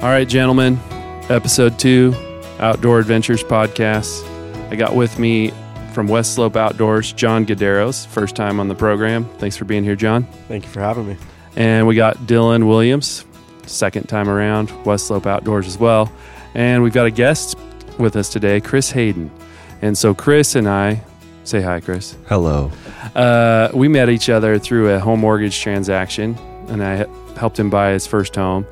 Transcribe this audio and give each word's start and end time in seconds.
All 0.00 0.08
right, 0.10 0.28
gentlemen, 0.28 0.78
episode 1.28 1.76
two, 1.76 2.14
Outdoor 2.60 3.00
Adventures 3.00 3.42
podcast. 3.42 4.24
I 4.70 4.76
got 4.76 4.94
with 4.94 5.18
me 5.18 5.52
from 5.92 6.06
West 6.06 6.36
Slope 6.36 6.54
Outdoors, 6.54 7.12
John 7.12 7.44
Gaderos, 7.44 8.06
first 8.06 8.36
time 8.36 8.60
on 8.60 8.68
the 8.68 8.76
program. 8.76 9.24
Thanks 9.38 9.56
for 9.56 9.64
being 9.64 9.82
here, 9.82 9.96
John. 9.96 10.22
Thank 10.46 10.64
you 10.64 10.70
for 10.70 10.78
having 10.78 11.08
me. 11.08 11.16
And 11.56 11.88
we 11.88 11.96
got 11.96 12.16
Dylan 12.18 12.68
Williams, 12.68 13.24
second 13.66 14.08
time 14.08 14.28
around, 14.28 14.70
West 14.86 15.08
Slope 15.08 15.26
Outdoors 15.26 15.66
as 15.66 15.78
well. 15.78 16.12
And 16.54 16.84
we've 16.84 16.94
got 16.94 17.06
a 17.06 17.10
guest 17.10 17.58
with 17.98 18.14
us 18.14 18.28
today, 18.28 18.60
Chris 18.60 18.92
Hayden. 18.92 19.32
And 19.82 19.98
so 19.98 20.14
Chris 20.14 20.54
and 20.54 20.68
I, 20.68 21.02
say 21.42 21.60
hi, 21.60 21.80
Chris. 21.80 22.16
Hello. 22.28 22.70
Uh, 23.16 23.70
we 23.74 23.88
met 23.88 24.10
each 24.10 24.28
other 24.28 24.60
through 24.60 24.94
a 24.94 25.00
home 25.00 25.18
mortgage 25.18 25.58
transaction, 25.60 26.36
and 26.68 26.84
I 26.84 27.04
helped 27.36 27.58
him 27.58 27.68
buy 27.68 27.90
his 27.90 28.06
first 28.06 28.36
home. 28.36 28.64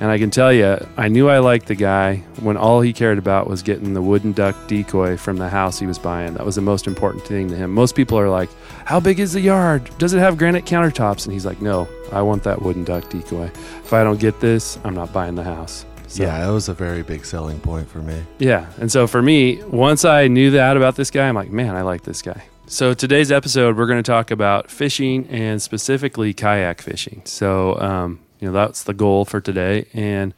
And 0.00 0.10
I 0.10 0.16
can 0.16 0.30
tell 0.30 0.50
you, 0.50 0.78
I 0.96 1.08
knew 1.08 1.28
I 1.28 1.40
liked 1.40 1.66
the 1.66 1.74
guy 1.74 2.16
when 2.40 2.56
all 2.56 2.80
he 2.80 2.90
cared 2.92 3.18
about 3.18 3.48
was 3.50 3.62
getting 3.62 3.92
the 3.92 4.00
wooden 4.00 4.32
duck 4.32 4.56
decoy 4.66 5.18
from 5.18 5.36
the 5.36 5.48
house 5.50 5.78
he 5.78 5.86
was 5.86 5.98
buying. 5.98 6.32
That 6.34 6.46
was 6.46 6.54
the 6.54 6.62
most 6.62 6.86
important 6.86 7.22
thing 7.26 7.48
to 7.50 7.54
him. 7.56 7.70
Most 7.72 7.94
people 7.94 8.18
are 8.18 8.30
like, 8.30 8.48
How 8.86 8.98
big 8.98 9.20
is 9.20 9.34
the 9.34 9.42
yard? 9.42 9.90
Does 9.98 10.14
it 10.14 10.18
have 10.18 10.38
granite 10.38 10.64
countertops? 10.64 11.24
And 11.26 11.34
he's 11.34 11.44
like, 11.44 11.60
No, 11.60 11.86
I 12.12 12.22
want 12.22 12.42
that 12.44 12.62
wooden 12.62 12.82
duck 12.84 13.10
decoy. 13.10 13.44
If 13.84 13.92
I 13.92 14.02
don't 14.02 14.18
get 14.18 14.40
this, 14.40 14.78
I'm 14.84 14.94
not 14.94 15.12
buying 15.12 15.34
the 15.34 15.44
house. 15.44 15.84
So, 16.08 16.22
Yeah, 16.22 16.40
that 16.46 16.50
was 16.50 16.70
a 16.70 16.74
very 16.74 17.02
big 17.02 17.26
selling 17.26 17.60
point 17.60 17.86
for 17.88 17.98
me. 17.98 18.22
yeah. 18.38 18.72
And 18.78 18.90
so 18.90 19.06
for 19.06 19.20
me, 19.20 19.62
once 19.64 20.06
I 20.06 20.28
knew 20.28 20.50
that 20.52 20.78
about 20.78 20.96
this 20.96 21.10
guy, 21.10 21.28
I'm 21.28 21.34
like, 21.34 21.50
man, 21.50 21.76
I 21.76 21.82
like 21.82 22.02
this 22.04 22.22
guy. 22.22 22.42
So 22.66 22.94
today's 22.94 23.30
episode, 23.30 23.76
we're 23.76 23.86
going 23.86 24.02
to 24.02 24.10
talk 24.10 24.30
about 24.30 24.70
fishing 24.70 25.26
and 25.28 25.60
specifically 25.60 26.32
kayak 26.32 26.80
fishing. 26.80 27.20
So, 27.26 27.78
um, 27.80 28.20
you 28.40 28.48
know, 28.48 28.52
that's 28.52 28.84
the 28.84 28.94
goal 28.94 29.24
for 29.24 29.40
today. 29.40 29.86
And 29.92 30.34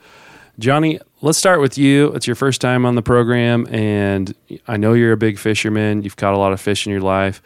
Johnny, 0.59 1.01
let's 1.23 1.39
start 1.39 1.61
with 1.61 1.79
you. 1.79 2.09
It's 2.13 2.27
your 2.27 2.37
first 2.37 2.61
time 2.61 2.85
on 2.85 2.95
the 2.95 3.03
program, 3.03 3.67
and 3.71 4.35
I 4.69 4.77
know 4.77 4.93
you're 4.93 5.13
a 5.13 5.17
big 5.17 5.39
fisherman. 5.39 6.03
You've 6.03 6.17
caught 6.17 6.35
a 6.35 6.39
lot 6.39 6.53
of 6.53 6.61
fish 6.61 6.87
in 6.87 6.93
your 6.93 7.01
life. 7.01 7.43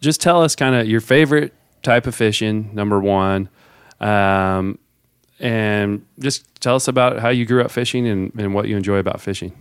Just 0.00 0.20
tell 0.20 0.42
us 0.42 0.54
kind 0.54 0.74
of 0.74 0.86
your 0.86 1.00
favorite 1.00 1.54
type 1.82 2.06
of 2.06 2.14
fishing, 2.14 2.70
number 2.74 3.00
one. 3.00 3.48
Um, 4.00 4.78
and 5.40 6.04
just 6.18 6.46
tell 6.60 6.76
us 6.76 6.88
about 6.88 7.20
how 7.20 7.30
you 7.30 7.46
grew 7.46 7.62
up 7.62 7.70
fishing 7.70 8.06
and, 8.06 8.32
and 8.38 8.54
what 8.54 8.68
you 8.68 8.76
enjoy 8.76 8.98
about 8.98 9.20
fishing. 9.20 9.52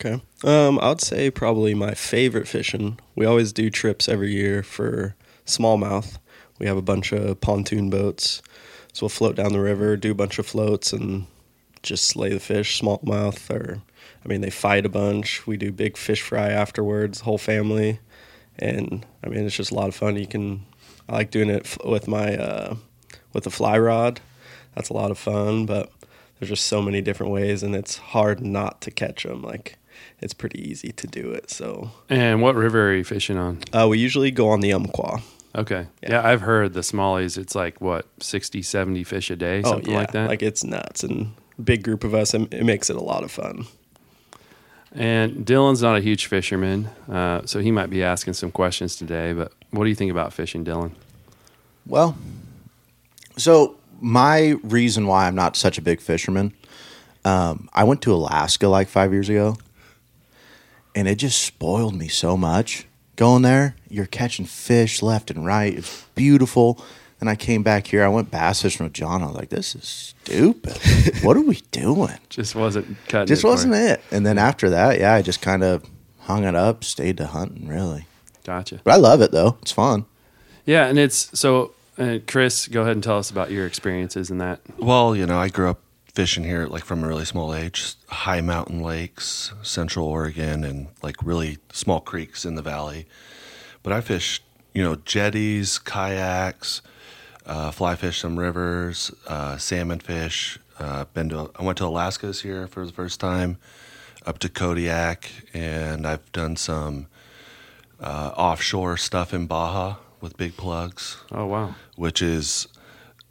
Okay. 0.00 0.22
Um, 0.44 0.78
I 0.78 0.90
would 0.90 1.00
say 1.00 1.30
probably 1.30 1.74
my 1.74 1.94
favorite 1.94 2.46
fishing. 2.46 3.00
We 3.16 3.26
always 3.26 3.52
do 3.52 3.68
trips 3.68 4.08
every 4.08 4.30
year 4.32 4.62
for 4.62 5.16
smallmouth. 5.44 6.18
We 6.58 6.66
have 6.66 6.76
a 6.76 6.82
bunch 6.82 7.12
of 7.12 7.40
pontoon 7.40 7.90
boats, 7.90 8.42
so 8.98 9.04
we'll 9.04 9.10
float 9.10 9.36
down 9.36 9.52
the 9.52 9.60
river, 9.60 9.96
do 9.96 10.10
a 10.10 10.14
bunch 10.14 10.40
of 10.40 10.46
floats, 10.46 10.92
and 10.92 11.26
just 11.84 12.06
slay 12.06 12.30
the 12.30 12.40
fish, 12.40 12.80
smallmouth. 12.82 13.48
Or, 13.48 13.80
I 14.24 14.28
mean, 14.28 14.40
they 14.40 14.50
fight 14.50 14.84
a 14.84 14.88
bunch. 14.88 15.46
We 15.46 15.56
do 15.56 15.70
big 15.70 15.96
fish 15.96 16.20
fry 16.20 16.48
afterwards, 16.48 17.20
whole 17.20 17.38
family, 17.38 18.00
and 18.58 19.06
I 19.22 19.28
mean, 19.28 19.46
it's 19.46 19.54
just 19.54 19.70
a 19.70 19.74
lot 19.76 19.86
of 19.86 19.94
fun. 19.94 20.16
You 20.16 20.26
can, 20.26 20.66
I 21.08 21.12
like 21.12 21.30
doing 21.30 21.48
it 21.48 21.76
with 21.84 22.08
my 22.08 22.36
uh, 22.36 22.74
with 23.32 23.44
the 23.44 23.50
fly 23.50 23.78
rod. 23.78 24.20
That's 24.74 24.88
a 24.88 24.94
lot 24.94 25.12
of 25.12 25.18
fun, 25.18 25.64
but 25.64 25.92
there's 26.40 26.50
just 26.50 26.66
so 26.66 26.82
many 26.82 27.00
different 27.00 27.30
ways, 27.30 27.62
and 27.62 27.76
it's 27.76 27.98
hard 27.98 28.40
not 28.40 28.80
to 28.80 28.90
catch 28.90 29.22
them. 29.22 29.42
Like 29.42 29.78
it's 30.20 30.34
pretty 30.34 30.60
easy 30.68 30.90
to 30.90 31.06
do 31.06 31.30
it. 31.30 31.50
So 31.50 31.92
And 32.08 32.42
what 32.42 32.56
river 32.56 32.88
are 32.90 32.94
you 32.96 33.04
fishing 33.04 33.38
on? 33.38 33.60
uh, 33.72 33.86
we 33.88 33.98
usually 34.00 34.32
go 34.32 34.48
on 34.48 34.58
the 34.58 34.72
Umpqua. 34.72 35.22
Okay. 35.54 35.86
Yeah. 36.02 36.10
Yeah. 36.10 36.26
I've 36.28 36.40
heard 36.42 36.74
the 36.74 36.80
smallies, 36.80 37.38
it's 37.38 37.54
like 37.54 37.80
what, 37.80 38.06
60, 38.20 38.62
70 38.62 39.04
fish 39.04 39.30
a 39.30 39.36
day, 39.36 39.62
something 39.62 39.94
like 39.94 40.12
that. 40.12 40.28
Like 40.28 40.42
it's 40.42 40.62
nuts, 40.64 41.02
and 41.02 41.32
big 41.62 41.82
group 41.82 42.04
of 42.04 42.14
us, 42.14 42.34
it 42.34 42.64
makes 42.64 42.90
it 42.90 42.96
a 42.96 43.02
lot 43.02 43.24
of 43.24 43.30
fun. 43.30 43.66
and 44.92 45.44
Dylan's 45.46 45.82
not 45.82 45.96
a 45.96 46.00
huge 46.00 46.26
fisherman, 46.26 46.86
uh, 47.10 47.42
so 47.46 47.60
he 47.60 47.70
might 47.70 47.90
be 47.90 48.02
asking 48.02 48.34
some 48.34 48.50
questions 48.50 48.96
today. 48.96 49.32
But 49.32 49.52
what 49.70 49.84
do 49.84 49.90
you 49.90 49.96
think 49.96 50.10
about 50.10 50.32
fishing, 50.32 50.64
Dylan? 50.64 50.92
Well, 51.86 52.16
so 53.36 53.76
my 54.00 54.56
reason 54.62 55.06
why 55.06 55.26
I'm 55.26 55.34
not 55.34 55.56
such 55.56 55.78
a 55.78 55.82
big 55.82 56.00
fisherman, 56.00 56.52
um, 57.24 57.68
I 57.72 57.84
went 57.84 58.02
to 58.02 58.12
Alaska 58.14 58.68
like 58.68 58.88
five 58.88 59.12
years 59.12 59.28
ago, 59.28 59.56
and 60.94 61.08
it 61.08 61.16
just 61.16 61.42
spoiled 61.42 61.94
me 61.94 62.08
so 62.08 62.36
much. 62.36 62.86
Going 63.18 63.42
there, 63.42 63.74
you're 63.90 64.06
catching 64.06 64.46
fish 64.46 65.02
left 65.02 65.28
and 65.32 65.44
right. 65.44 65.76
It's 65.76 66.04
beautiful. 66.14 66.80
And 67.20 67.28
I 67.28 67.34
came 67.34 67.64
back 67.64 67.88
here. 67.88 68.04
I 68.04 68.08
went 68.08 68.30
bass 68.30 68.62
fishing 68.62 68.84
with 68.84 68.92
John. 68.92 69.24
I 69.24 69.26
was 69.26 69.34
like, 69.34 69.48
"This 69.48 69.74
is 69.74 70.14
stupid. 70.22 70.78
what 71.24 71.36
are 71.36 71.40
we 71.42 71.56
doing?" 71.72 72.16
Just 72.28 72.54
wasn't 72.54 72.96
cutting. 73.08 73.26
Just 73.26 73.42
it 73.42 73.46
wasn't 73.48 73.74
you. 73.74 73.80
it. 73.80 74.02
And 74.12 74.24
then 74.24 74.38
after 74.38 74.70
that, 74.70 75.00
yeah, 75.00 75.14
I 75.14 75.22
just 75.22 75.42
kind 75.42 75.64
of 75.64 75.84
hung 76.20 76.44
it 76.44 76.54
up, 76.54 76.84
stayed 76.84 77.16
to 77.16 77.26
hunting, 77.26 77.66
really. 77.66 78.06
Gotcha. 78.44 78.80
But 78.84 78.92
I 78.94 78.96
love 78.98 79.20
it 79.20 79.32
though. 79.32 79.58
It's 79.62 79.72
fun. 79.72 80.06
Yeah, 80.64 80.86
and 80.86 80.96
it's 80.96 81.36
so. 81.36 81.72
Uh, 81.98 82.18
Chris, 82.28 82.68
go 82.68 82.82
ahead 82.82 82.92
and 82.92 83.02
tell 83.02 83.18
us 83.18 83.32
about 83.32 83.50
your 83.50 83.66
experiences 83.66 84.30
in 84.30 84.38
that. 84.38 84.60
Well, 84.78 85.16
you 85.16 85.26
know, 85.26 85.40
I 85.40 85.48
grew 85.48 85.70
up 85.70 85.80
fishing 86.18 86.42
here 86.42 86.66
like 86.66 86.84
from 86.84 87.04
a 87.04 87.06
really 87.06 87.24
small 87.24 87.54
age, 87.54 87.94
high 88.08 88.40
mountain 88.40 88.82
lakes, 88.82 89.52
central 89.62 90.04
Oregon, 90.04 90.64
and 90.64 90.88
like 91.00 91.14
really 91.22 91.58
small 91.72 92.00
creeks 92.00 92.44
in 92.44 92.56
the 92.56 92.60
valley. 92.74 93.06
But 93.84 93.92
I 93.92 94.00
fished, 94.00 94.42
you 94.74 94.82
know, 94.82 94.96
jetties, 94.96 95.78
kayaks, 95.78 96.82
uh, 97.46 97.70
fly 97.70 97.94
fish 97.94 98.18
some 98.18 98.36
rivers, 98.36 99.12
uh, 99.28 99.58
salmon 99.58 100.00
fish. 100.00 100.58
Uh, 100.80 101.04
been 101.14 101.28
to 101.28 101.52
I 101.56 101.62
went 101.62 101.78
to 101.78 101.84
Alaska 101.86 102.26
this 102.26 102.44
year 102.44 102.66
for 102.66 102.84
the 102.84 102.92
first 102.92 103.20
time, 103.20 103.56
up 104.26 104.40
to 104.40 104.48
Kodiak, 104.48 105.30
and 105.54 106.04
I've 106.04 106.32
done 106.32 106.56
some 106.56 107.06
uh, 108.00 108.32
offshore 108.36 108.96
stuff 108.96 109.32
in 109.32 109.46
Baja 109.46 109.98
with 110.20 110.36
big 110.36 110.56
plugs 110.56 111.18
Oh 111.30 111.46
wow. 111.46 111.76
which 111.94 112.20
is 112.20 112.66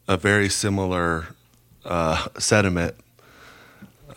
a 0.08 0.16
very 0.16 0.48
similar 0.48 1.36
uh, 1.88 2.28
sediment 2.38 2.96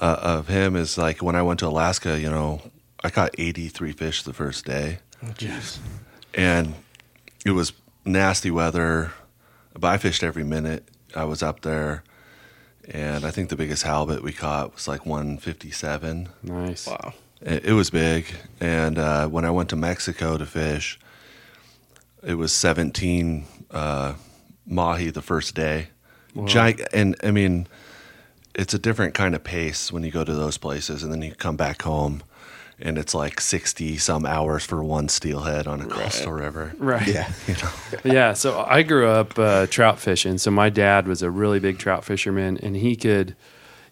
uh, 0.01 0.19
of 0.21 0.49
him. 0.49 0.77
Is 0.77 0.99
like 0.99 1.23
when 1.23 1.37
I 1.37 1.43
went 1.43 1.61
to 1.61 1.67
Alaska, 1.69 2.19
you 2.21 2.31
know, 2.31 2.61
I 3.03 3.11
caught 3.11 3.35
83 3.39 3.93
fish 3.93 4.23
the 4.23 4.33
first 4.33 4.65
day, 4.65 4.99
and 6.35 6.75
it 7.47 7.53
was 7.53 7.73
nasty 8.05 8.51
weather, 8.51 9.13
but 9.79 9.89
I 9.89 9.97
fished 9.99 10.23
every 10.23 10.45
minute. 10.45 10.85
I 11.15 11.25
was 11.25 11.43
up 11.43 11.63
there, 11.63 12.05
and 12.89 13.25
I 13.25 13.31
think 13.31 13.49
the 13.49 13.57
biggest 13.57 13.83
halibut 13.83 14.23
we 14.23 14.33
caught 14.33 14.75
was 14.75 14.87
like 14.87 15.07
157. 15.07 16.29
Nice. 16.43 16.87
Wow. 16.87 17.15
It, 17.41 17.67
it 17.67 17.73
was 17.73 17.91
big, 17.91 18.27
and 18.61 18.99
uh, 18.99 19.29
when 19.29 19.45
I 19.45 19.51
went 19.51 19.71
to 19.71 19.77
Mexico 19.77 20.37
to 20.37 20.45
fish, 20.45 20.99
it 22.23 22.35
was 22.35 22.53
17 22.53 23.47
uh, 23.71 24.15
mahi 24.67 25.11
the 25.11 25.23
first 25.23 25.55
day. 25.55 25.89
Gi- 26.47 26.85
and 26.93 27.17
I 27.23 27.31
mean, 27.31 27.67
it's 28.55 28.75
a 28.75 28.79
different 28.79 29.15
kind 29.15 29.35
of 29.35 29.45
pace 29.45 29.93
when 29.93 30.03
you 30.03 30.11
go 30.11 30.25
to 30.25 30.33
those 30.35 30.59
places, 30.59 31.03
and 31.03 31.13
then 31.13 31.23
you 31.23 31.35
come 31.35 31.57
back 31.57 31.83
home, 31.83 32.23
and 32.81 32.99
it's 32.99 33.15
like 33.15 33.41
60 33.41 33.97
some 33.99 34.25
hours 34.27 34.65
for 34.65 34.83
one 34.83 35.09
steelhead 35.09 35.67
on 35.67 35.81
a 35.81 35.87
coastal 35.87 36.33
river. 36.33 36.73
Right. 36.79 37.07
Yeah. 37.07 37.31
You 37.47 37.55
know, 37.55 37.71
yeah, 38.15 38.33
so 38.33 38.65
I 38.67 38.83
grew 38.83 39.09
up 39.09 39.39
uh, 39.39 39.67
trout 39.67 39.99
fishing. 39.99 40.39
So 40.39 40.51
my 40.51 40.69
dad 40.71 41.07
was 41.07 41.23
a 41.23 41.31
really 41.31 41.59
big 41.61 41.79
trout 41.79 42.05
fisherman, 42.05 42.59
and 42.59 42.77
he 42.77 42.97
could 42.97 43.37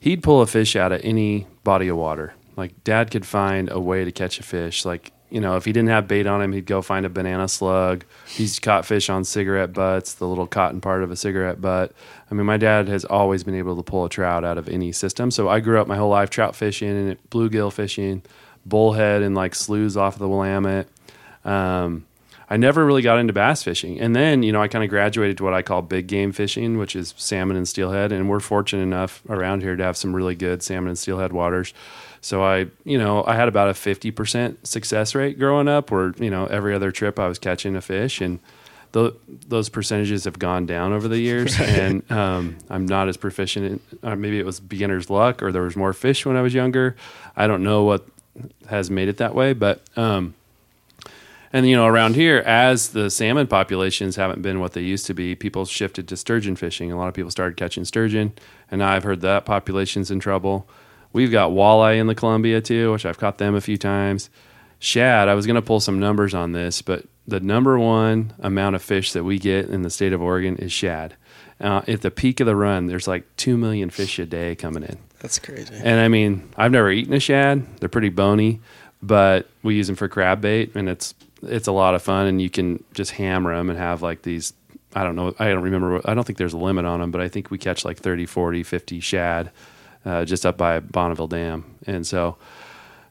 he'd 0.01 0.23
pull 0.23 0.41
a 0.43 0.47
fish 0.47 0.77
out 0.77 0.93
of 0.93 1.01
any 1.05 1.47
body 1.65 1.89
of 1.89 1.97
water. 1.97 2.35
Like 2.57 2.83
dad 2.85 3.11
could 3.11 3.27
find 3.27 3.71
a 3.71 3.79
way 3.81 4.05
to 4.05 4.13
catch 4.13 4.39
a 4.41 4.43
fish. 4.43 4.85
Like 4.85 5.13
you 5.31 5.41
know, 5.41 5.57
if 5.57 5.65
he 5.65 5.73
didn't 5.73 5.91
have 5.91 6.09
bait 6.09 6.27
on 6.27 6.41
him, 6.41 6.53
he'd 6.53 6.67
go 6.67 6.81
find 6.83 7.05
a 7.05 7.09
banana 7.09 7.49
slug. 7.49 8.05
He's 8.27 8.59
caught 8.59 8.87
fish 8.87 9.11
on 9.11 9.25
cigarette 9.25 9.73
butts, 9.73 10.15
the 10.15 10.27
little 10.27 10.47
cotton 10.47 10.81
part 10.81 11.03
of 11.03 11.11
a 11.11 11.17
cigarette 11.17 11.61
butt. 11.61 11.93
I 12.31 12.35
mean, 12.35 12.47
my 12.47 12.57
dad 12.57 12.89
has 12.89 13.05
always 13.05 13.45
been 13.45 13.55
able 13.55 13.77
to 13.77 13.83
pull 13.83 14.05
a 14.05 14.09
trout 14.09 14.45
out 14.45 14.59
of 14.59 14.69
any 14.69 14.93
system. 14.93 15.31
So 15.31 15.49
I 15.49 15.61
grew 15.61 15.81
up 15.81 15.87
my 15.87 15.97
whole 15.97 16.11
life 16.11 16.31
trout 16.31 16.57
fishing 16.57 16.89
and 16.89 17.31
bluegill 17.31 17.73
fishing, 17.73 18.23
bullhead 18.65 19.23
and 19.23 19.35
like 19.35 19.55
sloughs 19.55 19.97
off 19.97 20.15
of 20.15 20.21
the 20.21 20.29
Willamette. 20.29 20.89
Um, 21.45 22.07
I 22.51 22.57
never 22.57 22.85
really 22.87 23.03
got 23.03 23.19
into 23.19 23.35
bass 23.35 23.63
fishing. 23.63 24.01
And 24.01 24.17
then, 24.17 24.43
you 24.43 24.53
know, 24.53 24.63
I 24.63 24.69
kind 24.69 24.83
of 24.83 24.89
graduated 24.89 25.37
to 25.39 25.45
what 25.45 25.53
I 25.53 25.61
call 25.61 25.83
big 25.83 26.07
game 26.07 26.33
fishing, 26.33 26.79
which 26.79 26.97
is 26.97 27.13
salmon 27.19 27.57
and 27.59 27.69
steelhead. 27.69 28.11
And 28.11 28.29
we're 28.29 28.41
fortunate 28.41 28.83
enough 28.83 29.23
around 29.29 29.63
here 29.63 29.77
to 29.77 29.85
have 29.85 29.99
some 29.99 30.17
really 30.17 30.35
good 30.35 30.63
salmon 30.63 30.89
and 30.89 30.99
steelhead 30.99 31.33
waters. 31.33 31.75
So 32.21 32.43
I, 32.43 32.67
you 32.85 32.99
know, 32.99 33.25
I 33.27 33.35
had 33.37 33.49
about 33.49 33.69
a 33.69 33.73
50% 33.73 34.67
success 34.67 35.15
rate 35.15 35.39
growing 35.39 35.69
up 35.69 35.91
where, 35.91 36.13
you 36.19 36.31
know, 36.31 36.47
every 36.47 36.75
other 36.75 36.91
trip 36.91 37.19
I 37.19 37.29
was 37.29 37.39
catching 37.39 37.77
a 37.77 37.81
fish 37.81 38.21
and 38.21 38.41
tho- 38.93 39.15
those 39.47 39.69
percentages 39.69 40.25
have 40.25 40.39
gone 40.39 40.67
down 40.67 40.93
over 40.93 41.07
the 41.09 41.19
years 41.19 41.59
and 41.61 42.11
um, 42.11 42.59
I'm 42.69 42.87
not 42.87 43.09
as 43.09 43.17
proficient 43.17 43.67
in, 43.67 43.99
uh, 44.03 44.17
maybe 44.17 44.39
it 44.39 44.47
was 44.47 44.61
beginner's 44.61 45.09
luck 45.11 45.43
or 45.43 45.53
there 45.53 45.63
was 45.63 45.77
more 45.77 45.93
fish 45.93 46.27
when 46.27 46.37
I 46.37 46.43
was 46.43 46.55
younger. 46.55 46.97
I 47.37 47.47
don't 47.47 47.63
know 47.63 47.85
what 47.85 48.07
has 48.69 48.91
made 48.91 49.09
it 49.09 49.19
that 49.19 49.35
way, 49.35 49.53
but, 49.53 49.83
um, 49.97 50.35
And 51.53 51.67
you 51.67 51.77
know, 51.77 51.87
around 51.87 52.15
here, 52.15 52.39
as 52.45 52.91
the 52.91 53.11
salmon 53.11 53.47
populations 53.47 54.17
haven't 54.17 54.43
been 54.43 54.61
what 54.61 54.73
they 54.75 54.83
used 54.83 55.07
to 55.07 55.15
be, 55.15 55.35
people 55.35 55.65
shifted 55.65 56.07
to 56.09 56.17
sturgeon 56.17 56.57
fishing. 56.57 56.93
A 56.93 56.97
lot 56.99 57.09
of 57.09 57.15
people 57.15 57.31
started 57.31 57.57
catching 57.57 57.85
sturgeon, 57.87 58.33
and 58.71 58.81
now 58.81 58.91
I've 58.91 59.05
heard 59.05 59.23
that 59.23 59.47
population's 59.47 60.11
in 60.11 60.21
trouble. 60.21 60.69
We've 61.13 61.31
got 61.31 61.51
walleye 61.51 61.99
in 61.99 62.07
the 62.07 62.15
Columbia 62.15 62.61
too, 62.61 62.93
which 62.93 63.07
I've 63.07 63.19
caught 63.19 63.39
them 63.39 63.55
a 63.55 63.61
few 63.61 63.77
times. 63.77 64.31
Shad, 64.79 65.29
I 65.29 65.35
was 65.35 65.47
going 65.47 65.57
to 65.57 65.63
pull 65.63 65.81
some 65.81 65.99
numbers 65.99 66.35
on 66.35 66.53
this, 66.53 66.83
but 66.83 67.05
the 67.27 67.41
number 67.41 67.79
one 67.79 68.33
amount 68.39 68.77
of 68.77 68.83
fish 68.83 69.13
that 69.13 69.25
we 69.25 69.39
get 69.39 69.69
in 69.69 69.83
the 69.83 69.91
state 69.91 70.13
of 70.13 70.23
Oregon 70.23 70.57
is 70.57 70.73
shad. 70.73 71.15
Uh, 71.61 71.83
at 71.89 72.03
the 72.03 72.11
peak 72.11 72.41
of 72.41 72.47
the 72.47 72.55
run, 72.55 72.87
there's 72.87 73.09
like 73.09 73.25
two 73.37 73.57
million 73.57 73.91
fish 73.91 74.19
a 74.19 74.27
day 74.27 74.55
coming 74.55 74.85
in. 74.85 74.97
That's 75.21 75.39
crazy. 75.39 75.75
And 75.75 76.01
I 76.01 76.09
mean, 76.09 76.49
I've 76.57 76.71
never 76.71 76.91
eaten 76.91 77.13
a 77.13 77.21
shad. 77.21 77.67
They're 77.81 77.89
pretty 77.89 78.11
bony, 78.11 78.61
but 79.03 79.49
we 79.63 79.75
use 79.75 79.89
them 79.89 79.97
for 79.97 80.09
crab 80.09 80.41
bait, 80.41 80.77
and 80.77 80.89
it's 80.89 81.15
it's 81.43 81.67
a 81.67 81.73
lot 81.73 81.95
of 81.95 82.03
fun. 82.03 82.27
And 82.27 82.41
you 82.41 82.49
can 82.49 82.85
just 82.95 83.11
hammer 83.13 83.57
them 83.57 83.71
and 83.71 83.79
have 83.79 84.03
like 84.03 84.23
these. 84.23 84.53
I 84.95 85.03
don't 85.03 85.17
know. 85.17 85.35
I 85.41 85.49
don't 85.49 85.63
remember. 85.63 86.01
I 86.05 86.15
don't 86.15 86.25
think 86.25 86.39
there's 86.39 86.53
a 86.53 86.59
limit 86.59 86.85
on 86.85 87.01
them, 87.01 87.11
but 87.11 87.21
I 87.21 87.29
think 87.29 87.51
we 87.51 87.59
catch 87.59 87.85
like 87.85 87.99
30, 87.99 88.27
40, 88.27 88.63
50 88.63 89.01
shad 89.01 89.51
uh, 90.09 90.25
just 90.25 90.47
up 90.47 90.57
by 90.57 90.81
Bonneville 90.81 91.29
Dam. 91.29 91.77
And 91.87 92.07
so, 92.07 92.39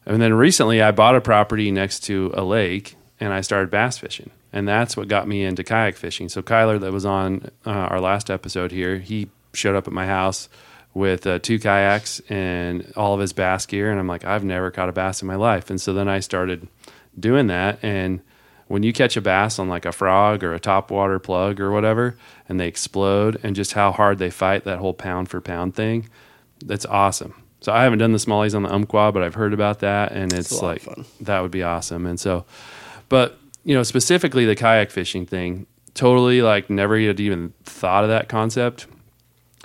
and 0.04 0.20
then 0.20 0.34
recently 0.34 0.82
I 0.82 0.90
bought 0.90 1.14
a 1.14 1.20
property 1.20 1.70
next 1.70 2.00
to 2.04 2.32
a 2.34 2.42
lake 2.42 2.96
and 3.20 3.32
I 3.32 3.40
started 3.40 3.70
bass 3.70 3.98
fishing. 3.98 4.30
And 4.52 4.66
that's 4.66 4.96
what 4.96 5.06
got 5.06 5.28
me 5.28 5.44
into 5.44 5.62
kayak 5.62 5.96
fishing. 5.96 6.28
So 6.28 6.42
Kyler, 6.42 6.80
that 6.80 6.92
was 6.92 7.04
on 7.04 7.50
uh, 7.64 7.70
our 7.70 8.00
last 8.00 8.30
episode 8.30 8.72
here, 8.72 8.98
he 8.98 9.28
showed 9.52 9.76
up 9.76 9.86
at 9.86 9.92
my 9.92 10.06
house 10.06 10.48
with 10.92 11.26
uh, 11.26 11.38
two 11.38 11.58
kayaks 11.60 12.20
and 12.28 12.92
all 12.96 13.14
of 13.14 13.20
his 13.20 13.32
bass 13.32 13.64
gear. 13.66 13.90
And 13.90 14.00
I'm 14.00 14.08
like, 14.08 14.24
I've 14.24 14.44
never 14.44 14.70
caught 14.70 14.88
a 14.88 14.92
bass 14.92 15.22
in 15.22 15.28
my 15.28 15.36
life. 15.36 15.70
And 15.70 15.80
so 15.80 15.92
then 15.92 16.08
I 16.08 16.18
started 16.18 16.66
doing 17.18 17.46
that. 17.46 17.78
And 17.82 18.22
when 18.66 18.82
you 18.82 18.92
catch 18.92 19.16
a 19.16 19.20
bass 19.20 19.58
on 19.58 19.68
like 19.68 19.86
a 19.86 19.92
frog 19.92 20.42
or 20.42 20.52
a 20.52 20.60
topwater 20.60 21.22
plug 21.22 21.60
or 21.60 21.70
whatever, 21.70 22.16
and 22.48 22.58
they 22.58 22.66
explode, 22.66 23.38
and 23.44 23.54
just 23.54 23.74
how 23.74 23.92
hard 23.92 24.18
they 24.18 24.30
fight 24.30 24.64
that 24.64 24.78
whole 24.78 24.94
pound 24.94 25.28
for 25.28 25.40
pound 25.40 25.76
thing, 25.76 26.08
that's 26.64 26.86
awesome. 26.86 27.34
So 27.60 27.72
I 27.72 27.82
haven't 27.82 27.98
done 27.98 28.12
the 28.12 28.18
smallies 28.18 28.54
on 28.54 28.62
the 28.62 28.72
Umpqua, 28.72 29.10
but 29.12 29.22
I've 29.22 29.34
heard 29.34 29.52
about 29.52 29.80
that, 29.80 30.12
and 30.12 30.32
it's, 30.32 30.52
lot 30.52 30.62
like 30.62 31.06
that 31.20 31.40
would 31.40 31.50
be 31.50 31.62
awesome. 31.62 32.06
And 32.06 32.18
so, 32.18 32.44
but 33.08 33.38
you 33.64 33.74
know, 33.74 33.82
specifically 33.82 34.46
the 34.46 34.54
kayak 34.54 34.90
fishing 34.90 35.26
thing, 35.26 35.66
totally 35.94 36.40
like 36.40 36.70
never 36.70 36.98
had 37.00 37.18
even 37.18 37.52
thought 37.64 38.04
of 38.04 38.10
that 38.10 38.28
concept. 38.28 38.86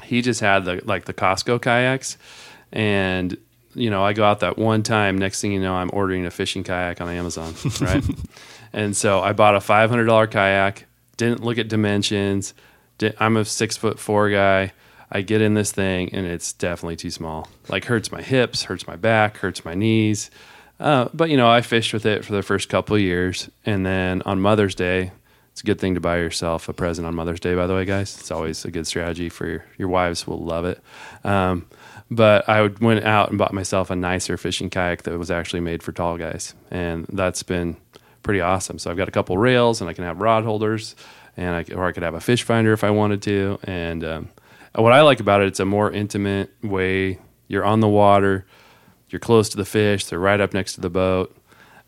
He 0.01 0.21
just 0.21 0.41
had 0.41 0.65
the 0.65 0.81
like 0.85 1.05
the 1.05 1.13
Costco 1.13 1.61
kayaks, 1.61 2.17
and 2.71 3.37
you 3.75 3.89
know, 3.89 4.03
I 4.03 4.13
go 4.13 4.23
out 4.23 4.39
that 4.39 4.57
one 4.57 4.81
time. 4.81 5.17
Next 5.17 5.41
thing 5.41 5.51
you 5.51 5.61
know, 5.61 5.75
I'm 5.75 5.91
ordering 5.93 6.25
a 6.25 6.31
fishing 6.31 6.63
kayak 6.63 6.99
on 6.99 7.09
Amazon, 7.09 7.53
right? 7.81 8.03
and 8.73 8.97
so 8.97 9.21
I 9.21 9.33
bought 9.33 9.55
a 9.55 9.61
five 9.61 9.89
hundred 9.91 10.05
dollar 10.05 10.25
kayak. 10.25 10.85
Didn't 11.15 11.43
look 11.43 11.59
at 11.59 11.67
dimensions. 11.67 12.55
Di- 12.97 13.13
I'm 13.19 13.37
a 13.37 13.45
six 13.45 13.77
foot 13.77 13.99
four 13.99 14.31
guy. 14.31 14.73
I 15.13 15.21
get 15.21 15.41
in 15.41 15.53
this 15.53 15.71
thing 15.71 16.09
and 16.13 16.25
it's 16.25 16.51
definitely 16.51 16.95
too 16.95 17.11
small. 17.11 17.47
Like 17.69 17.85
hurts 17.85 18.11
my 18.11 18.21
hips, 18.21 18.63
hurts 18.63 18.87
my 18.87 18.95
back, 18.95 19.37
hurts 19.37 19.63
my 19.63 19.75
knees. 19.75 20.31
Uh, 20.79 21.07
but 21.13 21.29
you 21.29 21.37
know, 21.37 21.49
I 21.49 21.61
fished 21.61 21.93
with 21.93 22.05
it 22.05 22.25
for 22.25 22.33
the 22.33 22.41
first 22.41 22.67
couple 22.67 22.97
years, 22.97 23.49
and 23.65 23.85
then 23.85 24.21
on 24.23 24.41
Mother's 24.41 24.75
Day, 24.75 25.11
it's 25.51 25.61
a 25.61 25.65
good 25.65 25.79
thing 25.79 25.93
to 25.93 26.01
buy 26.01 26.17
yourself 26.17 26.67
a 26.67 26.73
present 26.73 27.05
on 27.07 27.13
Mother's 27.13 27.39
Day. 27.39 27.53
By 27.53 27.67
the 27.67 27.75
way, 27.75 27.85
guys, 27.85 28.17
it's 28.19 28.31
always 28.31 28.65
a 28.65 28.71
good 28.71 28.87
strategy 28.87 29.29
for 29.29 29.47
your 29.47 29.65
your 29.77 29.87
wives 29.87 30.25
will 30.25 30.43
love 30.43 30.65
it. 30.65 30.81
Um, 31.23 31.67
but 32.09 32.49
I 32.49 32.63
went 32.67 33.05
out 33.05 33.29
and 33.29 33.37
bought 33.37 33.53
myself 33.53 33.91
a 33.91 33.95
nicer 33.95 34.35
fishing 34.35 34.69
kayak 34.69 35.03
that 35.03 35.17
was 35.17 35.31
actually 35.31 35.61
made 35.61 35.83
for 35.83 35.91
tall 35.91 36.17
guys, 36.17 36.55
and 36.71 37.05
that's 37.13 37.43
been 37.43 37.77
pretty 38.23 38.41
awesome. 38.41 38.79
So 38.79 38.89
I've 38.89 38.97
got 38.97 39.07
a 39.07 39.11
couple 39.11 39.37
rails, 39.37 39.79
and 39.79 39.89
I 39.89 39.93
can 39.93 40.03
have 40.05 40.19
rod 40.19 40.43
holders, 40.43 40.95
and 41.37 41.55
I, 41.55 41.73
or 41.73 41.85
I 41.85 41.91
could 41.91 42.03
have 42.03 42.15
a 42.15 42.21
fish 42.21 42.43
finder 42.43 42.73
if 42.73 42.83
I 42.83 42.89
wanted 42.89 43.21
to. 43.21 43.59
And 43.63 44.03
um, 44.03 44.29
what 44.81 44.91
I 44.91 45.01
like 45.01 45.19
about 45.19 45.41
it, 45.41 45.47
it's 45.47 45.59
a 45.59 45.65
more 45.65 45.91
intimate 45.91 46.51
way. 46.63 47.19
You're 47.47 47.65
on 47.65 47.79
the 47.79 47.87
water, 47.87 48.45
you're 49.09 49.19
close 49.19 49.49
to 49.49 49.57
the 49.57 49.65
fish, 49.65 50.05
they're 50.05 50.19
right 50.19 50.41
up 50.41 50.53
next 50.53 50.73
to 50.73 50.81
the 50.81 50.89
boat. 50.89 51.35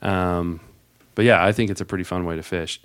Um, 0.01 0.59
but 1.15 1.25
yeah, 1.25 1.43
I 1.43 1.51
think 1.51 1.71
it's 1.71 1.81
a 1.81 1.85
pretty 1.85 2.03
fun 2.03 2.25
way 2.25 2.35
to 2.35 2.43
fish. 2.43 2.79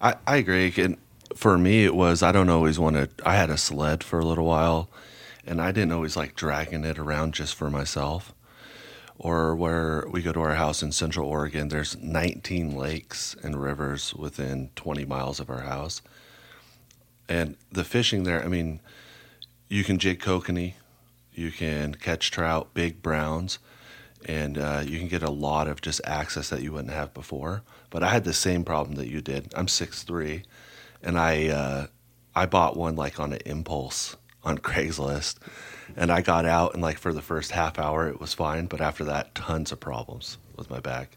I, 0.00 0.16
I 0.26 0.36
agree. 0.36 0.72
And 0.78 0.96
for 1.34 1.56
me, 1.58 1.84
it 1.84 1.94
was 1.94 2.22
I 2.22 2.32
don't 2.32 2.48
always 2.48 2.78
want 2.78 2.96
to. 2.96 3.08
I 3.24 3.36
had 3.36 3.50
a 3.50 3.56
sled 3.56 4.02
for 4.02 4.18
a 4.18 4.24
little 4.24 4.46
while, 4.46 4.88
and 5.46 5.60
I 5.60 5.72
didn't 5.72 5.92
always 5.92 6.16
like 6.16 6.34
dragging 6.34 6.84
it 6.84 6.98
around 6.98 7.34
just 7.34 7.54
for 7.54 7.70
myself. 7.70 8.34
Or 9.18 9.54
where 9.54 10.06
we 10.10 10.22
go 10.22 10.32
to 10.32 10.40
our 10.40 10.54
house 10.54 10.82
in 10.82 10.92
Central 10.92 11.28
Oregon, 11.28 11.68
there's 11.68 11.94
19 11.98 12.74
lakes 12.74 13.36
and 13.42 13.62
rivers 13.62 14.14
within 14.14 14.70
20 14.76 15.04
miles 15.04 15.40
of 15.40 15.50
our 15.50 15.60
house, 15.60 16.00
and 17.28 17.56
the 17.70 17.84
fishing 17.84 18.24
there. 18.24 18.42
I 18.42 18.48
mean, 18.48 18.80
you 19.70 19.84
can 19.84 19.98
jig 19.98 20.20
kokanee, 20.20 20.74
you 21.32 21.50
can 21.50 21.94
catch 21.94 22.30
trout, 22.30 22.74
big 22.74 23.00
browns, 23.00 23.60
and 24.26 24.58
uh, 24.58 24.82
you 24.84 24.98
can 24.98 25.08
get 25.08 25.22
a 25.22 25.30
lot 25.30 25.68
of 25.68 25.80
just 25.80 26.00
access 26.04 26.50
that 26.50 26.60
you 26.60 26.72
wouldn't 26.72 26.92
have 26.92 27.14
before. 27.14 27.62
But 27.88 28.02
I 28.02 28.08
had 28.08 28.24
the 28.24 28.34
same 28.34 28.64
problem 28.64 28.96
that 28.96 29.08
you 29.08 29.22
did. 29.22 29.54
I'm 29.56 29.66
6'3", 29.66 30.42
and 31.02 31.18
I 31.18 31.48
uh, 31.48 31.86
I 32.34 32.46
bought 32.46 32.76
one 32.76 32.96
like 32.96 33.18
on 33.18 33.32
an 33.32 33.40
impulse 33.46 34.16
on 34.42 34.58
Craigslist, 34.68 35.36
and 35.96 36.10
I 36.10 36.20
got 36.20 36.44
out 36.44 36.74
and 36.74 36.82
like 36.82 36.98
for 36.98 37.12
the 37.12 37.22
first 37.22 37.52
half 37.52 37.78
hour 37.78 38.08
it 38.08 38.20
was 38.20 38.34
fine, 38.34 38.66
but 38.66 38.80
after 38.80 39.04
that, 39.04 39.34
tons 39.36 39.70
of 39.72 39.78
problems 39.78 40.36
with 40.56 40.68
my 40.68 40.80
back. 40.80 41.16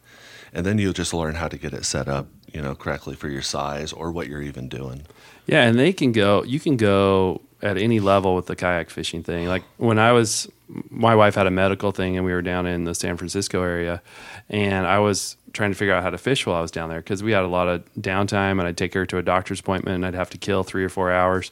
And 0.54 0.64
then 0.64 0.78
you'll 0.78 0.94
just 0.94 1.16
learn 1.16 1.34
how 1.34 1.48
to 1.48 1.58
get 1.58 1.74
it 1.74 1.84
set 1.84 2.08
up, 2.08 2.28
you 2.54 2.62
know, 2.62 2.76
correctly 2.76 3.16
for 3.16 3.28
your 3.28 3.42
size 3.42 3.92
or 3.92 4.12
what 4.12 4.28
you're 4.28 4.44
even 4.44 4.70
doing. 4.70 5.08
Yeah, 5.48 5.64
and 5.64 5.80
they 5.80 5.92
can 5.92 6.12
go. 6.12 6.44
You 6.44 6.60
can 6.60 6.78
go 6.78 7.42
at 7.64 7.78
any 7.78 8.02
level 8.02 8.36
with 8.36 8.46
the 8.46 8.56
kayak 8.56 8.90
fishing 8.90 9.24
thing. 9.24 9.48
Like 9.48 9.64
when 9.78 9.98
I 9.98 10.12
was, 10.12 10.52
my 10.90 11.16
wife 11.16 11.34
had 11.36 11.48
a 11.48 11.52
medical 11.52 11.92
thing, 11.92 12.18
and 12.18 12.26
we 12.26 12.34
were 12.34 12.42
down 12.42 12.68
in 12.68 12.84
the 12.84 12.94
San 12.94 13.16
Francisco 13.16 13.64
area, 13.64 14.02
and 14.50 14.86
I 14.86 15.00
was 15.00 15.38
trying 15.54 15.72
to 15.72 15.78
figure 15.78 15.94
out 15.94 16.04
how 16.04 16.10
to 16.10 16.18
fish 16.18 16.46
while 16.46 16.58
I 16.58 16.62
was 16.62 16.72
down 16.72 16.90
there 16.90 17.00
because 17.00 17.24
we 17.24 17.32
had 17.32 17.44
a 17.44 17.48
lot 17.48 17.70
of 17.70 17.84
downtime, 17.96 18.60
and 18.60 18.64
I'd 18.64 18.78
take 18.78 18.94
her 18.94 19.06
to 19.06 19.18
a 19.18 19.24
doctor's 19.24 19.62
appointment, 19.62 19.96
and 19.96 20.06
I'd 20.06 20.14
have 20.14 20.30
to 20.32 20.38
kill 20.38 20.64
three 20.64 20.84
or 20.84 20.90
four 20.90 21.12
hours. 21.12 21.52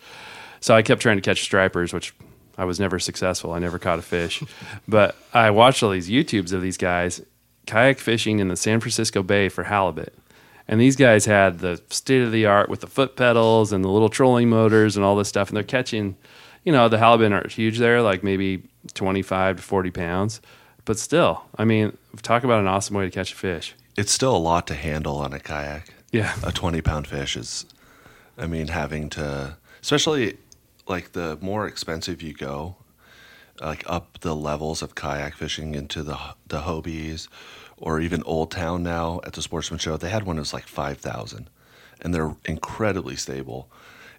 So 0.60 0.76
I 0.76 0.82
kept 0.82 1.02
trying 1.02 1.18
to 1.18 1.22
catch 1.22 1.42
stripers, 1.42 1.94
which 1.94 2.14
I 2.58 2.66
was 2.66 2.80
never 2.80 3.00
successful. 3.00 3.54
I 3.54 3.60
never 3.60 3.80
caught 3.80 3.98
a 3.98 4.04
fish, 4.04 4.44
but 4.88 5.16
I 5.34 5.50
watched 5.52 5.82
all 5.82 5.92
these 5.92 6.10
YouTubes 6.10 6.52
of 6.52 6.62
these 6.62 6.78
guys 6.78 7.22
kayak 7.68 8.00
fishing 8.00 8.40
in 8.40 8.50
the 8.50 8.58
San 8.58 8.82
Francisco 8.82 9.24
Bay 9.24 9.48
for 9.48 9.64
halibut. 9.64 10.14
And 10.72 10.82
these 10.82 10.96
guys 10.96 11.26
had 11.26 11.60
the 11.60 11.80
state 11.90 12.24
of 12.24 12.32
the 12.32 12.48
art 12.48 12.70
with 12.70 12.80
the 12.80 12.88
foot 12.88 13.16
pedals 13.16 13.72
and 13.74 13.84
the 13.84 13.90
little 13.90 14.10
trolling 14.10 14.50
motors 14.50 14.96
and 14.96 15.06
all 15.06 15.16
this 15.18 15.28
stuff. 15.28 15.50
And 15.50 15.58
they're 15.58 15.64
catching, 15.64 16.16
you 16.64 16.72
know, 16.72 16.88
the 16.88 16.98
halibut 16.98 17.32
aren't 17.34 17.52
huge 17.52 17.78
there, 17.78 18.02
like 18.02 18.24
maybe 18.24 18.64
25 18.94 19.58
to 19.58 19.62
40 19.62 19.92
pounds. 19.92 20.42
But 20.86 20.98
still, 20.98 21.44
I 21.58 21.66
mean, 21.66 21.96
talk 22.24 22.44
about 22.44 22.62
an 22.62 22.68
awesome 22.68 22.96
way 22.96 23.04
to 23.06 23.12
catch 23.12 23.34
a 23.34 23.36
fish. 23.36 23.76
It's 23.98 24.12
still 24.12 24.36
a 24.36 24.40
lot 24.40 24.66
to 24.68 24.74
handle 24.74 25.18
on 25.18 25.34
a 25.34 25.40
kayak. 25.40 25.94
Yeah. 26.12 26.34
a 26.44 26.52
20 26.52 26.82
pound 26.82 27.08
fish 27.08 27.38
is 27.38 27.66
i 28.38 28.46
mean 28.46 28.68
having 28.68 29.10
to 29.10 29.56
especially 29.82 30.38
like 30.88 31.14
the 31.14 31.38
more 31.40 31.66
expensive 31.66 32.22
you 32.22 32.34
go 32.34 32.76
like 33.62 33.84
up 33.88 34.20
the 34.20 34.36
levels 34.36 34.82
of 34.82 34.94
kayak 34.94 35.36
fishing 35.36 35.74
into 35.74 36.04
the 36.04 36.18
the 36.48 36.62
hobies 36.62 37.30
or 37.82 38.00
even 38.00 38.24
old 38.24 38.52
town 38.52 38.84
now 38.84 39.20
at 39.26 39.34
the 39.34 39.42
sportsman 39.42 39.80
show 39.80 39.98
they 39.98 40.10
had 40.10 40.24
one 40.24 40.38
that 40.38 40.42
was 40.42 40.54
like 40.54 40.68
5000 40.68 41.50
and 42.02 42.14
they're 42.14 42.36
incredibly 42.46 43.16
stable 43.16 43.68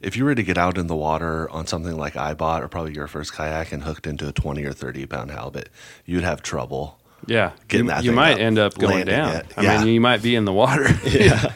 if 0.00 0.16
you 0.16 0.24
were 0.24 0.34
to 0.34 0.42
get 0.42 0.58
out 0.58 0.76
in 0.76 0.88
the 0.88 0.96
water 0.96 1.48
on 1.50 1.66
something 1.66 1.96
like 1.96 2.16
i 2.16 2.34
bought 2.34 2.62
or 2.62 2.68
probably 2.68 2.92
your 2.92 3.06
first 3.08 3.32
kayak 3.32 3.72
and 3.72 3.84
hooked 3.84 4.06
into 4.06 4.28
a 4.28 4.32
20 4.32 4.64
or 4.64 4.72
30 4.72 5.06
pound 5.06 5.30
halibut 5.30 5.68
you'd 6.04 6.24
have 6.24 6.42
trouble 6.42 6.98
Yeah. 7.26 7.52
Getting 7.68 7.86
you 7.86 7.90
that 7.94 8.02
you 8.04 8.10
thing 8.10 8.16
might 8.16 8.34
up, 8.34 8.40
end 8.40 8.58
up 8.58 8.74
going 8.76 9.06
down. 9.06 9.36
it. 9.36 9.46
I 9.56 9.62
Yeah. 9.62 9.78
mean, 9.78 9.94
you 9.94 10.00
might 10.00 10.22
be 10.22 10.34
in 10.34 10.44
the 10.44 10.52
water. 10.52 10.88
Yeah. 11.06 11.54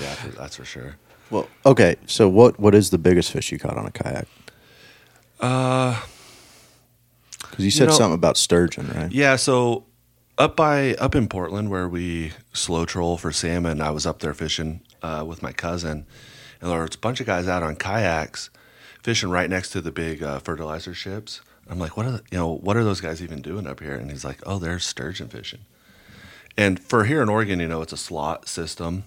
yeah 0.00 0.14
that's 0.36 0.56
for 0.58 0.64
sure 0.66 0.96
Well, 1.30 1.46
okay. 1.64 1.94
So 2.06 2.28
what 2.28 2.58
what 2.58 2.74
is 2.74 2.90
the 2.90 2.98
biggest 2.98 3.30
fish 3.30 3.52
you 3.54 3.58
caught 3.62 3.78
on 3.78 3.86
a 3.86 3.94
kayak? 3.94 4.26
uh 5.40 6.02
Because 7.50 7.64
you 7.64 7.70
said 7.70 7.88
know- 7.88 7.94
something 7.94 8.14
about 8.18 8.36
sturgeon, 8.36 8.90
right? 8.94 9.12
Yeah, 9.12 9.36
so 9.36 9.84
up 10.38 10.56
by 10.56 10.94
up 10.94 11.14
in 11.14 11.28
Portland 11.28 11.70
where 11.70 11.88
we 11.88 12.32
slow 12.52 12.84
troll 12.84 13.16
for 13.16 13.32
salmon, 13.32 13.80
I 13.80 13.90
was 13.90 14.06
up 14.06 14.20
there 14.20 14.34
fishing 14.34 14.80
uh, 15.02 15.24
with 15.26 15.42
my 15.42 15.52
cousin, 15.52 16.06
and 16.60 16.70
there 16.70 16.80
was 16.80 16.94
a 16.94 16.98
bunch 16.98 17.20
of 17.20 17.26
guys 17.26 17.48
out 17.48 17.62
on 17.62 17.76
kayaks 17.76 18.50
fishing 19.02 19.30
right 19.30 19.50
next 19.50 19.70
to 19.70 19.80
the 19.80 19.92
big 19.92 20.22
uh, 20.22 20.38
fertilizer 20.38 20.94
ships. 20.94 21.40
I'm 21.68 21.78
like, 21.78 21.96
what 21.96 22.06
are 22.06 22.12
the, 22.12 22.22
you 22.30 22.38
know 22.38 22.54
what 22.54 22.76
are 22.76 22.84
those 22.84 23.00
guys 23.00 23.22
even 23.22 23.42
doing 23.42 23.66
up 23.66 23.80
here? 23.80 23.94
And 23.94 24.10
he's 24.10 24.24
like, 24.24 24.40
oh, 24.44 24.58
they're 24.58 24.78
sturgeon 24.78 25.28
fishing. 25.28 25.60
And 26.56 26.78
for 26.80 27.04
here 27.04 27.22
in 27.22 27.28
Oregon, 27.28 27.60
you 27.60 27.68
know, 27.68 27.82
it's 27.82 27.92
a 27.92 27.98
slot 27.98 28.48
system. 28.48 29.04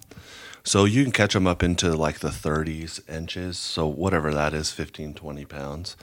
So 0.64 0.84
you 0.84 1.02
can 1.02 1.12
catch 1.12 1.32
them 1.32 1.46
up 1.46 1.62
into 1.62 1.96
like 1.96 2.18
the 2.18 2.28
30s 2.28 3.08
inches. 3.08 3.58
So 3.58 3.86
whatever 3.86 4.34
that 4.34 4.52
is, 4.52 4.70
15, 4.70 5.14
20 5.14 5.44
pounds. 5.46 5.96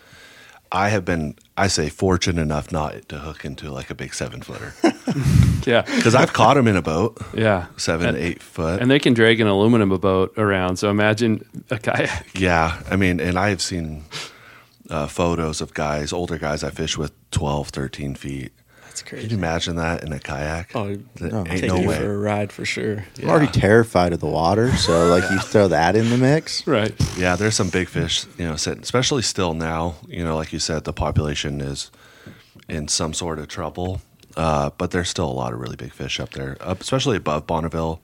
I 0.72 0.90
have 0.90 1.06
been, 1.06 1.36
I 1.58 1.68
say, 1.68 1.90
fortunate 1.90 2.42
enough 2.42 2.72
not 2.72 3.08
to 3.10 3.20
hook 3.20 3.46
into 3.46 3.72
like 3.72 3.90
a 3.90 3.96
big 3.96 4.14
seven 4.14 4.42
footer 4.42 4.74
Yeah, 5.66 5.82
because 5.84 6.14
I've 6.16 6.34
caught 6.34 6.56
them 6.56 6.68
in 6.68 6.76
a 6.76 6.82
boat, 6.82 7.18
yeah, 7.34 7.68
seven, 7.78 8.10
And- 8.10 8.18
eight 8.18 8.42
foot. 8.42 8.82
and 8.82 8.90
they 8.92 9.00
can 9.00 9.14
drag 9.14 9.40
an 9.40 9.48
aluminum 9.48 9.90
boat 9.90 10.34
around. 10.38 10.78
So 10.78 10.90
imagine 10.90 11.44
a 11.72 11.78
kayak. 11.80 12.38
yeah, 12.40 12.82
I 12.92 12.96
mean, 12.96 13.20
and 13.20 13.38
I've 13.40 13.62
seen 13.62 14.04
uh, 14.90 15.08
photos 15.08 15.62
of 15.62 15.74
guys, 15.74 16.12
older 16.14 16.38
guys 16.38 16.64
I 16.64 16.70
fish 16.72 16.98
with 16.98 17.12
12, 17.32 17.70
13 17.70 18.16
feet. 18.16 18.52
That's 18.96 19.10
Can 19.10 19.18
crazy. 19.18 19.32
you 19.32 19.38
imagine 19.38 19.76
that 19.76 20.04
in 20.04 20.14
a 20.14 20.20
kayak? 20.20 20.74
Oh, 20.74 20.96
That 21.16 21.32
no. 21.34 21.40
ain't 21.40 21.50
take 21.60 21.68
no 21.70 21.76
you 21.82 21.90
way. 21.90 21.98
for 21.98 22.14
a 22.14 22.18
ride 22.18 22.54
for 22.54 22.64
sure. 22.64 23.04
I'm 23.22 23.30
already 23.30 23.52
terrified 23.52 24.14
of 24.14 24.22
the 24.22 24.26
water, 24.28 24.72
so 24.78 25.08
like 25.08 25.30
you 25.30 25.38
throw 25.52 25.68
that 25.68 25.98
in 25.98 26.10
the 26.10 26.18
mix. 26.18 26.66
Right. 26.66 26.94
Yeah, 27.18 27.36
there's 27.36 27.56
some 27.56 27.70
big 27.70 27.90
fish, 27.90 28.26
you 28.38 28.46
know, 28.46 28.56
sitting, 28.56 28.84
especially 28.84 29.22
still 29.24 29.54
now. 29.54 29.96
You 30.08 30.24
know, 30.24 30.38
like 30.38 30.54
you 30.54 30.60
said, 30.60 30.86
the 30.86 30.94
population 30.94 31.60
is 31.60 31.92
in 32.70 32.88
some 32.88 33.14
sort 33.14 33.38
of 33.38 33.50
trouble, 33.50 34.00
uh, 34.38 34.70
but 34.78 34.92
there's 34.92 35.10
still 35.10 35.28
a 35.30 35.34
lot 35.34 35.52
of 35.52 35.60
really 35.60 35.76
big 35.76 35.92
fish 35.92 36.22
up 36.22 36.30
there, 36.30 36.56
up, 36.62 36.80
especially 36.80 37.18
above 37.18 37.46
Bonneville. 37.46 38.00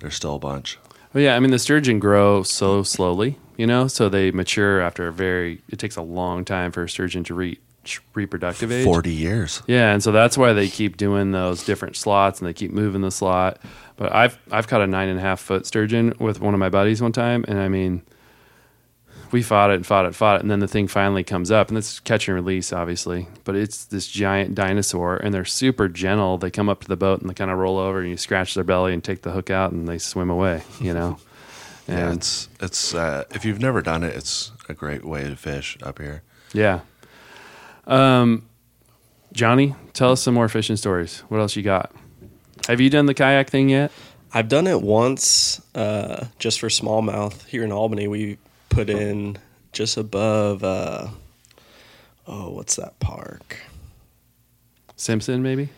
There's 0.00 0.14
still 0.14 0.34
a 0.34 0.38
bunch. 0.38 0.78
Well, 1.14 1.24
yeah, 1.24 1.36
I 1.36 1.40
mean 1.40 1.52
the 1.52 1.58
sturgeon 1.58 2.00
grow 2.00 2.42
so 2.42 2.82
slowly, 2.82 3.38
you 3.56 3.66
know, 3.66 3.88
so 3.88 4.10
they 4.10 4.30
mature 4.30 4.82
after 4.82 5.08
a 5.08 5.12
very. 5.12 5.62
It 5.70 5.78
takes 5.78 5.96
a 5.96 6.02
long 6.02 6.44
time 6.44 6.70
for 6.70 6.82
a 6.84 6.88
sturgeon 6.90 7.24
to 7.24 7.34
reach 7.88 8.02
reproductive 8.14 8.70
age. 8.70 8.84
Forty 8.84 9.12
years. 9.12 9.62
Yeah, 9.66 9.92
and 9.92 10.02
so 10.02 10.12
that's 10.12 10.36
why 10.36 10.52
they 10.52 10.68
keep 10.68 10.96
doing 10.96 11.32
those 11.32 11.64
different 11.64 11.96
slots 11.96 12.40
and 12.40 12.48
they 12.48 12.52
keep 12.52 12.72
moving 12.72 13.00
the 13.00 13.10
slot. 13.10 13.58
But 13.96 14.14
I've 14.14 14.38
I've 14.50 14.68
caught 14.68 14.82
a 14.82 14.86
nine 14.86 15.08
and 15.08 15.18
a 15.18 15.22
half 15.22 15.40
foot 15.40 15.66
sturgeon 15.66 16.14
with 16.18 16.40
one 16.40 16.54
of 16.54 16.60
my 16.60 16.68
buddies 16.68 17.00
one 17.02 17.12
time, 17.12 17.44
and 17.48 17.58
I 17.58 17.68
mean, 17.68 18.02
we 19.32 19.42
fought 19.42 19.70
it 19.70 19.76
and 19.76 19.86
fought 19.86 20.06
it, 20.06 20.14
fought 20.14 20.36
it, 20.36 20.42
and 20.42 20.50
then 20.50 20.60
the 20.60 20.68
thing 20.68 20.86
finally 20.88 21.24
comes 21.24 21.50
up, 21.50 21.68
and 21.68 21.78
it's 21.78 21.98
catch 22.00 22.28
and 22.28 22.34
release, 22.34 22.72
obviously. 22.72 23.26
But 23.44 23.56
it's 23.56 23.84
this 23.86 24.06
giant 24.06 24.54
dinosaur, 24.54 25.16
and 25.16 25.32
they're 25.32 25.44
super 25.44 25.88
gentle. 25.88 26.38
They 26.38 26.50
come 26.50 26.68
up 26.68 26.82
to 26.82 26.88
the 26.88 26.96
boat 26.96 27.20
and 27.20 27.28
they 27.28 27.34
kind 27.34 27.50
of 27.50 27.58
roll 27.58 27.78
over, 27.78 28.00
and 28.00 28.10
you 28.10 28.16
scratch 28.16 28.54
their 28.54 28.64
belly 28.64 28.92
and 28.92 29.02
take 29.02 29.22
the 29.22 29.32
hook 29.32 29.50
out, 29.50 29.72
and 29.72 29.88
they 29.88 29.98
swim 29.98 30.30
away. 30.30 30.62
You 30.80 30.94
know. 30.94 31.18
Yeah, 31.88 32.12
it's 32.12 32.50
it's 32.60 32.92
uh, 32.94 33.24
if 33.30 33.46
you've 33.46 33.60
never 33.60 33.80
done 33.80 34.02
it, 34.04 34.14
it's 34.14 34.52
a 34.68 34.74
great 34.74 35.06
way 35.06 35.22
to 35.22 35.36
fish 35.36 35.78
up 35.82 35.98
here. 35.98 36.20
Yeah. 36.52 36.80
Um, 37.88 38.48
Johnny, 39.32 39.74
tell 39.94 40.12
us 40.12 40.22
some 40.22 40.34
more 40.34 40.48
fishing 40.48 40.76
stories. 40.76 41.20
What 41.28 41.40
else 41.40 41.56
you 41.56 41.62
got? 41.62 41.92
Have 42.68 42.80
you 42.80 42.90
done 42.90 43.06
the 43.06 43.14
kayak 43.14 43.50
thing 43.50 43.70
yet? 43.70 43.90
I've 44.32 44.48
done 44.48 44.66
it 44.66 44.82
once, 44.82 45.60
uh, 45.74 46.26
just 46.38 46.60
for 46.60 46.68
smallmouth 46.68 47.46
here 47.46 47.64
in 47.64 47.72
Albany. 47.72 48.08
We 48.08 48.36
put 48.68 48.90
in 48.90 49.38
just 49.72 49.96
above. 49.96 50.62
Uh, 50.62 51.08
oh, 52.26 52.50
what's 52.50 52.76
that 52.76 53.00
park? 53.00 53.56
Simpson, 54.96 55.42
maybe. 55.42 55.70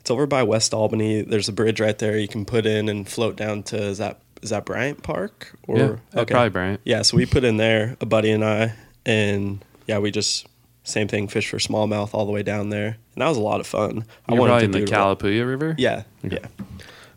It's 0.00 0.10
over 0.10 0.26
by 0.26 0.42
West 0.42 0.74
Albany. 0.74 1.22
There's 1.22 1.48
a 1.48 1.52
bridge 1.52 1.80
right 1.80 1.98
there. 1.98 2.18
You 2.18 2.28
can 2.28 2.44
put 2.44 2.66
in 2.66 2.88
and 2.88 3.08
float 3.08 3.36
down 3.36 3.62
to 3.64 3.76
is 3.76 3.98
that 3.98 4.20
is 4.42 4.50
that 4.50 4.64
Bryant 4.64 5.02
Park 5.02 5.54
or 5.66 5.78
yeah, 5.78 5.96
uh, 6.14 6.24
probably 6.24 6.50
Bryant. 6.50 6.80
Yeah, 6.84 7.02
so 7.02 7.16
we 7.16 7.26
put 7.26 7.44
in 7.44 7.56
there, 7.56 7.96
a 8.00 8.06
buddy 8.06 8.30
and 8.30 8.44
I, 8.44 8.74
and 9.06 9.64
yeah, 9.86 9.98
we 9.98 10.10
just 10.10 10.46
same 10.88 11.08
thing, 11.08 11.28
fish 11.28 11.48
for 11.48 11.58
smallmouth 11.58 12.10
all 12.14 12.26
the 12.26 12.32
way 12.32 12.42
down 12.42 12.70
there, 12.70 12.86
and 13.14 13.22
that 13.22 13.28
was 13.28 13.36
a 13.36 13.42
lot 13.42 13.60
of 13.60 13.66
fun. 13.66 14.04
I 14.28 14.32
You're 14.34 14.40
wanted 14.40 14.58
to 14.60 14.64
in 14.64 14.70
the 14.72 14.78
do 14.78 14.84
it 14.84 14.92
a 14.92 14.98
lot- 14.98 15.18
Calapooia 15.18 15.46
River. 15.46 15.74
Yeah, 15.78 16.02
Okay. 16.24 16.38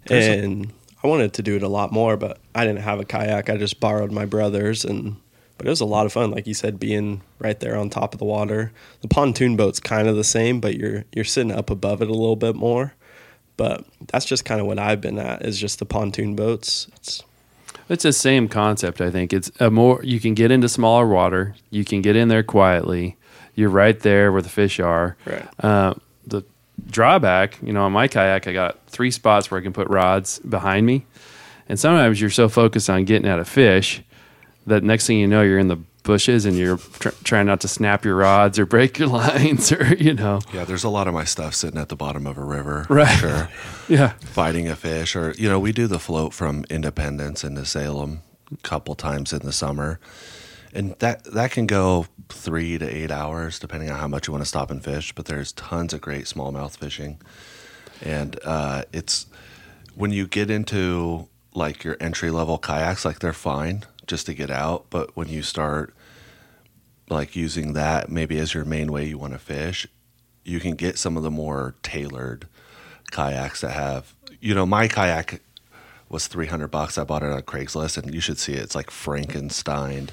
yeah, 0.10 0.16
uh, 0.16 0.20
and 0.20 0.74
I 1.04 1.08
wanted 1.08 1.34
to 1.34 1.42
do 1.44 1.56
it 1.56 1.63
a 1.63 1.68
lot 1.68 1.92
more, 1.92 2.18
but 2.18 2.38
I 2.54 2.66
didn't 2.66 2.82
have 2.82 3.00
a 3.00 3.06
kayak. 3.06 3.50
I 3.50 3.58
just 3.58 3.80
borrowed 3.80 4.12
my 4.12 4.25
brother's, 4.25 4.86
and 4.86 5.16
but 5.58 5.68
it 5.68 5.70
was 5.70 5.82
a 5.82 5.86
lot 5.86 6.06
of 6.06 6.13
fun. 6.13 6.32
Like 6.32 6.48
you 6.48 6.54
said, 6.56 6.80
being 6.80 7.22
right 7.40 7.60
there 7.60 7.75
on 7.78 7.90
top 7.90 8.13
of 8.13 8.20
the 8.20 8.25
water. 8.25 8.72
The 9.01 9.08
pontoon 9.08 9.56
boat's 9.56 9.80
kind 9.80 10.08
of 10.08 10.16
the 10.16 10.24
same, 10.24 10.60
but 10.60 10.75
you're 10.75 11.06
you're 11.13 11.25
sitting 11.25 11.51
up 11.51 11.70
above 11.70 12.01
it 12.01 12.08
a 12.10 12.13
little 12.13 12.36
bit 12.36 12.56
more. 12.56 12.94
But 13.58 13.86
that's 14.08 14.25
just 14.25 14.44
kind 14.46 14.60
of 14.60 14.66
what 14.66 14.80
I've 14.80 15.01
been 15.01 15.20
at 15.20 15.44
is 15.46 15.60
just 15.60 15.78
the 15.80 15.86
pontoon 15.86 16.36
boats. 16.36 16.88
It's 16.96 17.24
It's 17.90 18.04
the 18.04 18.13
same 18.13 18.48
concept. 18.48 19.01
I 19.01 19.12
think 19.12 19.34
it's 19.34 19.51
a 19.60 19.70
more. 19.70 20.01
You 20.04 20.20
can 20.20 20.34
get 20.34 20.50
into 20.51 20.68
smaller 20.70 21.06
water. 21.08 21.56
You 21.70 21.84
can 21.86 22.01
get 22.01 22.16
in 22.16 22.28
there 22.28 22.42
quietly. 22.44 23.18
You're 23.62 23.70
right 23.70 24.00
there 24.00 24.32
where 24.32 24.41
the 24.41 24.50
fish 24.50 24.80
are. 24.80 25.15
Right. 25.25 25.48
Uh, 25.63 25.94
the 26.25 26.41
drawback, 26.89 27.60
you 27.62 27.72
know, 27.74 27.84
on 27.84 27.91
my 27.91 28.08
kayak, 28.08 28.48
I 28.48 28.53
got 28.53 28.80
three 28.88 29.12
spots 29.12 29.51
where 29.51 29.60
I 29.60 29.63
can 29.63 29.72
put 29.72 29.88
rods 29.88 30.39
behind 30.39 30.88
me, 30.88 31.06
and 31.70 31.80
sometimes 31.80 32.20
you're 32.20 32.32
so 32.32 32.50
focused 32.50 32.89
on 32.89 33.06
getting 33.06 33.30
at 33.30 33.38
a 33.39 33.46
fish 33.46 34.01
that 34.65 34.84
next 34.84 35.06
thing 35.08 35.18
you 35.20 35.27
know, 35.27 35.41
you're 35.44 35.60
in 35.60 35.68
the 35.68 35.77
bushes 36.03 36.46
and 36.48 36.58
you're 36.58 36.77
tr- 36.77 37.10
trying 37.24 37.46
not 37.46 37.62
to 37.62 37.68
snap 37.68 38.03
your 38.03 38.15
rods 38.15 38.58
or 38.58 38.65
break 38.65 38.98
your 38.98 39.08
lines 39.22 39.72
or 39.72 39.94
you 39.96 40.15
know. 40.15 40.39
Yeah, 40.51 40.65
there's 40.65 40.84
a 40.84 40.89
lot 40.89 41.08
of 41.08 41.13
my 41.13 41.24
stuff 41.25 41.53
sitting 41.53 41.80
at 41.80 41.89
the 41.89 41.96
bottom 41.96 42.25
of 42.25 42.38
a 42.39 42.44
river. 42.44 42.88
Right. 42.89 43.08
Sure. 43.20 43.50
Yeah. 43.88 44.13
Fighting 44.22 44.68
a 44.70 44.75
fish, 44.75 45.15
or 45.15 45.34
you 45.38 45.50
know, 45.50 45.60
we 45.60 45.72
do 45.74 45.86
the 45.86 46.00
float 46.00 46.34
from 46.34 46.63
Independence 46.70 47.44
into 47.44 47.65
Salem 47.65 48.22
a 48.51 48.58
couple 48.63 48.96
times 48.96 49.34
in 49.34 49.39
the 49.46 49.51
summer, 49.51 50.00
and 50.74 50.96
that 51.00 51.24
that 51.25 51.51
can 51.51 51.68
go 51.68 52.08
three 52.30 52.78
to 52.78 52.86
eight 52.86 53.12
hours 53.12 53.60
depending 53.60 53.90
on 53.90 54.00
how 54.00 54.08
much 54.08 54.28
you 54.28 54.32
want 54.32 54.44
to 54.44 54.48
stop 54.48 54.72
and 54.72 54.84
fish. 54.84 55.13
But 55.13 55.25
there's 55.25 55.51
tons 55.51 55.94
of 55.94 56.01
great 56.01 56.25
smallmouth 56.25 56.78
fishing, 56.78 57.20
and 58.01 58.40
uh, 58.44 58.84
it's 58.94 59.28
when 59.96 60.12
you 60.12 60.28
get 60.28 60.50
into 60.50 61.28
like 61.54 61.84
your 61.84 61.98
entry 62.00 62.32
level 62.32 62.58
kayaks, 62.58 63.06
like 63.06 63.20
they're 63.20 63.34
fine 63.34 63.84
just 64.08 64.25
to 64.25 64.34
get 64.34 64.50
out, 64.50 64.86
but 64.90 65.16
when 65.16 65.28
you 65.28 65.42
start 65.42 65.94
like 67.10 67.36
using 67.36 67.74
that 67.74 68.10
maybe 68.10 68.38
as 68.40 68.54
your 68.54 68.66
main 68.66 68.92
way 68.92 69.06
you 69.06 69.18
want 69.18 69.34
to 69.34 69.40
fish, 69.40 69.88
you 70.44 70.60
can 70.60 70.75
get 70.75 70.98
some 70.98 71.18
of 71.18 71.24
the 71.24 71.32
more 71.32 71.75
tailored 71.84 72.48
kayaks 73.12 73.62
that 73.62 73.72
have, 73.72 74.13
you 74.40 74.56
know, 74.56 74.66
my 74.66 74.88
kayak 74.88 75.42
was 76.10 76.28
300 76.28 76.68
bucks. 76.70 76.98
I 76.98 77.04
bought 77.04 77.24
it 77.24 77.32
on 77.32 77.42
Craigslist 77.44 77.98
and 77.98 78.13
you 78.13 78.22
should 78.22 78.38
see 78.38 78.54
it. 78.54 78.62
It's 78.63 78.75
like 78.75 78.90
Frankenstein, 78.90 80.10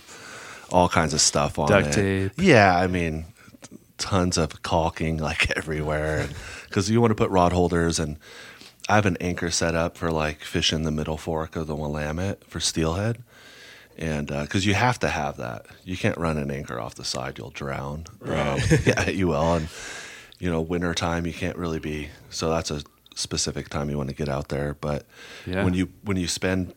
all 0.70 0.88
kinds 0.88 1.14
of 1.14 1.20
stuff 1.20 1.58
on 1.58 1.68
Duct 1.68 1.88
it. 1.88 1.92
tape. 1.94 2.32
Yeah, 2.38 2.76
I 2.76 2.86
mean, 2.86 3.26
tons 3.98 4.38
of 4.38 4.62
caulking 4.62 5.18
like 5.28 5.56
everywhere 5.56 6.28
because 6.68 6.90
you 6.90 7.00
want 7.00 7.10
to 7.10 7.14
put 7.14 7.30
rod 7.30 7.52
holders 7.52 7.98
and 7.98 8.16
I 8.88 8.94
have 8.94 9.06
an 9.06 9.16
anchor 9.20 9.50
set 9.50 9.74
up 9.74 9.96
for 9.98 10.10
like 10.10 10.40
fishing 10.42 10.82
the 10.84 10.90
middle 10.90 11.18
fork 11.18 11.56
of 11.56 11.66
the 11.66 11.74
Willamette 11.76 12.44
for 12.44 12.58
steelhead. 12.60 13.22
And 13.98 14.28
because 14.28 14.64
you 14.64 14.74
have 14.74 14.98
to 15.00 15.08
have 15.08 15.36
that, 15.38 15.66
you 15.84 15.96
can't 15.96 16.16
run 16.16 16.38
an 16.38 16.50
anchor 16.52 16.78
off 16.80 16.94
the 16.94 17.04
side; 17.04 17.36
you'll 17.36 17.50
drown. 17.50 18.04
Um, 18.22 18.60
yeah, 18.86 19.08
you 19.10 19.26
will. 19.28 19.54
And 19.54 19.68
you 20.38 20.48
know, 20.48 20.60
winter 20.60 20.94
time, 20.94 21.26
you 21.26 21.32
can't 21.32 21.56
really 21.56 21.80
be. 21.80 22.08
So 22.30 22.48
that's 22.48 22.70
a 22.70 22.82
specific 23.16 23.68
time 23.70 23.90
you 23.90 23.96
want 23.96 24.08
to 24.08 24.14
get 24.14 24.28
out 24.28 24.48
there. 24.50 24.74
But 24.80 25.04
Yeah. 25.46 25.64
when 25.64 25.74
you 25.74 25.88
when 26.04 26.16
you 26.16 26.28
spend, 26.28 26.74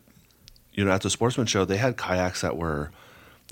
you 0.72 0.84
know, 0.84 0.90
at 0.90 1.02
the 1.02 1.10
sportsman 1.10 1.46
show, 1.46 1.64
they 1.64 1.76
had 1.76 1.96
kayaks 1.96 2.40
that 2.40 2.56
were 2.56 2.90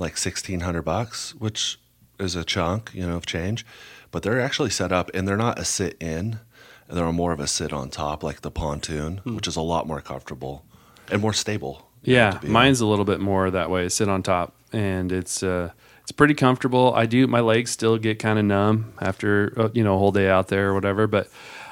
like 0.00 0.16
sixteen 0.16 0.60
hundred 0.60 0.82
bucks, 0.82 1.34
which 1.36 1.78
is 2.18 2.34
a 2.34 2.44
chunk, 2.44 2.90
you 2.94 3.06
know, 3.06 3.16
of 3.16 3.26
change. 3.26 3.64
But 4.10 4.22
they're 4.24 4.40
actually 4.40 4.70
set 4.70 4.90
up, 4.90 5.10
and 5.14 5.28
they're 5.28 5.36
not 5.36 5.58
a 5.58 5.64
sit 5.64 5.96
in; 6.00 6.40
and 6.88 6.98
they're 6.98 7.12
more 7.12 7.32
of 7.32 7.38
a 7.40 7.46
sit 7.46 7.72
on 7.72 7.90
top, 7.90 8.22
like 8.24 8.40
the 8.40 8.50
pontoon, 8.50 9.20
which 9.24 9.46
is 9.46 9.56
a 9.56 9.60
lot 9.62 9.86
more 9.86 10.00
comfortable 10.00 10.64
and 11.10 11.22
more 11.22 11.32
stable. 11.32 11.86
know, 12.04 12.12
Yeah, 12.12 12.40
in. 12.42 12.50
mine's 12.50 12.80
a 12.80 12.86
little 12.86 13.04
bit 13.04 13.20
more 13.20 13.50
that 13.50 13.70
way. 13.70 13.88
Sit 13.88 14.08
on 14.08 14.22
top, 14.22 14.54
and 14.72 15.12
it's 15.12 15.42
uh, 15.42 15.70
it's 16.02 16.12
pretty 16.12 16.34
comfortable. 16.34 16.92
I 16.96 17.06
do 17.06 17.26
my 17.28 17.40
legs 17.40 17.70
still 17.70 17.98
get 17.98 18.18
kind 18.18 18.38
of 18.38 18.44
numb 18.44 18.94
after 19.00 19.52
uh, 19.56 19.68
you 19.74 19.84
know 19.84 19.94
a 19.94 19.98
whole 19.98 20.12
day 20.12 20.28
out 20.28 20.48
there 20.48 20.70
or 20.70 20.74
whatever. 20.74 21.06
But 21.06 21.28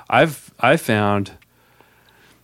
I've 0.08 0.52
I've 0.60 0.80
found 0.80 1.32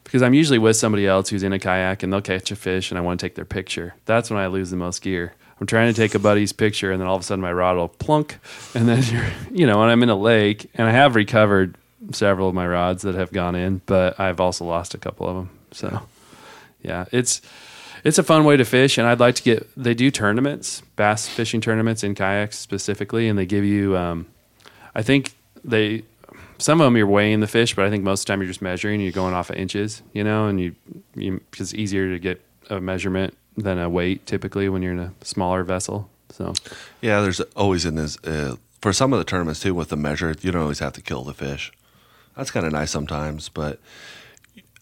because 0.02 0.22
I'm 0.22 0.34
usually 0.34 0.58
with 0.58 0.76
somebody 0.76 1.06
else 1.06 1.28
who's 1.28 1.42
in 1.42 1.52
a 1.52 1.58
kayak 1.58 2.02
and 2.02 2.12
they'll 2.12 2.20
catch 2.20 2.50
a 2.50 2.56
fish 2.56 2.90
and 2.90 2.98
I 2.98 3.00
want 3.00 3.18
to 3.20 3.26
take 3.26 3.34
their 3.36 3.44
picture. 3.44 3.94
That's 4.06 4.30
when 4.30 4.38
I 4.38 4.46
lose 4.48 4.70
the 4.70 4.76
most 4.76 5.02
gear. 5.02 5.34
I'm 5.60 5.66
trying 5.66 5.92
to 5.92 5.96
take 5.96 6.14
a 6.14 6.18
buddy's 6.18 6.52
picture 6.52 6.90
and 6.92 7.00
then 7.00 7.08
all 7.08 7.16
of 7.16 7.22
a 7.22 7.24
sudden 7.24 7.42
my 7.42 7.52
rod 7.52 7.76
will 7.76 7.88
plunk 7.88 8.38
and 8.74 8.88
then 8.88 9.02
you're 9.10 9.26
you 9.50 9.66
know 9.66 9.82
and 9.82 9.90
I'm 9.90 10.02
in 10.02 10.08
a 10.08 10.16
lake 10.16 10.70
and 10.74 10.88
I 10.88 10.92
have 10.92 11.14
recovered 11.14 11.76
several 12.12 12.48
of 12.48 12.54
my 12.54 12.66
rods 12.66 13.02
that 13.02 13.14
have 13.14 13.32
gone 13.32 13.54
in, 13.54 13.80
but 13.86 14.18
I've 14.20 14.40
also 14.40 14.64
lost 14.64 14.94
a 14.94 14.98
couple 14.98 15.28
of 15.28 15.36
them. 15.36 15.50
So 15.72 16.02
yeah, 16.82 17.06
it's 17.12 17.40
it's 18.02 18.18
a 18.18 18.22
fun 18.22 18.44
way 18.44 18.56
to 18.56 18.64
fish, 18.64 18.98
and 18.98 19.06
I'd 19.06 19.20
like 19.20 19.36
to 19.36 19.42
get. 19.42 19.68
They 19.76 19.94
do 19.94 20.10
tournaments, 20.10 20.82
bass 20.96 21.26
fishing 21.26 21.60
tournaments 21.60 22.04
in 22.04 22.14
kayaks 22.14 22.58
specifically, 22.58 23.28
and 23.28 23.38
they 23.38 23.46
give 23.46 23.64
you. 23.64 23.96
Um, 23.96 24.26
I 24.94 25.02
think 25.02 25.32
they 25.64 26.02
some 26.58 26.80
of 26.80 26.84
them 26.84 26.96
you're 26.96 27.06
weighing 27.06 27.40
the 27.40 27.46
fish, 27.46 27.74
but 27.74 27.84
I 27.84 27.90
think 27.90 28.04
most 28.04 28.20
of 28.20 28.26
the 28.26 28.32
time 28.32 28.40
you're 28.40 28.48
just 28.48 28.62
measuring. 28.62 29.00
You're 29.00 29.12
going 29.12 29.34
off 29.34 29.50
of 29.50 29.56
inches, 29.56 30.02
you 30.12 30.22
know, 30.22 30.46
and 30.46 30.60
you, 30.60 30.74
you 31.14 31.40
because 31.50 31.72
it's 31.72 31.74
easier 31.74 32.10
to 32.10 32.18
get 32.18 32.42
a 32.70 32.80
measurement 32.80 33.36
than 33.56 33.78
a 33.78 33.88
weight 33.88 34.26
typically 34.26 34.68
when 34.68 34.82
you're 34.82 34.92
in 34.92 34.98
a 34.98 35.12
smaller 35.22 35.62
vessel. 35.64 36.08
So 36.30 36.52
Yeah, 37.00 37.20
there's 37.20 37.40
always 37.56 37.84
in 37.84 37.94
this 37.94 38.18
uh, 38.24 38.56
for 38.80 38.92
some 38.92 39.12
of 39.12 39.18
the 39.18 39.24
tournaments 39.24 39.60
too 39.60 39.74
with 39.74 39.88
the 39.88 39.96
measure. 39.96 40.34
You 40.40 40.50
don't 40.52 40.62
always 40.62 40.80
have 40.80 40.92
to 40.94 41.02
kill 41.02 41.24
the 41.24 41.34
fish. 41.34 41.72
That's 42.36 42.50
kind 42.50 42.66
of 42.66 42.72
nice 42.72 42.90
sometimes, 42.90 43.48
but 43.48 43.78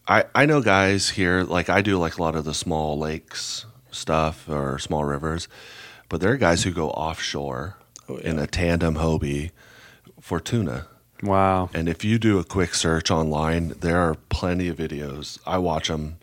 I 0.07 0.25
I 0.35 0.45
know 0.45 0.61
guys 0.61 1.09
here 1.11 1.43
like 1.43 1.69
I 1.69 1.81
do 1.81 1.97
like 1.97 2.17
a 2.17 2.21
lot 2.21 2.35
of 2.35 2.45
the 2.45 2.53
small 2.53 2.97
lakes 2.97 3.65
stuff 3.91 4.49
or 4.49 4.79
small 4.79 5.05
rivers, 5.05 5.47
but 6.09 6.19
there 6.21 6.31
are 6.31 6.37
guys 6.37 6.63
who 6.63 6.71
go 6.71 6.89
offshore 6.89 7.77
Oh, 8.09 8.17
yeah. 8.17 8.31
in 8.31 8.39
a 8.39 8.47
tandem 8.47 8.95
Hobie 8.95 9.51
for 10.19 10.39
tuna. 10.41 10.87
Wow. 11.21 11.69
And 11.73 11.87
if 11.87 12.03
you 12.03 12.19
do 12.19 12.37
a 12.37 12.43
quick 12.43 12.73
search 12.75 13.09
online, 13.09 13.69
there 13.79 13.97
are 14.01 14.15
plenty 14.27 14.67
of 14.67 14.75
videos. 14.75 15.39
I 15.47 15.57
watch 15.59 15.87
them, 15.87 16.17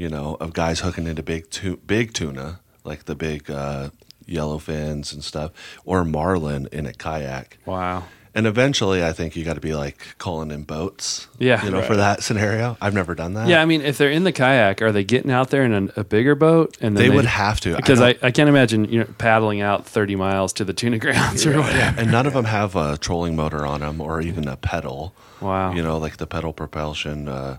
you 0.00 0.08
know, 0.08 0.38
of 0.40 0.54
guys 0.54 0.80
hooking 0.80 1.06
into 1.06 1.22
big 1.22 1.50
tu- 1.50 1.76
big 1.86 2.14
tuna, 2.14 2.60
like 2.84 3.04
the 3.04 3.14
big 3.14 3.50
uh, 3.50 3.90
yellow 4.24 4.56
fins 4.58 5.12
and 5.12 5.22
stuff, 5.22 5.50
or 5.84 6.06
marlin 6.06 6.68
in 6.72 6.86
a 6.86 6.94
kayak. 6.94 7.58
Wow. 7.66 8.04
And 8.34 8.46
eventually, 8.46 9.04
I 9.04 9.12
think 9.12 9.36
you 9.36 9.44
got 9.44 9.54
to 9.54 9.60
be 9.60 9.74
like 9.74 10.16
calling 10.16 10.52
in 10.52 10.62
boats. 10.62 11.28
Yeah. 11.38 11.62
you 11.62 11.70
know, 11.70 11.82
for 11.82 11.96
that 11.96 12.22
scenario. 12.22 12.78
I've 12.80 12.94
never 12.94 13.14
done 13.14 13.34
that. 13.34 13.48
Yeah, 13.48 13.60
I 13.60 13.66
mean, 13.66 13.82
if 13.82 13.98
they're 13.98 14.10
in 14.10 14.24
the 14.24 14.32
kayak, 14.32 14.80
are 14.80 14.92
they 14.92 15.04
getting 15.04 15.30
out 15.30 15.50
there 15.50 15.64
in 15.64 15.74
a, 15.74 16.00
a 16.00 16.04
bigger 16.04 16.34
boat? 16.34 16.78
And 16.80 16.96
then 16.96 17.10
they, 17.10 17.14
would 17.14 17.26
have 17.26 17.60
to 17.60 17.76
because 17.76 18.00
I, 18.00 18.12
don't- 18.14 18.24
I, 18.24 18.30
can't 18.30 18.48
imagine 18.48 18.86
you 18.86 19.00
know 19.00 19.08
paddling 19.18 19.60
out 19.60 19.84
thirty 19.84 20.16
miles 20.16 20.54
to 20.54 20.64
the 20.64 20.72
tuna 20.72 20.98
grounds 21.04 21.44
or 21.44 21.58
whatever. 21.58 21.76
Yeah, 21.76 21.94
and 21.98 22.10
none 22.10 22.24
of 22.24 22.32
them 22.32 22.46
have 22.46 22.74
a 22.74 22.96
trolling 22.96 23.36
motor 23.36 23.66
on 23.66 23.80
them 23.80 24.00
or 24.00 24.22
even 24.22 24.48
a 24.48 24.56
pedal. 24.56 25.12
Wow. 25.42 25.74
You 25.74 25.82
know, 25.82 25.98
like 25.98 26.16
the 26.16 26.26
pedal 26.26 26.54
propulsion. 26.54 27.28
Uh, 27.28 27.58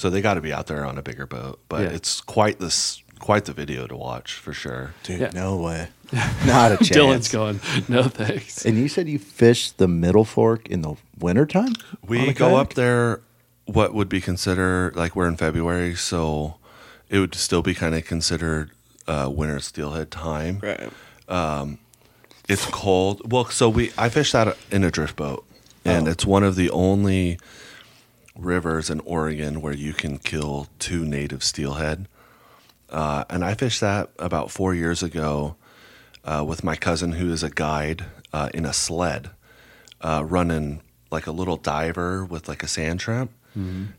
so 0.00 0.08
they 0.08 0.22
got 0.22 0.34
to 0.34 0.40
be 0.40 0.50
out 0.52 0.66
there 0.66 0.84
on 0.86 0.96
a 0.96 1.02
bigger 1.02 1.26
boat. 1.26 1.60
But 1.68 1.82
Yeah. 1.82 1.88
it's 1.90 2.22
quite 2.22 2.58
this, 2.58 3.02
quite 3.18 3.44
the 3.44 3.52
video 3.52 3.86
to 3.86 3.94
watch 3.94 4.32
for 4.34 4.54
sure. 4.54 4.94
Dude, 5.02 5.20
Yeah. 5.20 5.30
no 5.34 5.56
way. 5.58 5.88
Not 6.46 6.72
a 6.72 6.76
chance. 6.78 6.88
Dylan's 6.96 7.28
going, 7.28 7.60
no 7.88 8.04
thanks. 8.04 8.64
And 8.64 8.78
you 8.78 8.88
said 8.88 9.08
you 9.08 9.18
fished 9.18 9.76
the 9.76 9.86
middle 9.86 10.24
fork 10.24 10.66
in 10.68 10.80
the 10.80 10.94
wintertime? 11.18 11.74
on 11.76 11.98
We 12.08 12.32
go 12.32 12.46
kayak? 12.48 12.60
up 12.60 12.74
there. 12.74 13.20
What 13.66 13.92
would 13.94 14.08
be 14.08 14.20
considered 14.22 14.96
like 14.96 15.14
we're 15.14 15.28
in 15.28 15.36
February, 15.36 15.94
so 15.94 16.56
it 17.10 17.18
would 17.20 17.34
still 17.34 17.62
be 17.62 17.74
kind 17.74 17.94
of 17.94 18.04
considered 18.06 18.70
uh, 19.06 19.28
winter 19.30 19.60
steelhead 19.60 20.10
time. 20.10 20.60
Right. 20.62 20.88
It's 22.48 22.66
cold. 22.66 23.30
Well, 23.30 23.44
so 23.46 23.68
we 23.68 23.92
I 23.96 24.08
fished 24.08 24.32
that 24.32 24.56
in 24.72 24.82
a 24.82 24.90
drift 24.90 25.14
boat, 25.16 25.44
and 25.84 26.08
Oh. 26.08 26.10
it's 26.10 26.24
one 26.26 26.42
of 26.42 26.56
the 26.56 26.68
only 26.70 27.38
rivers 28.44 28.90
in 28.90 29.00
Oregon 29.00 29.60
where 29.60 29.72
you 29.72 29.92
can 29.92 30.18
kill 30.18 30.68
two 30.78 31.04
native 31.04 31.42
steelhead. 31.42 32.08
Uh, 32.88 33.24
and 33.30 33.44
I 33.44 33.54
fished 33.54 33.80
that 33.80 34.10
about 34.18 34.50
four 34.50 34.74
years 34.74 35.02
ago 35.02 35.56
uh, 36.24 36.44
with 36.46 36.64
my 36.64 36.76
cousin, 36.76 37.12
who 37.12 37.32
is 37.32 37.42
a 37.42 37.50
guide, 37.50 38.04
uh, 38.32 38.50
in 38.52 38.64
a 38.64 38.72
sled, 38.72 39.30
uh, 40.00 40.24
running 40.26 40.82
like 41.10 41.26
a 41.26 41.32
little 41.32 41.56
diver 41.56 42.24
with 42.24 42.48
like 42.48 42.62
a 42.62 42.68
sand 42.68 43.00
shrimp. 43.00 43.30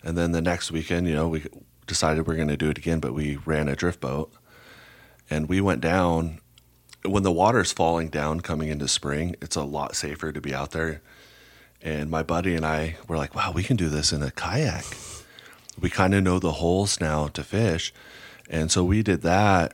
And 0.03 0.17
then 0.17 0.31
the 0.31 0.41
next 0.41 0.71
weekend, 0.71 1.07
you 1.07 1.15
know, 1.15 1.27
we 1.27 1.45
decided 1.87 2.25
we're 2.25 2.35
going 2.35 2.47
to 2.47 2.57
do 2.57 2.69
it 2.69 2.77
again, 2.77 2.99
but 2.99 3.13
we 3.13 3.37
ran 3.45 3.67
a 3.67 3.75
drift 3.75 3.99
boat, 3.99 4.31
and 5.29 5.49
we 5.49 5.59
went 5.59 5.81
down 5.81 6.39
when 7.03 7.23
the 7.23 7.31
water's 7.31 7.71
falling 7.71 8.09
down 8.09 8.41
coming 8.41 8.69
into 8.69 8.87
spring, 8.87 9.35
it's 9.41 9.55
a 9.55 9.63
lot 9.63 9.95
safer 9.95 10.31
to 10.31 10.41
be 10.41 10.53
out 10.53 10.71
there. 10.71 11.01
And 11.83 12.09
my 12.09 12.23
buddy 12.23 12.55
and 12.55 12.65
I 12.65 12.97
were 13.07 13.17
like, 13.17 13.35
wow, 13.35 13.51
we 13.51 13.63
can 13.63 13.77
do 13.77 13.89
this 13.89 14.11
in 14.11 14.21
a 14.21 14.31
kayak. 14.31 14.85
We 15.79 15.89
kind 15.89 16.13
of 16.13 16.23
know 16.23 16.39
the 16.39 16.53
holes 16.53 17.01
now 17.01 17.27
to 17.29 17.43
fish. 17.43 17.93
And 18.49 18.71
so 18.71 18.83
we 18.83 19.01
did 19.01 19.21
that. 19.21 19.73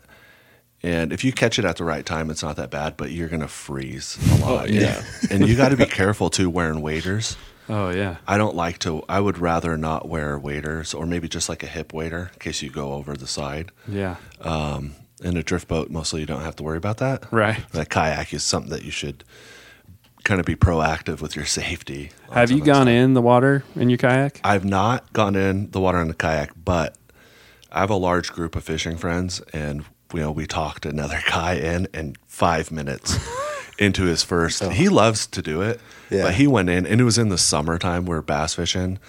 And 0.84 1.12
if 1.12 1.24
you 1.24 1.34
catch 1.34 1.58
it 1.58 1.66
at 1.66 1.78
the 1.78 1.84
right 1.84 2.06
time, 2.06 2.30
it's 2.30 2.44
not 2.44 2.56
that 2.58 2.70
bad, 2.70 2.96
but 2.98 3.12
you're 3.12 3.28
going 3.28 3.42
to 3.42 3.48
freeze 3.48 4.18
a 4.30 4.46
oh, 4.46 4.54
lot. 4.54 4.70
yeah. 4.70 5.04
and 5.30 5.48
you 5.48 5.58
got 5.58 5.70
to 5.70 5.78
be 5.78 5.86
careful 5.86 6.30
too 6.30 6.50
wearing 6.50 6.82
waders. 6.82 7.36
Oh 7.70 7.90
yeah. 7.90 8.18
I 8.28 8.38
don't 8.38 8.56
like 8.56 8.80
to, 8.80 9.04
I 9.10 9.20
would 9.20 9.40
rather 9.40 9.76
not 9.78 10.08
wear 10.08 10.38
waders 10.40 10.94
or 10.94 11.06
maybe 11.06 11.28
just 11.28 11.50
like 11.50 11.64
a 11.64 11.68
hip 11.68 11.94
wader 11.94 12.32
in 12.32 12.40
case 12.40 12.62
you 12.62 12.70
go 12.70 12.94
over 12.94 13.16
the 13.16 13.28
side. 13.28 13.72
Yeah. 13.88 14.16
Um, 14.40 14.96
in 15.22 15.36
a 15.36 15.44
drift 15.44 15.68
boat, 15.68 15.90
mostly 15.90 16.22
you 16.22 16.26
don't 16.26 16.42
have 16.42 16.56
to 16.58 16.64
worry 16.64 16.78
about 16.78 16.98
that. 16.98 17.26
Right. 17.32 17.60
A 17.74 17.86
kayak 17.86 18.34
is 18.34 18.44
something 18.44 18.72
that 18.72 18.84
you 18.84 18.92
should 18.92 19.24
kind 20.28 20.40
of 20.40 20.46
be 20.46 20.56
proactive 20.56 21.22
with 21.22 21.36
your 21.36 21.46
safety. 21.46 22.12
Have 22.32 22.52
you 22.52 22.58
some 22.58 22.62
of 22.62 22.66
that 22.66 22.72
gone 22.74 22.82
stuff. 22.88 22.92
in 22.92 23.14
the 23.14 23.22
water 23.22 23.64
in 23.76 23.90
your 23.90 23.98
kayak? 23.98 24.42
I've 24.44 24.66
not 24.66 25.12
gone 25.14 25.36
in 25.36 25.72
the 25.72 25.80
water 25.80 26.00
in 26.02 26.10
the 26.10 26.14
kayak, 26.14 26.52
but 26.64 26.96
I 27.72 27.80
have 27.80 27.90
a 27.90 27.96
large 27.96 28.32
group 28.34 28.56
of 28.56 28.64
fishing 28.64 28.98
friends, 28.98 29.42
and 29.54 29.86
you 30.14 30.20
know 30.20 30.32
we 30.32 30.46
talked 30.46 30.86
another 30.86 31.20
guy 31.30 31.54
in, 31.54 31.88
and 31.94 32.18
five 32.28 32.72
minutes 32.72 33.18
into 33.80 34.04
his 34.04 34.22
first, 34.24 34.64
he 34.64 34.90
loves 34.90 35.26
to 35.28 35.42
do 35.42 35.62
it, 35.62 35.80
Yeah. 36.10 36.24
but 36.24 36.34
he 36.36 36.46
went 36.48 36.70
in, 36.70 36.86
and 36.86 37.00
it 37.00 37.04
was 37.06 37.18
in 37.18 37.30
the 37.30 37.38
summertime. 37.38 38.06
We 38.06 38.16
are 38.16 38.22
bass 38.22 38.56
fishing, 38.56 39.00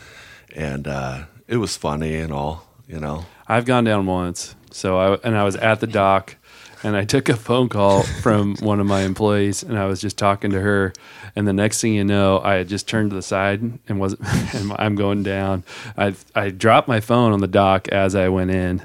and 0.54 0.86
uh, 0.86 1.24
it 1.48 1.56
was 1.56 1.76
funny 1.76 2.14
and 2.16 2.32
all, 2.32 2.64
you 2.86 3.00
know. 3.00 3.26
I've 3.48 3.64
gone 3.64 3.84
down 3.84 4.06
once. 4.06 4.54
So 4.70 4.98
I 4.98 5.18
and 5.26 5.36
I 5.36 5.42
was 5.44 5.56
at 5.56 5.80
the 5.80 5.86
dock 5.86 6.36
and 6.84 6.96
I 6.96 7.04
took 7.04 7.28
a 7.28 7.36
phone 7.36 7.68
call 7.68 8.02
from 8.02 8.56
one 8.60 8.80
of 8.80 8.86
my 8.86 9.02
employees 9.02 9.62
and 9.62 9.78
I 9.78 9.86
was 9.86 10.00
just 10.00 10.16
talking 10.16 10.50
to 10.52 10.60
her 10.60 10.92
and 11.36 11.46
the 11.46 11.52
next 11.52 11.80
thing 11.80 11.94
you 11.94 12.04
know 12.04 12.40
I 12.40 12.54
had 12.54 12.68
just 12.68 12.86
turned 12.88 13.10
to 13.10 13.16
the 13.16 13.22
side 13.22 13.60
and 13.88 14.00
was 14.00 14.14
and 14.54 14.72
I'm 14.78 14.94
going 14.94 15.22
down. 15.22 15.64
I 15.96 16.14
I 16.34 16.50
dropped 16.50 16.88
my 16.88 17.00
phone 17.00 17.32
on 17.32 17.40
the 17.40 17.46
dock 17.48 17.88
as 17.88 18.14
I 18.14 18.28
went 18.28 18.50
in 18.50 18.82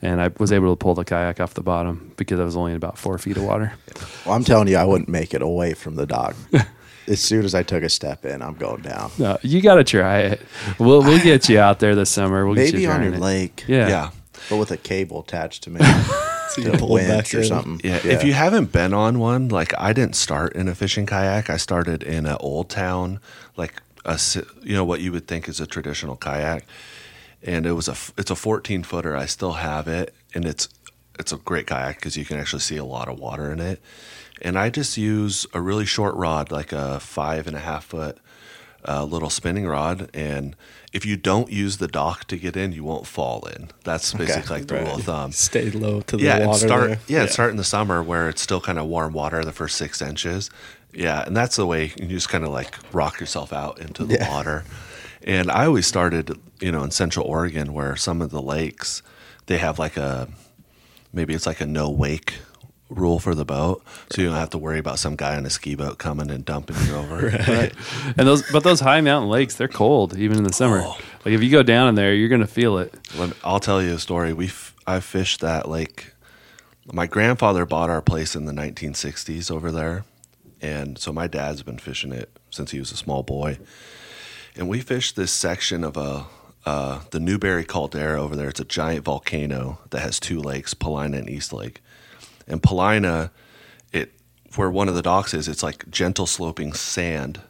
and 0.00 0.20
I 0.20 0.30
was 0.38 0.52
able 0.52 0.72
to 0.72 0.76
pull 0.76 0.94
the 0.94 1.04
kayak 1.04 1.40
off 1.40 1.54
the 1.54 1.62
bottom 1.62 2.12
because 2.16 2.40
I 2.40 2.44
was 2.44 2.56
only 2.56 2.72
in 2.72 2.76
about 2.76 2.98
four 2.98 3.18
feet 3.18 3.36
of 3.36 3.44
water. 3.44 3.72
Well, 4.26 4.34
I'm 4.34 4.44
telling 4.44 4.68
you, 4.68 4.76
I 4.76 4.84
wouldn't 4.84 5.08
make 5.08 5.32
it 5.34 5.42
away 5.42 5.74
from 5.74 5.94
the 5.96 6.06
dock. 6.06 6.34
as 7.06 7.20
soon 7.20 7.44
as 7.44 7.54
I 7.54 7.62
took 7.62 7.82
a 7.82 7.88
step 7.88 8.24
in, 8.24 8.42
I'm 8.42 8.54
going 8.54 8.82
down. 8.82 9.10
No, 9.18 9.38
you 9.42 9.60
got 9.62 9.76
to 9.76 9.84
try 9.84 10.20
it. 10.20 10.40
We'll 10.78 11.02
we'll 11.02 11.22
get 11.22 11.48
you 11.48 11.58
out 11.60 11.78
there 11.80 11.94
this 11.94 12.10
summer. 12.10 12.46
We'll 12.46 12.54
get 12.56 12.72
Maybe 12.72 12.82
you 12.82 12.90
on 12.90 13.02
your 13.02 13.14
it. 13.14 13.20
lake, 13.20 13.64
Yeah. 13.68 13.88
yeah. 13.88 14.10
but 14.50 14.56
with 14.56 14.70
a 14.72 14.76
cable 14.76 15.20
attached 15.22 15.62
to 15.64 15.70
me, 15.70 15.80
So 16.54 16.60
you 16.62 16.70
to 16.72 16.78
pull 16.78 16.96
back 16.96 17.32
or 17.34 17.38
in. 17.38 17.44
something. 17.44 17.80
Yeah, 17.82 18.00
if 18.04 18.24
you 18.24 18.32
haven't 18.32 18.72
been 18.72 18.92
on 18.92 19.18
one, 19.18 19.48
like 19.48 19.72
I 19.78 19.92
didn't 19.92 20.16
start 20.16 20.54
in 20.54 20.68
a 20.68 20.74
fishing 20.74 21.06
kayak. 21.06 21.48
I 21.48 21.56
started 21.56 22.02
in 22.02 22.26
an 22.26 22.36
old 22.40 22.68
town, 22.68 23.20
like 23.56 23.82
a 24.04 24.18
you 24.62 24.74
know 24.74 24.84
what 24.84 25.00
you 25.00 25.12
would 25.12 25.26
think 25.26 25.48
is 25.48 25.60
a 25.60 25.66
traditional 25.66 26.16
kayak, 26.16 26.66
and 27.42 27.66
it 27.66 27.72
was 27.72 27.88
a 27.88 27.92
f- 27.92 28.12
it's 28.18 28.30
a 28.30 28.36
14 28.36 28.82
footer. 28.82 29.16
I 29.16 29.26
still 29.26 29.52
have 29.54 29.88
it, 29.88 30.14
and 30.34 30.44
it's 30.44 30.68
it's 31.18 31.32
a 31.32 31.36
great 31.36 31.66
kayak 31.66 31.96
because 31.96 32.16
you 32.16 32.24
can 32.24 32.38
actually 32.38 32.60
see 32.60 32.76
a 32.76 32.84
lot 32.84 33.08
of 33.08 33.18
water 33.18 33.52
in 33.52 33.60
it. 33.60 33.80
And 34.40 34.58
I 34.58 34.70
just 34.70 34.96
use 34.96 35.46
a 35.54 35.60
really 35.60 35.86
short 35.86 36.14
rod, 36.16 36.50
like 36.50 36.72
a 36.72 36.98
five 37.00 37.46
and 37.46 37.56
a 37.56 37.60
half 37.60 37.84
foot 37.84 38.18
uh, 38.88 39.04
little 39.04 39.30
spinning 39.30 39.66
rod, 39.66 40.10
and 40.14 40.56
if 40.92 41.06
you 41.06 41.16
don't 41.16 41.50
use 41.50 41.78
the 41.78 41.88
dock 41.88 42.24
to 42.26 42.36
get 42.36 42.56
in, 42.56 42.72
you 42.72 42.84
won't 42.84 43.06
fall 43.06 43.46
in. 43.46 43.70
That's 43.84 44.12
basically 44.12 44.56
like 44.58 44.66
the 44.68 44.74
rule 44.76 44.94
of 44.96 45.04
thumb 45.04 45.32
Stay 45.32 45.70
low 45.70 46.00
to 46.02 46.16
the 46.16 46.22
yeah, 46.24 46.36
and 46.38 46.46
water. 46.48 46.66
start 46.66 46.88
there. 46.88 46.98
yeah, 47.08 47.20
and 47.22 47.30
start 47.30 47.50
in 47.50 47.56
the 47.56 47.64
summer 47.64 48.02
where 48.02 48.28
it's 48.28 48.42
still 48.42 48.60
kind 48.60 48.78
of 48.78 48.86
warm 48.86 49.12
water 49.12 49.44
the 49.44 49.52
first 49.52 49.76
six 49.76 50.02
inches. 50.02 50.50
Yeah, 50.92 51.22
and 51.24 51.36
that's 51.36 51.56
the 51.56 51.66
way 51.66 51.92
you 51.98 52.06
just 52.06 52.28
kind 52.28 52.44
of 52.44 52.50
like 52.50 52.74
rock 52.92 53.18
yourself 53.20 53.52
out 53.52 53.78
into 53.80 54.04
the 54.04 54.14
Yeah. 54.14 54.28
water. 54.30 54.64
And 55.24 55.50
I 55.50 55.66
always 55.66 55.86
started, 55.86 56.36
you 56.60 56.72
know, 56.72 56.82
in 56.82 56.90
Central 56.90 57.24
Oregon 57.26 57.72
where 57.72 57.94
some 57.96 58.20
of 58.20 58.30
the 58.30 58.42
lakes 58.42 59.02
they 59.46 59.58
have 59.58 59.78
like 59.78 59.96
a 59.96 60.28
maybe 61.12 61.32
it's 61.34 61.46
like 61.46 61.60
a 61.60 61.66
no 61.66 61.88
wake 61.88 62.34
rule 62.96 63.18
for 63.18 63.34
the 63.34 63.44
boat, 63.44 63.82
so 64.10 64.22
you 64.22 64.28
don't 64.28 64.36
have 64.36 64.50
to 64.50 64.58
worry 64.58 64.78
about 64.78 64.98
some 64.98 65.16
guy 65.16 65.36
on 65.36 65.46
a 65.46 65.50
ski 65.50 65.74
boat 65.74 65.98
coming 65.98 66.30
and 66.30 66.44
dumping 66.44 66.76
you 66.86 66.94
over. 66.94 67.30
Right. 67.52 67.72
And 68.16 68.26
those, 68.26 68.50
but 68.50 68.62
those 68.62 68.80
high 68.80 69.00
mountain 69.00 69.28
lakes, 69.28 69.56
they're 69.56 69.68
cold 69.68 70.16
even 70.16 70.38
in 70.38 70.44
the 70.44 70.52
summer. 70.52 70.82
Oh. 70.84 70.96
Like 71.24 71.34
if 71.34 71.42
you 71.42 71.50
go 71.50 71.62
down 71.62 71.88
in 71.88 71.94
there, 71.94 72.14
you're 72.14 72.28
gonna 72.28 72.46
feel 72.46 72.78
it. 72.78 72.94
I'll 73.44 73.60
tell 73.60 73.82
you 73.82 73.94
a 73.94 73.98
story. 73.98 74.32
We 74.32 74.46
f- 74.46 74.74
I 74.86 75.00
fished 75.00 75.40
that 75.40 75.68
lake. 75.68 76.12
My 76.92 77.06
grandfather 77.06 77.64
bought 77.66 77.90
our 77.90 78.02
place 78.02 78.34
in 78.34 78.44
the 78.44 78.52
1960s 78.52 79.50
over 79.50 79.70
there, 79.70 80.04
and 80.60 80.98
so 80.98 81.12
my 81.12 81.26
dad's 81.26 81.62
been 81.62 81.78
fishing 81.78 82.12
it 82.12 82.36
since 82.50 82.70
he 82.70 82.78
was 82.78 82.92
a 82.92 82.96
small 82.96 83.22
boy. 83.22 83.58
And 84.56 84.68
we 84.68 84.80
fished 84.80 85.16
this 85.16 85.32
section 85.32 85.84
of 85.84 85.96
a 85.96 86.26
uh, 86.64 87.00
the 87.10 87.20
Newberry 87.20 87.64
Caldera 87.64 88.20
over 88.20 88.36
there. 88.36 88.48
It's 88.48 88.60
a 88.60 88.64
giant 88.64 89.04
volcano 89.04 89.78
that 89.90 90.00
has 90.00 90.20
two 90.20 90.40
lakes, 90.40 90.74
Paulina 90.74 91.18
and 91.18 91.28
East 91.28 91.52
Lake. 91.52 91.82
And 92.46 92.62
Paulina, 92.62 93.30
it 93.92 94.12
where 94.56 94.70
one 94.70 94.88
of 94.88 94.94
the 94.94 95.02
docks 95.02 95.34
is, 95.34 95.48
it's 95.48 95.62
like 95.62 95.88
gentle 95.90 96.26
sloping 96.26 96.72
sand, 96.72 97.40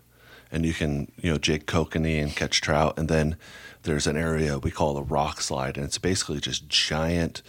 and 0.51 0.65
you 0.65 0.73
can 0.73 1.11
you 1.21 1.31
know 1.31 1.39
jig 1.39 1.67
kokanee 1.67 2.23
and 2.23 2.35
catch 2.35 2.61
trout. 2.61 2.99
And 2.99 3.09
then 3.09 3.37
there's 3.83 4.07
an 4.07 4.17
area 4.17 4.59
we 4.59 4.71
call 4.71 4.95
the 4.95 5.03
rock 5.03 5.41
slide, 5.41 5.77
and 5.77 5.85
it's 5.85 5.99
basically 5.99 6.41
just 6.41 6.69
giant, 6.69 7.43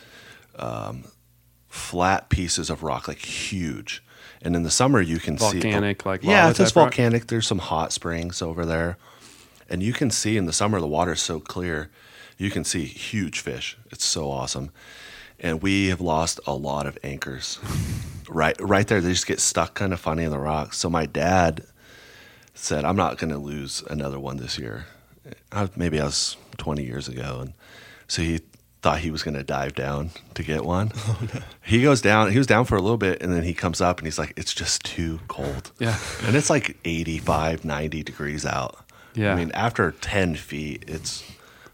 um, 0.58 1.06
flat 1.68 2.30
pieces 2.30 2.70
of 2.70 2.84
rock, 2.84 3.08
like 3.08 3.20
huge. 3.20 4.04
And 4.42 4.56
in 4.56 4.64
the 4.64 4.72
summer, 4.72 5.00
you 5.00 5.20
can 5.20 5.38
see 5.38 5.60
Volcanic, 5.60 6.06
like 6.06 6.24
yeah, 6.24 6.50
it's 6.50 6.58
just 6.58 6.74
type 6.74 6.82
rock? 6.82 6.96
volcanic. 6.96 7.28
There's 7.28 7.48
some 7.48 7.60
hot 7.60 7.94
springs 7.94 8.42
over 8.42 8.66
there, 8.66 8.98
and 9.70 9.82
you 9.82 9.94
can 9.94 10.10
see 10.10 10.38
in 10.38 10.46
the 10.46 10.54
summer 10.54 10.80
the 10.80 10.88
water's 10.88 11.22
so 11.22 11.40
clear, 11.40 11.90
you 12.38 12.50
can 12.50 12.64
see 12.64 12.86
huge 12.86 13.40
fish. 13.40 13.78
It's 13.92 14.04
so 14.04 14.30
awesome, 14.30 14.72
and 15.40 15.62
we 15.62 15.88
have 15.88 16.02
lost 16.02 16.40
a 16.48 16.54
lot 16.54 16.86
of 16.86 16.98
anchors. 17.04 17.60
right, 18.30 18.56
right 18.60 18.88
there, 18.88 19.02
they 19.02 19.12
just 19.12 19.28
get 19.28 19.40
stuck 19.40 19.74
kind 19.74 19.94
of 19.94 20.00
funny 20.00 20.24
in 20.24 20.32
the 20.32 20.40
rocks. 20.40 20.78
So 20.78 20.90
my 20.90 21.06
dad 21.06 21.66
said, 22.54 22.86
"I'm 22.86 22.96
not 22.96 23.18
going 23.18 23.32
to 23.32 23.38
lose 23.38 23.84
another 23.90 24.20
one 24.20 24.38
this 24.38 24.58
year." 24.58 24.86
I, 25.52 25.70
maybe 25.76 26.00
I 26.00 26.06
was 26.06 26.36
20 26.58 26.84
years 26.84 27.08
ago, 27.08 27.40
and 27.42 27.54
so 28.08 28.22
he 28.22 28.42
thought 28.82 29.00
he 29.00 29.12
was 29.12 29.24
going 29.24 29.36
to 29.36 29.44
dive 29.44 29.74
down 29.74 30.10
to 30.34 30.44
get 30.44 30.66
one. 30.66 30.92
Oh, 31.08 31.20
he 31.64 31.82
goes 31.82 32.02
down. 32.02 32.32
He 32.32 32.38
was 32.38 32.48
down 32.48 32.66
for 32.66 32.76
a 32.76 32.82
little 32.82 32.98
bit, 32.98 33.22
and 33.22 33.32
then 33.34 33.44
he 33.44 33.54
comes 33.54 33.80
up 33.80 33.98
and 34.00 34.06
he's 34.06 34.20
like, 34.20 34.34
"It's 34.36 34.54
just 34.54 34.84
too 34.84 35.20
cold." 35.30 35.72
Yeah. 35.80 35.98
and 36.26 36.36
it's 36.36 36.50
like 36.50 36.78
85, 36.84 37.64
90 37.64 38.04
degrees 38.04 38.46
out. 38.46 38.78
Yeah. 39.16 39.32
I 39.32 39.36
mean, 39.36 39.52
after 39.54 39.92
ten 39.92 40.36
feet, 40.36 40.84
it's 40.88 41.24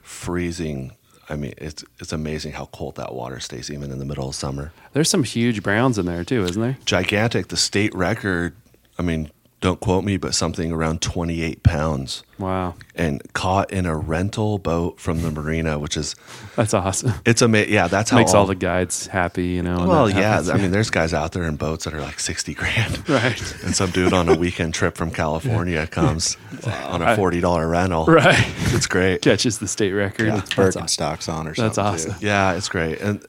freezing. 0.02 0.92
I 1.30 1.36
mean, 1.36 1.54
it's 1.58 1.86
it's 2.00 2.12
amazing 2.12 2.54
how 2.54 2.66
cold 2.68 2.96
that 2.96 3.14
water 3.14 3.40
stays 3.40 3.70
even 3.70 3.92
in 3.92 4.00
the 4.00 4.06
middle 4.06 4.30
of 4.30 4.36
summer. 4.36 4.72
There's 4.94 5.10
some 5.10 5.24
huge 5.24 5.62
browns 5.62 5.98
in 5.98 6.06
there 6.06 6.24
too, 6.24 6.44
isn't 6.44 6.62
there? 6.62 6.78
Gigantic. 6.86 7.50
The 7.50 7.58
state 7.58 7.94
record. 7.94 8.56
I 8.98 9.04
mean, 9.04 9.30
don't 9.62 9.80
quote 9.82 10.06
me, 10.06 10.16
but 10.16 10.34
something 10.34 10.72
around 10.72 11.02
twenty 11.02 11.42
eight 11.42 11.64
pounds, 11.64 12.24
Wow, 12.38 12.76
and 12.96 13.22
caught 13.34 13.72
in 13.72 13.86
a 13.86 13.96
rental 13.96 14.58
boat 14.58 15.00
from 15.02 15.22
the 15.22 15.32
marina, 15.32 15.78
which 15.78 15.98
is 15.98 16.16
that's 16.56 16.74
awesome. 16.74 17.14
it's 17.26 17.42
amazing. 17.42 17.74
Yeah, 17.74 17.88
that's 17.88 18.10
how 18.10 18.18
Makes 18.18 18.34
all 18.34 18.46
the 18.46 18.56
guides 18.56 19.08
happy, 19.08 19.48
you 19.48 19.62
know. 19.62 19.86
Well, 19.86 20.10
yeah. 20.10 20.22
happens. 20.22 20.50
I 20.50 20.58
mean, 20.58 20.72
there's 20.72 20.90
guys 20.90 21.14
out 21.14 21.34
there 21.34 21.44
in 21.44 21.58
boats 21.58 21.84
that 21.86 21.94
are 21.94 22.00
like 22.02 22.20
sixty 22.22 22.54
grand, 22.54 23.08
right, 23.10 23.64
and 23.64 23.76
some 23.76 23.92
dude 23.92 24.14
on 24.14 24.30
a 24.30 24.36
weekend 24.38 24.74
trip 24.74 24.96
from 24.96 25.12
California 25.12 25.86
comes 25.88 26.38
on 26.66 27.02
a 27.02 27.16
forty 27.18 27.42
dollar 27.42 27.68
rental. 27.68 28.06
right. 28.06 28.46
It's 28.72 28.88
great. 28.88 29.22
Catches 29.22 29.60
the 29.60 29.68
state 29.68 29.92
record. 29.92 30.28
Yeah, 30.28 30.36
That's 30.38 30.58
awesome. 30.58 30.84
Birkenstocks 30.84 31.28
on 31.32 31.48
or 31.50 31.54
That's 31.54 31.78
awesome. 31.78 32.14
too. 32.14 32.26
Yeah, 32.26 32.54
it's 32.54 32.70
great. 32.70 33.02
And 33.02 33.26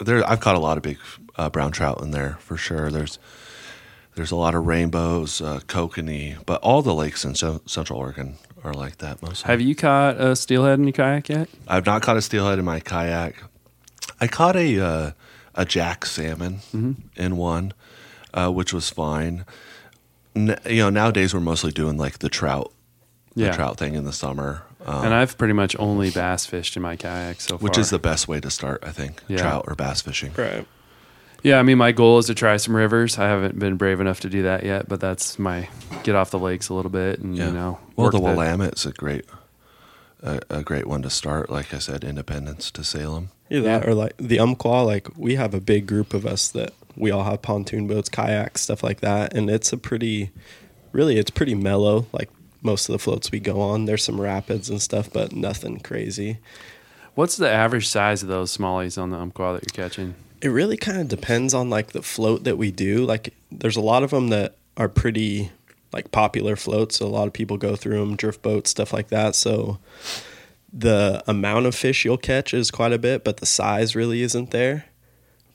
there, 0.00 0.26
I've 0.28 0.40
caught 0.40 0.54
a 0.56 0.60
lot 0.60 0.76
of 0.78 0.82
big 0.82 0.96
uh, 1.36 1.50
brown 1.50 1.72
trout 1.72 2.00
in 2.00 2.10
there 2.12 2.38
for 2.40 2.56
sure. 2.56 2.90
There's 2.90 3.18
there's 4.18 4.32
a 4.32 4.36
lot 4.36 4.56
of 4.56 4.66
rainbows, 4.66 5.40
uh, 5.40 5.60
kokanee, 5.68 6.36
but 6.44 6.60
all 6.60 6.82
the 6.82 6.92
lakes 6.92 7.24
in 7.24 7.36
so, 7.36 7.60
Central 7.66 8.00
Oregon 8.00 8.34
are 8.64 8.74
like 8.74 8.98
that 8.98 9.22
mostly. 9.22 9.46
Have 9.48 9.60
you 9.60 9.76
caught 9.76 10.20
a 10.20 10.34
steelhead 10.34 10.80
in 10.80 10.84
your 10.84 10.92
kayak 10.92 11.28
yet? 11.28 11.48
I've 11.68 11.86
not 11.86 12.02
caught 12.02 12.16
a 12.16 12.20
steelhead 12.22 12.58
in 12.58 12.64
my 12.64 12.80
kayak. 12.80 13.36
I 14.20 14.26
caught 14.26 14.56
a 14.56 14.80
uh, 14.84 15.10
a 15.54 15.64
jack 15.64 16.04
salmon 16.04 16.58
in 17.14 17.36
one, 17.36 17.72
uh, 18.34 18.50
which 18.50 18.72
was 18.72 18.90
fine. 18.90 19.44
N- 20.34 20.58
you 20.66 20.78
know, 20.82 20.90
nowadays 20.90 21.32
we're 21.32 21.38
mostly 21.40 21.70
doing 21.70 21.96
like 21.96 22.18
the 22.18 22.28
trout, 22.28 22.72
Yeah. 23.36 23.50
the 23.50 23.56
trout 23.56 23.76
thing 23.78 23.94
in 23.94 24.02
the 24.04 24.12
summer, 24.12 24.64
um, 24.84 25.04
and 25.04 25.14
I've 25.14 25.38
pretty 25.38 25.54
much 25.54 25.76
only 25.78 26.10
bass 26.10 26.44
fished 26.44 26.76
in 26.76 26.82
my 26.82 26.96
kayak 26.96 27.40
so 27.40 27.56
far. 27.56 27.62
which 27.62 27.78
is 27.78 27.90
the 27.90 27.98
best 28.00 28.26
way 28.26 28.40
to 28.40 28.50
start, 28.50 28.82
I 28.84 28.90
think. 28.90 29.22
Yeah. 29.28 29.38
Trout 29.38 29.64
or 29.68 29.76
bass 29.76 30.02
fishing. 30.02 30.32
Right. 30.36 30.66
Yeah, 31.42 31.58
I 31.58 31.62
mean, 31.62 31.78
my 31.78 31.92
goal 31.92 32.18
is 32.18 32.26
to 32.26 32.34
try 32.34 32.56
some 32.56 32.74
rivers. 32.74 33.16
I 33.18 33.28
haven't 33.28 33.58
been 33.58 33.76
brave 33.76 34.00
enough 34.00 34.20
to 34.20 34.28
do 34.30 34.42
that 34.42 34.64
yet, 34.64 34.88
but 34.88 35.00
that's 35.00 35.38
my 35.38 35.68
get 36.02 36.14
off 36.16 36.30
the 36.30 36.38
lakes 36.38 36.68
a 36.68 36.74
little 36.74 36.90
bit 36.90 37.20
and 37.20 37.36
Yeah. 37.36 37.46
you 37.46 37.52
know. 37.52 37.78
well, 37.96 38.06
work 38.06 38.12
the 38.12 38.20
Willamette's 38.20 38.84
a 38.86 38.92
great, 38.92 39.24
a, 40.22 40.40
a 40.50 40.62
great 40.62 40.86
one 40.86 41.02
to 41.02 41.10
start. 41.10 41.48
Like 41.48 41.72
I 41.72 41.78
said, 41.78 42.02
Independence 42.02 42.70
to 42.72 42.82
Salem. 42.82 43.30
Either 43.50 43.62
that 43.62 43.84
Yeah. 43.84 43.90
or 43.90 43.94
like 43.94 44.14
the 44.18 44.40
Umpqua, 44.40 44.82
like 44.82 45.08
we 45.16 45.36
have 45.36 45.54
a 45.54 45.60
big 45.60 45.86
group 45.86 46.12
of 46.12 46.26
us 46.26 46.48
that 46.48 46.72
we 46.96 47.10
all 47.12 47.22
have 47.24 47.40
pontoon 47.42 47.86
boats, 47.86 48.08
kayaks, 48.08 48.62
stuff 48.62 48.82
like 48.82 49.00
that. 49.00 49.32
And 49.32 49.48
it's 49.48 49.72
a 49.72 49.76
pretty, 49.76 50.30
really, 50.92 51.18
it's 51.18 51.30
pretty 51.30 51.54
mellow. 51.54 52.06
Like 52.12 52.30
most 52.62 52.88
of 52.88 52.92
the 52.94 52.98
floats 52.98 53.30
we 53.30 53.38
go 53.38 53.60
on, 53.60 53.84
there's 53.84 54.02
some 54.02 54.20
rapids 54.20 54.68
and 54.68 54.82
stuff, 54.82 55.08
but 55.12 55.32
nothing 55.32 55.78
crazy. 55.78 56.38
What's 57.14 57.36
the 57.36 57.48
average 57.50 57.86
size 57.86 58.22
of 58.24 58.28
those 58.28 58.56
smallies 58.56 59.00
on 59.00 59.10
the 59.10 59.18
umpqua 59.18 59.52
that 59.54 59.62
you're 59.76 59.88
catching? 59.88 60.14
It 60.40 60.48
really 60.48 60.76
kind 60.76 60.98
of 61.00 61.08
depends 61.08 61.54
on 61.54 61.68
like 61.70 61.92
the 61.92 62.02
float 62.02 62.44
that 62.44 62.56
we 62.56 62.70
do. 62.70 63.04
Like 63.04 63.34
there's 63.50 63.76
a 63.76 63.80
lot 63.80 64.02
of 64.02 64.10
them 64.10 64.28
that 64.28 64.56
are 64.76 64.88
pretty 64.88 65.50
like 65.92 66.12
popular 66.12 66.56
floats. 66.56 66.96
So 66.96 67.06
a 67.06 67.08
lot 67.08 67.26
of 67.26 67.32
people 67.32 67.56
go 67.56 67.76
through 67.76 67.98
them, 67.98 68.16
drift 68.16 68.42
boats, 68.42 68.70
stuff 68.70 68.92
like 68.92 69.08
that. 69.08 69.34
So 69.34 69.78
the 70.72 71.22
amount 71.26 71.66
of 71.66 71.74
fish 71.74 72.04
you'll 72.04 72.18
catch 72.18 72.52
is 72.52 72.70
quite 72.70 72.92
a 72.92 72.98
bit, 72.98 73.24
but 73.24 73.38
the 73.38 73.46
size 73.46 73.96
really 73.96 74.22
isn't 74.22 74.50
there. 74.50 74.86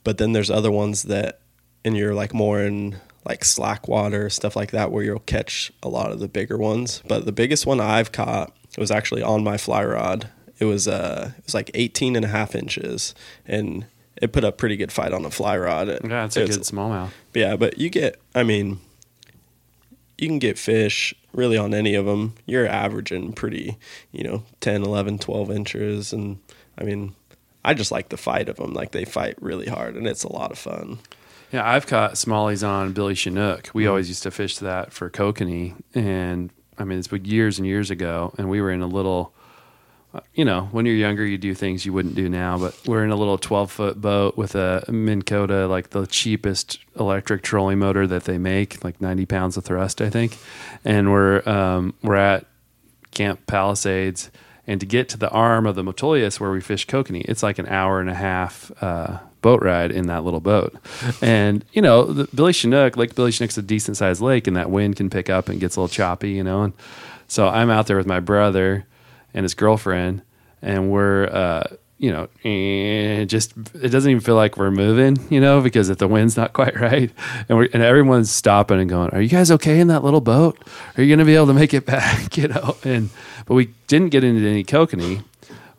But 0.04 0.18
then 0.18 0.34
there's 0.34 0.50
other 0.52 0.72
ones 0.72 1.04
that, 1.04 1.40
and 1.86 1.96
you're 1.96 2.16
like 2.16 2.34
more 2.34 2.62
in 2.62 2.98
like 3.26 3.46
slack 3.46 3.88
water, 3.88 4.30
stuff 4.30 4.56
like 4.56 4.72
that, 4.72 4.92
where 4.92 5.04
you'll 5.04 5.20
catch 5.20 5.72
a 5.82 5.88
lot 5.88 6.12
of 6.12 6.20
the 6.20 6.28
bigger 6.28 6.58
ones. 6.58 7.02
But 7.08 7.26
the 7.26 7.32
biggest 7.32 7.66
one 7.66 7.80
I've 7.80 8.12
caught 8.12 8.54
was 8.78 8.92
actually 8.92 9.24
on 9.24 9.44
my 9.44 9.58
fly 9.58 9.84
rod. 9.86 10.30
It 10.60 10.66
was 10.66 10.88
uh, 10.88 11.32
it 11.38 11.46
was 11.46 11.54
like 11.54 11.72
18 11.74 12.16
and 12.16 12.26
a 12.26 12.30
half 12.30 12.56
inches, 12.56 13.16
and 13.46 13.86
it 14.24 14.32
put 14.32 14.46
a 14.46 14.54
pretty 14.54 14.78
good 14.78 14.92
fight 14.92 15.12
on 15.12 15.24
the 15.24 15.30
fly 15.30 15.58
rod. 15.58 15.90
It- 15.90 16.02
Yeah, 16.04 16.24
it's 16.26 16.38
a 16.38 16.44
it's- 16.44 16.56
good 16.58 16.66
smallmouth. 16.66 17.10
yeah, 17.34 17.58
but 17.58 17.78
you 17.78 17.90
get, 17.90 18.22
I 18.34 18.44
mean, 18.44 18.80
you 20.18 20.28
can 20.28 20.40
get 20.40 20.58
fish 20.58 21.14
really 21.34 21.58
on 21.58 21.74
any 21.74 21.94
of 21.96 22.06
them. 22.06 22.36
You're 22.46 22.68
averaging 22.68 23.34
pretty, 23.34 23.78
you 24.14 24.24
know, 24.24 24.44
10, 24.62 24.82
11, 24.84 25.20
12 25.20 25.52
inches. 25.52 26.14
And 26.14 26.40
I 26.78 26.84
mean, 26.86 27.16
I 27.66 27.74
just 27.74 27.92
like 27.92 28.10
the 28.10 28.18
fight 28.18 28.48
of 28.48 28.56
them. 28.56 28.74
Like 28.74 28.92
they 28.92 29.04
fight 29.04 29.36
really 29.42 29.68
hard 29.68 29.96
and 29.96 30.08
it's 30.08 30.24
a 30.24 30.32
lot 30.32 30.52
of 30.52 30.58
fun. 30.58 31.00
Yeah, 31.52 31.68
I've 31.70 31.86
caught 31.86 32.14
smallies 32.14 32.66
on 32.66 32.94
Billy 32.94 33.16
Chinook. 33.16 33.72
We 33.74 33.84
mm-hmm. 33.84 33.90
always 33.90 34.08
used 34.08 34.24
to 34.24 34.32
fish 34.32 34.58
that 34.60 34.92
for 34.94 35.10
kokanee, 35.12 35.76
and 35.94 36.50
I 36.80 36.84
mean 36.84 36.98
it's 36.98 37.10
been 37.10 37.26
years 37.26 37.60
and 37.60 37.68
years 37.68 37.92
ago. 37.92 38.34
And 38.40 38.50
we 38.50 38.60
were 38.60 38.72
in 38.72 38.82
a 38.82 38.88
little, 38.88 39.34
you 40.34 40.46
know, 40.46 40.66
when 40.72 40.86
you're 40.86 40.96
younger, 40.96 41.26
you 41.26 41.38
do 41.38 41.54
things 41.56 41.86
you 41.86 41.94
wouldn't 41.94 42.16
do 42.16 42.30
now. 42.30 42.58
But 42.58 42.80
we're 42.86 43.04
in 43.04 43.12
a 43.12 43.16
little 43.16 43.38
12 43.38 43.72
foot 43.72 44.02
boat 44.02 44.38
with 44.38 44.56
a 44.56 44.84
Minn 44.90 45.24
Kota, 45.24 45.68
like 45.68 45.90
the 45.90 46.06
cheapest 46.06 46.80
electric 47.00 47.42
trolling 47.42 47.80
motor 47.80 48.06
that 48.08 48.26
they 48.26 48.38
make, 48.38 48.84
like 48.84 49.02
90 49.02 49.26
pounds 49.26 49.58
of 49.58 49.66
thrust, 49.66 50.02
I 50.02 50.10
think. 50.10 50.38
And 50.86 51.12
we're 51.12 51.48
um, 51.48 51.94
we're 52.04 52.16
at 52.16 52.46
Camp 53.12 53.46
Palisades. 53.48 54.30
And 54.66 54.80
to 54.80 54.86
get 54.86 55.10
to 55.10 55.18
the 55.18 55.30
arm 55.30 55.66
of 55.66 55.76
the 55.76 55.84
Metolius 55.84 56.40
where 56.40 56.52
we 56.52 56.62
fish 56.62 56.88
kokanee, 56.88 57.26
it's 57.26 57.44
like 57.44 57.60
an 57.60 57.68
hour 57.68 58.00
and 58.00 58.10
a 58.10 58.14
half 58.14 58.72
uh, 58.82 59.20
boat 59.42 59.62
ride 59.62 59.92
in 59.92 60.08
that 60.08 60.24
little 60.24 60.40
boat. 60.40 60.74
And, 61.22 61.66
you 61.74 61.82
know, 61.82 62.06
the 62.06 62.30
Billy 62.34 62.54
Chinook, 62.54 62.96
Lake 62.96 63.14
Billy 63.14 63.32
Chinook's 63.32 63.58
a 63.58 63.62
decent 63.62 63.98
sized 63.98 64.22
lake, 64.22 64.48
and 64.48 64.56
that 64.56 64.70
wind 64.70 64.96
can 64.96 65.10
pick 65.10 65.30
up 65.30 65.50
and 65.50 65.60
gets 65.60 65.76
a 65.76 65.82
little 65.82 65.94
choppy, 65.94 66.32
you 66.32 66.44
know. 66.44 66.64
And 66.64 66.74
so 67.28 67.50
I'm 67.50 67.70
out 67.70 67.88
there 67.88 67.98
with 67.98 68.08
my 68.08 68.22
brother 68.22 68.86
and 69.34 69.44
his 69.44 69.54
girlfriend, 69.54 70.22
and 70.62 70.92
we're, 70.92 71.26
uh, 71.26 71.64
you 71.98 72.12
know, 72.12 72.28
eh, 72.44 73.26
just 73.26 73.54
it 73.76 73.90
doesn't 73.90 74.10
even 74.12 74.22
feel 74.22 74.36
like 74.36 74.58
we're 74.58 74.72
moving, 74.72 75.18
you 75.30 75.40
know, 75.40 75.62
because 75.62 75.90
if 75.90 75.98
the 76.00 76.08
wind's 76.08 76.36
not 76.36 76.54
quite 76.60 76.80
right, 76.80 77.12
and 77.48 77.58
we 77.58 77.70
and 77.74 77.82
everyone's 77.82 78.32
stopping 78.32 78.80
and 78.80 78.90
going, 78.90 79.10
"Are 79.12 79.22
you 79.22 79.30
guys 79.30 79.52
okay 79.52 79.80
in 79.80 79.88
that 79.88 80.04
little 80.04 80.22
boat? 80.22 80.58
Are 80.98 81.04
you 81.04 81.10
going 81.10 81.20
to 81.20 81.26
be 81.26 81.36
able 81.36 81.48
to 81.48 81.54
make 81.54 81.74
it 81.74 81.86
back?" 81.96 82.38
You 82.44 82.50
know, 82.50 82.76
and 82.84 83.10
but 83.46 83.54
we 83.54 83.74
didn't 83.88 84.10
get 84.10 84.24
into 84.24 84.48
any 84.48 84.64
kokanee, 84.64 85.24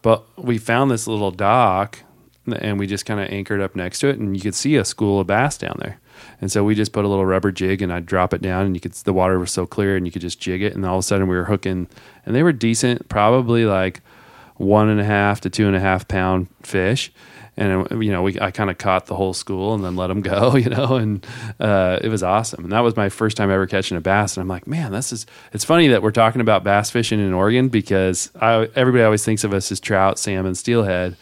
but 0.02 0.24
we 0.38 0.58
found 0.58 0.90
this 0.90 1.06
little 1.06 1.30
dock, 1.30 1.98
and 2.46 2.78
we 2.78 2.86
just 2.86 3.04
kind 3.06 3.20
of 3.20 3.28
anchored 3.28 3.60
up 3.60 3.74
next 3.76 3.98
to 4.00 4.08
it, 4.08 4.18
and 4.18 4.36
you 4.36 4.42
could 4.42 4.54
see 4.54 4.76
a 4.76 4.84
school 4.84 5.20
of 5.20 5.26
bass 5.26 5.58
down 5.58 5.76
there. 5.80 5.98
And 6.40 6.50
so 6.50 6.64
we 6.64 6.74
just 6.74 6.92
put 6.92 7.04
a 7.04 7.08
little 7.08 7.26
rubber 7.26 7.52
jig, 7.52 7.82
and 7.82 7.92
I'd 7.92 8.06
drop 8.06 8.34
it 8.34 8.42
down, 8.42 8.66
and 8.66 8.74
you 8.74 8.80
could 8.80 8.92
the 8.92 9.12
water 9.12 9.38
was 9.38 9.50
so 9.50 9.66
clear, 9.66 9.96
and 9.96 10.06
you 10.06 10.12
could 10.12 10.22
just 10.22 10.40
jig 10.40 10.62
it, 10.62 10.74
and 10.74 10.84
all 10.84 10.96
of 10.96 11.00
a 11.00 11.02
sudden 11.02 11.28
we 11.28 11.36
were 11.36 11.44
hooking, 11.44 11.88
and 12.26 12.34
they 12.34 12.42
were 12.42 12.52
decent, 12.52 13.08
probably 13.08 13.64
like 13.64 14.00
one 14.56 14.88
and 14.88 15.00
a 15.00 15.04
half 15.04 15.40
to 15.42 15.50
two 15.50 15.66
and 15.66 15.76
a 15.76 15.80
half 15.80 16.06
pound 16.08 16.48
fish. 16.62 17.12
And 17.56 17.86
you 18.02 18.10
know, 18.10 18.22
we 18.22 18.40
I 18.40 18.50
kind 18.50 18.68
of 18.68 18.78
caught 18.78 19.06
the 19.06 19.14
whole 19.14 19.32
school 19.32 19.74
and 19.74 19.84
then 19.84 19.94
let 19.94 20.08
them 20.08 20.22
go, 20.22 20.56
you 20.56 20.68
know, 20.68 20.96
and 20.96 21.24
uh, 21.60 21.98
it 22.02 22.08
was 22.08 22.22
awesome. 22.22 22.64
And 22.64 22.72
that 22.72 22.80
was 22.80 22.96
my 22.96 23.08
first 23.08 23.36
time 23.36 23.50
ever 23.50 23.66
catching 23.66 23.96
a 23.96 24.00
bass. 24.00 24.36
And 24.36 24.42
I'm 24.42 24.48
like, 24.48 24.66
man, 24.66 24.92
this 24.92 25.12
is. 25.12 25.26
It's 25.52 25.64
funny 25.64 25.88
that 25.88 26.02
we're 26.02 26.10
talking 26.10 26.40
about 26.40 26.64
bass 26.64 26.90
fishing 26.90 27.20
in 27.20 27.32
Oregon 27.32 27.68
because 27.68 28.30
I, 28.40 28.68
everybody 28.74 29.04
always 29.04 29.24
thinks 29.24 29.44
of 29.44 29.54
us 29.54 29.70
as 29.70 29.78
trout, 29.78 30.18
salmon, 30.18 30.56
steelhead, 30.56 31.16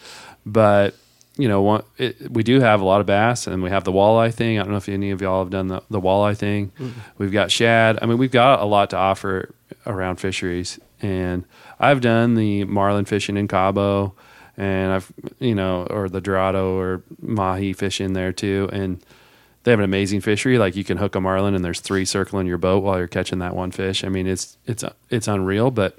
but 0.45 0.95
you 1.37 1.47
know, 1.47 1.61
one, 1.61 1.83
it, 1.97 2.31
we 2.31 2.43
do 2.43 2.59
have 2.59 2.81
a 2.81 2.85
lot 2.85 3.01
of 3.01 3.07
bass, 3.07 3.47
and 3.47 3.63
we 3.63 3.69
have 3.69 3.83
the 3.83 3.91
walleye 3.91 4.33
thing. 4.33 4.59
I 4.59 4.63
don't 4.63 4.71
know 4.71 4.77
if 4.77 4.87
any 4.87 5.11
of 5.11 5.21
y'all 5.21 5.43
have 5.43 5.49
done 5.49 5.67
the, 5.67 5.81
the 5.89 5.99
walleye 5.99 6.37
thing. 6.37 6.71
Mm-hmm. 6.77 6.99
We've 7.17 7.31
got 7.31 7.51
shad. 7.51 7.99
I 8.01 8.05
mean, 8.05 8.17
we've 8.17 8.31
got 8.31 8.61
a 8.61 8.65
lot 8.65 8.91
to 8.91 8.97
offer 8.97 9.53
around 9.85 10.17
fisheries, 10.17 10.79
and 11.01 11.45
I've 11.79 12.01
done 12.01 12.35
the 12.35 12.65
marlin 12.65 13.05
fishing 13.05 13.35
in 13.35 13.47
Cabo, 13.47 14.15
and 14.57 14.93
I've 14.93 15.11
you 15.39 15.55
know, 15.55 15.87
or 15.89 16.07
the 16.07 16.21
Dorado 16.21 16.77
or 16.77 17.03
mahi 17.19 17.73
fishing 17.73 18.13
there 18.13 18.31
too, 18.31 18.69
and 18.71 19.03
they 19.63 19.71
have 19.71 19.79
an 19.79 19.85
amazing 19.85 20.21
fishery. 20.21 20.59
Like 20.59 20.75
you 20.75 20.83
can 20.83 20.97
hook 20.97 21.15
a 21.15 21.21
marlin, 21.21 21.55
and 21.55 21.65
there's 21.65 21.79
three 21.79 22.05
circling 22.05 22.45
your 22.45 22.59
boat 22.59 22.83
while 22.83 22.99
you're 22.99 23.07
catching 23.07 23.39
that 23.39 23.55
one 23.55 23.71
fish. 23.71 24.03
I 24.03 24.09
mean, 24.09 24.27
it's 24.27 24.57
it's 24.67 24.83
it's 25.09 25.27
unreal, 25.27 25.71
but 25.71 25.97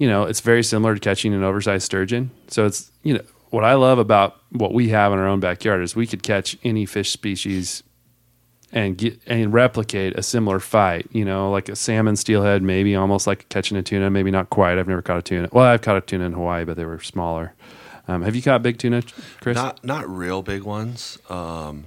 you 0.00 0.08
know, 0.08 0.24
it's 0.24 0.40
very 0.40 0.64
similar 0.64 0.94
to 0.94 1.00
catching 1.00 1.34
an 1.34 1.42
oversized 1.42 1.84
sturgeon. 1.84 2.30
So 2.48 2.64
it's, 2.64 2.90
you 3.02 3.14
know, 3.14 3.20
what 3.50 3.64
I 3.64 3.74
love 3.74 3.98
about 3.98 4.40
what 4.50 4.72
we 4.72 4.88
have 4.88 5.12
in 5.12 5.18
our 5.18 5.26
own 5.26 5.40
backyard 5.40 5.82
is 5.82 5.94
we 5.94 6.06
could 6.06 6.22
catch 6.22 6.56
any 6.64 6.86
fish 6.86 7.10
species 7.10 7.82
and 8.72 8.96
get 8.96 9.20
and 9.26 9.52
replicate 9.52 10.16
a 10.16 10.22
similar 10.22 10.60
fight, 10.60 11.08
you 11.10 11.24
know, 11.24 11.50
like 11.50 11.68
a 11.68 11.76
salmon 11.76 12.16
steelhead, 12.16 12.62
maybe 12.62 12.94
almost 12.94 13.26
like 13.26 13.48
catching 13.48 13.76
a 13.76 13.82
tuna, 13.82 14.10
maybe 14.10 14.30
not 14.30 14.50
quite. 14.50 14.78
I've 14.78 14.88
never 14.88 15.02
caught 15.02 15.18
a 15.18 15.22
tuna. 15.22 15.48
Well, 15.52 15.64
I've 15.64 15.82
caught 15.82 15.96
a 15.96 16.00
tuna 16.00 16.24
in 16.26 16.32
Hawaii, 16.32 16.64
but 16.64 16.76
they 16.76 16.84
were 16.84 17.00
smaller. 17.00 17.54
Um, 18.06 18.22
have 18.22 18.34
you 18.34 18.42
caught 18.42 18.62
big 18.62 18.78
tuna, 18.78 19.02
Chris? 19.40 19.56
Not 19.56 19.84
not 19.84 20.08
real 20.08 20.42
big 20.42 20.62
ones. 20.62 21.18
Um, 21.28 21.86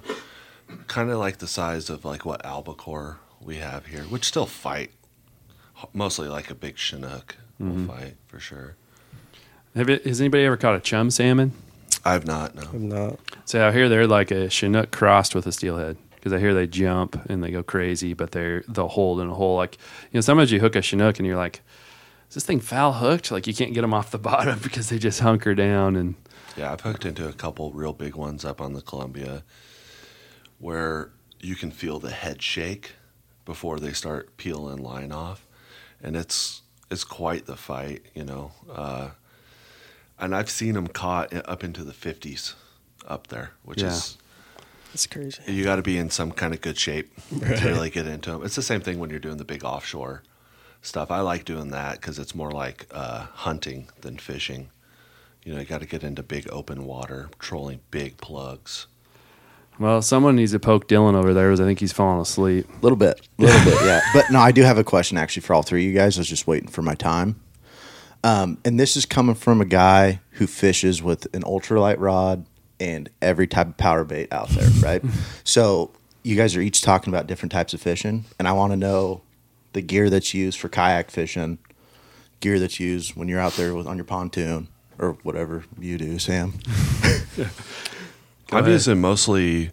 kind 0.88 1.10
of 1.10 1.18
like 1.18 1.38
the 1.38 1.48
size 1.48 1.90
of 1.90 2.06
like 2.06 2.26
what 2.26 2.46
albacore 2.46 3.20
we 3.42 3.58
have 3.58 3.86
here, 3.88 4.04
which 4.04 4.26
still 4.26 4.46
fight. 4.46 4.92
Mostly 5.92 6.28
like 6.30 6.50
a 6.50 6.56
big 6.56 6.78
chinook 6.78 7.36
will 7.60 7.88
fight 7.88 8.16
for 8.28 8.40
sure. 8.40 8.76
Have 9.76 9.90
it, 9.90 10.06
has 10.06 10.22
anybody 10.22 10.46
ever 10.46 10.58
caught 10.58 10.76
a 10.76 10.80
chum 10.80 11.10
salmon? 11.10 11.52
I've 12.06 12.28
not. 12.28 12.56
No. 12.56 12.62
I'm 12.74 12.90
not. 12.90 13.20
So 13.46 13.62
out 13.62 13.74
here 13.74 13.90
they're 13.90 14.08
like 14.08 14.32
a 14.32 14.50
Chinook 14.50 14.92
crossed 14.92 15.34
with 15.36 15.48
a 15.48 15.52
steelhead 15.52 15.98
because 16.16 16.34
I 16.34 16.40
hear 16.40 16.54
they 16.54 16.68
jump 16.68 17.20
and 17.30 17.44
they 17.44 17.52
go 17.52 17.64
crazy, 17.64 18.14
but 18.14 18.32
they're 18.32 18.64
they'll 18.68 18.88
hold 18.88 19.20
in 19.20 19.30
a 19.30 19.34
hole. 19.34 19.56
Like 19.58 19.78
you 20.12 20.18
know, 20.18 20.22
sometimes 20.22 20.52
you 20.52 20.60
hook 20.60 20.76
a 20.76 20.82
Chinook 20.82 21.18
and 21.18 21.28
you're 21.28 21.38
like, 21.38 21.62
is 22.30 22.36
this 22.36 22.46
thing 22.46 22.60
foul 22.60 22.94
hooked? 22.94 23.32
Like 23.32 23.48
you 23.48 23.54
can't 23.54 23.74
get 23.74 23.82
them 23.82 23.94
off 23.94 24.12
the 24.12 24.18
bottom 24.20 24.60
because 24.62 24.90
they 24.90 25.00
just 25.00 25.22
hunker 25.22 25.56
down 25.56 25.96
and 25.96 26.16
Yeah, 26.56 26.72
I've 26.72 26.82
hooked 26.82 27.06
into 27.06 27.28
a 27.28 27.34
couple 27.34 27.72
real 27.72 27.94
big 27.94 28.16
ones 28.16 28.46
up 28.46 28.62
on 28.62 28.74
the 28.74 28.82
Columbia 28.82 29.44
where 30.60 31.12
you 31.40 31.56
can 31.56 31.72
feel 31.72 32.00
the 32.00 32.12
head 32.12 32.42
shake 32.42 32.94
before 33.44 33.80
they 33.80 33.92
start 33.92 34.38
peeling 34.38 34.78
line 34.78 35.12
off, 35.12 35.46
and 36.02 36.16
it's 36.16 36.62
it's 36.92 37.04
quite 37.04 37.46
the 37.46 37.56
fight, 37.58 38.04
you 38.14 38.24
know. 38.24 38.52
Uh, 38.72 39.10
and 40.24 40.36
I've 40.36 40.50
seen 40.50 40.74
them 40.74 40.88
caught 40.88 41.34
up 41.48 41.64
into 41.64 41.84
the 41.84 41.94
fifties 41.94 42.56
up 43.08 43.28
there, 43.28 43.52
which 43.64 43.82
Yeah. 43.82 43.90
is 43.90 44.18
It's 44.94 45.06
crazy. 45.08 45.42
you 45.48 45.64
got 45.64 45.76
to 45.78 45.82
be 45.82 45.98
in 45.98 46.10
some 46.10 46.32
kind 46.32 46.54
of 46.54 46.62
good 46.62 46.78
shape 46.80 47.12
Right. 47.32 47.58
to 47.60 47.68
really 47.70 47.90
get 47.90 48.08
into 48.08 48.32
them. 48.32 48.44
It's 48.44 48.56
the 48.56 48.62
same 48.62 48.82
thing 48.82 49.00
when 49.00 49.10
you're 49.10 49.20
doing 49.20 49.38
the 49.38 49.46
big 49.46 49.64
offshore 49.64 50.24
stuff. 50.82 51.12
I 51.12 51.20
like 51.22 51.46
doing 51.46 51.70
that 51.72 51.94
because 52.00 52.20
it's 52.20 52.34
more 52.36 52.52
like 52.52 52.88
uh, 52.92 53.26
hunting 53.34 53.90
than 54.02 54.18
fishing. 54.18 54.70
You 55.44 55.54
know, 55.54 55.60
you 55.60 55.66
got 55.66 55.82
to 55.82 55.86
get 55.88 56.04
into 56.04 56.24
big 56.24 56.48
open 56.52 56.86
water, 56.86 57.30
trolling 57.40 57.82
big 57.92 58.18
plugs. 58.18 58.88
well, 59.80 60.02
someone 60.02 60.36
needs 60.38 60.52
to 60.52 60.60
poke 60.60 60.88
Dylan 60.88 61.16
over 61.16 61.34
there 61.34 61.50
because 61.50 61.60
I 61.60 61.66
think 61.66 61.80
he's 61.80 61.92
falling 61.92 62.22
asleep. 62.22 62.70
A 62.70 62.80
little 62.82 62.96
bit, 62.96 63.28
a 63.40 63.42
little 63.42 63.64
bit, 63.66 63.82
yeah. 63.84 64.00
But 64.14 64.30
no, 64.32 64.40
I 64.40 64.52
do 64.54 64.62
have 64.62 64.78
a 64.78 64.84
question 64.84 65.18
actually 65.18 65.42
for 65.42 65.54
all 65.56 65.64
three 65.64 65.84
of 65.86 65.92
you 65.92 65.98
guys. 65.98 66.18
I 66.18 66.22
was 66.22 66.30
just 66.30 66.46
waiting 66.48 66.70
for 66.70 66.82
my 66.84 66.96
time. 66.96 67.42
Um, 68.24 68.58
and 68.64 68.80
this 68.80 68.96
is 68.96 69.06
coming 69.06 69.36
from 69.36 69.60
a 69.60 69.66
guy 69.66 70.22
who 70.32 70.48
fishes 70.48 71.04
with 71.04 71.34
an 71.36 71.44
ultralight 71.44 71.98
rod 72.00 72.46
and 72.80 73.10
every 73.22 73.48
type 73.48 73.68
of 73.68 73.78
power 73.78 74.04
bait 74.04 74.32
out 74.32 74.50
there, 74.50 74.70
right? 74.82 75.04
so 75.44 75.92
you 76.24 76.36
guys 76.38 76.56
are 76.56 76.62
each 76.62 76.82
talking 76.82 77.14
about 77.14 77.28
different 77.28 77.52
types 77.52 77.74
of 77.74 77.82
fishing, 77.82 78.26
and 78.40 78.48
I 78.48 78.54
want 78.54 78.72
to 78.72 78.78
know 78.78 79.22
the 79.74 79.82
gear 79.82 80.10
that's 80.10 80.34
used 80.34 80.58
for 80.60 80.70
kayak 80.70 81.12
fishing, 81.12 81.58
gear 82.40 82.60
that's 82.60 82.80
used 82.80 83.16
when 83.16 83.28
you're 83.28 83.40
out 83.42 83.54
there 83.54 83.74
with, 83.76 83.88
on 83.88 83.98
your 83.98 84.06
pontoon 84.06 84.68
or 84.98 85.14
whatever 85.24 85.66
you 85.80 85.98
do, 85.98 86.18
Sam. 86.20 86.54
I'm 88.52 88.60
ahead. 88.60 88.72
using 88.72 89.02
mostly 89.02 89.72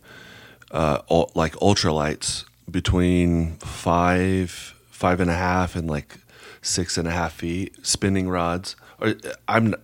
uh, 0.70 1.02
ul- 1.10 1.30
like 1.34 1.52
ultralights 1.56 2.44
between 2.70 3.56
five, 3.58 4.50
five 4.90 5.20
and 5.20 5.30
a 5.30 5.34
half, 5.34 5.76
and 5.76 5.88
like 5.88 6.18
six 6.62 6.96
and 6.98 7.08
a 7.08 7.10
half 7.10 7.32
feet 7.32 7.74
spinning 7.86 8.28
rods. 8.28 8.76
Or 9.00 9.14
I'm, 9.48 9.74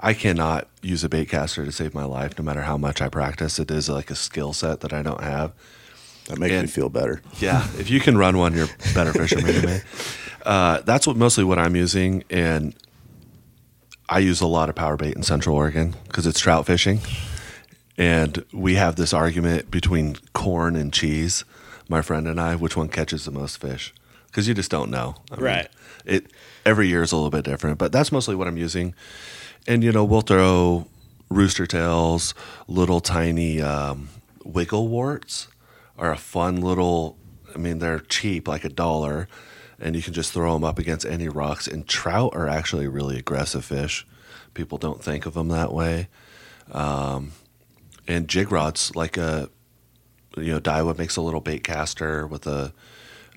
I 0.00 0.14
cannot 0.14 0.68
use 0.82 1.04
a 1.04 1.08
bait 1.08 1.28
caster 1.28 1.64
to 1.64 1.72
save 1.72 1.94
my 1.94 2.04
life, 2.04 2.38
no 2.38 2.44
matter 2.44 2.62
how 2.62 2.76
much 2.76 3.00
I 3.00 3.08
practice. 3.08 3.58
It 3.58 3.70
is 3.70 3.88
like 3.88 4.10
a 4.10 4.14
skill 4.14 4.52
set 4.52 4.80
that 4.80 4.92
I 4.92 5.02
don't 5.02 5.22
have. 5.22 5.52
That 6.28 6.38
makes 6.38 6.60
me 6.60 6.66
feel 6.66 6.88
better. 6.90 7.22
Yeah, 7.40 7.66
if 7.78 7.88
you 7.88 8.00
can 8.00 8.18
run 8.18 8.36
one, 8.36 8.52
you're 8.54 8.68
better 8.94 9.12
fisherman 9.12 9.54
than 9.54 9.66
me. 9.66 9.80
Uh, 10.44 10.80
that's 10.82 11.06
what 11.06 11.16
mostly 11.16 11.44
what 11.44 11.58
I'm 11.58 11.76
using, 11.76 12.24
and 12.30 12.74
I 14.08 14.20
use 14.20 14.40
a 14.40 14.46
lot 14.46 14.70
of 14.70 14.76
power 14.76 14.96
bait 14.96 15.14
in 15.14 15.22
Central 15.22 15.54
Oregon 15.54 15.94
because 16.06 16.26
it's 16.26 16.40
trout 16.40 16.64
fishing, 16.64 17.00
and 17.98 18.44
we 18.52 18.76
have 18.76 18.96
this 18.96 19.12
argument 19.12 19.70
between 19.70 20.16
corn 20.32 20.74
and 20.76 20.90
cheese, 20.92 21.44
my 21.88 22.00
friend 22.00 22.26
and 22.26 22.40
I, 22.40 22.54
which 22.54 22.76
one 22.76 22.88
catches 22.88 23.26
the 23.26 23.30
most 23.30 23.58
fish 23.60 23.92
because 24.28 24.48
you 24.48 24.54
just 24.54 24.70
don't 24.70 24.90
know. 24.90 25.16
I 25.30 25.36
mean, 25.36 25.44
Right. 25.44 25.68
It 26.04 26.26
every 26.64 26.88
year 26.88 27.02
is 27.02 27.12
a 27.12 27.16
little 27.16 27.30
bit 27.30 27.44
different, 27.44 27.78
but 27.78 27.92
that's 27.92 28.12
mostly 28.12 28.34
what 28.34 28.48
I'm 28.48 28.56
using, 28.56 28.94
and 29.66 29.82
you 29.82 29.92
know 29.92 30.04
we'll 30.04 30.20
throw 30.20 30.86
rooster 31.30 31.66
tails, 31.66 32.34
little 32.66 33.00
tiny 33.00 33.60
um, 33.60 34.08
wiggle 34.44 34.88
warts 34.88 35.48
are 35.98 36.12
a 36.12 36.16
fun 36.16 36.60
little. 36.60 37.16
I 37.54 37.58
mean, 37.58 37.78
they're 37.78 38.00
cheap, 38.00 38.46
like 38.46 38.64
a 38.64 38.68
dollar, 38.68 39.28
and 39.80 39.96
you 39.96 40.02
can 40.02 40.12
just 40.12 40.32
throw 40.32 40.52
them 40.52 40.64
up 40.64 40.78
against 40.78 41.06
any 41.06 41.28
rocks. 41.28 41.66
And 41.66 41.86
trout 41.86 42.34
are 42.34 42.46
actually 42.46 42.86
really 42.88 43.18
aggressive 43.18 43.64
fish. 43.64 44.06
People 44.54 44.78
don't 44.78 45.02
think 45.02 45.26
of 45.26 45.34
them 45.34 45.48
that 45.48 45.72
way. 45.72 46.08
Um, 46.70 47.32
and 48.06 48.28
jig 48.28 48.52
rods, 48.52 48.94
like 48.94 49.16
a 49.16 49.48
you 50.36 50.52
know, 50.52 50.60
Daiwa 50.60 50.96
makes 50.96 51.16
a 51.16 51.22
little 51.22 51.40
bait 51.40 51.64
caster 51.64 52.26
with 52.26 52.46
a, 52.46 52.72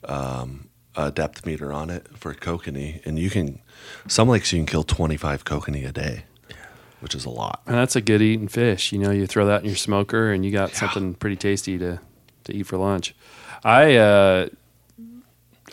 um, 0.03 0.69
a 0.95 1.11
depth 1.11 1.45
meter 1.45 1.71
on 1.71 1.89
it 1.89 2.07
for 2.17 2.33
kokanee, 2.33 3.05
and 3.05 3.17
you 3.17 3.29
can 3.29 3.61
some 4.07 4.27
lakes 4.29 4.51
you 4.51 4.59
can 4.59 4.65
kill 4.65 4.83
twenty 4.83 5.17
five 5.17 5.45
kokanee 5.45 5.87
a 5.87 5.91
day, 5.91 6.25
which 6.99 7.15
is 7.15 7.25
a 7.25 7.29
lot. 7.29 7.61
And 7.65 7.75
that's 7.75 7.95
a 7.95 8.01
good 8.01 8.21
eating 8.21 8.47
fish. 8.47 8.91
You 8.91 8.99
know, 8.99 9.11
you 9.11 9.27
throw 9.27 9.45
that 9.45 9.61
in 9.61 9.67
your 9.67 9.75
smoker 9.75 10.31
and 10.31 10.43
you 10.45 10.51
got 10.51 10.71
something 10.71 11.13
pretty 11.15 11.35
tasty 11.37 11.77
to, 11.77 11.99
to 12.43 12.53
eat 12.53 12.63
for 12.63 12.77
lunch. 12.77 13.15
I 13.63 13.95
uh, 13.95 14.49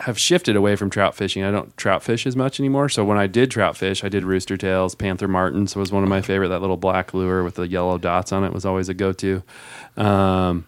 have 0.01 0.17
shifted 0.17 0.55
away 0.55 0.75
from 0.75 0.89
trout 0.89 1.15
fishing. 1.15 1.43
I 1.43 1.51
don't 1.51 1.75
trout 1.75 2.03
fish 2.03 2.25
as 2.25 2.35
much 2.35 2.59
anymore. 2.59 2.87
So 2.87 3.03
when 3.03 3.17
I 3.17 3.27
did 3.27 3.51
trout 3.51 3.75
fish, 3.75 4.03
I 4.03 4.09
did 4.09 4.23
rooster 4.23 4.55
tails. 4.57 4.95
Panther 4.95 5.27
martins 5.27 5.75
was 5.75 5.91
one 5.91 6.03
of 6.03 6.09
my 6.09 6.21
favorite. 6.21 6.49
That 6.49 6.61
little 6.61 6.77
black 6.77 7.13
lure 7.13 7.43
with 7.43 7.55
the 7.55 7.67
yellow 7.67 7.97
dots 7.97 8.31
on 8.31 8.43
it 8.43 8.53
was 8.53 8.65
always 8.65 8.87
a 8.89 8.93
go 8.93 9.11
to. 9.13 9.43
Um, 9.97 10.65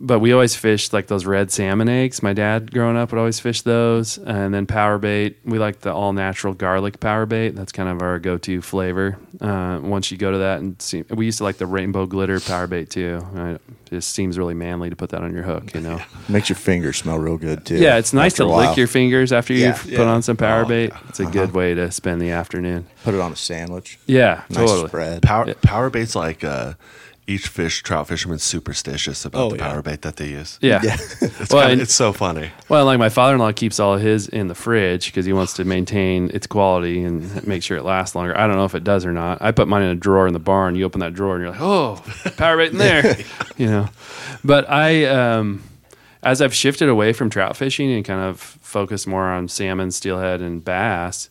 but 0.00 0.20
we 0.20 0.32
always 0.32 0.54
fished 0.54 0.92
like 0.92 1.08
those 1.08 1.26
red 1.26 1.50
salmon 1.50 1.88
eggs. 1.88 2.22
My 2.22 2.32
dad 2.32 2.72
growing 2.72 2.96
up 2.96 3.10
would 3.12 3.18
always 3.18 3.40
fish 3.40 3.62
those, 3.62 4.18
and 4.18 4.54
then 4.54 4.66
power 4.66 4.98
bait. 4.98 5.38
We 5.44 5.58
like 5.58 5.80
the 5.80 5.92
all 5.92 6.12
natural 6.12 6.54
garlic 6.54 7.00
power 7.00 7.26
bait. 7.26 7.50
That's 7.50 7.72
kind 7.72 7.88
of 7.88 8.00
our 8.02 8.18
go 8.18 8.38
to 8.38 8.62
flavor. 8.62 9.18
Uh, 9.40 9.80
once 9.82 10.10
you 10.10 10.16
go 10.18 10.30
to 10.32 10.38
that 10.38 10.60
and 10.60 10.80
see, 10.80 11.02
we 11.10 11.26
used 11.26 11.38
to 11.38 11.44
like 11.44 11.56
the 11.58 11.66
rainbow 11.66 12.06
glitter 12.06 12.40
power 12.40 12.66
bait 12.66 12.90
too. 12.90 13.20
It 13.36 13.60
just 13.90 14.10
seems 14.14 14.38
really 14.38 14.54
manly 14.54 14.90
to 14.90 14.96
put 14.96 15.10
that 15.10 15.22
on 15.22 15.32
your 15.32 15.42
hook, 15.44 15.74
you 15.74 15.80
know. 15.80 16.00
Makes 16.28 16.48
your 16.50 16.56
fingers 16.56 16.98
smell 16.98 17.18
real 17.18 17.36
good 17.38 17.64
too. 17.66 17.76
Yeah, 17.76 17.96
it's 17.96 18.12
nice 18.12 18.34
to 18.34 18.44
lick 18.46 18.76
your 18.76 18.86
fingers 18.86 19.32
after 19.32 19.52
Yeah. 19.54 19.68
you've 19.68 19.96
put 19.96 20.06
on 20.06 20.22
some 20.22 20.36
power 20.36 20.62
Oh, 20.64 20.68
bait. 20.68 20.92
It's 21.08 21.20
a 21.20 21.26
good 21.26 21.52
way 21.54 21.74
to 21.74 21.90
spend 21.90 22.20
the 22.20 22.30
afternoon. 22.30 22.86
Put 23.04 23.14
it 23.14 23.20
on 23.20 23.32
a 23.32 23.36
sandwich. 23.36 23.98
Yeah, 24.06 24.42
Nice 24.50 24.68
totally. 24.68 24.88
spread. 24.88 25.22
Power 25.22 25.46
Yeah. 25.48 25.54
power 25.62 25.88
bait's 25.90 26.14
like 26.14 26.44
uh, 26.44 26.74
each 27.28 27.46
fish 27.46 27.82
trout 27.82 28.08
fisherman's 28.08 28.42
superstitious 28.42 29.24
about 29.24 29.40
Oh, 29.42 29.50
the 29.50 29.56
yeah. 29.58 29.68
power 29.70 29.82
bait 29.82 30.02
that 30.02 30.16
they 30.16 30.28
use. 30.30 30.58
Yeah. 30.60 30.80
Yeah. 30.82 30.96
It's, 31.20 31.52
Well, 31.52 31.62
kinda- 31.62 31.72
and- 31.74 31.80
it's 31.82 31.94
so 31.94 32.12
funny. 32.12 32.50
Well, 32.68 32.84
like 32.86 32.98
my 32.98 33.10
father 33.10 33.34
in 33.34 33.38
law 33.40 33.52
keeps 33.52 33.78
all 33.78 33.94
of 33.94 34.00
his 34.00 34.26
in 34.28 34.48
the 34.48 34.54
fridge 34.54 35.06
because 35.06 35.24
he 35.26 35.32
wants 35.32 35.52
to 35.54 35.64
maintain 35.64 36.30
its 36.34 36.46
quality 36.46 37.02
and 37.04 37.46
make 37.46 37.62
sure 37.62 37.76
it 37.76 37.84
lasts 37.84 38.14
longer. 38.16 38.36
I 38.36 38.46
don't 38.46 38.56
know 38.56 38.64
if 38.64 38.74
it 38.74 38.82
does 38.84 39.04
or 39.06 39.12
not. 39.12 39.40
I 39.40 39.52
put 39.52 39.68
mine 39.68 39.82
in 39.82 39.90
a 39.90 39.94
drawer 39.94 40.26
in 40.26 40.32
the 40.32 40.38
barn. 40.40 40.74
You 40.74 40.84
open 40.84 41.00
that 41.00 41.14
drawer 41.14 41.36
and 41.36 41.42
you're 41.44 41.52
like, 41.52 41.60
oh, 41.60 42.02
power 42.36 42.56
bait 42.56 42.72
in 42.72 42.78
there, 42.78 43.16
you 43.56 43.66
know. 43.66 43.88
But 44.42 44.68
I, 44.70 45.04
um, 45.04 45.62
as 46.22 46.42
I've 46.42 46.54
shifted 46.54 46.88
away 46.88 47.12
from 47.12 47.30
trout 47.30 47.56
fishing 47.56 47.92
and 47.92 48.04
kind 48.04 48.20
of 48.20 48.40
focused 48.40 49.06
more 49.06 49.24
on 49.28 49.48
salmon, 49.48 49.90
steelhead, 49.90 50.40
and 50.40 50.64
bass, 50.64 51.30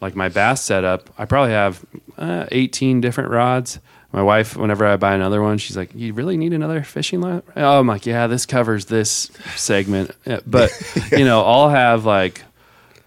like 0.00 0.16
my 0.16 0.28
bass 0.28 0.62
setup, 0.62 1.08
I 1.18 1.24
probably 1.26 1.52
have 1.52 1.84
uh, 2.18 2.46
18 2.50 3.00
different 3.00 3.30
rods. 3.30 3.78
My 4.14 4.22
wife, 4.22 4.56
whenever 4.56 4.86
I 4.86 4.96
buy 4.96 5.12
another 5.16 5.42
one, 5.42 5.58
she's 5.58 5.76
like, 5.76 5.90
"You 5.92 6.12
really 6.12 6.36
need 6.36 6.52
another 6.52 6.84
fishing 6.84 7.20
line?" 7.20 7.42
Oh, 7.56 7.80
I'm 7.80 7.88
like, 7.88 8.06
"Yeah, 8.06 8.28
this 8.28 8.46
covers 8.46 8.84
this 8.84 9.28
segment." 9.56 10.12
Uh, 10.24 10.38
But 10.46 10.70
you 11.10 11.24
know, 11.24 11.42
I'll 11.42 11.68
have 11.68 12.04
like 12.04 12.44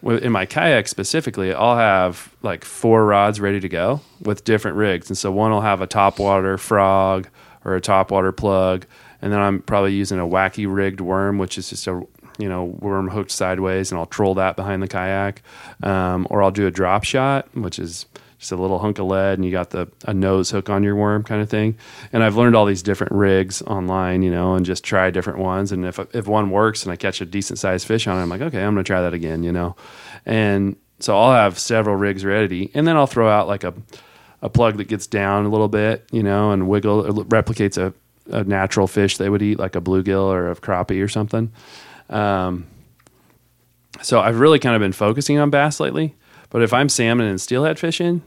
in 0.03 0.33
my 0.33 0.45
kayak 0.45 0.89
specifically, 0.89 1.53
I'll 1.53 1.77
have 1.77 2.35
like 2.41 2.65
four 2.65 3.05
rods 3.05 3.39
ready 3.39 3.61
to 3.61 3.69
go 3.69 4.01
with 4.21 4.43
different 4.43 4.75
rigs, 4.75 5.09
and 5.09 5.17
so 5.17 5.31
one 5.31 5.51
will 5.51 5.61
have 5.61 5.79
a 5.79 5.87
topwater 5.87 6.59
frog 6.59 7.29
or 7.63 7.77
a 7.77 7.81
topwater 7.81 8.35
plug, 8.35 8.85
and 9.21 9.31
then 9.31 9.39
I'm 9.39 9.61
probably 9.61 9.93
using 9.93 10.19
a 10.19 10.27
wacky 10.27 10.67
rigged 10.69 10.99
worm, 10.99 11.37
which 11.37 11.57
is 11.57 11.69
just 11.69 11.87
a 11.87 12.05
you 12.37 12.49
know 12.49 12.65
worm 12.65 13.07
hooked 13.09 13.31
sideways, 13.31 13.93
and 13.93 13.99
I'll 13.99 14.07
troll 14.07 14.35
that 14.35 14.57
behind 14.57 14.83
the 14.83 14.89
kayak, 14.89 15.41
um, 15.83 16.27
or 16.29 16.43
I'll 16.43 16.51
do 16.51 16.67
a 16.67 16.71
drop 16.71 17.05
shot, 17.05 17.47
which 17.55 17.79
is 17.79 18.07
just 18.39 18.51
a 18.51 18.55
little 18.55 18.79
hunk 18.79 18.99
of 18.99 19.07
lead, 19.07 19.37
and 19.37 19.45
you 19.45 19.51
got 19.51 19.71
the 19.71 19.87
a 20.05 20.13
nose 20.13 20.51
hook 20.51 20.69
on 20.69 20.83
your 20.83 20.95
worm 20.95 21.23
kind 21.23 21.41
of 21.41 21.49
thing. 21.49 21.77
And 22.13 22.23
I've 22.23 22.35
learned 22.35 22.55
all 22.55 22.65
these 22.65 22.83
different 22.83 23.13
rigs 23.13 23.61
online, 23.63 24.21
you 24.21 24.31
know, 24.31 24.55
and 24.55 24.65
just 24.65 24.83
try 24.83 25.09
different 25.09 25.39
ones. 25.39 25.71
And 25.71 25.85
if 25.85 25.99
if 26.13 26.27
one 26.27 26.49
works 26.51 26.83
and 26.83 26.91
I 26.91 26.95
catch 26.95 27.21
a 27.21 27.25
decent 27.25 27.59
sized 27.59 27.87
fish 27.87 28.07
on 28.07 28.17
it, 28.17 28.21
I'm 28.21 28.29
like, 28.29 28.41
okay, 28.41 28.61
I'm 28.63 28.73
gonna 28.73 28.83
try 28.83 29.01
that 29.01 29.13
again, 29.13 29.43
you 29.43 29.51
know. 29.51 29.75
And 30.25 30.75
so 30.99 31.17
I'll 31.17 31.33
have 31.33 31.57
several 31.57 31.95
rigs 31.95 32.23
ready, 32.25 32.71
and 32.73 32.87
then 32.87 32.95
I'll 32.95 33.07
throw 33.07 33.29
out 33.29 33.47
like 33.47 33.63
a 33.63 33.73
a 34.41 34.49
plug 34.49 34.77
that 34.77 34.87
gets 34.87 35.07
down 35.07 35.45
a 35.45 35.49
little 35.49 35.67
bit, 35.67 36.05
you 36.11 36.21
know, 36.21 36.51
and 36.51 36.67
wiggle 36.67 37.05
replicates 37.25 37.77
a, 37.77 37.93
a 38.31 38.43
natural 38.43 38.87
fish 38.87 39.17
they 39.17 39.29
would 39.29 39.41
eat, 39.41 39.57
like 39.57 39.75
a 39.75 39.81
bluegill 39.81 40.25
or 40.25 40.51
a 40.51 40.55
crappie 40.55 41.03
or 41.03 41.07
something. 41.07 41.51
Um, 42.09 42.67
so 44.01 44.19
I've 44.19 44.39
really 44.39 44.59
kind 44.59 44.75
of 44.75 44.79
been 44.79 44.93
focusing 44.93 45.39
on 45.39 45.49
bass 45.49 45.79
lately. 45.79 46.15
But 46.49 46.61
if 46.61 46.73
I'm 46.73 46.89
salmon 46.89 47.27
and 47.27 47.41
steelhead 47.41 47.79
fishing, 47.79 48.21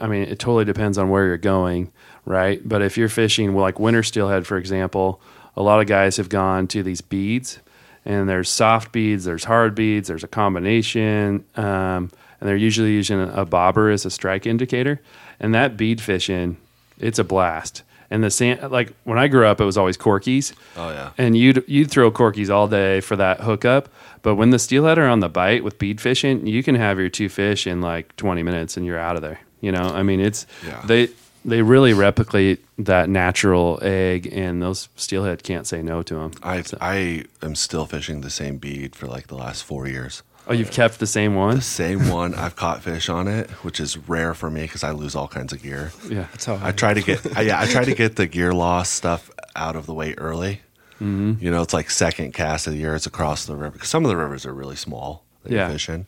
I 0.00 0.06
mean, 0.06 0.22
it 0.22 0.38
totally 0.38 0.64
depends 0.64 0.98
on 0.98 1.10
where 1.10 1.26
you're 1.26 1.36
going, 1.36 1.90
right? 2.24 2.60
But 2.66 2.82
if 2.82 2.96
you're 2.96 3.08
fishing 3.08 3.54
like 3.54 3.80
winter 3.80 4.02
steelhead, 4.02 4.46
for 4.46 4.56
example, 4.56 5.20
a 5.56 5.62
lot 5.62 5.80
of 5.80 5.86
guys 5.86 6.16
have 6.16 6.28
gone 6.28 6.66
to 6.68 6.82
these 6.82 7.00
beads, 7.00 7.58
and 8.04 8.28
there's 8.28 8.48
soft 8.48 8.92
beads, 8.92 9.24
there's 9.24 9.44
hard 9.44 9.74
beads, 9.74 10.08
there's 10.08 10.24
a 10.24 10.28
combination, 10.28 11.44
um, 11.56 12.10
and 12.40 12.48
they're 12.48 12.56
usually 12.56 12.92
using 12.92 13.20
a 13.20 13.44
bobber 13.44 13.90
as 13.90 14.04
a 14.04 14.10
strike 14.10 14.46
indicator. 14.46 15.00
And 15.38 15.54
that 15.54 15.76
bead 15.76 16.00
fishing, 16.00 16.56
it's 16.98 17.18
a 17.18 17.24
blast. 17.24 17.82
And 18.12 18.22
the 18.22 18.30
sand, 18.30 18.70
like 18.70 18.92
when 19.04 19.18
I 19.18 19.26
grew 19.28 19.46
up, 19.46 19.60
it 19.60 19.64
was 19.64 19.78
always 19.78 19.96
corkies. 19.96 20.52
Oh, 20.76 20.90
yeah. 20.90 21.10
And 21.18 21.36
you'd 21.36 21.64
you'd 21.66 21.90
throw 21.90 22.10
corkies 22.12 22.50
all 22.50 22.68
day 22.68 23.00
for 23.00 23.16
that 23.16 23.40
hookup. 23.40 23.88
But 24.22 24.36
when 24.36 24.50
the 24.50 24.58
steelhead 24.58 24.98
are 24.98 25.08
on 25.08 25.20
the 25.20 25.28
bite 25.28 25.64
with 25.64 25.78
bead 25.78 26.00
fishing, 26.00 26.46
you 26.46 26.62
can 26.62 26.74
have 26.76 26.98
your 26.98 27.08
two 27.08 27.28
fish 27.28 27.66
in 27.66 27.80
like 27.80 28.14
20 28.16 28.42
minutes 28.42 28.76
and 28.76 28.86
you're 28.86 28.98
out 28.98 29.16
of 29.16 29.22
there. 29.22 29.40
You 29.60 29.72
know, 29.72 29.82
I 29.94 30.02
mean, 30.02 30.20
it's 30.20 30.46
Yeah. 30.66 30.80
they 30.84 31.08
they 31.44 31.62
really 31.62 31.92
replicate 31.92 32.64
that 32.78 33.08
natural 33.08 33.78
egg, 33.82 34.28
and 34.32 34.62
those 34.62 34.88
steelhead 34.94 35.42
can't 35.42 35.66
say 35.66 35.82
no 35.82 36.02
to 36.04 36.14
them. 36.14 36.30
I 36.42 36.62
I 36.80 37.24
am 37.42 37.54
still 37.56 37.86
fishing 37.86 38.20
the 38.20 38.30
same 38.30 38.58
bead 38.58 38.94
for 38.94 39.06
like 39.08 39.26
the 39.26 39.34
last 39.36 39.64
four 39.64 39.88
years. 39.88 40.22
Oh, 40.52 40.54
you've 40.54 40.70
kept 40.70 40.98
the 40.98 41.06
same 41.06 41.34
one? 41.34 41.56
The 41.56 41.62
same 41.62 42.10
one. 42.10 42.34
I've 42.34 42.56
caught 42.56 42.82
fish 42.82 43.08
on 43.08 43.26
it, 43.26 43.48
which 43.64 43.80
is 43.80 43.96
rare 43.96 44.34
for 44.34 44.50
me 44.50 44.60
because 44.62 44.84
I 44.84 44.90
lose 44.90 45.14
all 45.14 45.26
kinds 45.26 45.54
of 45.54 45.62
gear. 45.62 45.92
Yeah. 46.10 46.26
That's 46.30 46.44
how 46.44 46.58
I 46.62 46.72
try 46.72 46.92
to 46.92 47.00
get 47.00 47.36
I, 47.38 47.40
yeah 47.40 47.58
I 47.58 47.64
try 47.66 47.84
to 47.86 47.94
get 47.94 48.16
the 48.16 48.26
gear 48.26 48.52
loss 48.52 48.90
stuff 48.90 49.30
out 49.56 49.76
of 49.76 49.86
the 49.86 49.94
way 49.94 50.12
early. 50.18 50.60
Mm-hmm. 51.00 51.42
You 51.42 51.50
know, 51.50 51.62
it's 51.62 51.72
like 51.72 51.88
second 51.88 52.34
cast 52.34 52.66
of 52.66 52.74
the 52.74 52.78
year. 52.80 52.94
It's 52.94 53.06
across 53.06 53.46
the 53.46 53.56
river 53.56 53.78
'Cause 53.78 53.88
some 53.88 54.04
of 54.04 54.10
the 54.10 54.16
rivers 54.16 54.44
are 54.44 54.52
really 54.52 54.76
small 54.76 55.24
that 55.42 55.52
Yeah. 55.52 55.62
you're 55.68 55.72
fishing. 55.72 56.04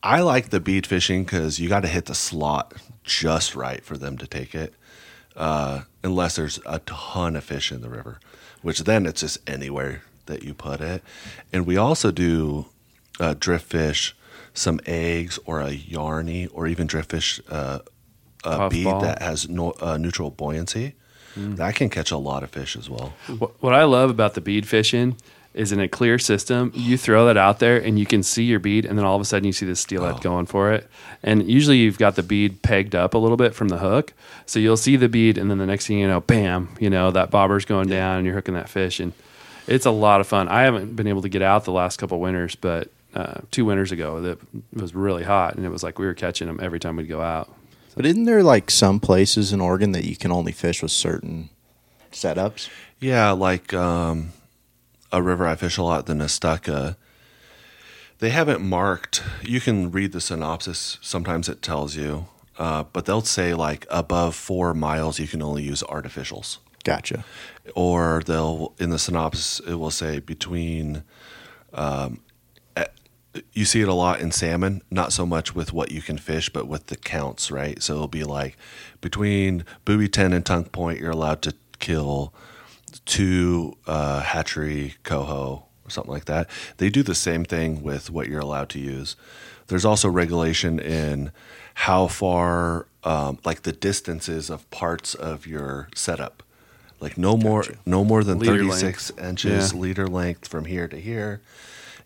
I 0.00 0.20
like 0.20 0.50
the 0.50 0.60
bead 0.60 0.86
fishing 0.86 1.24
because 1.24 1.58
you 1.58 1.68
got 1.68 1.80
to 1.80 1.88
hit 1.88 2.04
the 2.04 2.14
slot 2.14 2.72
just 3.02 3.56
right 3.56 3.84
for 3.84 3.96
them 3.96 4.16
to 4.18 4.28
take 4.28 4.54
it. 4.54 4.74
Uh, 5.34 5.80
unless 6.04 6.36
there's 6.36 6.60
a 6.66 6.78
ton 6.86 7.34
of 7.34 7.42
fish 7.42 7.72
in 7.72 7.80
the 7.80 7.90
river, 7.90 8.20
which 8.62 8.84
then 8.84 9.06
it's 9.06 9.22
just 9.22 9.38
anywhere 9.48 10.02
that 10.26 10.44
you 10.44 10.54
put 10.54 10.80
it. 10.80 11.02
And 11.52 11.66
we 11.66 11.76
also 11.76 12.12
do 12.12 12.66
uh, 13.20 13.34
drift 13.38 13.66
fish, 13.66 14.14
some 14.54 14.80
eggs, 14.86 15.38
or 15.46 15.60
a 15.60 15.70
yarny, 15.70 16.48
or 16.52 16.66
even 16.66 16.86
drift 16.86 17.10
fish 17.10 17.40
uh, 17.48 17.80
a 18.44 18.68
bead 18.68 18.86
Puffball. 18.86 19.00
that 19.02 19.22
has 19.22 19.48
no, 19.48 19.74
uh, 19.80 19.96
neutral 19.96 20.30
buoyancy. 20.30 20.94
That 21.38 21.74
can 21.74 21.90
catch 21.90 22.10
a 22.10 22.16
lot 22.16 22.42
of 22.42 22.50
fish 22.50 22.76
as 22.76 22.88
well. 22.88 23.12
What, 23.38 23.62
what 23.62 23.74
I 23.74 23.84
love 23.84 24.08
about 24.08 24.32
the 24.32 24.40
bead 24.40 24.66
fishing 24.66 25.18
is 25.52 25.70
in 25.70 25.80
a 25.80 25.88
clear 25.88 26.18
system, 26.18 26.70
you 26.74 26.96
throw 26.96 27.26
that 27.26 27.36
out 27.36 27.58
there 27.58 27.76
and 27.78 27.98
you 27.98 28.06
can 28.06 28.22
see 28.22 28.44
your 28.44 28.58
bead, 28.58 28.86
and 28.86 28.98
then 28.98 29.04
all 29.04 29.16
of 29.16 29.20
a 29.20 29.24
sudden 29.24 29.44
you 29.46 29.52
see 29.52 29.66
the 29.66 29.76
steelhead 29.76 30.22
going 30.22 30.46
for 30.46 30.72
it. 30.72 30.88
And 31.22 31.50
usually 31.50 31.78
you've 31.78 31.98
got 31.98 32.14
the 32.14 32.22
bead 32.22 32.62
pegged 32.62 32.94
up 32.94 33.12
a 33.14 33.18
little 33.18 33.36
bit 33.36 33.54
from 33.54 33.68
the 33.68 33.78
hook, 33.78 34.14
so 34.46 34.58
you'll 34.58 34.76
see 34.78 34.96
the 34.96 35.08
bead, 35.08 35.36
and 35.36 35.50
then 35.50 35.58
the 35.58 35.66
next 35.66 35.86
thing 35.86 35.98
you 35.98 36.08
know, 36.08 36.20
bam, 36.20 36.74
you 36.78 36.88
know 36.88 37.10
that 37.10 37.30
bobber's 37.30 37.64
going 37.64 37.88
down, 37.88 38.18
and 38.18 38.26
you're 38.26 38.34
hooking 38.34 38.54
that 38.54 38.68
fish, 38.68 39.00
and 39.00 39.12
it's 39.66 39.86
a 39.86 39.90
lot 39.90 40.20
of 40.20 40.26
fun. 40.26 40.48
I 40.48 40.62
haven't 40.62 40.94
been 40.94 41.06
able 41.06 41.22
to 41.22 41.28
get 41.28 41.42
out 41.42 41.64
the 41.64 41.72
last 41.72 41.98
couple 41.98 42.20
winters, 42.20 42.54
but 42.54 42.90
uh, 43.16 43.40
two 43.50 43.64
winters 43.64 43.92
ago 43.92 44.20
that 44.20 44.38
was 44.74 44.94
really 44.94 45.24
hot, 45.24 45.54
and 45.56 45.64
it 45.64 45.70
was 45.70 45.82
like 45.82 45.98
we 45.98 46.04
were 46.04 46.12
catching 46.14 46.46
them 46.46 46.60
every 46.62 46.78
time 46.78 46.96
we'd 46.96 47.08
go 47.08 47.22
out. 47.22 47.50
But 47.94 48.04
isn't 48.04 48.24
there 48.24 48.42
like 48.42 48.70
some 48.70 49.00
places 49.00 49.54
in 49.54 49.60
Oregon 49.62 49.92
that 49.92 50.04
you 50.04 50.16
can 50.16 50.30
only 50.30 50.52
fish 50.52 50.82
with 50.82 50.92
certain 50.92 51.48
setups? 52.12 52.68
Yeah, 53.00 53.30
like 53.30 53.72
um, 53.72 54.32
a 55.10 55.22
river 55.22 55.46
I 55.46 55.56
fish 55.56 55.78
a 55.78 55.82
lot, 55.82 56.04
the 56.04 56.12
Nestucca. 56.12 56.96
They 58.18 58.28
haven't 58.28 58.60
marked. 58.60 59.22
You 59.42 59.62
can 59.62 59.90
read 59.90 60.12
the 60.12 60.20
synopsis. 60.20 60.98
Sometimes 61.00 61.48
it 61.48 61.62
tells 61.62 61.96
you, 61.96 62.26
uh, 62.58 62.84
but 62.92 63.06
they'll 63.06 63.22
say 63.22 63.54
like 63.54 63.86
above 63.90 64.34
four 64.34 64.74
miles 64.74 65.18
you 65.18 65.26
can 65.26 65.40
only 65.40 65.62
use 65.62 65.82
artificials, 65.84 66.58
Gotcha. 66.84 67.24
or 67.74 68.22
they'll 68.26 68.74
in 68.78 68.90
the 68.90 68.98
synopsis 68.98 69.58
it 69.60 69.76
will 69.76 69.90
say 69.90 70.18
between. 70.20 71.02
Um, 71.72 72.20
you 73.52 73.64
see 73.64 73.80
it 73.80 73.88
a 73.88 73.94
lot 73.94 74.20
in 74.20 74.30
salmon, 74.32 74.82
not 74.90 75.12
so 75.12 75.26
much 75.26 75.54
with 75.54 75.72
what 75.72 75.90
you 75.90 76.02
can 76.02 76.18
fish, 76.18 76.48
but 76.48 76.66
with 76.66 76.86
the 76.86 76.96
counts, 76.96 77.50
right? 77.50 77.82
So 77.82 77.94
it'll 77.94 78.08
be 78.08 78.24
like 78.24 78.56
between 79.00 79.64
Buoy 79.84 80.08
10 80.08 80.32
and 80.32 80.44
tongue 80.44 80.64
point, 80.64 81.00
you're 81.00 81.10
allowed 81.10 81.42
to 81.42 81.54
kill 81.78 82.32
two 83.04 83.76
uh, 83.86 84.20
hatchery 84.20 84.94
coho 85.02 85.64
or 85.84 85.90
something 85.90 86.12
like 86.12 86.24
that. 86.26 86.48
They 86.78 86.90
do 86.90 87.02
the 87.02 87.14
same 87.14 87.44
thing 87.44 87.82
with 87.82 88.10
what 88.10 88.28
you're 88.28 88.40
allowed 88.40 88.68
to 88.70 88.78
use. 88.78 89.16
There's 89.68 89.84
also 89.84 90.08
regulation 90.08 90.78
in 90.78 91.32
how 91.74 92.06
far, 92.06 92.86
um, 93.04 93.38
like 93.44 93.62
the 93.62 93.72
distances 93.72 94.48
of 94.50 94.68
parts 94.70 95.14
of 95.14 95.46
your 95.46 95.88
setup. 95.94 96.42
Like 96.98 97.18
no 97.18 97.36
more, 97.36 97.62
no 97.84 98.04
more 98.04 98.24
than 98.24 98.38
Leader 98.38 98.58
36 98.58 99.10
inches 99.22 99.72
Yeah. 99.74 99.78
leader 99.78 100.06
length 100.06 100.48
from 100.48 100.64
here 100.64 100.88
to 100.88 100.98
here, 100.98 101.42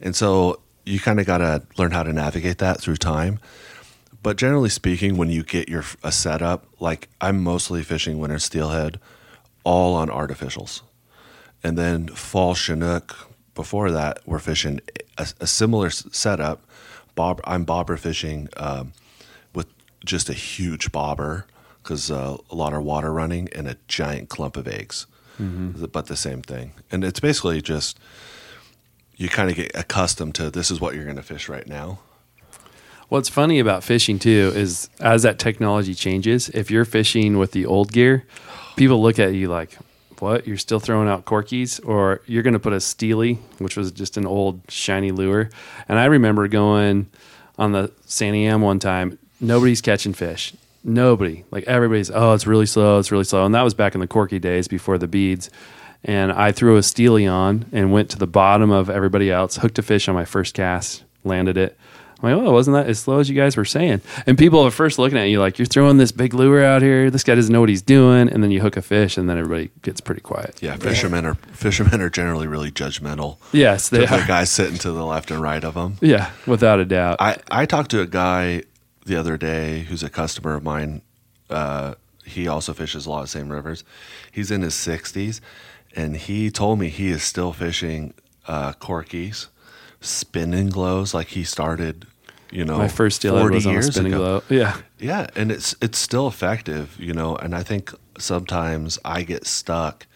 and 0.01 0.17
so 0.17 0.61
you 0.85 1.01
kind 1.01 1.21
of 1.21 1.27
got 1.27 1.39
to 1.39 1.63
learn 1.77 1.91
how 1.91 2.03
to 2.03 2.13
navigate 2.13 2.59
that 2.59 2.81
through 2.81 2.97
time. 2.97 3.39
But 4.23 4.37
generally 4.37 4.69
speaking, 4.69 5.17
when 5.17 5.31
you 5.31 5.43
get 5.43 5.69
your 5.69 5.85
a 6.03 6.13
setup, 6.13 6.67
like 6.79 7.09
I'm 7.21 7.43
mostly 7.43 7.83
fishing 7.83 8.19
winter 8.19 8.39
steelhead, 8.39 9.01
all 9.65 9.95
on 9.95 10.09
artificials, 10.09 10.83
and 11.63 11.79
then 11.79 12.09
fall 12.09 12.55
chinook. 12.55 13.29
Before 13.55 13.91
that, 13.91 14.21
we're 14.27 14.39
fishing 14.39 14.81
a, 15.19 15.27
a 15.41 15.47
similar 15.47 15.91
setup. 15.91 16.65
Bob, 17.15 17.41
I'm 17.45 17.65
bobber 17.65 17.97
fishing 17.97 18.49
um, 18.57 18.93
with 19.55 19.67
just 20.05 20.29
a 20.29 20.35
huge 20.35 20.93
bobber 20.93 21.47
because 21.83 22.11
uh, 22.11 22.37
a 22.51 22.55
lot 22.55 22.73
of 22.73 22.83
water 22.85 23.13
running 23.13 23.49
and 23.55 23.67
a 23.67 23.77
giant 23.89 24.29
clump 24.29 24.57
of 24.57 24.69
eggs, 24.69 25.07
but 25.93 26.07
the 26.07 26.17
same 26.17 26.43
thing. 26.43 26.73
And 26.93 27.03
it's 27.05 27.21
basically 27.21 27.63
just 27.63 27.99
you 29.21 29.29
kind 29.29 29.51
of 29.51 29.57
get 29.57 29.71
accustomed 29.75 30.35
to 30.35 30.51
this 30.51 30.71
is 30.71 30.81
what 30.81 30.95
you're 30.95 31.05
going 31.05 31.17
to 31.17 31.23
fish 31.23 31.47
right 31.47 31.67
now. 31.67 31.99
What's 33.11 33.29
funny 33.29 33.59
about 33.59 33.85
fishing 33.85 34.19
too 34.19 34.51
is 34.55 34.89
as 34.99 35.25
that 35.25 35.39
technology 35.39 35.95
changes, 35.95 36.49
if 36.49 36.71
you're 36.71 36.87
fishing 36.87 37.37
with 37.37 37.53
the 37.53 37.67
old 37.67 37.93
gear, 37.93 38.25
people 38.77 39.03
look 39.03 39.19
at 39.19 39.35
you 39.35 39.49
like, 39.49 39.77
"What? 40.21 40.47
You're 40.47 40.57
still 40.57 40.81
throwing 40.81 41.07
out 41.07 41.27
corkies?" 41.27 41.87
Or 41.87 42.23
you're 42.27 42.43
going 42.43 42.55
to 42.55 42.59
put 42.59 42.73
a 42.73 42.81
steely, 42.81 43.35
which 43.59 43.77
was 43.77 43.93
just 43.93 44.17
an 44.17 44.27
old 44.27 44.63
shiny 44.69 45.11
lure. 45.11 45.51
And 45.87 45.99
I 45.99 46.07
remember 46.07 46.49
going 46.49 47.11
on 47.59 47.73
the 47.73 47.93
Sandy 48.07 48.47
Am 48.47 48.63
one 48.63 48.79
time. 48.79 49.19
Nobody's 49.39 49.83
catching 49.83 50.15
fish. 50.15 50.55
Nobody. 50.83 51.45
Like 51.51 51.65
everybody's, 51.65 52.11
oh, 52.11 52.33
it's 52.33 52.47
really 52.47 52.65
slow. 52.65 52.99
It's 52.99 53.13
really 53.13 53.25
slow. 53.25 53.45
And 53.45 53.55
that 53.55 53.63
was 53.63 53.75
back 53.75 53.95
in 53.95 54.01
the 54.01 54.07
corky 54.07 54.39
days 54.39 54.67
before 54.67 54.97
the 54.97 55.09
beads. 55.09 55.51
And 56.05 56.33
I 56.33 56.53
threw 56.53 56.77
a 56.77 56.83
steely 56.83 57.27
on 57.27 57.67
and 57.73 57.93
went 57.93 58.11
to 58.11 58.19
the 58.19 58.27
bottom 58.27 58.71
of 58.71 58.89
everybody 58.89 59.31
else, 59.31 59.57
hooked 59.57 59.79
a 59.79 59.83
fish 59.83 60.09
on 60.09 60.15
my 60.15 60.25
first 60.25 60.55
cast, 60.55 61.05
landed 61.25 61.57
it. 61.57 61.77
I'm 62.23 62.37
like, 62.37 62.47
oh, 62.47 62.53
wasn't 62.53 62.75
that 62.77 62.87
as 62.87 62.99
slow 62.99 63.19
as 63.19 63.31
you 63.31 63.35
guys 63.35 63.57
were 63.57 63.65
saying? 63.65 64.03
And 64.27 64.37
people 64.37 64.61
are 64.61 64.71
first 64.71 64.99
looking 64.99 65.17
at 65.17 65.25
you 65.25 65.41
like, 65.41 65.59
you're 65.59 65.67
throwing 65.67 65.97
this 65.97 66.13
big 66.13 66.35
lure 66.35 66.63
out 66.63 66.83
here. 66.83 67.11
This 67.11 67.25
guy 67.25 67.35
doesn't 67.35 67.53
know 67.53 67.61
what 67.61 67.71
he's 67.71 67.81
doing. 67.81 68.29
And 68.29 68.43
then 68.43 68.51
you 68.51 68.61
hook 68.61 68.77
a 68.77 68.83
fish, 68.83 69.17
and 69.17 69.29
then 69.29 69.39
everybody 69.39 69.71
gets 69.81 70.03
pretty 70.03 70.21
quiet. 70.21 70.63
Yeah, 70.63 70.77
fishermen 70.77 71.25
are 71.25 71.35
fishermen 71.35 72.03
are 72.03 72.11
generally 72.11 72.47
really 72.47 72.71
judgmental. 72.71 73.39
Yes, 73.53 73.89
they 73.89 74.01
the 74.01 74.25
guys 74.27 74.51
sitting 74.51 74.77
to 74.79 74.93
the 74.93 75.05
left 75.05 75.31
and 75.31 75.41
right 75.41 75.65
of 75.65 75.75
them. 75.75 75.97
Yeah, 76.03 76.31
without 76.47 76.79
a 76.79 76.85
doubt. 76.85 77.17
I, 77.21 77.39
I 77.51 77.65
talked 77.65 77.91
to 77.93 78.03
a 78.03 78.07
guy 78.07 78.65
the 79.07 79.17
other 79.17 79.39
day 79.39 79.81
who's 79.85 80.03
a 80.03 80.11
customer 80.11 80.55
of 80.55 80.63
mine. 80.63 81.01
Uh, 81.49 81.95
he 82.25 82.47
also 82.47 82.75
fishes 82.75 83.07
a 83.07 83.11
lot 83.11 83.23
of 83.23 83.31
same 83.31 83.51
rivers. 83.51 83.83
He's 84.31 84.51
in 84.51 84.61
his 84.61 84.75
60s, 84.75 85.41
and 85.97 86.17
he 86.17 86.51
told 86.51 86.79
me 86.79 86.89
he 86.89 87.09
is 87.11 87.23
still 87.23 87.53
fishing 87.53 88.15
uh, 88.47 88.73
corkies, 88.75 89.49
Spin-N-Glos 90.01 91.15
like 91.15 91.29
he 91.29 91.45
started, 91.45 92.07
you 92.51 92.65
know, 92.65 92.79
My 92.79 92.89
first 92.89 93.23
40 93.23 93.55
was 93.55 93.67
on 93.67 93.77
a 93.77 93.83
spinning 93.83 94.13
ago. 94.15 94.41
glow. 94.49 94.57
Yeah. 94.57 94.79
Yeah, 94.99 95.27
and 95.37 95.51
it's 95.53 95.75
it's 95.81 95.99
still 95.99 96.27
effective, 96.29 96.97
you 96.99 97.13
know. 97.15 97.37
And 97.37 97.55
I 97.55 97.63
think 97.63 97.93
sometimes 98.19 98.99
I 99.05 99.23
get 99.23 99.47
stuck 99.47 100.07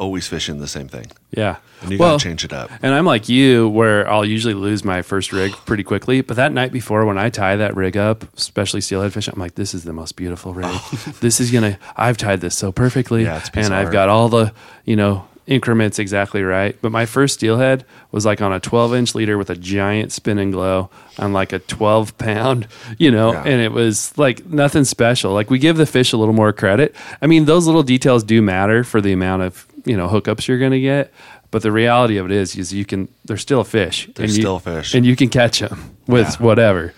always 0.00 0.26
fishing 0.26 0.58
the 0.58 0.66
same 0.66 0.88
thing, 0.88 1.06
Yeah. 1.30 1.56
and 1.82 1.92
you 1.92 1.98
Well, 1.98 2.14
gotta 2.14 2.24
change 2.24 2.42
it 2.44 2.52
up. 2.52 2.70
And 2.82 2.92
I'm 2.94 3.04
like 3.04 3.28
you, 3.28 3.68
where 3.68 4.10
I'll 4.10 4.24
usually 4.24 4.54
lose 4.54 4.84
my 4.84 5.02
first 5.02 5.30
rig 5.32 5.52
pretty 5.66 5.84
quickly. 5.84 6.22
But 6.22 6.36
that 6.38 6.52
night 6.52 6.72
before, 6.72 7.04
when 7.04 7.18
I 7.18 7.28
tie 7.30 7.54
that 7.56 7.76
rig 7.76 7.96
up, 7.96 8.24
especially 8.36 8.80
steelhead 8.80 9.12
fishing, 9.12 9.34
I'm 9.34 9.40
like, 9.40 9.54
this 9.54 9.74
is 9.74 9.84
the 9.84 9.92
most 9.92 10.16
beautiful 10.16 10.54
rig. 10.54 10.66
this 11.20 11.38
is 11.38 11.50
gonna. 11.52 11.78
I've 11.96 12.16
tied 12.16 12.40
this 12.40 12.56
so 12.56 12.72
perfectly, 12.72 13.22
Yeah, 13.24 13.36
it's 13.36 13.50
and 13.54 13.74
I've 13.74 13.92
got 13.92 14.08
all 14.08 14.28
the 14.28 14.52
you 14.84 14.96
know 14.96 15.26
increments 15.46 15.98
exactly 15.98 16.42
right. 16.44 16.76
But 16.80 16.92
my 16.92 17.06
first 17.06 17.34
steelhead 17.34 17.84
was 18.12 18.24
like 18.24 18.40
on 18.40 18.52
a 18.52 18.60
12 18.60 18.94
inch 18.94 19.14
leader 19.16 19.36
with 19.36 19.50
a 19.50 19.56
giant 19.56 20.12
Spin-N-Glo 20.12 20.88
on 21.18 21.32
like 21.32 21.52
a 21.52 21.58
12 21.58 22.16
pound, 22.18 22.68
you 22.98 23.10
know, 23.10 23.32
Yeah. 23.32 23.42
and 23.44 23.60
it 23.60 23.72
was 23.72 24.16
like 24.16 24.46
nothing 24.46 24.84
special. 24.84 25.32
Like 25.32 25.50
we 25.50 25.58
give 25.58 25.76
the 25.76 25.86
fish 25.86 26.12
a 26.12 26.16
little 26.16 26.34
more 26.34 26.52
credit. 26.52 26.94
I 27.20 27.26
mean, 27.26 27.46
those 27.46 27.66
little 27.66 27.82
details 27.82 28.22
do 28.22 28.40
matter 28.40 28.84
for 28.84 29.00
the 29.00 29.12
amount 29.12 29.42
of 29.42 29.66
you 29.84 29.96
know 29.96 30.08
hookups 30.08 30.46
you're 30.48 30.58
going 30.58 30.72
to 30.72 30.80
get. 30.80 31.12
But 31.50 31.62
the 31.62 31.72
reality 31.72 32.16
of 32.18 32.26
it 32.26 32.32
is, 32.32 32.56
is 32.56 32.72
you 32.72 32.84
can. 32.84 33.08
They're 33.24 33.36
still 33.36 33.60
a 33.60 33.64
fish. 33.64 34.08
They're 34.14 34.24
and 34.26 34.32
you- 34.34 34.42
still 34.42 34.58
fish. 34.60 34.94
and 34.94 35.04
you 35.04 35.16
can 35.16 35.28
catch 35.28 35.58
them 35.60 35.96
with 36.06 36.28
Yeah. 36.40 36.46
whatever. 36.46 36.94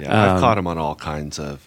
Yeah, 0.00 0.22
I've 0.24 0.30
Um, 0.36 0.40
caught 0.40 0.54
them 0.54 0.66
on 0.66 0.78
all 0.78 0.94
kinds 0.94 1.38
of. 1.38 1.66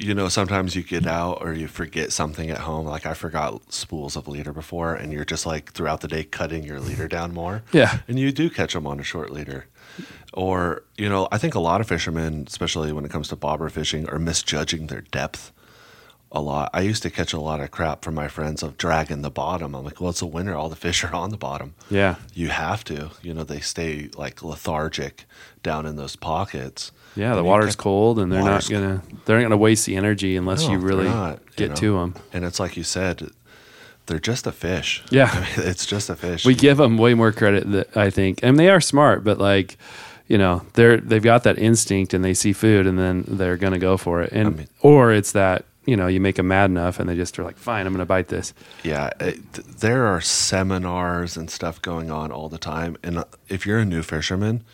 you 0.00 0.14
know, 0.14 0.28
sometimes 0.28 0.76
you 0.76 0.82
get 0.84 1.08
out 1.08 1.38
or 1.40 1.52
you 1.52 1.66
forget 1.66 2.12
something 2.12 2.50
at 2.50 2.58
home. 2.58 2.86
Like 2.86 3.04
I 3.04 3.14
forgot 3.14 3.72
spools 3.72 4.14
of 4.16 4.28
leader 4.28 4.52
before, 4.52 4.94
and 4.94 5.12
you're 5.12 5.24
just 5.24 5.44
like 5.44 5.72
throughout 5.72 6.02
the 6.02 6.06
day 6.08 6.22
cutting 6.22 6.62
your 6.62 6.78
leader 6.78 7.08
down 7.08 7.34
more. 7.34 7.62
Yeah. 7.72 7.98
And 8.06 8.16
you 8.16 8.30
do 8.30 8.48
catch 8.48 8.74
them 8.74 8.86
on 8.86 9.00
a 9.00 9.02
short 9.02 9.30
leader. 9.30 9.66
Or, 10.32 10.84
you 10.96 11.08
know, 11.08 11.26
I 11.32 11.38
think 11.38 11.56
a 11.56 11.58
lot 11.60 11.80
of 11.80 11.88
fishermen, 11.88 12.44
especially 12.46 12.92
when 12.92 13.04
it 13.04 13.10
comes 13.10 13.26
to 13.28 13.36
bobber 13.36 13.68
fishing, 13.70 14.08
are 14.08 14.20
misjudging 14.20 14.86
their 14.86 15.00
depth 15.00 15.50
a 16.30 16.40
lot. 16.40 16.70
I 16.74 16.82
used 16.82 17.02
to 17.04 17.10
catch 17.10 17.32
a 17.32 17.40
lot 17.40 17.60
of 17.60 17.70
crap 17.70 18.04
from 18.04 18.14
my 18.14 18.28
friends 18.28 18.62
of 18.62 18.76
dragging 18.76 19.22
the 19.22 19.30
bottom. 19.30 19.74
I'm 19.74 19.84
like, 19.84 20.00
well, 20.00 20.10
it's 20.10 20.20
a 20.22 20.26
winter. 20.26 20.54
All 20.54 20.68
the 20.68 20.76
fish 20.76 21.02
are 21.04 21.14
on 21.14 21.30
the 21.30 21.36
bottom. 21.38 21.74
Yeah. 21.90 22.16
You 22.34 22.48
have 22.48 22.84
to. 22.84 23.10
You 23.22 23.32
know, 23.34 23.44
they 23.44 23.60
stay 23.60 24.10
like 24.16 24.42
lethargic 24.42 25.24
down 25.62 25.86
in 25.86 25.96
those 25.96 26.16
pockets. 26.16 26.92
Yeah, 27.16 27.34
the 27.34 27.42
water's 27.42 27.74
cold, 27.74 28.18
and 28.20 28.30
they're 28.30 28.44
not 28.44 28.68
gonna 28.68 29.02
they're 29.24 29.38
not 29.38 29.42
gonna 29.44 29.56
waste 29.56 29.86
the 29.86 29.96
energy 29.96 30.36
unless 30.36 30.64
No, 30.66 30.72
you 30.72 30.78
really 30.78 31.06
not, 31.06 31.40
you 31.40 31.52
get 31.56 31.70
know. 31.70 31.74
to 31.76 31.92
them. 31.98 32.14
And 32.32 32.44
it's 32.44 32.60
like 32.60 32.76
you 32.76 32.84
said, 32.84 33.30
they're 34.06 34.20
just 34.20 34.46
a 34.46 34.52
fish. 34.52 35.02
Yeah. 35.10 35.28
I 35.32 35.40
mean, 35.58 35.68
it's 35.68 35.84
just 35.86 36.10
a 36.10 36.14
fish. 36.14 36.44
We 36.44 36.54
give 36.54 36.76
them 36.76 36.96
way 36.96 37.14
more 37.14 37.32
credit 37.32 37.70
that 37.72 37.96
I 37.96 38.10
think, 38.10 38.40
and 38.42 38.56
they 38.58 38.68
are 38.68 38.80
smart, 38.80 39.24
but 39.24 39.38
like, 39.38 39.78
you 40.28 40.38
know, 40.38 40.62
they're 40.74 40.98
they've 40.98 41.22
got 41.22 41.42
that 41.44 41.58
instinct 41.58 42.14
and 42.14 42.22
they 42.24 42.34
see 42.34 42.52
food 42.52 42.86
and 42.86 42.98
then 42.98 43.24
they're 43.26 43.56
gonna 43.56 43.78
go 43.80 43.96
for 43.96 44.22
it, 44.22 44.30
and 44.30 44.56
mean- 44.56 44.68
or 44.82 45.10
it's 45.10 45.32
that 45.32 45.64
you 45.88 45.96
know 45.96 46.06
you 46.06 46.20
make 46.20 46.36
them 46.36 46.48
mad 46.48 46.70
enough 46.70 47.00
and 47.00 47.08
they 47.08 47.16
just 47.16 47.38
are 47.38 47.44
like, 47.44 47.56
fine, 47.56 47.86
I'm 47.86 47.92
gonna 47.92 48.06
bite 48.06 48.28
this. 48.28 48.52
Yeah, 48.82 49.10
it, 49.20 49.52
there 49.52 50.06
are 50.06 50.20
seminars 50.20 51.36
and 51.36 51.50
stuff 51.50 51.80
going 51.80 52.10
on 52.10 52.30
all 52.30 52.48
the 52.48 52.58
time. 52.58 52.96
And 53.02 53.18
uh, 53.18 53.24
if 53.48 53.66
you're 53.66 53.78
a 53.78 53.84
new 53.84 54.02
fisherman, 54.02 54.64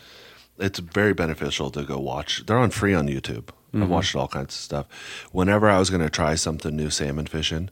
it's 0.57 0.79
very 0.79 1.13
beneficial 1.13 1.69
to 1.71 1.83
go 1.83 1.97
watch. 1.97 2.45
They're 2.45 2.57
on 2.57 2.71
free 2.71 2.93
on 2.93 3.07
YouTube. 3.07 3.49
I've 3.73 3.89
watched 3.89 4.15
all 4.15 4.29
kinds 4.29 4.55
of 4.55 4.61
stuff. 4.61 4.85
Whenever 5.33 5.69
I 5.69 5.79
was 5.79 5.89
going 5.89 6.01
to 6.01 6.09
try 6.09 6.35
something 6.35 6.73
new, 6.73 6.89
salmon 6.89 7.25
fishing, 7.25 7.69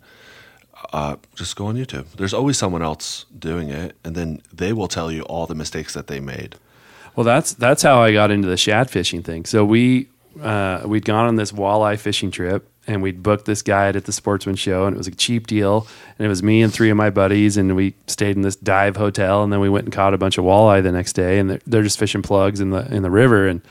uh, 0.91 1.15
just 1.33 1.55
go 1.55 1.67
on 1.67 1.75
YouTube. 1.75 2.07
There's 2.17 2.33
always 2.33 2.57
someone 2.57 2.81
else 2.81 3.25
doing 3.37 3.69
it, 3.69 3.95
and 4.03 4.13
then 4.13 4.41
they 4.51 4.73
will 4.73 4.89
tell 4.89 5.11
you 5.11 5.21
all 5.23 5.47
the 5.47 5.55
mistakes 5.55 5.93
that 5.93 6.07
they 6.07 6.19
made. 6.19 6.55
Well, 7.15 7.23
that's 7.23 7.53
that's 7.53 7.83
how 7.83 8.01
I 8.01 8.11
got 8.11 8.31
into 8.31 8.49
the 8.49 8.57
shad 8.57 8.89
fishing 8.89 9.23
thing. 9.23 9.45
So 9.45 9.63
we 9.63 10.09
uh, 10.41 10.81
we'd 10.85 11.05
gone 11.05 11.25
on 11.25 11.37
this 11.37 11.51
walleye 11.51 11.97
fishing 11.97 12.31
trip, 12.31 12.67
and 12.87 13.01
we'd 13.01 13.23
booked 13.23 13.45
this 13.45 13.61
guide 13.61 13.95
at 13.95 14.05
the 14.05 14.11
Sportsman 14.11 14.55
Show, 14.55 14.85
and 14.85 14.95
it 14.95 14.97
was 14.97 15.07
a 15.07 15.11
cheap 15.11 15.47
deal. 15.47 15.87
And 16.17 16.25
it 16.25 16.29
was 16.29 16.43
me 16.43 16.61
and 16.61 16.73
three 16.73 16.89
of 16.89 16.97
my 16.97 17.09
buddies, 17.09 17.57
and 17.57 17.75
we 17.75 17.95
stayed 18.07 18.35
in 18.35 18.41
this 18.41 18.55
dive 18.55 18.97
hotel, 18.97 19.43
and 19.43 19.51
then 19.51 19.59
we 19.59 19.69
went 19.69 19.85
and 19.85 19.93
caught 19.93 20.13
a 20.13 20.17
bunch 20.17 20.37
of 20.37 20.45
walleye 20.45 20.83
the 20.83 20.91
next 20.91 21.13
day, 21.13 21.39
and 21.39 21.49
they're, 21.49 21.61
they're 21.65 21.83
just 21.83 21.99
fishing 21.99 22.21
plugs 22.21 22.59
in 22.59 22.71
the 22.71 22.93
in 22.93 23.03
the 23.03 23.11
river, 23.11 23.47
and 23.47 23.61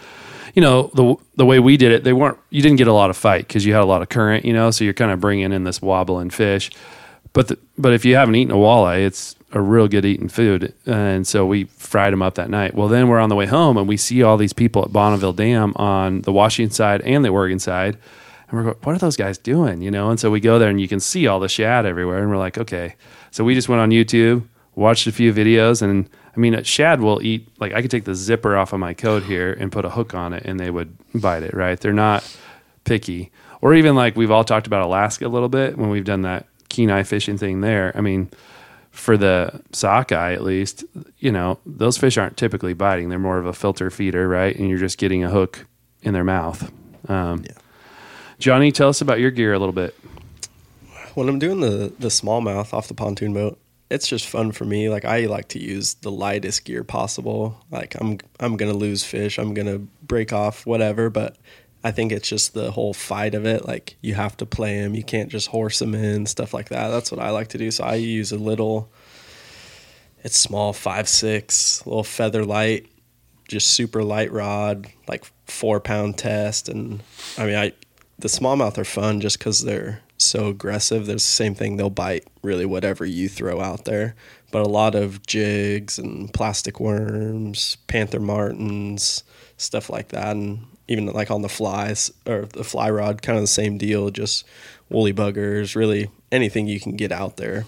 you 0.55 0.63
know 0.63 0.91
the 0.95 1.15
the 1.37 1.47
way 1.47 1.59
we 1.59 1.77
did 1.77 1.93
it, 1.93 2.05
they 2.05 2.13
weren't 2.13 2.39
you 2.51 2.63
didn't 2.63 2.79
get 2.79 2.89
a 2.89 2.93
lot 2.93 3.11
of 3.11 3.17
fight 3.17 3.47
because 3.47 3.65
you 3.65 3.73
had 3.73 3.83
a 3.83 3.87
lot 3.87 4.03
of 4.03 4.09
current, 4.09 4.45
you 4.45 4.53
know, 4.53 4.71
so 4.71 4.85
you're 4.85 4.95
kind 4.95 5.11
of 5.11 5.21
bringing 5.21 5.53
in 5.53 5.65
this 5.65 5.81
wobbling 5.83 6.31
fish. 6.31 6.71
But 7.33 7.49
the, 7.49 7.59
but 7.79 7.93
if 7.93 8.05
you 8.05 8.17
haven't 8.17 8.35
eaten 8.35 8.53
a 8.53 8.59
walleye, 8.59 9.07
it's 9.07 9.37
a 9.53 9.61
real 9.61 9.89
good 9.89 10.05
eating 10.05 10.29
food. 10.29 10.75
And 10.87 11.27
so 11.27 11.47
we 11.47 11.65
fried 11.65 12.13
them 12.13 12.23
up 12.23 12.35
that 12.35 12.51
night. 12.51 12.75
Well, 12.75 12.89
then 12.89 13.09
we're 13.09 13.21
on 13.21 13.29
the 13.29 13.37
way 13.37 13.47
home 13.47 13.77
and 13.77 13.87
we 13.87 13.97
see 13.97 14.23
all 14.23 14.37
these 14.37 14.53
people 14.53 14.83
at 14.83 14.93
Bonneville 14.93 15.33
Dam 15.33 15.73
on 15.77 16.23
the 16.23 16.33
Washington 16.33 16.75
side 16.75 17.03
and 17.03 17.25
the 17.25 17.29
Oregon 17.29 17.59
side. 17.59 17.99
And 18.53 18.59
we're 18.59 18.65
going, 18.65 18.77
what 18.83 18.95
are 18.95 18.99
those 18.99 19.17
guys 19.17 19.39
doing? 19.39 19.81
You 19.81 19.91
know? 19.91 20.11
And 20.11 20.21
so 20.21 20.31
we 20.31 20.39
go 20.39 20.59
there 20.59 20.69
and 20.69 20.79
you 20.81 20.87
can 20.87 21.01
see 21.01 21.27
all 21.27 21.41
the 21.41 21.49
shad 21.49 21.87
everywhere. 21.87 22.19
And 22.19 22.31
we're 22.31 22.37
like, 22.37 22.59
okay. 22.59 22.97
So 23.31 23.45
we 23.45 23.55
just 23.55 23.69
went 23.69 23.81
on 23.81 23.91
YouTube, 23.91 24.47
watched 24.75 25.07
a 25.07 25.13
few 25.13 25.33
videos. 25.33 25.81
And 25.81 26.09
I 26.37 26.39
mean, 26.39 26.63
shad 26.63 27.01
will 27.01 27.23
eat, 27.23 27.49
like 27.59 27.73
I 27.73 27.81
could 27.81 27.91
take 27.91 28.05
the 28.05 28.15
zipper 28.15 28.55
off 28.57 28.75
of 28.75 28.79
my 28.81 28.93
coat 28.93 29.23
here 29.23 29.55
and 29.55 29.73
put 29.73 29.87
a 29.87 29.91
hook 29.91 30.13
on 30.15 30.35
it 30.35 30.45
and 30.45 30.61
they 30.61 30.71
would 30.71 30.95
bite 31.15 31.43
it, 31.43 31.55
right? 31.55 31.81
They're 31.81 31.95
not 31.95 32.25
picky. 32.85 33.33
Or 33.63 33.75
even 33.75 33.95
like 33.95 34.17
we've 34.17 34.31
all 34.31 34.45
talked 34.45 34.67
about 34.67 34.83
Alaska 34.83 35.27
a 35.27 35.29
little 35.29 35.49
bit 35.49 35.79
when 35.79 35.89
we've 35.89 36.05
done 36.05 36.23
that 36.23 36.47
Kenai 36.69 37.05
fishing 37.05 37.39
thing 37.39 37.63
there. 37.63 37.93
I 37.95 38.03
mean, 38.03 38.31
for 38.91 39.17
the 39.17 39.63
sockeye 39.73 40.35
at 40.35 40.43
least, 40.43 40.85
you 41.19 41.33
know, 41.33 41.59
those 41.65 41.97
fish 41.97 42.19
aren't 42.19 42.37
typically 42.37 42.75
biting. 42.75 43.09
They're 43.09 43.19
more 43.19 43.39
of 43.39 43.47
a 43.47 43.55
filter 43.55 43.91
feeder, 43.91 44.29
right? 44.29 44.55
And 44.55 44.69
you're 44.69 44.79
just 44.79 44.99
getting 44.99 45.25
a 45.25 45.31
hook 45.31 45.65
in 46.03 46.13
their 46.13 46.25
mouth. 46.25 46.71
Um, 47.09 47.45
Yeah. 47.47 47.62
Johnny, 48.43 48.73
tell 48.73 48.89
us 48.89 49.01
about 49.01 49.21
your 49.21 49.31
gear 49.31 49.53
a 49.53 49.59
little 49.61 49.73
bit. 49.73 49.95
when 51.15 51.29
I'm 51.29 51.39
doing 51.39 51.61
the 51.61 51.93
the 52.01 52.09
smallmouth 52.09 52.75
off 52.75 52.89
the 52.89 52.95
pontoon 52.95 53.33
boat, 53.33 53.57
it's 53.89 54.09
just 54.09 54.27
fun 54.27 54.51
for 54.51 54.65
me. 54.65 54.89
Like 54.89 55.05
I 55.05 55.27
like 55.27 55.47
to 55.51 55.61
use 55.61 55.95
the 55.95 56.11
lightest 56.11 56.65
gear 56.65 56.83
possible. 56.83 57.65
Like 57.71 57.95
I'm 58.01 58.19
I'm 58.41 58.57
gonna 58.57 58.73
lose 58.73 59.05
fish, 59.05 59.39
I'm 59.39 59.55
gonna 59.55 59.79
break 59.79 60.33
off 60.33 60.67
whatever, 60.67 61.09
but 61.09 61.37
I 61.85 61.93
think 61.93 62.11
it's 62.11 62.29
just 62.29 62.53
the 62.53 62.73
whole 62.73 62.93
fight 62.93 63.37
of 63.37 63.47
it. 63.47 63.65
Like 63.65 63.95
you 64.01 64.15
have 64.15 64.37
to 64.39 64.45
play 64.45 64.81
them, 64.81 64.97
you 64.97 65.05
can't 65.05 65.31
just 65.31 65.47
horse 65.47 65.79
them 65.79 65.95
in, 65.95 66.27
stuff 66.27 66.53
like 66.53 66.71
that. 66.71 66.89
That's 66.89 67.13
what 67.13 67.21
I 67.21 67.31
like 67.31 67.47
to 67.51 67.59
do. 67.59 67.71
So 67.71 67.85
I 67.85 67.95
use 67.95 68.33
a 68.33 68.39
little. 68.39 68.91
It's 70.25 70.37
small, 70.37 70.73
five 70.73 71.09
six, 71.09 71.87
little 71.87 72.03
feather 72.03 72.45
light, 72.45 72.89
just 73.47 73.69
super 73.69 74.03
light 74.03 74.33
rod, 74.33 74.89
like 75.07 75.25
four 75.47 75.79
pound 75.79 76.19
test, 76.19 76.69
and 76.69 77.05
I 77.39 77.47
mean 77.47 77.55
I 77.55 77.73
the 78.23 78.29
smallmouth 78.29 78.79
are 78.79 78.85
fun 78.85 79.21
just 79.21 79.39
because 79.39 79.65
they're 79.65 80.01
so 80.17 80.47
aggressive. 80.47 81.07
There's 81.07 81.25
the 81.25 81.29
same 81.33 81.55
thing; 81.55 81.77
they'll 81.77 81.91
bite 81.91 82.27
really 82.43 82.65
whatever 82.65 83.05
you 83.05 83.29
throw 83.29 83.61
out 83.61 83.85
there. 83.85 84.15
But 84.53 84.63
a 84.63 84.69
lot 84.69 84.95
of 84.95 85.27
jigs 85.27 85.99
and 85.99 86.33
plastic 86.33 86.79
worms, 86.79 87.77
panther 87.89 88.21
martins, 88.21 89.25
stuff 89.57 89.91
like 89.91 90.09
that, 90.09 90.37
and 90.37 90.67
even 90.87 91.07
like 91.07 91.31
on 91.31 91.43
the 91.43 91.49
flies 91.49 92.13
or 92.25 92.47
the 92.47 92.65
fly 92.65 92.91
rod, 92.91 93.23
kind 93.23 93.37
of 93.37 93.43
the 93.43 93.49
same 93.49 93.77
deal. 93.77 94.11
Just 94.11 94.47
woolly 94.89 95.13
buggers, 95.13 95.75
really 95.75 96.09
anything 96.31 96.69
you 96.69 96.79
can 96.81 96.97
get 96.97 97.11
out 97.11 97.39
there. 97.39 97.67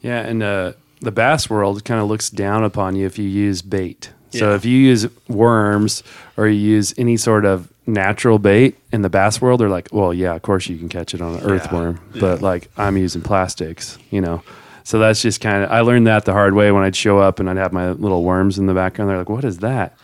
Yeah, 0.00 0.20
and 0.20 0.40
uh, 0.40 0.72
the 1.00 1.10
bass 1.10 1.50
world 1.50 1.84
kind 1.84 2.00
of 2.00 2.06
looks 2.06 2.30
down 2.30 2.62
upon 2.62 2.94
you 2.94 3.06
if 3.06 3.18
you 3.18 3.28
use 3.28 3.60
bait. 3.62 4.12
So 4.30 4.54
if 4.54 4.64
you 4.64 4.76
use 4.76 5.06
worms 5.26 6.02
or 6.36 6.46
you 6.46 6.60
use 6.60 6.92
any 6.98 7.16
sort 7.16 7.46
of 7.46 7.72
natural 7.88 8.38
bait 8.38 8.76
in 8.92 9.02
the 9.02 9.08
bass 9.10 9.40
world, 9.40 9.60
they're 9.60 9.68
like, 9.68 9.88
well, 9.92 10.12
yeah, 10.12 10.34
of 10.34 10.42
course 10.42 10.68
you 10.68 10.76
can 10.78 10.88
catch 10.88 11.14
it 11.14 11.20
on 11.20 11.34
an 11.36 11.40
earthworm, 11.42 12.00
but 12.20 12.42
like 12.42 12.70
I'm 12.76 12.96
using 12.96 13.22
plastics, 13.22 13.98
you 14.10 14.20
know. 14.20 14.42
So 14.84 14.98
that's 14.98 15.20
just 15.20 15.40
kind 15.40 15.64
of 15.64 15.70
I 15.70 15.80
learned 15.80 16.06
that 16.06 16.24
the 16.24 16.32
hard 16.32 16.54
way 16.54 16.70
when 16.70 16.82
I'd 16.82 16.96
show 16.96 17.18
up 17.18 17.40
and 17.40 17.50
I'd 17.50 17.56
have 17.56 17.72
my 17.72 17.90
little 17.90 18.22
worms 18.24 18.58
in 18.58 18.66
the 18.66 18.74
background. 18.74 19.10
They're 19.10 19.18
like, 19.18 19.28
what 19.28 19.44
is 19.44 19.58
that? 19.58 19.96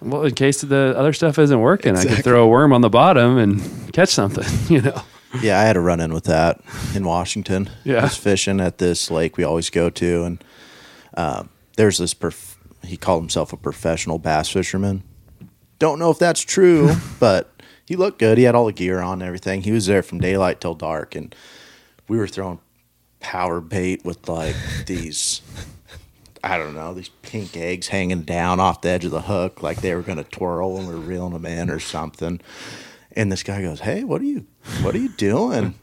Well, 0.00 0.22
in 0.24 0.34
case 0.34 0.60
the 0.60 0.94
other 0.96 1.12
stuff 1.12 1.38
isn't 1.38 1.60
working, 1.60 1.96
I 1.96 2.04
could 2.04 2.24
throw 2.24 2.44
a 2.44 2.48
worm 2.48 2.72
on 2.72 2.82
the 2.82 2.90
bottom 2.90 3.38
and 3.38 3.92
catch 3.92 4.10
something, 4.10 4.44
you 4.74 4.82
know. 4.82 5.02
Yeah, 5.42 5.58
I 5.58 5.64
had 5.64 5.76
a 5.76 5.80
run 5.80 6.00
in 6.00 6.12
with 6.12 6.24
that 6.24 6.60
in 6.94 7.04
Washington. 7.04 7.68
Yeah. 7.82 8.00
I 8.00 8.02
was 8.04 8.16
fishing 8.16 8.60
at 8.60 8.78
this 8.78 9.10
lake 9.10 9.36
we 9.36 9.44
always 9.44 9.68
go 9.68 9.90
to, 9.90 10.24
and 10.24 10.44
um, 11.16 11.48
there's 11.76 11.98
this. 11.98 12.14
Perf- 12.14 12.56
he 12.84 12.96
called 12.96 13.22
himself 13.22 13.52
a 13.52 13.56
professional 13.56 14.18
bass 14.18 14.50
fisherman. 14.50 15.02
Don't 15.84 15.98
know 15.98 16.10
if 16.10 16.18
that's 16.18 16.40
true, 16.40 16.92
but 17.20 17.50
he 17.84 17.94
looked 17.94 18.18
good. 18.18 18.38
He 18.38 18.44
had 18.44 18.54
all 18.54 18.64
the 18.64 18.72
gear 18.72 19.00
on 19.00 19.20
and 19.20 19.22
everything. 19.22 19.60
He 19.60 19.70
was 19.70 19.84
there 19.84 20.02
from 20.02 20.18
daylight 20.18 20.58
till 20.58 20.74
dark, 20.74 21.14
and 21.14 21.34
we 22.08 22.16
were 22.16 22.26
throwing 22.26 22.58
power 23.20 23.60
bait 23.60 24.02
with 24.02 24.26
like 24.26 24.56
these. 24.86 25.42
I 26.42 26.56
don't 26.56 26.72
know 26.74 26.94
these 26.94 27.10
pink 27.20 27.54
eggs 27.58 27.88
hanging 27.88 28.22
down 28.22 28.60
off 28.60 28.80
the 28.80 28.88
edge 28.88 29.04
of 29.04 29.10
the 29.10 29.20
hook, 29.20 29.62
like 29.62 29.82
they 29.82 29.94
were 29.94 30.00
going 30.00 30.16
to 30.16 30.24
twirl 30.24 30.72
when 30.72 30.86
we 30.86 30.94
were 30.94 31.00
reeling 31.00 31.34
them 31.34 31.44
in 31.44 31.68
or 31.68 31.80
something. 31.80 32.40
And 33.12 33.30
this 33.30 33.42
guy 33.42 33.60
goes, 33.60 33.80
"Hey, 33.80 34.04
what 34.04 34.22
are 34.22 34.24
you, 34.24 34.46
what 34.80 34.94
are 34.94 35.00
you 35.00 35.10
doing?" 35.10 35.74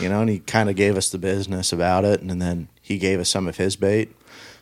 You 0.00 0.08
know, 0.08 0.22
and 0.22 0.30
he 0.30 0.38
kind 0.38 0.70
of 0.70 0.76
gave 0.76 0.96
us 0.96 1.10
the 1.10 1.18
business 1.18 1.70
about 1.70 2.06
it, 2.06 2.22
and 2.22 2.40
then 2.40 2.68
he 2.80 2.96
gave 2.96 3.20
us 3.20 3.28
some 3.28 3.46
of 3.46 3.58
his 3.58 3.76
bait, 3.76 4.16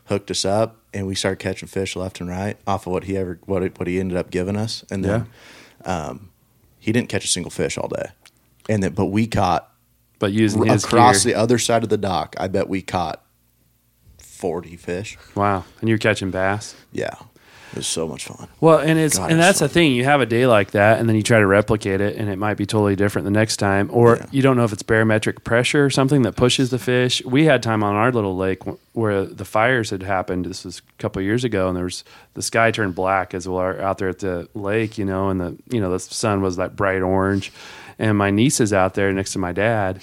hooked 0.06 0.32
us 0.32 0.44
up, 0.44 0.77
and 0.94 1.06
we 1.06 1.14
started 1.14 1.38
catching 1.38 1.68
fish 1.68 1.94
left 1.96 2.20
and 2.20 2.28
right 2.30 2.56
off 2.66 2.86
of 2.86 2.92
what 2.92 3.04
he 3.04 3.16
ever 3.16 3.38
what 3.46 3.62
what 3.78 3.86
he 3.88 4.00
ended 4.00 4.16
up 4.16 4.30
giving 4.30 4.56
us. 4.56 4.84
And 4.90 5.04
then 5.04 5.26
um, 5.84 6.30
he 6.78 6.92
didn't 6.92 7.08
catch 7.08 7.24
a 7.24 7.28
single 7.28 7.50
fish 7.50 7.76
all 7.78 7.88
day, 7.88 8.10
and 8.68 8.82
then 8.82 8.92
but 8.94 9.06
we 9.06 9.26
caught 9.26 9.70
But 10.18 10.32
using 10.32 10.64
his 10.66 10.84
across 10.84 11.24
gear. 11.24 11.34
the 11.34 11.38
other 11.40 11.58
side 11.58 11.82
of 11.82 11.88
the 11.88 11.98
dock. 11.98 12.34
I 12.38 12.48
bet 12.48 12.68
we 12.68 12.82
caught 12.82 13.24
forty 14.18 14.76
fish. 14.76 15.16
wow, 15.34 15.64
and 15.80 15.88
you're 15.88 15.98
catching 15.98 16.30
bass. 16.30 16.74
Yeah, 16.92 17.14
it 17.72 17.76
was 17.76 17.86
so 17.86 18.08
much 18.08 18.24
fun. 18.26 18.48
Well, 18.60 18.78
and 18.78 18.98
it's 18.98 19.18
God, 19.18 19.30
and 19.30 19.38
that's 19.40 19.58
the 19.58 19.68
thing. 19.68 19.92
You 19.92 20.04
have 20.04 20.20
a 20.20 20.26
day 20.26 20.46
like 20.46 20.70
that, 20.72 20.98
and 21.00 21.08
then 21.08 21.16
you 21.16 21.22
try 21.22 21.38
to 21.38 21.46
replicate 21.46 22.00
it, 22.00 22.16
and 22.16 22.28
it 22.28 22.36
might 22.38 22.56
be 22.56 22.66
totally 22.66 22.96
different 22.96 23.24
the 23.24 23.30
next 23.30 23.58
time. 23.58 23.88
Or 23.92 24.16
Yeah. 24.16 24.26
you 24.30 24.42
don't 24.42 24.56
know 24.56 24.64
if 24.64 24.72
it's 24.72 24.82
barometric 24.82 25.44
pressure 25.44 25.84
or 25.84 25.90
something 25.90 26.22
that 26.22 26.34
pushes 26.36 26.70
the 26.70 26.78
fish. 26.78 27.22
We 27.24 27.44
had 27.44 27.62
time 27.62 27.82
on 27.82 27.94
our 27.94 28.10
little 28.10 28.36
lake 28.36 28.60
where 28.92 29.24
the 29.24 29.44
fires 29.44 29.90
had 29.90 30.02
happened. 30.02 30.46
This 30.46 30.64
was 30.64 30.78
a 30.78 31.02
couple 31.02 31.20
of 31.20 31.26
years 31.26 31.44
ago, 31.44 31.68
and 31.68 31.76
there 31.76 31.84
was 31.84 32.04
the 32.34 32.42
sky 32.42 32.70
turned 32.70 32.94
black 32.94 33.34
as 33.34 33.46
well 33.48 33.80
out 33.80 33.98
there 33.98 34.08
at 34.08 34.20
the 34.20 34.48
lake, 34.54 34.96
you 34.98 35.04
know, 35.04 35.28
and 35.28 35.40
the 35.40 35.56
you 35.70 35.80
know 35.80 35.90
the 35.90 35.98
sun 36.00 36.40
was 36.40 36.56
that 36.56 36.74
bright 36.76 37.02
orange, 37.02 37.52
and 37.98 38.16
my 38.16 38.30
niece 38.30 38.60
is 38.60 38.72
out 38.72 38.94
there 38.94 39.12
next 39.12 39.32
to 39.34 39.38
my 39.38 39.52
dad. 39.52 40.00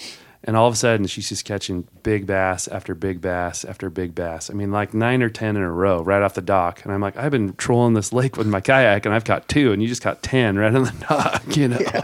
And 0.47 0.55
all 0.55 0.67
of 0.67 0.73
a 0.73 0.77
sudden, 0.77 1.07
she's 1.07 1.27
just 1.27 1.43
catching 1.43 1.87
big 2.03 2.27
bass 2.27 2.67
after 2.67 2.93
big 2.93 3.19
bass 3.19 3.65
after 3.65 3.89
big 3.89 4.13
bass. 4.13 4.51
I 4.51 4.53
mean, 4.53 4.71
like 4.71 4.93
nine 4.93 5.23
or 5.23 5.29
10 5.29 5.55
in 5.57 5.61
a 5.63 5.71
row 5.71 6.03
right 6.03 6.21
off 6.21 6.35
the 6.35 6.41
dock. 6.41 6.83
And 6.85 6.93
I'm 6.93 7.01
like, 7.01 7.17
I've 7.17 7.31
been 7.31 7.55
trolling 7.55 7.95
this 7.95 8.13
lake 8.13 8.37
with 8.37 8.45
my 8.45 8.61
kayak 8.61 9.05
and 9.05 9.15
I've 9.15 9.23
caught 9.25 9.47
two, 9.47 9.73
and 9.73 9.81
you 9.81 9.87
just 9.87 10.03
caught 10.03 10.21
10 10.21 10.57
right 10.57 10.73
on 10.73 10.83
the 10.83 10.91
dock, 11.09 11.57
you 11.57 11.67
know? 11.67 11.79
Yeah. 11.79 12.03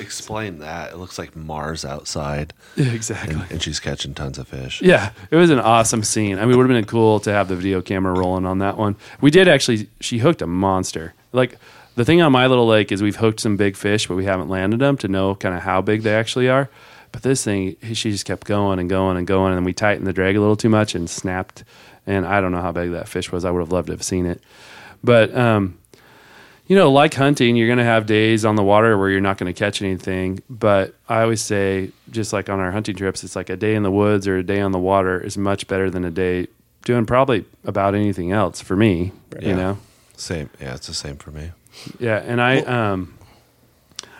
Explain 0.00 0.60
that. 0.60 0.92
It 0.92 0.96
looks 0.96 1.18
like 1.18 1.34
Mars 1.36 1.84
outside, 1.84 2.52
Yeah, 2.76 2.86
exactly. 2.92 3.34
and, 3.34 3.50
and 3.50 3.62
she's 3.62 3.80
catching 3.80 4.14
tons 4.14 4.38
of 4.38 4.48
fish. 4.48 4.80
Yeah, 4.80 5.12
it 5.30 5.36
was 5.36 5.50
an 5.50 5.58
awesome 5.58 6.02
scene. 6.04 6.38
I 6.38 6.42
mean, 6.42 6.52
it 6.52 6.56
would 6.56 6.70
have 6.70 6.74
been 6.76 6.84
cool 6.86 7.20
to 7.20 7.32
have 7.32 7.48
the 7.48 7.56
video 7.56 7.82
camera 7.82 8.12
rolling 8.18 8.46
on 8.46 8.58
that 8.58 8.76
one. 8.78 8.96
We 9.20 9.30
did 9.30 9.48
actually. 9.48 9.88
She 10.00 10.18
hooked 10.18 10.40
a 10.42 10.46
monster. 10.46 11.14
Like 11.32 11.58
the 11.96 12.04
thing 12.04 12.22
on 12.22 12.32
my 12.32 12.46
little 12.46 12.66
lake 12.66 12.92
is 12.92 13.02
we've 13.02 13.16
hooked 13.16 13.40
some 13.40 13.56
big 13.56 13.76
fish, 13.76 14.06
but 14.06 14.14
we 14.16 14.24
haven't 14.24 14.48
landed 14.48 14.80
them 14.80 14.96
to 14.98 15.08
know 15.08 15.34
kind 15.34 15.54
of 15.54 15.62
how 15.62 15.82
big 15.82 16.02
they 16.02 16.14
actually 16.14 16.48
are. 16.48 16.70
But 17.12 17.22
this 17.22 17.44
thing, 17.44 17.76
she 17.94 18.10
just 18.10 18.24
kept 18.26 18.46
going 18.46 18.78
and 18.78 18.88
going 18.88 19.16
and 19.16 19.26
going, 19.26 19.54
and 19.54 19.64
we 19.64 19.72
tightened 19.72 20.06
the 20.06 20.12
drag 20.12 20.36
a 20.36 20.40
little 20.40 20.56
too 20.56 20.68
much 20.68 20.94
and 20.94 21.08
snapped. 21.08 21.64
And 22.06 22.24
I 22.26 22.40
don't 22.40 22.52
know 22.52 22.62
how 22.62 22.72
big 22.72 22.92
that 22.92 23.08
fish 23.08 23.30
was. 23.32 23.44
I 23.44 23.50
would 23.50 23.60
have 23.60 23.72
loved 23.72 23.86
to 23.88 23.92
have 23.92 24.02
seen 24.02 24.24
it, 24.26 24.40
but 25.04 25.34
um, 25.36 25.78
you 26.66 26.76
know, 26.76 26.90
like 26.90 27.14
hunting, 27.14 27.56
you're 27.56 27.66
going 27.68 27.78
to 27.78 27.84
have 27.84 28.06
days 28.06 28.44
on 28.44 28.56
the 28.56 28.62
water 28.62 28.96
where 28.98 29.08
you're 29.10 29.20
not 29.20 29.36
going 29.38 29.52
to 29.52 29.58
catch 29.58 29.80
anything. 29.82 30.42
But 30.50 30.94
I 31.08 31.22
always 31.22 31.40
say, 31.42 31.90
just 32.10 32.32
like 32.32 32.48
on 32.48 32.60
our 32.60 32.70
hunting 32.72 32.94
trips, 32.96 33.24
it's 33.24 33.36
like 33.36 33.48
a 33.50 33.56
day 33.56 33.74
in 33.74 33.82
the 33.82 33.90
woods 33.90 34.26
or 34.28 34.36
a 34.38 34.42
day 34.42 34.60
on 34.60 34.72
the 34.72 34.78
water 34.78 35.20
is 35.20 35.36
much 35.38 35.66
better 35.66 35.90
than 35.90 36.04
a 36.04 36.10
day 36.10 36.46
doing 36.84 37.04
probably 37.06 37.44
about 37.64 37.94
anything 37.94 38.32
else 38.32 38.60
for 38.60 38.76
me. 38.76 39.12
You 39.40 39.48
Yeah. 39.48 39.56
know, 39.56 39.78
Same. 40.16 40.48
Yeah, 40.60 40.74
it's 40.74 40.86
the 40.86 40.94
same 40.94 41.16
for 41.16 41.30
me. 41.30 41.50
yeah. 41.98 42.18
And 42.24 42.40
I, 42.40 42.60
um, 42.60 43.14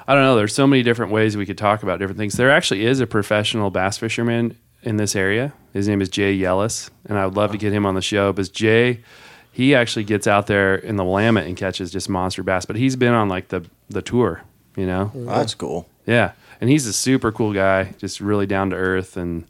I 0.09 0.15
don't 0.15 0.23
know. 0.23 0.37
There's 0.37 0.55
so 0.55 0.67
many 0.67 0.83
different 0.83 1.13
ways 1.13 1.37
we 1.37 1.45
could 1.45 1.59
talk 1.59 1.83
about 1.83 1.99
different 1.99 2.17
things. 2.19 2.33
There 2.35 2.51
actually 2.51 2.87
is 2.87 2.99
a 2.99 3.07
professional 3.07 3.71
bass 3.71 3.99
fisherman 3.99 4.57
in 4.83 4.97
this 4.97 5.15
area. 5.15 5.53
His 5.75 5.87
name 5.87 6.01
is 6.01 6.09
Jay 6.09 6.35
Yellis, 6.35 6.89
and 7.05 7.19
I 7.19 7.27
would 7.27 7.37
love 7.37 7.53
to 7.53 7.59
get 7.59 7.75
him 7.75 7.85
on 7.85 7.95
the 7.95 8.01
show. 8.01 8.33
Because 8.33 8.49
Jay, 8.49 9.03
he 9.53 9.75
actually 9.75 10.05
gets 10.05 10.27
out 10.27 10.47
there 10.47 10.77
in 10.77 10.97
the 10.97 11.05
Willamette 11.05 11.47
and 11.47 11.59
catches 11.59 11.91
just 11.91 12.09
monster 12.09 12.43
bass. 12.43 12.65
But 12.65 12.77
he's 12.77 12.97
been 12.97 13.13
on 13.13 13.29
like 13.29 13.49
the 13.49 13.67
the 13.91 14.01
tour, 14.01 14.41
you 14.77 14.87
know. 14.87 15.13
That's 15.15 15.55
cool. 15.55 15.87
Yeah, 16.07 16.33
and 16.59 16.71
he's 16.71 16.87
a 16.87 16.95
super 16.95 17.31
cool 17.31 17.53
guy, 17.53 17.93
just 17.99 18.19
really 18.19 18.47
down 18.47 18.71
to 18.71 18.77
earth, 18.77 19.19
and 19.19 19.45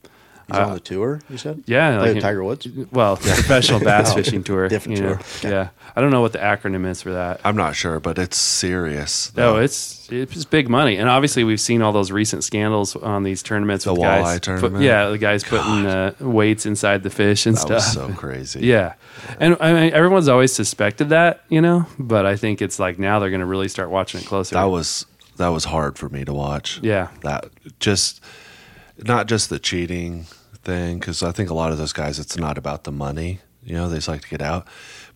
He's 0.48 0.56
Uh, 0.56 0.66
on 0.66 0.72
the 0.74 0.80
tour. 0.80 1.20
You 1.28 1.36
said. 1.36 1.62
yeah, 1.66 1.98
Like 1.98 2.14
like 2.14 2.22
Tiger 2.22 2.42
Woods. 2.42 2.66
Well, 2.90 3.16
professional 3.18 3.80
bass 3.80 4.14
fishing 4.18 4.42
tour, 4.42 4.66
Different 4.68 4.96
tour. 4.98 5.10
Okay. 5.14 5.50
Yeah, 5.50 5.68
I 5.94 6.00
don't 6.00 6.10
know 6.10 6.22
what 6.22 6.32
the 6.32 6.38
acronym 6.38 6.86
is 6.88 7.02
for 7.02 7.12
that. 7.12 7.40
I'm 7.44 7.54
not 7.56 7.76
sure, 7.76 8.00
but 8.00 8.18
it's 8.18 8.38
serious. 8.38 9.30
No, 9.36 9.56
it's 9.58 10.08
it's 10.10 10.46
big 10.46 10.70
money, 10.70 10.96
and 10.96 11.06
obviously 11.08 11.44
we've 11.44 11.60
seen 11.60 11.82
all 11.82 11.92
those 11.92 12.10
recent 12.10 12.44
scandals 12.44 12.96
on 12.96 13.24
these 13.24 13.42
tournaments. 13.42 13.84
The 13.84 13.92
with 13.92 14.00
guys 14.02 14.24
walleye 14.24 14.34
put- 14.34 14.42
tournament? 14.42 14.84
yeah, 14.84 15.08
the 15.10 15.18
guys 15.18 15.44
putting 15.44 15.84
uh, 15.86 16.14
weights 16.20 16.64
inside 16.64 17.02
the 17.02 17.10
fish 17.10 17.44
and 17.44 17.54
that 17.56 17.60
stuff. 17.60 17.70
was 17.76 17.92
so 17.92 18.08
crazy. 18.14 18.60
yeah, 18.66 18.94
and 19.38 19.56
I 19.60 19.72
mean, 19.74 19.92
everyone's 19.92 20.28
always 20.28 20.52
suspected 20.54 21.10
that, 21.10 21.42
you 21.50 21.60
know, 21.60 21.84
but 21.98 22.24
I 22.24 22.36
think 22.36 22.62
it's 22.62 22.78
like 22.78 22.98
now 22.98 23.18
they're 23.18 23.28
going 23.30 23.40
to 23.40 23.46
really 23.46 23.68
start 23.68 23.90
watching 23.90 24.20
it 24.22 24.26
closer. 24.26 24.54
that 24.54 24.64
was 24.64 25.04
that 25.36 25.48
was 25.48 25.66
hard 25.66 25.98
for 25.98 26.08
me 26.08 26.24
to 26.24 26.32
watch. 26.32 26.80
yeah, 26.82 27.08
that 27.20 27.50
just 27.78 28.22
not 29.04 29.26
just 29.28 29.50
the 29.50 29.58
cheating 29.60 30.24
thing 30.68 30.98
because 30.98 31.22
I 31.22 31.32
think 31.32 31.48
a 31.48 31.54
lot 31.54 31.72
of 31.72 31.78
those 31.78 31.94
guys 31.94 32.18
it's 32.18 32.36
not 32.36 32.58
about 32.58 32.84
the 32.84 32.92
money. 32.92 33.40
You 33.64 33.74
know, 33.74 33.88
they 33.88 33.96
just 33.96 34.08
like 34.08 34.20
to 34.22 34.28
get 34.28 34.42
out, 34.42 34.66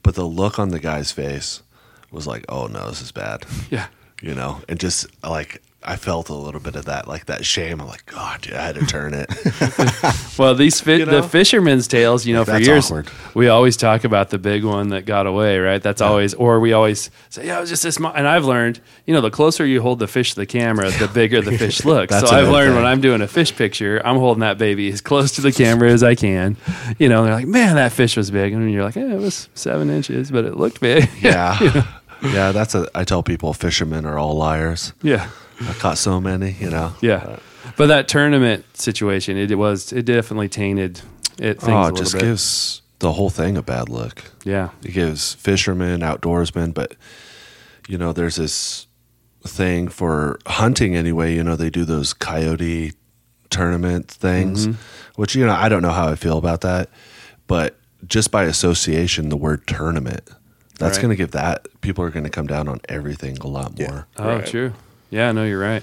but 0.02 0.14
the 0.14 0.24
look 0.24 0.58
on 0.58 0.70
the 0.70 0.80
guy's 0.80 1.12
face 1.12 1.62
was 2.10 2.26
like, 2.26 2.44
"Oh 2.48 2.66
no, 2.66 2.88
this 2.88 3.02
is 3.02 3.12
bad." 3.12 3.44
yeah. 3.70 3.86
You 4.22 4.34
know, 4.34 4.62
and 4.68 4.78
just 4.80 5.06
like 5.22 5.62
I 5.84 5.96
felt 5.96 6.28
a 6.28 6.34
little 6.34 6.60
bit 6.60 6.76
of 6.76 6.84
that, 6.84 7.08
like 7.08 7.26
that 7.26 7.44
shame. 7.44 7.80
I'm 7.80 7.88
like, 7.88 8.06
God, 8.06 8.40
dude, 8.42 8.54
I 8.54 8.66
had 8.66 8.74
to 8.76 8.86
turn 8.86 9.14
it. 9.14 9.28
Well, 10.38 10.54
these 10.54 10.80
fi- 10.80 10.94
You 10.98 11.04
know? 11.06 11.20
the 11.20 11.28
fishermen's 11.28 11.86
tales, 11.86 12.24
you 12.26 12.34
know, 12.34 12.44
for 12.44 12.52
That's 12.52 12.66
years 12.66 12.86
awkward. 12.86 13.10
we 13.34 13.48
always 13.48 13.76
talk 13.76 14.04
about 14.04 14.30
the 14.30 14.38
big 14.38 14.64
one 14.64 14.88
that 14.88 15.04
got 15.04 15.26
away, 15.26 15.58
right? 15.58 15.82
That's 15.82 16.00
always, 16.00 16.32
or 16.34 16.58
we 16.58 16.72
always 16.72 17.10
say, 17.28 17.46
yeah, 17.46 17.58
it 17.58 17.60
was 17.60 17.68
just 17.70 17.82
this. 17.82 17.98
Mo-. 18.00 18.12
And 18.14 18.26
I've 18.26 18.44
learned, 18.46 18.80
you 19.06 19.12
know, 19.12 19.20
the 19.20 19.30
closer 19.30 19.66
you 19.66 19.82
hold 19.82 19.98
the 19.98 20.06
fish 20.08 20.30
to 20.30 20.36
the 20.40 20.46
camera, 20.46 20.90
the 20.90 21.08
bigger 21.14 21.42
the 21.42 21.56
fish 21.58 21.84
looks. 21.84 22.18
So 22.18 22.26
I've 22.28 22.48
learned 22.48 22.74
when. 22.76 22.86
I'm 22.86 23.00
doing 23.02 23.20
a 23.20 23.28
fish 23.28 23.54
picture, 23.54 24.00
I'm 24.04 24.16
holding 24.16 24.40
that 24.40 24.56
baby 24.58 24.90
as 24.90 25.00
close 25.00 25.32
to 25.32 25.40
the 25.42 25.52
camera 25.52 25.90
as 25.90 26.02
I 26.02 26.14
can. 26.14 26.56
You 26.98 27.08
know, 27.10 27.24
they're 27.24 27.34
like, 27.34 27.46
man, 27.46 27.76
that 27.76 27.92
fish 27.92 28.16
was 28.16 28.30
big, 28.30 28.52
and 28.54 28.72
you're 28.72 28.84
like, 28.84 28.96
yeah, 28.96 29.12
it 29.12 29.18
was 29.20 29.48
seven 29.54 29.90
inches, 29.90 30.30
but 30.30 30.44
it 30.46 30.56
looked 30.56 30.80
big. 30.80 31.08
yeah, 31.20 31.84
yeah. 32.22 32.52
That's 32.52 32.74
a. 32.74 32.88
I 32.94 33.04
tell 33.04 33.22
people 33.22 33.52
fishermen 33.52 34.06
are 34.06 34.18
all 34.18 34.36
liars. 34.36 34.92
yeah. 35.02 35.28
I 35.60 35.72
caught 35.74 35.98
so 35.98 36.20
many. 36.20 36.52
You 36.58 36.70
know. 36.70 36.94
Yeah. 37.00 37.38
But 37.76 37.86
that 37.86 38.08
tournament 38.08 38.64
situation, 38.76 39.36
it, 39.36 39.56
was 39.56 39.92
it 39.92 40.04
definitely 40.04 40.48
tainted 40.48 41.00
it 41.38 41.60
things 41.60 41.62
Oh, 41.68 41.80
it 41.82 41.84
little 41.92 41.96
just 41.96 42.12
bit. 42.14 42.22
gives 42.22 42.82
the 42.98 43.12
whole 43.12 43.30
thing 43.30 43.56
a 43.56 43.62
bad 43.62 43.88
look. 43.88 44.22
yeah. 44.44 44.70
It 44.84 44.92
gives 44.92 45.34
fishermen, 45.34 46.00
outdoorsmen, 46.00 46.74
but 46.74 46.96
you 47.88 47.98
know, 47.98 48.12
there's 48.12 48.36
this 48.36 48.86
thing 49.44 49.88
for 49.88 50.38
hunting 50.46 50.94
anyway. 50.96 51.34
You 51.34 51.42
know, 51.44 51.56
they 51.56 51.70
do 51.70 51.84
those 51.84 52.12
coyote 52.12 52.92
tournament 53.50 54.08
things, 54.10 54.66
Mm-hmm. 54.66 54.80
which 55.20 55.34
you 55.34 55.44
know 55.46 55.52
I 55.52 55.68
don't 55.68 55.82
know 55.82 55.90
how 55.92 56.08
I 56.08 56.14
feel 56.16 56.38
about 56.38 56.62
that, 56.62 56.88
but 57.46 57.78
just 58.06 58.30
by 58.30 58.44
association, 58.44 59.28
the 59.28 59.36
word 59.36 59.66
tournament 59.66 60.28
that's 60.78 60.96
Right. 60.96 61.02
going 61.02 61.10
to 61.10 61.16
give 61.16 61.30
that 61.32 61.68
people 61.80 62.02
are 62.04 62.10
going 62.10 62.24
to 62.24 62.30
come 62.30 62.46
down 62.48 62.66
on 62.66 62.80
everything 62.88 63.38
a 63.40 63.46
lot 63.46 63.78
more. 63.78 64.06
Oh, 64.16 64.36
Right. 64.36 64.46
true. 64.46 64.72
Yeah, 65.12 65.30
no, 65.32 65.44
you're 65.44 65.60
right. 65.60 65.82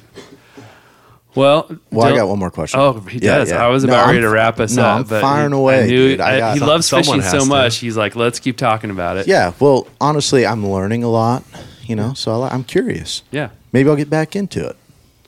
Well, 1.36 1.70
Well, 1.92 2.12
I 2.12 2.16
got 2.18 2.28
one 2.28 2.40
more 2.40 2.50
question. 2.50 2.80
Oh, 2.80 2.94
he 3.02 3.20
Yeah, 3.20 3.38
does. 3.38 3.50
yeah. 3.52 3.64
I 3.64 3.68
was 3.68 3.84
No, 3.84 3.94
about 3.94 4.08
ready 4.08 4.18
I'm- 4.18 4.24
to 4.28 4.30
wrap 4.32 4.60
us 4.60 4.76
no, 4.76 4.82
up. 4.84 4.98
I'm 4.98 5.04
but 5.04 5.22
firing 5.22 5.52
he, 5.52 5.58
away, 5.58 5.84
I 5.84 5.86
knew 5.86 6.08
dude. 6.10 6.20
I 6.22 6.50
I- 6.50 6.54
he 6.54 6.60
Some- 6.60 6.68
loves 6.68 6.90
fishing 6.90 7.22
so 7.22 7.32
has 7.38 7.44
to. 7.44 7.50
much. 7.50 7.78
He's 7.78 7.96
like, 7.96 8.16
let's 8.16 8.40
keep 8.40 8.58
talking 8.58 8.90
about 8.90 9.18
it. 9.18 9.28
Yeah. 9.28 9.54
Well, 9.60 9.88
honestly, 10.02 10.46
I'm 10.46 10.68
learning 10.68 11.04
a 11.04 11.10
lot. 11.10 11.44
You 11.86 11.96
know, 11.96 12.14
so 12.16 12.42
I- 12.42 12.50
I'm 12.50 12.64
curious. 12.64 13.22
yeah. 13.32 13.50
Maybe 13.72 13.90
I'll 13.90 13.96
get 13.96 14.10
back 14.10 14.36
into 14.36 14.68
it. 14.68 14.76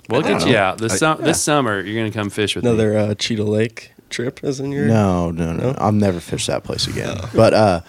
We'll 0.10 0.26
I 0.26 0.30
don't 0.30 0.40
get 0.40 0.48
you 0.48 0.54
know. 0.54 0.60
out 0.60 0.78
this, 0.80 0.98
sum- 0.98 1.22
this 1.22 1.40
summer. 1.42 1.80
You're 1.82 2.02
gonna 2.02 2.12
come 2.12 2.30
fish 2.32 2.56
with 2.56 2.64
me. 2.66 2.72
Another 2.72 2.98
uh, 2.98 3.14
Cheetah 3.16 3.44
Lake 3.44 3.92
trip 4.10 4.40
as 4.44 4.60
in 4.60 4.72
your 4.72 4.86
No, 4.88 5.30
no, 5.32 5.54
no. 5.54 5.72
No? 5.72 5.76
I'll 5.78 5.92
never 5.92 6.20
fish 6.20 6.48
that 6.48 6.64
place 6.64 6.88
again. 6.88 7.18
But 7.36 7.54
uh, 7.54 7.82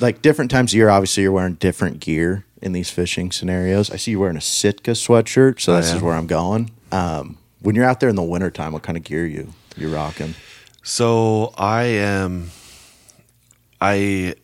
like 0.00 0.22
different 0.22 0.50
times 0.50 0.72
of 0.72 0.76
year, 0.76 0.90
obviously 0.90 1.22
you're 1.22 1.32
wearing 1.32 1.54
different 1.54 2.00
gear 2.00 2.44
in 2.62 2.72
these 2.72 2.90
fishing 2.90 3.30
scenarios. 3.30 3.90
I 3.90 3.96
see 3.96 4.12
you 4.12 4.20
wearing 4.20 4.36
a 4.36 4.40
Sitka 4.40 4.92
sweatshirt, 4.92 5.60
so 5.60 5.76
this 5.76 5.92
is 5.92 6.00
where 6.00 6.14
I'm 6.14 6.26
going. 6.26 6.70
Um, 6.92 7.38
when 7.60 7.74
you're 7.74 7.84
out 7.84 8.00
there 8.00 8.08
in 8.08 8.16
the 8.16 8.22
wintertime, 8.22 8.72
what 8.72 8.82
kind 8.82 8.96
of 8.96 9.04
gear 9.04 9.26
you 9.26 9.52
you 9.76 9.94
rocking? 9.94 10.34
So 10.82 11.52
I 11.56 11.84
am, 11.84 12.50
I, 13.80 14.34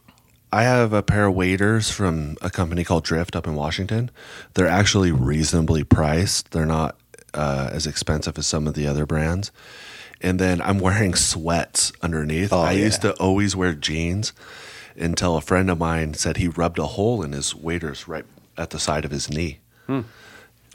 I 0.53 0.63
have 0.63 0.93
a 0.93 1.03
pair 1.03 1.27
of 1.27 1.35
waders 1.35 1.91
from 1.91 2.37
a 2.41 2.51
company 2.51 2.83
called 2.83 3.05
Drift 3.05 3.37
up 3.37 3.47
in 3.47 3.55
Washington. 3.55 4.11
They're 4.55 4.67
actually 4.67 5.13
reasonably 5.13 5.85
priced. 5.85 6.51
They're 6.51 6.67
not 6.67 6.97
uh, 7.35 7.71
as 7.73 7.87
expensive 7.87 8.39
as 8.39 8.47
some 8.47 8.67
of 8.67 8.75
the 8.75 8.87
other 8.87 9.07
brands. 9.07 9.53
And 10.23 10.39
then 10.39 10.61
I'm 10.61 10.79
wearing 10.79 11.15
sweats 11.15 11.93
underneath. 12.03 12.53
Oh, 12.53 12.61
I 12.61 12.73
yeah. 12.73 12.85
used 12.85 13.03
to 13.03 13.15
always 13.15 13.55
wear 13.55 13.75
jeans 13.75 14.33
until 15.01 15.37
a 15.37 15.41
friend 15.41 15.71
of 15.71 15.79
mine 15.79 16.15
said 16.15 16.37
he 16.37 16.49
rubbed 16.49 16.79
a 16.79 16.87
hole 16.87 17.23
in 17.23 17.33
his 17.33 17.55
waders 17.55 18.07
right 18.07 18.25
at 18.57 18.71
the 18.71 18.79
side 18.79 19.05
of 19.05 19.11
his 19.11 19.31
knee. 19.31 19.59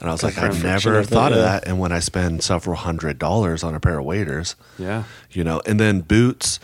And 0.00 0.10
I 0.10 0.12
was 0.12 0.22
like, 0.22 0.36
I 0.36 0.48
friction 0.48 0.62
never 0.64 0.98
of 0.98 1.08
thought 1.08 1.32
of 1.32 1.38
that. 1.38 1.66
And 1.66 1.78
when 1.78 1.90
I 1.92 2.00
spend 2.00 2.42
several 2.42 2.76
hundred 2.76 3.18
dollars 3.18 3.62
on 3.62 3.74
a 3.74 3.80
pair 3.80 3.98
of 3.98 4.04
waders, 4.04 4.54
yeah. 4.78 5.04
you 5.30 5.42
know 5.42 5.62
and 5.66 5.80
then 5.80 6.00
boots 6.00 6.60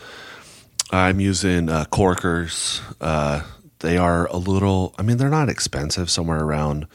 i'm 0.92 1.18
using 1.18 1.68
uh, 1.68 1.86
Korkers 1.86 2.80
uh, 3.00 3.42
they 3.80 3.96
are 3.96 4.26
a 4.26 4.36
little 4.36 4.94
i 4.98 5.02
mean 5.02 5.16
they're 5.16 5.30
not 5.30 5.48
expensive 5.48 6.10
somewhere 6.10 6.44
around 6.44 6.86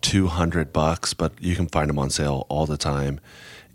200 0.00 0.72
bucks 0.72 1.14
but 1.14 1.32
you 1.40 1.54
can 1.54 1.68
find 1.68 1.90
them 1.90 1.98
on 1.98 2.10
sale 2.10 2.46
all 2.48 2.66
the 2.66 2.76
time 2.76 3.20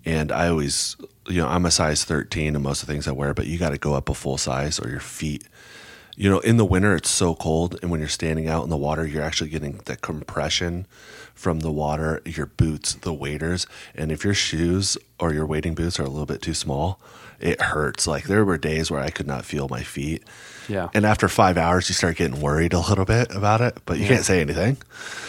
and 0.05 0.32
i 0.32 0.47
always 0.47 0.95
you 1.28 1.38
know 1.38 1.47
i'm 1.47 1.65
a 1.65 1.71
size 1.71 2.03
13 2.03 2.55
in 2.55 2.61
most 2.61 2.82
of 2.82 2.88
the 2.88 2.93
things 2.93 3.07
i 3.07 3.11
wear 3.11 3.34
but 3.34 3.45
you 3.45 3.57
got 3.57 3.69
to 3.69 3.78
go 3.78 3.93
up 3.93 4.09
a 4.09 4.13
full 4.13 4.38
size 4.38 4.80
or 4.80 4.89
your 4.89 4.99
feet 4.99 5.43
you 6.16 6.30
know 6.30 6.39
in 6.39 6.57
the 6.57 6.66
winter 6.66 6.95
it's 6.95 7.09
so 7.09 7.34
cold 7.36 7.78
and 7.82 7.89
when 7.89 7.99
you're 7.99 8.09
standing 8.09 8.47
out 8.47 8.64
in 8.64 8.70
the 8.70 8.78
water 8.78 9.05
you're 9.05 9.24
actually 9.24 9.49
getting 9.49 9.80
the 9.86 9.95
compression 9.95 10.86
from 11.34 11.59
the 11.59 11.72
water 11.72 12.22
your 12.26 12.45
boots 12.45 12.93
the 12.95 13.14
waders. 13.14 13.66
And 13.95 14.11
if 14.11 14.24
your 14.24 14.34
shoes 14.34 14.97
or 15.20 15.34
your 15.34 15.45
wading 15.45 15.76
boots 15.76 15.99
are 15.99 16.03
a 16.03 16.09
little 16.09 16.26
bit 16.26 16.41
too 16.41 16.53
small 16.53 16.99
it 17.40 17.62
hurts 17.62 18.08
like 18.08 18.26
there 18.26 18.44
were 18.46 18.58
days 18.58 18.90
where 18.92 19.02
i 19.02 19.10
could 19.10 19.28
not 19.28 19.46
feel 19.46 19.68
my 19.70 19.84
feet 19.84 20.24
Yeah. 20.70 20.90
and 20.94 21.06
after 21.06 21.28
five 21.28 21.58
hours 21.58 21.90
you 21.90 21.96
start 21.96 22.16
getting 22.18 22.40
worried 22.42 22.74
a 22.74 22.80
little 22.80 23.06
bit 23.06 23.34
about 23.36 23.62
it 23.62 23.78
but 23.86 23.98
you 24.00 24.08
can't 24.08 24.24
say 24.26 24.42
anything 24.42 24.78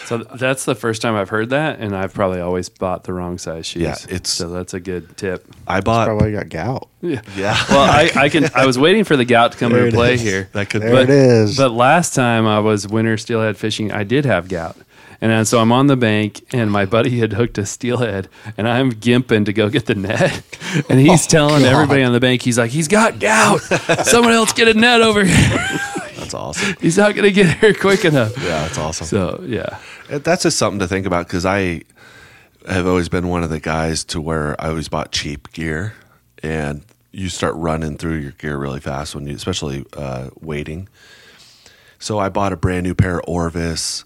So 0.05 0.19
that's 0.19 0.65
the 0.65 0.75
first 0.75 1.01
time 1.01 1.15
I've 1.15 1.29
heard 1.29 1.49
that, 1.49 1.79
and 1.79 1.95
I've 1.95 2.13
probably 2.13 2.39
always 2.39 2.69
bought 2.69 3.05
the 3.05 3.13
wrong 3.13 3.39
size 3.39 3.65
shoes. 3.65 3.81
Yeah, 3.81 3.95
it's- 4.15 4.29
so 4.29 4.49
that's 4.49 4.75
a 4.75 4.79
good 4.79 5.17
tip. 5.17 5.43
i 5.67 5.81
bought 5.81 6.05
Probably 6.05 6.31
got 6.31 6.47
gout. 6.49 6.87
Yeah. 7.01 7.21
yeah 7.35 7.57
Well, 7.69 7.79
I, 7.89 8.11
I 8.15 8.29
can. 8.29 8.45
I 8.55 8.67
was 8.67 8.77
waiting 8.77 9.03
for 9.03 9.17
the 9.17 9.25
gout 9.25 9.53
to 9.53 9.57
come 9.57 9.71
There 9.71 9.85
into 9.87 9.97
play 9.97 10.13
is. 10.13 10.21
here. 10.21 10.47
that 10.53 10.69
could 10.69 10.83
There 10.83 10.91
but, 10.91 11.03
it 11.05 11.09
is. 11.09 11.57
But 11.57 11.71
last 11.71 12.13
time 12.13 12.45
I 12.45 12.59
was 12.59 12.87
winter 12.87 13.17
steelhead 13.17 13.57
fishing, 13.57 13.91
I 13.91 14.03
did 14.03 14.25
have 14.25 14.47
gout. 14.47 14.77
And 15.21 15.31
then, 15.31 15.45
so 15.45 15.59
I'm 15.59 15.71
on 15.71 15.87
the 15.87 15.95
bank, 15.95 16.45
and 16.53 16.71
my 16.71 16.85
buddy 16.85 17.19
had 17.19 17.33
hooked 17.33 17.57
a 17.57 17.65
steelhead, 17.65 18.27
and 18.57 18.67
I'm 18.67 18.91
gimping 18.91 19.45
to 19.45 19.53
go 19.53 19.69
get 19.69 19.85
the 19.85 19.95
net. 19.95 20.41
And 20.89 20.99
he's 20.99 21.25
telling 21.25 21.63
God. 21.63 21.71
everybody 21.71 22.03
on 22.03 22.11
the 22.11 22.19
bank, 22.19 22.41
he's 22.41 22.57
like, 22.57 22.69
he's 22.69 22.89
got 22.89 23.17
gout. 23.17 23.61
Someone 24.05 24.33
else 24.33 24.51
get 24.51 24.67
a 24.67 24.73
net 24.73 25.01
over 25.01 25.23
here. 25.23 25.79
that's 26.17 26.33
awesome 26.33 26.75
he's 26.81 26.97
not 26.97 27.13
going 27.15 27.23
to 27.23 27.31
get 27.31 27.59
here 27.59 27.73
quick 27.73 28.03
enough. 28.03 28.35
yeah 28.37 28.63
that's 28.63 28.77
awesome 28.77 29.07
So, 29.07 29.41
yeah. 29.45 29.79
Uh, 30.09 30.17
That's 30.17 30.43
just 30.43 30.57
something 30.57 30.79
to 30.79 30.87
think 30.87 31.05
about 31.05 31.27
because 31.27 31.45
I, 31.45 31.83
have 32.67 32.87
always 32.87 33.09
been 33.09 33.27
one 33.27 33.43
of 33.43 33.49
the 33.49 33.59
guys 33.59 34.03
to 34.05 34.19
where 34.19 34.59
I 34.59 34.69
always 34.69 34.89
bought 34.89 35.11
cheap 35.11 35.53
gear, 35.53 35.93
and 36.41 36.83
you 37.11 37.29
start 37.29 37.53
running 37.55 37.95
through 37.97 38.15
your 38.15 38.31
gear 38.31 38.57
really 38.57 38.79
fast 38.79 39.13
when 39.15 39.27
you, 39.27 39.35
especially 39.35 39.85
uh, 39.95 40.29
wading. 40.41 40.89
So 41.99 42.17
I 42.19 42.29
bought 42.29 42.53
a 42.53 42.57
brand 42.57 42.83
new 42.83 42.95
pair 42.95 43.19
of 43.19 43.25
Orvis 43.27 44.03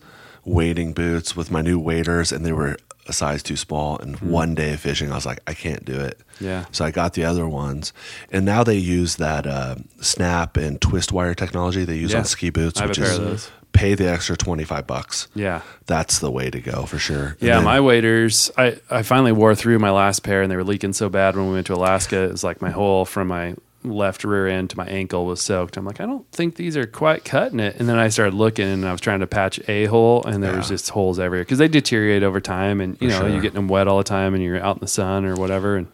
wading 0.49 0.93
boots 0.93 1.35
with 1.35 1.51
my 1.51 1.61
new 1.61 1.79
waders, 1.79 2.31
and 2.31 2.45
they 2.45 2.51
were 2.51 2.77
a 3.07 3.13
size 3.13 3.41
too 3.43 3.55
small. 3.55 3.97
And 3.99 4.19
one 4.19 4.55
day 4.55 4.73
of 4.73 4.79
fishing, 4.79 5.11
I 5.11 5.15
was 5.15 5.25
like, 5.25 5.39
I 5.47 5.53
can't 5.53 5.83
do 5.85 5.99
it. 5.99 6.19
Yeah. 6.39 6.65
So 6.71 6.85
I 6.85 6.91
got 6.91 7.13
the 7.13 7.23
other 7.25 7.47
ones, 7.47 7.93
and 8.31 8.45
now 8.45 8.63
they 8.63 8.77
use 8.77 9.15
that 9.17 9.45
uh, 9.47 9.75
snap 10.01 10.57
and 10.57 10.79
twist 10.81 11.11
wire 11.11 11.33
technology 11.33 11.85
they 11.85 11.95
use 11.97 12.11
Yeah. 12.11 12.19
on 12.19 12.25
ski 12.25 12.49
boots, 12.49 12.81
which 12.81 12.97
is 12.99 13.51
pay 13.71 13.93
the 13.93 14.09
extra 14.09 14.35
twenty 14.35 14.63
five 14.63 14.87
bucks. 14.87 15.27
Yeah. 15.35 15.61
That's 15.85 16.19
the 16.19 16.31
way 16.31 16.49
to 16.49 16.59
go 16.59 16.85
for 16.85 16.97
sure. 16.97 17.25
And 17.39 17.41
Yeah, 17.41 17.55
then- 17.57 17.65
my 17.65 17.79
waders, 17.79 18.49
I, 18.57 18.79
I 18.89 19.03
finally 19.03 19.31
wore 19.31 19.53
through 19.55 19.77
my 19.79 19.91
last 19.91 20.23
pair 20.23 20.41
and 20.41 20.51
they 20.51 20.55
were 20.55 20.63
leaking 20.63 20.93
so 20.93 21.07
bad 21.09 21.35
when 21.35 21.47
we 21.47 21.53
went 21.53 21.67
to 21.67 21.75
Alaska. 21.75 22.17
It 22.23 22.31
was 22.31 22.43
like 22.43 22.61
my 22.61 22.71
hole 22.71 23.05
from 23.05 23.27
my 23.27 23.55
left 23.83 24.23
rear 24.23 24.47
end 24.47 24.69
to 24.71 24.77
my 24.77 24.85
ankle 24.87 25.25
was 25.25 25.41
soaked. 25.41 25.77
I'm 25.77 25.85
like, 25.85 26.01
I 26.01 26.05
don't 26.05 26.29
think 26.31 26.55
these 26.55 26.75
are 26.75 26.85
quite 26.85 27.23
cutting 27.23 27.59
it. 27.59 27.77
And 27.79 27.87
then 27.87 27.97
I 27.97 28.09
started 28.09 28.33
looking 28.33 28.67
and 28.67 28.85
I 28.85 28.91
was 28.91 28.99
trying 29.01 29.21
to 29.21 29.27
patch 29.27 29.59
a 29.69 29.85
hole 29.85 30.23
and 30.25 30.43
there 30.43 30.55
was 30.57 30.67
just 30.67 30.89
holes 30.89 31.17
everywhere 31.19 31.43
because 31.45 31.57
they 31.59 31.67
deteriorate 31.69 32.23
over 32.23 32.41
time 32.41 32.81
and 32.81 32.97
you 32.99 33.07
know, 33.07 33.19
sure. 33.21 33.29
you're 33.29 33.41
getting 33.41 33.55
them 33.55 33.67
wet 33.69 33.87
all 33.87 33.97
the 33.97 34.03
time 34.03 34.33
and 34.33 34.43
you're 34.43 34.61
out 34.61 34.75
in 34.75 34.81
the 34.81 34.87
sun 34.87 35.23
or 35.25 35.35
whatever. 35.35 35.77
And 35.77 35.87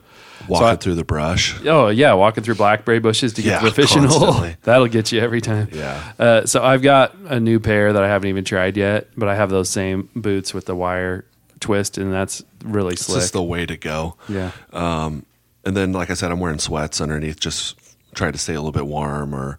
walking 0.50 0.68
I- 0.68 0.76
through 0.78 0.96
the 0.96 1.04
brush. 1.06 1.56
Oh 1.66 1.90
yeah, 1.90 2.14
walking 2.14 2.44
through 2.44 2.56
blackberry 2.56 3.00
bushes 3.00 3.34
to 3.34 3.42
get 3.44 3.50
Yeah, 3.50 3.60
to 3.60 3.66
the 3.66 3.72
fishing 3.72 4.04
hole. 4.04 4.46
That'll 4.64 4.88
get 4.88 5.12
you 5.12 5.20
every 5.22 5.42
time. 5.42 5.70
Yeah. 5.72 6.14
Uh, 6.18 6.46
so 6.48 6.64
I've 6.64 6.82
got 6.82 7.14
a 7.26 7.40
new 7.40 7.60
pair 7.60 7.94
that 7.94 8.04
I 8.04 8.08
haven't 8.08 8.30
even 8.30 8.44
tried 8.46 8.78
yet, 8.78 9.10
but 9.16 9.30
I 9.30 9.36
have 9.36 9.50
those 9.52 9.70
same 9.70 10.10
boots 10.16 10.54
with 10.56 10.66
the 10.66 10.76
wire 10.76 11.26
twist, 11.60 11.98
and 12.00 12.12
that's 12.12 12.44
really 12.64 12.94
It's 12.94 13.06
slick. 13.06 13.22
just 13.22 13.34
the 13.34 13.44
way 13.44 13.66
to 13.68 13.78
go. 13.78 14.18
yeah. 14.28 14.52
And 15.66 15.76
then, 15.76 15.94
like 15.94 16.10
I 16.10 16.14
said, 16.14 16.32
I'm 16.32 16.40
wearing 16.40 16.60
sweats 16.60 17.02
underneath, 17.02 17.40
just 17.40 17.76
trying 18.14 18.34
to 18.34 18.38
stay 18.38 18.54
a 18.54 18.60
little 18.60 18.72
bit 18.72 18.86
warm, 18.86 19.34
or 19.34 19.58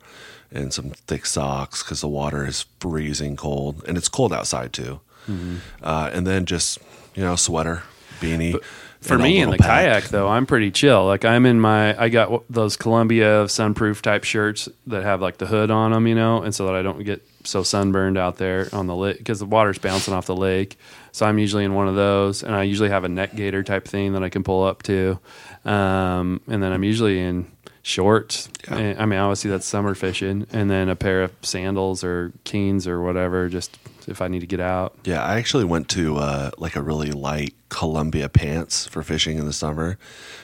and 0.52 0.72
some 0.72 0.90
thick 0.90 1.26
socks 1.26 1.82
because 1.82 2.00
the 2.00 2.08
water 2.08 2.46
is 2.46 2.66
freezing 2.80 3.36
cold, 3.36 3.84
and 3.86 3.98
it's 3.98 4.08
cold 4.08 4.32
outside 4.32 4.72
too. 4.72 5.00
Mm-hmm. 5.28 5.56
Uh, 5.82 6.10
and 6.12 6.26
then 6.26 6.46
just 6.46 6.78
you 7.16 7.22
know, 7.22 7.34
sweater, 7.34 7.82
beanie. 8.20 8.62
For 9.00 9.18
me 9.18 9.40
in 9.40 9.50
the 9.50 9.58
pack. 9.58 9.68
kayak 9.68 10.04
though, 10.10 10.28
I'm 10.28 10.46
pretty 10.46 10.70
chill. 10.70 11.06
Like 11.06 11.24
I'm 11.24 11.46
in 11.46 11.60
my, 11.60 12.00
I 12.00 12.08
got 12.08 12.42
those 12.50 12.76
Columbia 12.76 13.48
sunproof 13.48 14.02
type 14.02 14.24
shirts 14.24 14.68
that 14.86 15.04
have 15.04 15.20
like 15.20 15.38
the 15.38 15.46
hood 15.46 15.70
on 15.70 15.92
them, 15.92 16.06
you 16.06 16.14
know, 16.14 16.42
and 16.42 16.54
so 16.54 16.66
that 16.66 16.74
I 16.74 16.82
don't 16.82 17.04
get 17.04 17.22
so 17.46 17.62
sunburned 17.62 18.18
out 18.18 18.36
there 18.36 18.68
on 18.72 18.86
the 18.86 18.94
lake 18.96 19.18
because 19.18 19.38
the 19.38 19.46
water's 19.46 19.78
bouncing 19.78 20.12
off 20.14 20.26
the 20.26 20.36
lake. 20.36 20.78
So 21.12 21.24
I'm 21.24 21.38
usually 21.38 21.64
in 21.64 21.74
one 21.74 21.88
of 21.88 21.94
those, 21.94 22.42
and 22.42 22.54
I 22.54 22.64
usually 22.64 22.90
have 22.90 23.04
a 23.04 23.08
neck 23.08 23.34
gaiter 23.34 23.62
type 23.62 23.86
thing 23.88 24.12
that 24.12 24.22
I 24.22 24.28
can 24.28 24.42
pull 24.42 24.64
up 24.64 24.82
to, 24.84 25.18
um, 25.64 26.40
and 26.46 26.62
then 26.62 26.72
I'm 26.72 26.84
usually 26.84 27.20
in 27.20 27.50
shorts. 27.82 28.48
And- 28.68 28.98
I 28.98 29.06
mean, 29.06 29.18
obviously 29.18 29.50
that's 29.50 29.64
summer 29.66 29.94
fishing, 29.94 30.46
and 30.52 30.70
then 30.70 30.88
a 30.88 30.96
pair 30.96 31.22
of 31.22 31.32
sandals 31.42 32.04
or 32.04 32.32
keens 32.44 32.86
or 32.86 33.00
whatever, 33.00 33.48
just 33.48 33.78
if 34.08 34.20
I 34.20 34.28
need 34.28 34.40
to 34.40 34.46
get 34.46 34.60
out. 34.60 34.94
Yeah, 35.04 35.22
I 35.22 35.36
actually 35.38 35.64
went 35.64 35.88
to 35.90 36.16
uh, 36.16 36.50
like 36.58 36.76
a 36.76 36.82
really 36.82 37.12
light 37.12 37.54
Columbia 37.70 38.28
pants 38.28 38.86
for 38.86 39.02
fishing 39.02 39.38
in 39.38 39.46
the 39.46 39.52
summer 39.52 39.98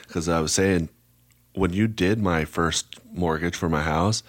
because 0.07 0.27
I 0.27 0.39
was 0.41 0.53
saying 0.53 0.89
when 1.53 1.71
you 1.71 1.87
did 1.87 2.19
my 2.19 2.45
first 2.45 2.99
mortgage 3.13 3.55
for 3.55 3.69
my 3.69 3.83
house, 3.83 4.23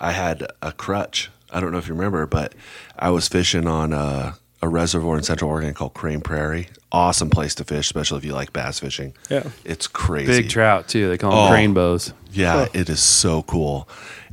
I 0.00 0.12
had 0.12 0.46
a 0.62 0.72
crutch. 0.72 1.30
I 1.52 1.60
don't 1.60 1.70
know 1.72 1.78
if 1.78 1.86
you 1.88 1.94
remember, 1.94 2.26
but 2.26 2.54
I 2.98 3.10
was 3.10 3.28
fishing 3.28 3.66
on 3.66 3.92
a, 3.92 4.36
a 4.62 4.68
reservoir 4.68 5.16
in 5.16 5.22
Central 5.22 5.50
Oregon 5.50 5.74
called 5.74 5.94
Crane 5.94 6.20
Prairie. 6.20 6.68
Awesome 6.90 7.30
place 7.30 7.54
to 7.56 7.64
fish, 7.64 7.86
especially 7.86 8.18
if 8.18 8.24
you 8.24 8.32
like 8.32 8.52
bass 8.52 8.80
fishing. 8.80 9.14
Yeah. 9.30 9.50
it's 9.64 9.86
crazy. 9.86 10.42
Big 10.42 10.50
trout 10.50 10.88
too. 10.88 11.08
They 11.08 11.18
call 11.18 11.30
them 11.30 11.40
Oh. 11.40 11.48
crane 11.50 11.74
bows. 11.74 12.12
Yeah, 12.32 12.66
it 12.72 12.88
is 12.88 13.02
so 13.02 13.42
cool. 13.42 13.88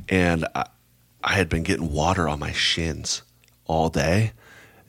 And 0.08 0.46
I, 0.54 0.66
I 1.22 1.34
had 1.34 1.48
been 1.48 1.62
getting 1.62 1.92
water 1.92 2.28
on 2.28 2.38
my 2.38 2.52
shins 2.52 3.22
all 3.66 3.88
day. 3.90 4.32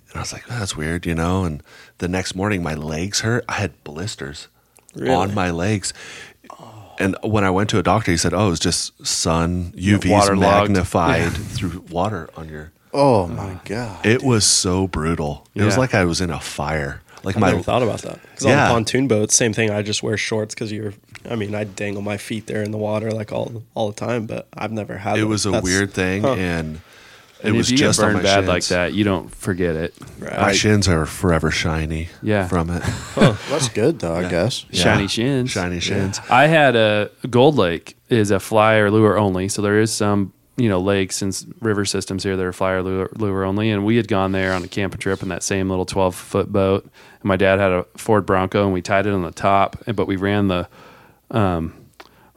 And 0.10 0.18
I 0.18 0.20
was 0.20 0.34
like, 0.34 0.44
"Oh, 0.50 0.60
that's 0.60 0.76
weird, 0.76 1.06
you 1.06 1.16
know? 1.16 1.44
And 1.46 1.62
the 2.00 2.08
next 2.08 2.36
morning, 2.36 2.62
my 2.64 2.74
legs 2.76 3.22
hurt. 3.22 3.46
I 3.48 3.54
had 3.54 3.82
blisters 3.84 4.48
Really? 4.96 5.14
on 5.14 5.34
my 5.34 5.52
legs. 5.52 5.94
And 7.02 7.16
when 7.24 7.44
I 7.44 7.50
went 7.50 7.70
to 7.72 7.80
a 7.80 7.84
doctor, 7.84 8.12
he 8.12 8.18
said, 8.18 8.34
oh, 8.34 8.52
it's 8.52 8.60
just 8.60 9.06
sun, 9.06 9.72
UVs 9.76 10.10
waterlogged. 10.10 10.70
magnified 10.72 11.32
through 11.34 11.82
water 11.90 12.30
on 12.36 12.50
your. 12.50 12.72
Oh 12.94 13.24
uh, 13.24 13.28
my 13.28 13.60
god! 13.66 14.06
It 14.06 14.22
was 14.22 14.46
so 14.46 14.88
brutal. 14.88 15.48
It 15.56 15.64
was 15.64 15.76
Yeah. 15.76 15.80
like 15.80 15.94
I 15.94 16.04
was 16.06 16.20
in 16.22 16.30
a 16.30 16.40
fire. 16.40 17.02
Like 17.24 17.38
I 17.38 17.40
my 17.40 17.52
never 17.52 17.62
thought 17.64 17.84
about 17.84 18.02
that. 18.02 18.20
Because 18.22 18.46
Yeah. 18.46 18.64
on 18.64 18.68
the 18.70 18.74
pontoon 18.74 19.08
boats, 19.08 19.36
same 19.36 19.54
thing. 19.54 19.70
I 19.70 19.82
just 19.82 20.04
wear 20.04 20.18
shorts 20.18 20.54
because 20.54 20.72
you're. 20.72 20.94
I 21.30 21.36
mean, 21.36 21.54
I 21.56 21.64
dangle 21.66 22.02
my 22.02 22.18
feet 22.18 22.48
there 22.48 22.64
in 22.64 22.72
the 22.72 22.78
water 22.80 23.12
like 23.12 23.32
all 23.32 23.64
all 23.76 23.88
the 23.92 23.96
time, 23.96 24.26
but 24.26 24.48
I've 24.58 24.72
never 24.72 24.98
had. 24.98 25.18
it 25.18 25.22
them. 25.22 25.30
was 25.30 25.46
a 25.46 25.52
That's- 25.52 25.64
weird 25.64 25.94
thing, 25.94 26.24
huh. 26.24 26.34
and 26.34 26.76
it 26.78 26.82
And 27.44 27.56
was 27.56 27.68
if 27.68 27.72
you 27.72 27.78
just 27.78 28.00
get 28.00 28.06
on 28.06 28.14
burned 28.14 28.24
my 28.24 28.30
bad 28.30 28.36
shins. 28.36 28.48
like 28.48 28.64
that, 28.66 28.94
you 28.94 29.04
don't 29.04 29.34
forget 29.34 29.76
it. 29.76 29.94
Right. 30.20 30.40
My 30.40 30.52
shins 30.54 30.88
are 30.88 31.06
forever 31.06 31.50
shiny. 31.52 32.10
Yeah. 32.22 32.48
from 32.48 32.70
it. 32.70 32.84
That's 33.16 33.70
good 33.70 34.00
though, 34.00 34.16
I 34.16 34.30
guess. 34.30 34.66
Yeah. 34.70 34.84
Shiny 34.84 35.08
shins. 35.08 35.52
Shiny 35.52 35.80
shins. 35.80 36.20
I 36.30 36.48
had 36.48 36.76
a 36.76 37.10
Gold 37.30 37.56
Lake 37.56 37.98
is 38.10 38.32
a 38.32 38.40
fly 38.40 38.76
or 38.76 38.92
lure 38.92 39.18
only, 39.18 39.48
so 39.48 39.62
there 39.62 39.80
is 39.80 39.92
some 39.92 40.34
you 40.58 40.70
know 40.70 40.80
lakes 40.80 41.22
and 41.22 41.56
river 41.62 41.86
systems 41.86 42.24
here 42.24 42.38
that 42.38 42.46
are 42.46 42.54
fly 42.54 42.74
or 42.74 42.84
lure, 42.84 43.10
lure 43.16 43.44
only. 43.44 43.72
And 43.72 43.86
we 43.86 43.96
had 43.96 44.08
gone 44.08 44.32
there 44.32 44.54
on 44.54 44.64
a 44.64 44.68
camping 44.68 45.00
trip 45.00 45.24
in 45.24 45.30
that 45.30 45.44
same 45.44 45.70
little 45.70 45.86
twelve 45.86 46.16
foot 46.16 46.52
boat. 46.52 46.84
And 46.84 47.24
my 47.26 47.38
dad 47.38 47.60
had 47.60 47.72
a 47.72 47.86
Ford 47.98 48.26
Bronco, 48.26 48.66
and 48.66 48.74
we 48.74 48.82
tied 48.82 49.08
it 49.08 49.14
on 49.14 49.24
the 49.24 49.32
top, 49.32 49.78
but 49.96 50.08
we 50.08 50.16
ran 50.16 50.48
the 50.48 50.68
um, 51.32 51.74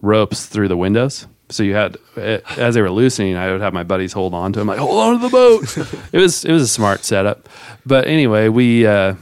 ropes 0.00 0.46
through 0.46 0.68
the 0.68 0.76
windows. 0.76 1.26
So 1.50 1.62
you 1.62 1.74
had, 1.74 1.98
eh, 2.16 2.40
as 2.56 2.74
they 2.74 2.80
were 2.80 2.90
loosening, 2.90 3.36
I 3.36 3.52
would 3.52 3.60
have 3.60 3.74
my 3.74 3.82
buddies 3.82 4.12
hold 4.12 4.32
on 4.32 4.52
to 4.54 4.58
them, 4.58 4.68
like 4.68 4.78
hold 4.78 4.98
on 4.98 5.18
to 5.18 5.18
the 5.18 5.28
boat. 5.28 5.76
it 6.12 6.18
was 6.18 6.44
it 6.44 6.52
was 6.52 6.62
a 6.62 6.68
smart 6.68 7.04
setup. 7.04 7.48
But 7.84 8.06
anyway, 8.06 8.48
we 8.48 8.86
uh, 8.86 9.14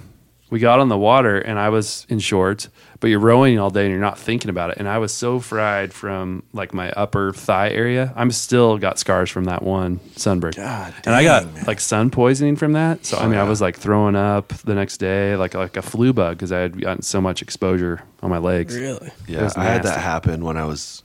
we 0.53 0.61
got 0.61 0.81
on 0.81 0.89
the 0.89 0.99
water, 0.99 1.39
and 1.39 1.59
I 1.59 1.71
was 1.71 2.07
in 2.09 2.19
shorts. 2.19 2.69
But 3.01 3.09
you're 3.09 3.19
rowing 3.19 3.59
all 3.59 3.71
day, 3.71 3.83
and 3.83 3.91
you're 3.91 4.01
not 4.01 4.19
thinking 4.19 4.51
about 4.51 4.71
it. 4.71 4.77
And 4.77 4.87
I 4.89 4.99
was 4.99 5.13
so 5.13 5.41
fried 5.41 5.93
from 5.93 6.45
like 6.53 6.73
my 6.73 6.93
upper 6.93 7.33
thigh 7.33 7.71
area. 7.71 8.13
I'm 8.15 8.31
still 8.31 8.79
got 8.79 8.99
scars 8.99 9.29
from 9.29 9.47
that 9.47 9.63
one 9.63 9.99
sunburn. 10.15 10.53
God 10.55 10.95
and 11.05 11.15
I 11.15 11.25
got 11.25 11.53
man. 11.53 11.65
like 11.67 11.81
sun 11.81 12.11
poisoning 12.11 12.55
from 12.55 12.75
that. 12.75 13.05
So 13.05 13.17
I 13.17 13.27
mean, 13.27 13.39
I 13.39 13.45
was 13.45 13.61
like 13.61 13.77
throwing 13.77 14.15
up 14.15 14.49
the 14.49 14.75
next 14.75 14.99
day, 14.99 15.35
like 15.35 15.55
like 15.55 15.77
a 15.77 15.83
flu 15.83 16.13
bug, 16.13 16.37
because 16.37 16.53
I 16.53 16.61
had 16.61 16.81
gotten 16.81 17.03
so 17.03 17.21
much 17.21 17.43
exposure 17.43 18.03
on 18.23 18.31
my 18.31 18.39
legs. 18.39 18.77
Really? 18.77 19.11
Yeah, 19.27 19.51
I 19.57 19.65
had 19.65 19.83
that 19.83 19.99
happen 19.99 20.45
when 20.45 20.57
I 20.57 20.67
was 20.67 21.03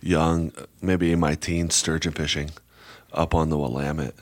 young, 0.00 0.52
maybe 0.80 1.12
in 1.12 1.20
my 1.20 1.34
teens, 1.34 1.74
sturgeon 1.74 2.12
fishing 2.12 2.50
up 3.12 3.34
on 3.34 3.50
the 3.50 3.58
Willamette, 3.58 4.14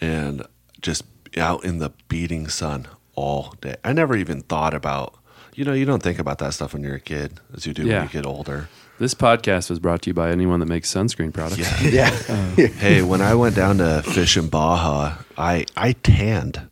and 0.00 0.42
just 0.80 1.04
out 1.36 1.64
in 1.64 1.78
the 1.78 1.90
beating 2.08 2.48
sun 2.48 2.86
all 3.14 3.54
day. 3.60 3.76
I 3.84 3.92
never 3.92 4.16
even 4.16 4.40
thought 4.42 4.74
about, 4.74 5.14
you 5.54 5.64
know, 5.64 5.72
you 5.72 5.84
don't 5.84 6.02
think 6.02 6.18
about 6.18 6.38
that 6.38 6.54
stuff 6.54 6.72
when 6.72 6.82
you're 6.82 6.94
a 6.96 7.00
kid, 7.00 7.40
as 7.54 7.66
you 7.66 7.74
do 7.74 7.84
Yeah. 7.84 7.98
when 7.98 8.02
you 8.04 8.12
get 8.12 8.26
older. 8.26 8.68
This 8.98 9.14
podcast 9.14 9.70
was 9.70 9.78
brought 9.78 10.02
to 10.02 10.10
you 10.10 10.14
by 10.14 10.30
anyone 10.30 10.58
that 10.60 10.66
makes 10.66 10.92
sunscreen 10.92 11.32
products. 11.32 11.58
Yeah. 11.82 12.10
Yeah. 12.56 12.66
hey, 12.66 13.02
when 13.02 13.20
I 13.20 13.34
went 13.34 13.54
down 13.54 13.78
to 13.78 14.02
fish 14.02 14.36
in 14.36 14.48
Baja, 14.48 15.18
I 15.36 15.66
I 15.76 15.92
tanned. 15.92 16.68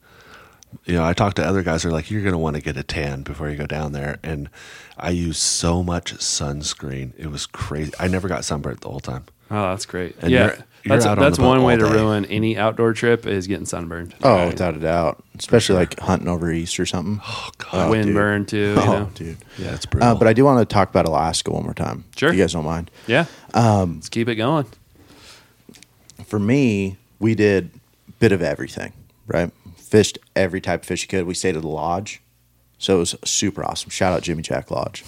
You 0.85 0.95
know, 0.95 1.05
I 1.05 1.12
talked 1.14 1.37
to 1.37 1.45
other 1.47 1.62
guys 1.62 1.83
who 1.83 1.89
are 1.89 1.93
like, 1.93 2.11
"You're 2.11 2.22
going 2.22 2.33
to 2.33 2.39
want 2.39 2.57
to 2.57 2.62
get 2.62 2.77
a 2.77 2.83
tan 2.83 3.22
before 3.22 3.49
you 3.49 3.57
go 3.57 3.66
down 3.66 3.93
there," 3.93 4.18
and 4.24 4.49
I 4.99 5.11
used 5.11 5.40
so 5.40 5.82
much 5.82 6.14
sunscreen. 6.14 7.12
It 7.18 7.26
was 7.28 7.47
crazy. 7.47 7.92
I 8.01 8.09
never 8.09 8.28
got 8.28 8.44
sunburned 8.44 8.78
the 8.80 8.88
whole 8.88 9.01
time. 9.01 9.24
Oh, 9.51 9.70
that's 9.70 9.86
great. 9.86 10.16
And 10.22 10.30
yeah, 10.30 10.47
you're- 10.47 10.57
you're 10.84 10.97
that's 10.97 11.07
out 11.07 11.18
on 11.18 11.24
that's 11.24 11.38
one 11.38 11.64
way 11.64 11.76
to 11.76 11.84
day. 11.84 11.90
ruin 11.90 12.24
any 12.26 12.57
outdoor 12.57 12.92
trip 12.92 13.26
is 13.26 13.47
getting 13.49 13.66
sunburned. 13.66 14.14
Oh, 14.22 14.47
without 14.47 14.74
a 14.76 14.78
doubt. 14.78 15.22
Especially 15.36 15.74
like 15.74 15.99
hunting 15.99 16.28
over 16.28 16.51
east 16.53 16.78
or 16.78 16.86
something. 16.86 17.20
Oh 17.26 17.51
God, 17.59 17.90
Wind 17.90 18.07
dude. 18.07 18.14
burn 18.14 18.47
too. 18.47 18.74
You 18.74 18.74
Oh, 18.80 18.92
know? 19.01 19.11
dude. 19.14 19.36
yeah, 19.59 19.74
it's 19.74 19.84
brutal. 19.84 20.09
Uh, 20.11 20.14
but 20.14 20.28
I 20.28 20.32
do 20.32 20.44
want 20.44 20.61
to 20.66 20.72
talk 20.72 20.88
about 20.90 21.05
Alaska 21.07 21.51
one 21.51 21.64
more 21.64 21.74
time. 21.74 22.05
Sure. 22.16 22.28
If 22.28 22.36
you 22.36 22.42
guys 22.42 22.53
don't 22.53 22.64
mind. 22.64 22.90
Yeah. 23.09 23.26
Um, 23.53 23.97
Let's 23.97 24.09
keep 24.09 24.28
it 24.28 24.36
going. 24.36 24.66
For 26.26 26.38
me, 26.38 26.97
we 27.18 27.34
did 27.34 27.70
a 28.09 28.12
bit 28.12 28.32
of 28.32 28.40
everything, 28.42 28.92
right? 29.26 29.51
Fished 29.76 30.18
every 30.34 30.61
type 30.61 30.82
of 30.82 30.86
fish 30.86 31.03
you 31.03 31.09
could. 31.09 31.26
We 31.26 31.34
stayed 31.34 31.57
at 31.57 31.62
the 31.62 31.68
lodge. 31.68 32.20
So 32.79 32.97
it 32.97 32.99
was 32.99 33.14
super 33.24 33.64
awesome. 33.64 33.91
Shout 33.91 34.12
out 34.12 34.22
Jimmy 34.22 34.43
Jack 34.43 34.70
Lodge. 34.70 35.05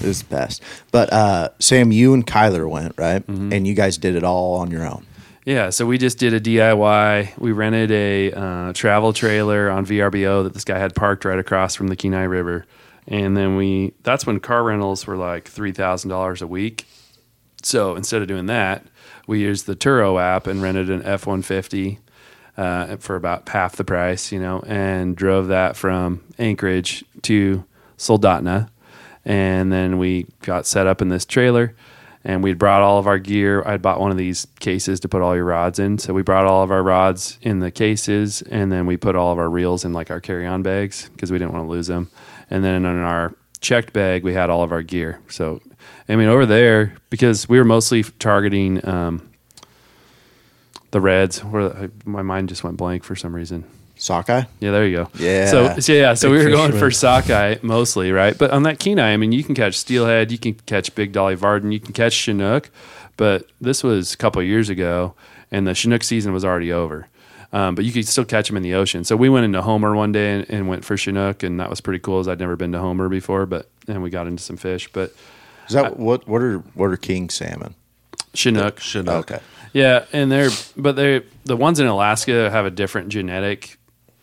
It 0.00 0.06
was 0.06 0.22
the 0.22 0.28
best. 0.28 0.62
But 0.92 1.12
uh, 1.12 1.50
Sam, 1.58 1.90
you 1.90 2.14
and 2.14 2.26
Kyler 2.26 2.68
went, 2.68 2.94
right? 2.96 3.26
Mm-hmm. 3.26 3.52
And 3.52 3.66
you 3.66 3.74
guys 3.74 3.98
did 3.98 4.14
it 4.14 4.24
all 4.24 4.56
on 4.56 4.70
your 4.70 4.86
own. 4.86 5.04
Yeah, 5.48 5.70
so 5.70 5.86
we 5.86 5.96
just 5.96 6.18
did 6.18 6.34
a 6.34 6.40
DIY. 6.40 7.38
We 7.38 7.52
rented 7.52 7.90
a 7.90 8.32
uh, 8.32 8.72
travel 8.74 9.14
trailer 9.14 9.70
on 9.70 9.86
VRBO 9.86 10.44
that 10.44 10.52
this 10.52 10.64
guy 10.64 10.78
had 10.78 10.94
parked 10.94 11.24
right 11.24 11.38
across 11.38 11.74
from 11.74 11.88
the 11.88 11.96
Kenai 11.96 12.24
River, 12.24 12.66
and 13.06 13.34
then 13.34 13.56
we 13.56 13.94
that's 14.02 14.26
when 14.26 14.40
car 14.40 14.62
rentals 14.62 15.06
were 15.06 15.16
like 15.16 15.48
three 15.48 15.72
thousand 15.72 16.10
dollars 16.10 16.42
a 16.42 16.46
week. 16.46 16.84
So 17.62 17.96
instead 17.96 18.20
of 18.20 18.28
doing 18.28 18.44
that, 18.44 18.84
we 19.26 19.40
used 19.40 19.64
the 19.64 19.74
Turo 19.74 20.20
app 20.20 20.46
and 20.46 20.60
rented 20.60 20.90
an 20.90 21.02
F 21.02 21.26
one 21.26 21.40
fifty 21.40 21.98
uh, 22.58 22.96
for 22.96 23.14
about 23.16 23.48
half 23.48 23.76
the 23.76 23.84
price, 23.84 24.32
you 24.32 24.40
know, 24.40 24.60
and 24.66 25.16
drove 25.16 25.46
that 25.48 25.76
from 25.76 26.22
Anchorage 26.38 27.04
to 27.22 27.64
Soldotna, 27.96 28.68
and 29.24 29.72
then 29.72 29.98
we 29.98 30.26
got 30.42 30.66
set 30.66 30.86
up 30.86 31.00
in 31.00 31.08
this 31.08 31.24
trailer. 31.24 31.74
And 32.24 32.42
we'd 32.42 32.58
brought 32.58 32.82
all 32.82 32.98
of 32.98 33.06
our 33.06 33.18
gear. 33.18 33.62
I'd 33.64 33.80
bought 33.80 34.00
one 34.00 34.10
of 34.10 34.16
these 34.16 34.48
cases 34.58 35.00
to 35.00 35.08
put 35.08 35.22
all 35.22 35.36
your 35.36 35.44
rods 35.44 35.78
in. 35.78 35.98
So 35.98 36.12
we 36.12 36.22
brought 36.22 36.46
all 36.46 36.62
of 36.64 36.70
our 36.70 36.82
rods 36.82 37.38
in 37.42 37.60
the 37.60 37.70
cases, 37.70 38.42
and 38.42 38.72
then 38.72 38.86
we 38.86 38.96
put 38.96 39.14
all 39.14 39.32
of 39.32 39.38
our 39.38 39.48
reels 39.48 39.84
in 39.84 39.92
like 39.92 40.10
our 40.10 40.20
carry-on 40.20 40.62
bags 40.62 41.08
because 41.10 41.30
we 41.30 41.38
didn't 41.38 41.52
want 41.52 41.64
to 41.64 41.70
lose 41.70 41.86
them. 41.86 42.10
And 42.50 42.64
then 42.64 42.84
in 42.84 42.86
our 42.86 43.34
checked 43.60 43.92
bag, 43.92 44.24
we 44.24 44.34
had 44.34 44.50
all 44.50 44.62
of 44.62 44.72
our 44.72 44.82
gear. 44.82 45.20
So, 45.28 45.62
I 46.08 46.16
mean, 46.16 46.28
over 46.28 46.44
there 46.44 46.96
because 47.08 47.48
we 47.48 47.56
were 47.56 47.64
mostly 47.64 48.02
targeting 48.02 48.86
um, 48.86 49.27
the 50.90 51.00
reds. 51.00 51.44
Where 51.44 51.90
my 52.04 52.22
mind 52.22 52.48
just 52.48 52.64
went 52.64 52.76
blank 52.76 53.04
for 53.04 53.16
some 53.16 53.34
reason. 53.34 53.64
Sockeye. 53.96 54.44
Yeah, 54.60 54.70
there 54.70 54.86
you 54.86 54.96
go. 54.96 55.10
Yeah. 55.18 55.46
So, 55.46 55.80
so 55.80 55.92
yeah, 55.92 56.14
so 56.14 56.30
Big 56.30 56.38
we 56.38 56.44
were 56.44 56.50
going 56.52 56.72
for 56.72 56.90
sockeye 56.90 57.56
mostly, 57.62 58.12
right? 58.12 58.36
But 58.38 58.52
on 58.52 58.62
that 58.62 58.78
Kenai, 58.78 59.12
I 59.12 59.16
mean, 59.16 59.32
you 59.32 59.42
can 59.42 59.56
catch 59.56 59.76
steelhead, 59.76 60.30
you 60.30 60.38
can 60.38 60.54
catch 60.54 60.94
big 60.94 61.12
dolly 61.12 61.34
varden, 61.34 61.72
you 61.72 61.80
can 61.80 61.92
catch 61.92 62.12
chinook. 62.12 62.70
But 63.16 63.48
this 63.60 63.82
was 63.82 64.14
a 64.14 64.16
couple 64.16 64.40
of 64.40 64.46
years 64.46 64.68
ago, 64.68 65.14
and 65.50 65.66
the 65.66 65.74
chinook 65.74 66.04
season 66.04 66.32
was 66.32 66.44
already 66.44 66.72
over. 66.72 67.08
Um, 67.52 67.74
but 67.74 67.84
you 67.84 67.92
could 67.92 68.06
still 68.06 68.24
catch 68.24 68.46
them 68.48 68.56
in 68.56 68.62
the 68.62 68.74
ocean. 68.74 69.04
So 69.04 69.16
we 69.16 69.28
went 69.28 69.46
into 69.46 69.62
Homer 69.62 69.96
one 69.96 70.12
day 70.12 70.34
and, 70.34 70.50
and 70.50 70.68
went 70.68 70.84
for 70.84 70.96
chinook, 70.96 71.42
and 71.42 71.58
that 71.58 71.70
was 71.70 71.80
pretty 71.80 71.98
cool. 71.98 72.20
As 72.20 72.28
I'd 72.28 72.38
never 72.38 72.56
been 72.56 72.72
to 72.72 72.78
Homer 72.78 73.08
before, 73.08 73.46
but 73.46 73.68
and 73.88 74.02
we 74.02 74.10
got 74.10 74.26
into 74.26 74.42
some 74.42 74.56
fish. 74.56 74.88
But 74.92 75.12
Is 75.66 75.74
that 75.74 75.98
what? 75.98 76.28
What 76.28 76.42
are 76.42 76.58
what 76.74 76.86
are 76.86 76.96
king 76.96 77.30
salmon? 77.30 77.74
Chinook, 78.34 78.80
Chinook. 78.80 79.30
Okay. 79.30 79.42
Yeah, 79.72 80.06
and 80.12 80.30
they're 80.32 80.50
but 80.76 80.96
they 80.96 81.22
the 81.44 81.56
ones 81.56 81.78
in 81.80 81.86
Alaska 81.86 82.50
have 82.50 82.64
a 82.66 82.70
different 82.70 83.10
genetic 83.10 83.78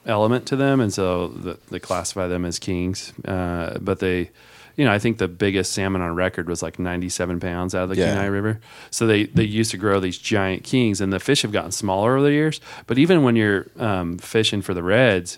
element 0.06 0.48
to 0.48 0.56
them, 0.56 0.80
and 0.82 0.94
so 0.94 1.28
the, 1.30 1.58
they 1.70 1.80
classify 1.80 2.28
them 2.28 2.46
as 2.46 2.60
kings. 2.60 3.14
Uh, 3.24 3.78
but 3.80 4.00
they, 4.00 4.30
you 4.76 4.86
know, 4.86 4.92
I 4.92 5.00
think 5.00 5.18
the 5.20 5.28
biggest 5.28 5.72
salmon 5.74 6.02
on 6.02 6.16
record 6.16 6.48
was 6.50 6.62
like 6.64 6.80
97 6.80 7.40
pounds 7.40 7.74
out 7.76 7.84
of 7.84 7.90
the 7.90 7.96
Yeah. 7.98 8.14
Kenai 8.14 8.26
River. 8.26 8.60
So 8.90 9.06
they 9.08 9.26
they 9.26 9.44
used 9.44 9.72
to 9.72 9.78
grow 9.78 10.00
these 10.00 10.18
giant 10.18 10.64
kings, 10.64 11.00
and 11.00 11.14
the 11.14 11.20
fish 11.20 11.44
have 11.44 11.52
gotten 11.52 11.72
smaller 11.72 12.16
over 12.18 12.26
the 12.26 12.32
years. 12.34 12.60
But 12.88 12.98
even 12.98 13.24
when 13.24 13.36
you're 13.36 13.68
um, 13.78 14.18
fishing 14.18 14.62
for 14.64 14.74
the 14.74 14.84
reds, 14.84 15.38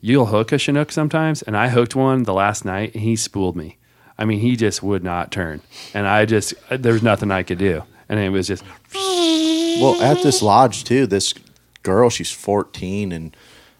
you'll 0.00 0.26
hook 0.26 0.52
a 0.52 0.58
chinook 0.58 0.92
sometimes, 0.92 1.40
and 1.42 1.56
I 1.56 1.68
hooked 1.68 1.96
one 1.96 2.24
the 2.24 2.34
last 2.34 2.64
night, 2.66 2.94
and 2.94 3.02
he 3.02 3.16
spooled 3.16 3.56
me. 3.56 3.78
I 4.18 4.24
mean, 4.24 4.40
he 4.40 4.56
just 4.56 4.82
would 4.82 5.02
not 5.04 5.30
turn, 5.32 5.62
and 5.94 6.06
I 6.06 6.26
just 6.26 6.52
there 6.70 6.92
was 6.92 7.02
nothing 7.02 7.30
I 7.30 7.42
could 7.42 7.58
do, 7.58 7.82
and 8.08 8.18
it 8.20 8.30
was 8.30 8.46
just 8.48 8.64
Well, 8.94 10.00
at 10.02 10.22
this 10.22 10.42
lodge 10.42 10.84
too, 10.84 11.06
this 11.06 11.34
girl, 11.82 12.10
she's 12.10 12.30
14, 12.30 13.12
and 13.12 13.36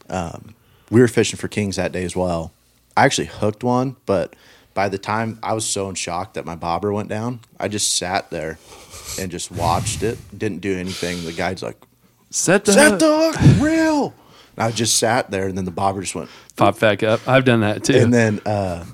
um, 0.08 0.54
we 0.90 1.00
were 1.00 1.08
fishing 1.08 1.38
for 1.38 1.48
kings 1.48 1.76
that 1.76 1.92
day 1.92 2.04
as 2.04 2.14
well. 2.16 2.52
I 2.96 3.04
actually 3.04 3.26
hooked 3.28 3.62
one, 3.64 3.96
but 4.06 4.34
by 4.74 4.88
the 4.88 4.98
time 4.98 5.38
I 5.42 5.52
was 5.54 5.64
so 5.64 5.88
in 5.88 5.94
shock 5.96 6.34
that 6.34 6.44
my 6.44 6.54
bobber 6.56 6.92
went 6.92 7.08
down, 7.08 7.40
I 7.58 7.68
just 7.68 7.96
sat 7.96 8.30
there 8.30 8.58
and 9.18 9.30
just 9.30 9.50
watched 9.50 10.02
it. 10.02 10.18
Didn't 10.36 10.60
do 10.60 10.76
anything. 10.76 11.24
The 11.24 11.32
guy's 11.32 11.62
like, 11.62 11.76
set 12.30 12.64
the 12.64 12.72
"Set 12.72 12.90
hook." 12.92 13.00
the 13.00 13.32
hook, 13.32 13.62
real." 13.62 14.14
And 14.56 14.64
I 14.64 14.70
just 14.70 14.98
sat 14.98 15.30
there, 15.30 15.46
and 15.48 15.56
then 15.58 15.64
the 15.64 15.70
bobber 15.70 16.00
just 16.00 16.14
went, 16.14 16.28
pop 16.56 16.78
back 16.80 17.02
up. 17.02 17.26
I've 17.28 17.44
done 17.44 17.60
that 17.60 17.84
too. 17.84 17.94
and 17.96 18.12
then, 18.14 18.40
uh, 18.46 18.84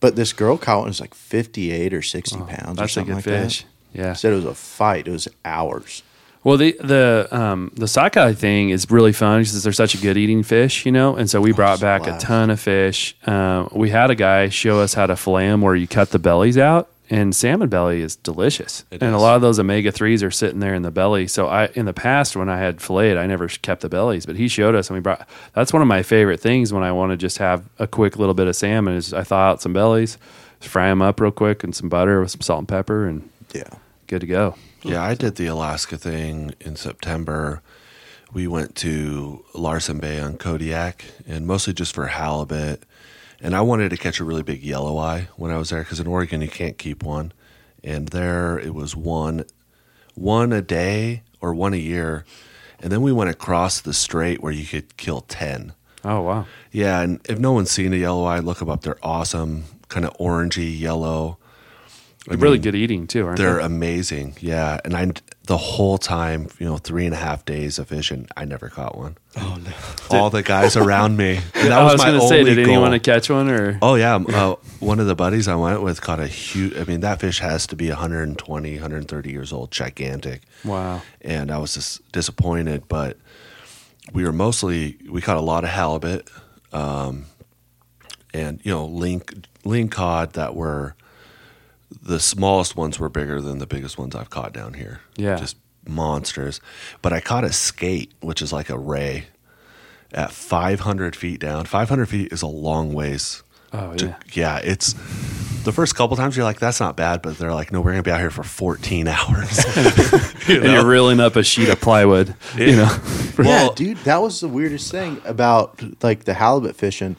but 0.00 0.16
this 0.16 0.32
girl 0.32 0.56
caught 0.58 0.78
one 0.80 0.88
was 0.88 1.00
like 1.00 1.14
58 1.14 1.92
or 1.94 2.02
60 2.02 2.36
pounds 2.38 2.50
or 2.50 2.70
Oh, 2.70 2.74
That's 2.74 2.90
a 2.92 2.94
something 2.94 3.14
good 3.14 3.14
like 3.16 3.24
fish. 3.24 3.62
that. 3.62 3.68
Yeah. 3.92 4.12
Said 4.14 4.32
it 4.32 4.36
was 4.36 4.44
a 4.44 4.54
fight. 4.54 5.08
It 5.08 5.12
was 5.12 5.28
hours. 5.44 6.02
Well, 6.44 6.56
the 6.56 6.76
the 6.80 7.28
um, 7.30 7.70
the 7.76 7.86
sockeye 7.86 8.32
thing 8.32 8.70
is 8.70 8.90
really 8.90 9.12
fun 9.12 9.42
because 9.42 9.62
they're 9.62 9.72
such 9.72 9.94
a 9.94 9.98
good 9.98 10.16
eating 10.16 10.42
fish, 10.42 10.84
you 10.84 10.90
know. 10.90 11.14
And 11.14 11.30
so 11.30 11.40
we 11.40 11.52
brought 11.52 11.74
it's 11.74 11.82
a 11.82 11.84
back 11.84 12.06
a 12.08 12.18
ton 12.18 12.50
of 12.50 12.58
fish. 12.58 13.14
Uh, 13.24 13.68
we 13.72 13.90
had 13.90 14.10
a 14.10 14.16
guy 14.16 14.48
show 14.48 14.80
us 14.80 14.94
how 14.94 15.06
to 15.06 15.14
fillet 15.16 15.46
them, 15.48 15.60
where 15.60 15.76
you 15.76 15.86
cut 15.86 16.10
the 16.10 16.18
bellies 16.18 16.58
out, 16.58 16.88
and 17.08 17.32
salmon 17.36 17.68
belly 17.68 18.00
is 18.00 18.16
delicious. 18.16 18.84
It 18.90 19.02
and 19.02 19.14
a 19.14 19.18
lot 19.18 19.36
of 19.36 19.42
those 19.42 19.60
omega 19.60 19.92
threes 19.92 20.20
are 20.24 20.32
sitting 20.32 20.58
there 20.58 20.74
in 20.74 20.82
the 20.82 20.90
belly. 20.90 21.28
So 21.28 21.46
I, 21.46 21.66
in 21.74 21.84
the 21.84 21.92
past, 21.92 22.34
when 22.34 22.48
I 22.48 22.58
had 22.58 22.80
filleted, 22.80 23.18
I 23.18 23.26
never 23.26 23.46
kept 23.46 23.82
the 23.82 23.88
bellies, 23.88 24.26
but 24.26 24.34
he 24.34 24.48
showed 24.48 24.74
us, 24.74 24.90
and 24.90 24.96
we 24.96 25.00
brought. 25.00 25.28
That's 25.54 25.72
one 25.72 25.82
of 25.82 25.88
my 25.88 26.02
favorite 26.02 26.40
things 26.40 26.72
when 26.72 26.82
I 26.82 26.90
want 26.90 27.12
to 27.12 27.16
just 27.16 27.38
have 27.38 27.62
a 27.78 27.86
quick 27.86 28.18
little 28.18 28.34
bit 28.34 28.48
of 28.48 28.56
salmon. 28.56 28.96
Is 28.96 29.14
I 29.14 29.22
thaw 29.22 29.50
out 29.50 29.62
some 29.62 29.72
bellies, 29.72 30.18
fry 30.58 30.88
them 30.88 31.02
up 31.02 31.20
real 31.20 31.30
quick, 31.30 31.62
and 31.62 31.72
some 31.72 31.88
butter 31.88 32.20
with 32.20 32.32
some 32.32 32.40
salt 32.40 32.58
and 32.58 32.68
pepper, 32.68 33.06
and 33.06 33.28
Yeah. 33.52 33.68
good 34.06 34.20
to 34.20 34.26
go. 34.26 34.56
Yeah, 34.82 35.02
I 35.02 35.14
did 35.14 35.36
the 35.36 35.46
Alaska 35.46 35.96
thing 35.96 36.54
in 36.60 36.76
September. 36.76 37.62
We 38.32 38.46
went 38.46 38.74
to 38.76 39.44
Larsen 39.54 39.98
Bay 39.98 40.18
on 40.20 40.38
Kodiak, 40.38 41.04
and 41.26 41.46
mostly 41.46 41.72
just 41.72 41.94
for 41.94 42.06
halibut. 42.08 42.82
And 43.40 43.54
I 43.54 43.60
wanted 43.60 43.90
to 43.90 43.96
catch 43.96 44.20
a 44.20 44.24
really 44.24 44.42
big 44.42 44.62
yellow 44.62 44.98
eye 44.98 45.28
when 45.36 45.50
I 45.50 45.58
was 45.58 45.70
there 45.70 45.80
because 45.82 46.00
in 46.00 46.06
Oregon 46.06 46.40
you 46.40 46.48
can't 46.48 46.78
keep 46.78 47.02
one, 47.02 47.32
and 47.84 48.08
there 48.08 48.58
it 48.58 48.74
was 48.74 48.94
one, 48.96 49.44
one 50.14 50.52
a 50.52 50.62
day 50.62 51.22
or 51.40 51.54
one 51.54 51.74
a 51.74 51.78
year, 51.78 52.24
and 52.80 52.90
then 52.92 53.02
we 53.02 53.12
went 53.12 53.30
across 53.30 53.80
the 53.80 53.92
strait 53.92 54.40
where 54.42 54.52
you 54.52 54.64
could 54.64 54.96
kill 54.96 55.22
ten. 55.22 55.72
Oh 56.04 56.20
wow. 56.22 56.46
Yeah, 56.70 57.00
and 57.00 57.20
if 57.28 57.38
no 57.38 57.52
one's 57.52 57.70
seen 57.70 57.92
a 57.92 57.96
yellow 57.96 58.24
eye, 58.24 58.38
look 58.40 58.58
them 58.58 58.70
up. 58.70 58.82
They're 58.82 58.98
awesome, 59.02 59.64
kind 59.88 60.04
of 60.06 60.16
orangey 60.18 60.78
yellow. 60.78 61.38
I 62.30 62.34
really 62.34 62.54
mean, 62.54 62.62
good 62.62 62.74
eating 62.76 63.06
too, 63.08 63.26
aren't 63.26 63.38
They're 63.38 63.56
they? 63.58 63.64
amazing. 63.64 64.36
Yeah, 64.40 64.78
and 64.84 64.94
I 64.94 65.10
the 65.46 65.56
whole 65.56 65.98
time, 65.98 66.48
you 66.60 66.66
know, 66.66 66.76
three 66.76 67.04
and 67.04 67.14
a 67.14 67.18
half 67.18 67.44
days 67.44 67.80
of 67.80 67.88
fishing, 67.88 68.28
I 68.36 68.44
never 68.44 68.68
caught 68.68 68.96
one. 68.96 69.16
Oh 69.36 69.58
no. 69.64 70.16
All 70.16 70.30
the 70.30 70.44
guys 70.44 70.76
around 70.76 71.16
me. 71.16 71.36
And 71.36 71.44
that 71.54 71.72
I 71.72 71.82
was, 71.82 71.94
was 71.94 72.00
my 72.00 72.06
going 72.06 72.18
to 72.18 72.24
only 72.24 72.36
say, 72.36 72.44
did 72.44 72.64
goal. 72.64 72.74
anyone 72.74 73.00
catch 73.00 73.28
one 73.28 73.50
or? 73.50 73.78
Oh 73.82 73.96
yeah, 73.96 74.14
uh, 74.14 74.54
one 74.78 75.00
of 75.00 75.08
the 75.08 75.16
buddies 75.16 75.48
I 75.48 75.56
went 75.56 75.82
with 75.82 76.00
caught 76.00 76.20
a 76.20 76.28
huge. 76.28 76.76
I 76.76 76.84
mean, 76.84 77.00
that 77.00 77.20
fish 77.20 77.40
has 77.40 77.66
to 77.68 77.76
be 77.76 77.88
120, 77.88 78.74
130 78.74 79.30
years 79.30 79.52
old, 79.52 79.72
gigantic. 79.72 80.42
Wow. 80.64 81.02
And 81.22 81.50
I 81.50 81.58
was 81.58 81.74
just 81.74 82.12
disappointed, 82.12 82.86
but 82.86 83.16
we 84.12 84.24
were 84.24 84.32
mostly 84.32 84.96
we 85.10 85.20
caught 85.20 85.38
a 85.38 85.42
lot 85.42 85.64
of 85.64 85.70
halibut, 85.70 86.28
um, 86.72 87.26
and 88.32 88.60
you 88.62 88.70
know, 88.70 88.86
link 88.86 89.34
lean 89.64 89.88
cod 89.88 90.34
that 90.34 90.54
were 90.54 90.94
the 92.00 92.20
smallest 92.20 92.76
ones 92.76 92.98
were 92.98 93.08
bigger 93.08 93.40
than 93.40 93.58
the 93.58 93.66
biggest 93.66 93.98
ones 93.98 94.14
I've 94.14 94.30
caught 94.30 94.52
down 94.52 94.74
here. 94.74 95.00
Yeah. 95.16 95.36
just 95.36 95.56
monsters. 95.86 96.60
But 97.02 97.12
I 97.12 97.20
caught 97.20 97.44
a 97.44 97.52
skate, 97.52 98.12
which 98.20 98.40
is 98.40 98.52
like 98.52 98.70
a 98.70 98.78
ray, 98.78 99.26
at 100.12 100.30
500 100.30 101.16
feet 101.16 101.40
down. 101.40 101.64
500 101.64 102.06
feet 102.08 102.32
is 102.32 102.42
a 102.42 102.46
long 102.46 102.92
ways. 102.92 103.42
Oh 103.72 103.94
to- 103.94 104.06
yeah. 104.06 104.16
yeah, 104.32 104.58
it's 104.58 104.92
the 105.64 105.72
first 105.72 105.94
couple 105.96 106.16
times 106.16 106.36
you're 106.36 106.44
like, 106.44 106.58
that's 106.60 106.78
not 106.80 106.96
bad, 106.96 107.22
but 107.22 107.38
they're 107.38 107.54
like, 107.54 107.72
no, 107.72 107.80
we're 107.80 107.92
gonna 107.92 108.02
be 108.02 108.10
out 108.10 108.20
here 108.20 108.30
for 108.30 108.42
14 108.42 109.08
hours. 109.08 109.64
You 110.48 110.56
And 110.56 110.64
know? 110.64 110.72
you're 110.74 110.86
reeling 110.86 111.20
up 111.20 111.36
a 111.36 111.44
sheet 111.44 111.68
of 111.68 111.80
plywood. 111.80 112.34
You 112.56 112.74
know. 112.76 112.98
yeah, 113.38 113.38
Well- 113.38 113.72
dude, 113.74 113.96
that 113.98 114.20
was 114.20 114.40
the 114.40 114.48
weirdest 114.48 114.90
thing 114.90 115.20
about 115.24 115.80
like 116.02 116.24
the 116.24 116.34
halibut 116.34 116.76
fishing. 116.76 117.16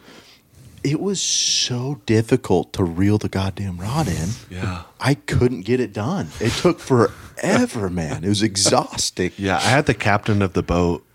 It 0.84 1.00
was 1.00 1.22
so 1.22 2.02
difficult 2.06 2.74
to 2.74 2.84
reel 2.84 3.18
the 3.18 3.30
goddamn 3.30 3.78
rod 3.78 4.08
in. 4.08 4.30
Yeah. 4.50 4.84
I 5.00 5.16
couldn't 5.16 5.62
get 5.62 5.80
it 5.80 5.94
done. 5.94 6.28
It 6.40 6.52
took 6.52 6.80
forever, 6.80 7.90
man. 7.90 8.24
It 8.24 8.30
was 8.30 8.44
exhausting. 8.44 9.32
Yeah, 9.38 9.58
I 9.58 9.62
had 9.62 9.86
the 9.86 9.94
captain 9.94 10.42
of 10.42 10.54
the 10.54 10.64
boat 10.64 11.06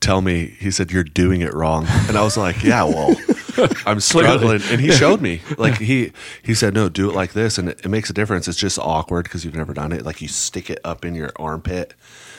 tell 0.00 0.22
me, 0.22 0.56
he 0.58 0.70
said, 0.70 0.90
You're 0.90 1.04
doing 1.04 1.40
it 1.42 1.54
wrong. 1.54 1.86
And 2.08 2.16
I 2.16 2.22
was 2.22 2.36
like, 2.36 2.62
Yeah, 2.64 2.84
well, 2.84 3.14
I'm 3.86 4.00
struggling. 4.00 4.60
And 4.70 4.80
he 4.80 4.90
showed 5.02 5.20
me. 5.20 5.40
Like 5.58 5.78
he 5.78 6.12
he 6.42 6.54
said, 6.54 6.74
No, 6.74 6.88
do 6.88 7.08
it 7.08 7.14
like 7.14 7.32
this. 7.32 7.58
And 7.58 7.68
it, 7.68 7.80
it 7.84 7.88
makes 7.88 8.10
a 8.10 8.12
difference. 8.12 8.48
It's 8.48 8.58
just 8.58 8.78
awkward 8.78 9.24
because 9.24 9.44
you've 9.44 9.54
never 9.54 9.74
done 9.74 9.92
it. 9.92 10.04
Like 10.04 10.20
you 10.20 10.28
stick 10.28 10.70
it 10.70 10.80
up 10.84 11.04
in 11.04 11.14
your 11.14 11.30
armpit. 11.36 11.94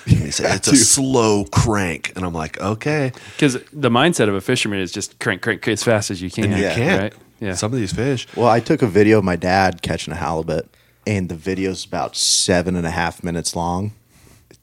And 0.08 0.18
he 0.18 0.32
said, 0.32 0.56
It's 0.58 0.68
a 0.68 0.76
slow 0.76 1.46
crank. 1.46 2.14
And 2.16 2.26
I'm 2.26 2.34
like, 2.34 2.60
Okay. 2.60 3.12
Because 3.36 3.54
the 3.74 3.90
mindset 3.90 4.28
of 4.30 4.36
a 4.36 4.42
fisherman 4.42 4.80
is 4.80 4.92
just 4.92 5.20
crank, 5.20 5.42
crank, 5.42 5.62
crank 5.62 5.74
as 5.80 5.84
fast 5.84 6.12
as 6.12 6.22
you 6.22 6.30
can. 6.32 6.46
And 6.46 6.58
you 6.58 6.64
Yeah. 6.64 6.76
can't. 6.76 7.02
Right? 7.02 7.14
Yeah. 7.40 7.54
Some 7.56 7.74
of 7.74 7.80
these 7.80 7.92
fish. 7.94 8.28
Well, 8.36 8.48
I 8.50 8.60
took 8.60 8.82
a 8.82 8.88
video 8.88 9.18
of 9.20 9.24
my 9.24 9.36
dad 9.36 9.82
catching 9.82 10.14
a 10.14 10.18
halibut, 10.18 10.70
and 11.08 11.28
the 11.30 11.36
video's 11.36 11.86
about 11.86 12.16
seven 12.16 12.76
and 12.76 12.86
a 12.86 12.92
half 12.92 13.24
minutes 13.24 13.56
long. 13.56 13.94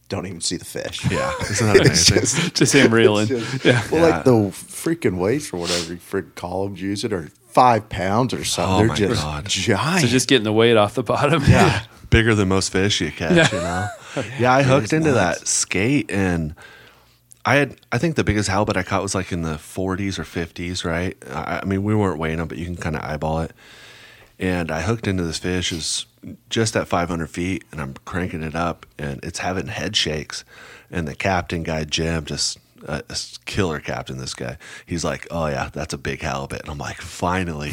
Don't 0.08 0.26
even 0.26 0.40
see 0.40 0.56
the 0.56 0.64
fish. 0.64 1.04
Yeah. 1.10 1.32
Isn't 1.50 1.66
that 1.66 1.76
It's 1.86 2.08
amazing? 2.10 2.18
just- 2.20 2.54
just 2.54 2.72
him 2.74 2.94
reeling. 2.94 3.26
just- 3.26 3.64
yeah. 3.64 3.82
Well, 3.90 4.08
Yeah. 4.08 4.14
like 4.16 4.24
the 4.24 4.30
freaking 4.30 5.18
weights 5.18 5.52
or 5.52 5.58
whatever 5.60 5.92
you 5.92 5.98
freaking 5.98 6.34
call 6.34 6.64
them, 6.64 6.76
use 6.76 7.04
it, 7.04 7.12
or 7.12 7.28
five 7.50 7.88
pounds 7.88 8.32
or 8.32 8.44
something. 8.44 8.74
Oh 8.74 8.78
They're 8.78 8.88
my 8.88 8.94
just 8.94 9.22
God. 9.22 9.46
giant. 9.46 10.00
So 10.02 10.06
just 10.06 10.28
getting 10.28 10.44
the 10.44 10.52
weight 10.52 10.76
off 10.76 10.94
the 10.94 11.02
bottom. 11.02 11.42
yeah, 11.48 11.82
bigger 12.10 12.34
than 12.34 12.48
most 12.48 12.70
fish 12.72 13.00
you 13.00 13.10
catch. 13.12 13.52
Yeah. 13.52 13.56
You 13.56 13.62
know. 13.62 13.88
Yeah, 14.40 14.52
I 14.52 14.62
hooked 14.62 14.92
into 14.92 15.12
nuts. 15.12 15.40
that 15.40 15.46
skate, 15.46 16.10
and 16.10 16.54
I 17.44 17.56
had. 17.56 17.76
I 17.92 17.98
think 17.98 18.16
the 18.16 18.24
biggest 18.24 18.48
halibut 18.48 18.76
I 18.76 18.82
caught 18.82 19.02
was 19.02 19.14
like 19.14 19.30
in 19.30 19.42
the 19.42 19.54
40s 19.54 20.18
or 20.18 20.24
50s. 20.24 20.84
Right. 20.84 21.16
I, 21.30 21.60
I 21.62 21.64
mean, 21.64 21.84
we 21.84 21.94
weren't 21.94 22.18
weighing 22.18 22.38
them, 22.38 22.48
but 22.48 22.58
you 22.58 22.64
can 22.64 22.76
kind 22.76 22.96
of 22.96 23.02
eyeball 23.02 23.40
it. 23.40 23.52
And 24.40 24.70
I 24.72 24.80
hooked 24.80 25.06
into 25.06 25.22
this 25.22 25.38
fish 25.38 25.70
is 25.72 26.06
just 26.50 26.74
at 26.74 26.88
500 26.88 27.28
feet, 27.28 27.64
and 27.70 27.80
I'm 27.80 27.94
cranking 28.04 28.42
it 28.42 28.56
up, 28.56 28.86
and 28.98 29.20
it's 29.22 29.40
having 29.40 29.66
head 29.68 29.94
shakes. 29.94 30.44
And 30.90 31.06
the 31.06 31.14
captain 31.14 31.62
guy 31.62 31.84
Jim 31.84 32.24
just. 32.24 32.58
Uh, 32.86 33.02
a 33.10 33.16
killer 33.44 33.80
captain, 33.80 34.18
this 34.18 34.34
guy. 34.34 34.56
He's 34.86 35.02
like, 35.04 35.26
"Oh 35.32 35.46
yeah, 35.48 35.68
that's 35.72 35.92
a 35.92 35.98
big 35.98 36.22
halibut," 36.22 36.60
and 36.60 36.70
I'm 36.70 36.78
like, 36.78 36.98
"Finally!" 37.00 37.72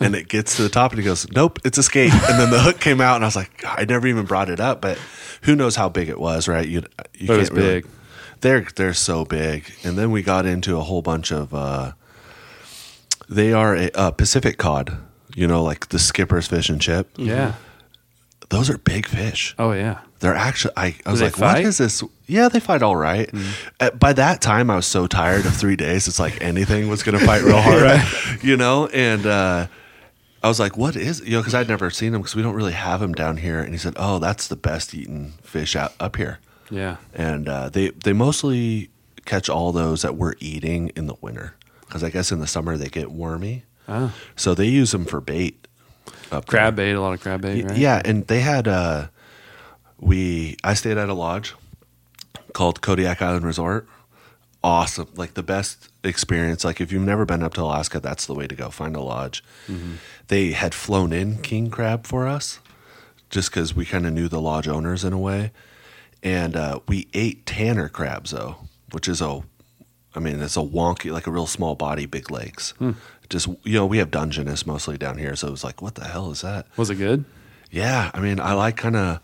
And 0.00 0.14
it 0.14 0.28
gets 0.28 0.56
to 0.56 0.62
the 0.62 0.68
top 0.68 0.92
and 0.92 0.98
he 1.00 1.04
goes, 1.04 1.30
Nope, 1.32 1.58
it's 1.64 1.78
a 1.78 1.82
skate. 1.82 2.12
And 2.12 2.38
then 2.38 2.50
the 2.50 2.60
hook 2.60 2.80
came 2.80 3.00
out 3.00 3.16
and 3.16 3.24
I 3.24 3.28
was 3.28 3.36
like, 3.36 3.64
I 3.64 3.84
never 3.84 4.06
even 4.06 4.24
brought 4.24 4.48
it 4.50 4.60
up, 4.60 4.80
but 4.80 4.98
who 5.42 5.56
knows 5.56 5.76
how 5.76 5.88
big 5.88 6.08
it 6.08 6.18
was, 6.18 6.48
right? 6.48 6.66
You, 6.66 6.82
you 7.14 7.26
But 7.26 7.36
it 7.36 7.38
was 7.40 7.50
big. 7.50 7.86
They're 8.40 8.66
they're 8.76 8.94
so 8.94 9.24
big. 9.24 9.72
And 9.82 9.98
then 9.98 10.10
we 10.10 10.22
got 10.22 10.46
into 10.46 10.76
a 10.76 10.82
whole 10.82 11.02
bunch 11.02 11.32
of 11.32 11.52
uh 11.52 11.92
they 13.28 13.52
are 13.52 13.76
a, 13.76 13.90
a 13.94 14.12
Pacific 14.12 14.58
cod, 14.58 14.96
you 15.34 15.46
know, 15.46 15.62
like 15.62 15.88
the 15.88 15.98
skipper's 15.98 16.46
fish 16.46 16.68
and 16.68 16.80
chip. 16.80 17.10
Yeah. 17.16 17.54
Those 18.48 18.70
are 18.70 18.78
big 18.78 19.06
fish. 19.06 19.54
Oh 19.58 19.72
yeah. 19.72 20.00
They're 20.20 20.34
actually. 20.34 20.72
I, 20.76 20.96
I 21.06 21.12
was 21.12 21.20
like, 21.22 21.38
"What 21.38 21.52
fight? 21.52 21.64
is 21.64 21.78
this?" 21.78 22.02
Yeah, 22.26 22.48
they 22.48 22.58
fight 22.58 22.82
all 22.82 22.96
right. 22.96 23.30
Uh, 23.78 23.90
by 23.90 24.12
that 24.14 24.40
time, 24.40 24.68
I 24.68 24.76
was 24.76 24.86
so 24.86 25.06
tired 25.06 25.46
of 25.46 25.54
three 25.54 25.76
days. 25.76 26.08
It's 26.08 26.18
like 26.18 26.42
anything 26.42 26.88
was 26.88 27.04
going 27.04 27.16
to 27.18 27.24
fight 27.24 27.42
real 27.42 27.60
hard, 27.60 27.82
right. 27.82 28.38
you 28.42 28.56
know. 28.56 28.88
And 28.88 29.24
uh, 29.24 29.66
I 30.42 30.48
was 30.48 30.60
like, 30.60 30.76
"What 30.76 30.94
is?" 30.96 31.20
You 31.20 31.32
know, 31.32 31.40
because 31.40 31.54
I'd 31.54 31.68
never 31.68 31.90
seen 31.90 32.12
them 32.12 32.22
because 32.22 32.36
we 32.36 32.42
don't 32.42 32.54
really 32.54 32.72
have 32.72 33.00
them 33.00 33.12
down 33.12 33.38
here. 33.38 33.60
And 33.60 33.72
he 33.72 33.78
said, 33.78 33.94
"Oh, 33.96 34.18
that's 34.18 34.46
the 34.48 34.56
best 34.56 34.94
eaten 34.94 35.32
fish 35.42 35.74
out 35.76 35.92
up 35.98 36.16
here." 36.16 36.38
Yeah. 36.70 36.96
And 37.14 37.48
uh, 37.48 37.68
they 37.70 37.90
they 37.90 38.12
mostly 38.12 38.90
catch 39.24 39.48
all 39.48 39.72
those 39.72 40.02
that 40.02 40.16
we're 40.16 40.34
eating 40.40 40.90
in 40.96 41.06
the 41.06 41.16
winter 41.20 41.54
because 41.80 42.02
I 42.04 42.10
guess 42.10 42.30
in 42.32 42.40
the 42.40 42.46
summer 42.46 42.76
they 42.76 42.88
get 42.88 43.10
wormy, 43.10 43.64
Oh. 43.88 44.12
so 44.36 44.54
they 44.54 44.66
use 44.66 44.92
them 44.92 45.04
for 45.04 45.20
bait. 45.20 45.66
Up 46.30 46.44
there. 46.44 46.58
Crab 46.60 46.76
bait, 46.76 46.92
a 46.92 47.00
lot 47.00 47.14
of 47.14 47.20
crab 47.20 47.40
bait, 47.42 47.62
Y- 47.64 47.68
right? 47.70 47.78
Yeah, 47.78 48.02
and 48.04 48.26
they 48.26 48.40
had 48.40 48.68
uh 48.68 49.08
we 49.98 50.56
I 50.62 50.74
stayed 50.74 50.98
at 50.98 51.08
a 51.08 51.14
lodge 51.14 51.54
called 52.52 52.80
Kodiak 52.80 53.20
Island 53.22 53.44
Resort. 53.44 53.88
Awesome. 54.68 55.08
Like 55.16 55.32
the 55.32 55.42
best 55.42 55.88
experience. 56.04 56.62
Like 56.62 56.78
if 56.78 56.92
you've 56.92 57.00
never 57.02 57.24
been 57.24 57.42
up 57.42 57.54
to 57.54 57.62
Alaska, 57.62 58.00
that's 58.00 58.26
the 58.26 58.34
way 58.34 58.46
to 58.46 58.54
go. 58.54 58.68
Find 58.68 58.94
a 58.94 59.00
lodge. 59.00 59.42
They 60.28 60.52
had 60.52 60.74
flown 60.74 61.10
in 61.12 61.38
king 61.40 61.70
crab 61.70 62.06
for 62.06 62.28
us 62.28 62.60
just 63.30 63.50
cuz 63.50 63.74
we 63.74 63.84
kind 63.86 64.06
of 64.06 64.12
knew 64.12 64.28
the 64.28 64.40
lodge 64.40 64.68
owners 64.68 65.04
in 65.04 65.12
a 65.14 65.18
way. 65.18 65.52
And 66.22 66.54
uh, 66.54 66.80
we 66.86 67.08
ate 67.14 67.46
tanner 67.46 67.88
crabs 67.88 68.32
though, 68.32 68.56
which 68.92 69.08
is 69.08 69.22
a 69.22 69.40
I 70.14 70.20
mean, 70.20 70.42
it's 70.42 70.56
a 70.56 70.60
wonky, 70.60 71.10
like 71.12 71.26
a 71.26 71.30
real 71.30 71.46
small 71.46 71.74
body, 71.74 72.04
big 72.04 72.30
legs. 72.30 72.74
Just 73.30 73.46
you 73.64 73.74
know, 73.78 73.86
we 73.86 73.98
have 73.98 74.10
Dungeness 74.10 74.66
mostly 74.66 74.98
down 74.98 75.16
here, 75.16 75.34
so 75.36 75.48
it 75.48 75.50
was 75.50 75.64
like, 75.64 75.80
what 75.80 75.94
the 75.94 76.04
hell 76.04 76.30
is 76.30 76.42
that? 76.42 76.66
Was 76.76 76.90
it 76.90 76.96
good? 76.96 77.24
Yeah, 77.70 78.10
I 78.12 78.20
mean, 78.20 78.38
I 78.38 78.52
like 78.52 78.76
kind 78.76 78.96
of. 78.96 79.20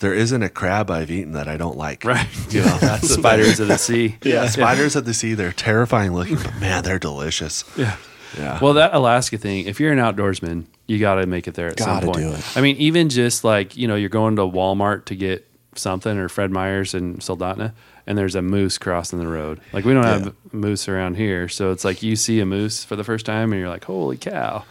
There 0.00 0.14
isn't 0.14 0.42
a 0.42 0.48
crab 0.50 0.90
I've 0.90 1.10
eaten 1.10 1.32
that 1.32 1.48
I 1.48 1.56
don't 1.56 1.76
like. 1.76 2.04
Right. 2.04 2.26
You 2.50 2.60
know, 2.60 2.76
that's 2.78 3.08
Spiders 3.14 3.60
of 3.60 3.68
the 3.68 3.78
sea. 3.78 4.16
Yeah, 4.22 4.46
spiders 4.48 4.94
of 4.96 5.04
the 5.04 5.12
sea. 5.14 5.34
They're 5.34 5.52
terrifying 5.52 6.12
looking, 6.14 6.36
but 6.36 6.54
man, 6.60 6.84
they're 6.84 6.98
delicious. 6.98 7.64
Yeah. 7.76 7.96
Yeah. 8.38 8.58
Well, 8.60 8.74
that 8.74 8.92
Alaska 8.94 9.38
thing, 9.38 9.66
if 9.66 9.80
you're 9.80 9.92
an 9.92 9.98
outdoorsman, 9.98 10.66
you 10.86 10.98
got 10.98 11.16
to 11.16 11.26
make 11.26 11.48
it 11.48 11.54
there 11.54 11.68
at 11.68 11.76
Gotta 11.76 12.02
some 12.06 12.12
point. 12.12 12.18
do 12.18 12.32
it. 12.32 12.56
I 12.56 12.60
mean, 12.60 12.76
even 12.76 13.08
just 13.08 13.44
like, 13.44 13.76
you 13.76 13.88
know, 13.88 13.94
you're 13.96 14.08
going 14.10 14.36
to 14.36 14.42
Walmart 14.42 15.06
to 15.06 15.16
get 15.16 15.48
something 15.74 16.16
or 16.18 16.28
Fred 16.28 16.50
Meyer's 16.50 16.94
in 16.94 17.16
Soldotna 17.18 17.72
and 18.06 18.16
there's 18.16 18.34
a 18.34 18.42
moose 18.42 18.78
crossing 18.78 19.18
the 19.18 19.26
road. 19.26 19.60
Like, 19.72 19.84
we 19.84 19.92
don't 19.94 20.04
have 20.04 20.34
moose 20.52 20.88
around 20.88 21.16
here. 21.16 21.48
So 21.48 21.72
it's 21.72 21.84
like 21.84 22.02
you 22.02 22.14
see 22.16 22.40
a 22.40 22.46
moose 22.46 22.84
for 22.84 22.94
the 22.96 23.04
first 23.04 23.26
time 23.26 23.52
and 23.52 23.60
you're 23.60 23.68
like, 23.70 23.84
holy 23.84 24.16
cow. 24.16 24.64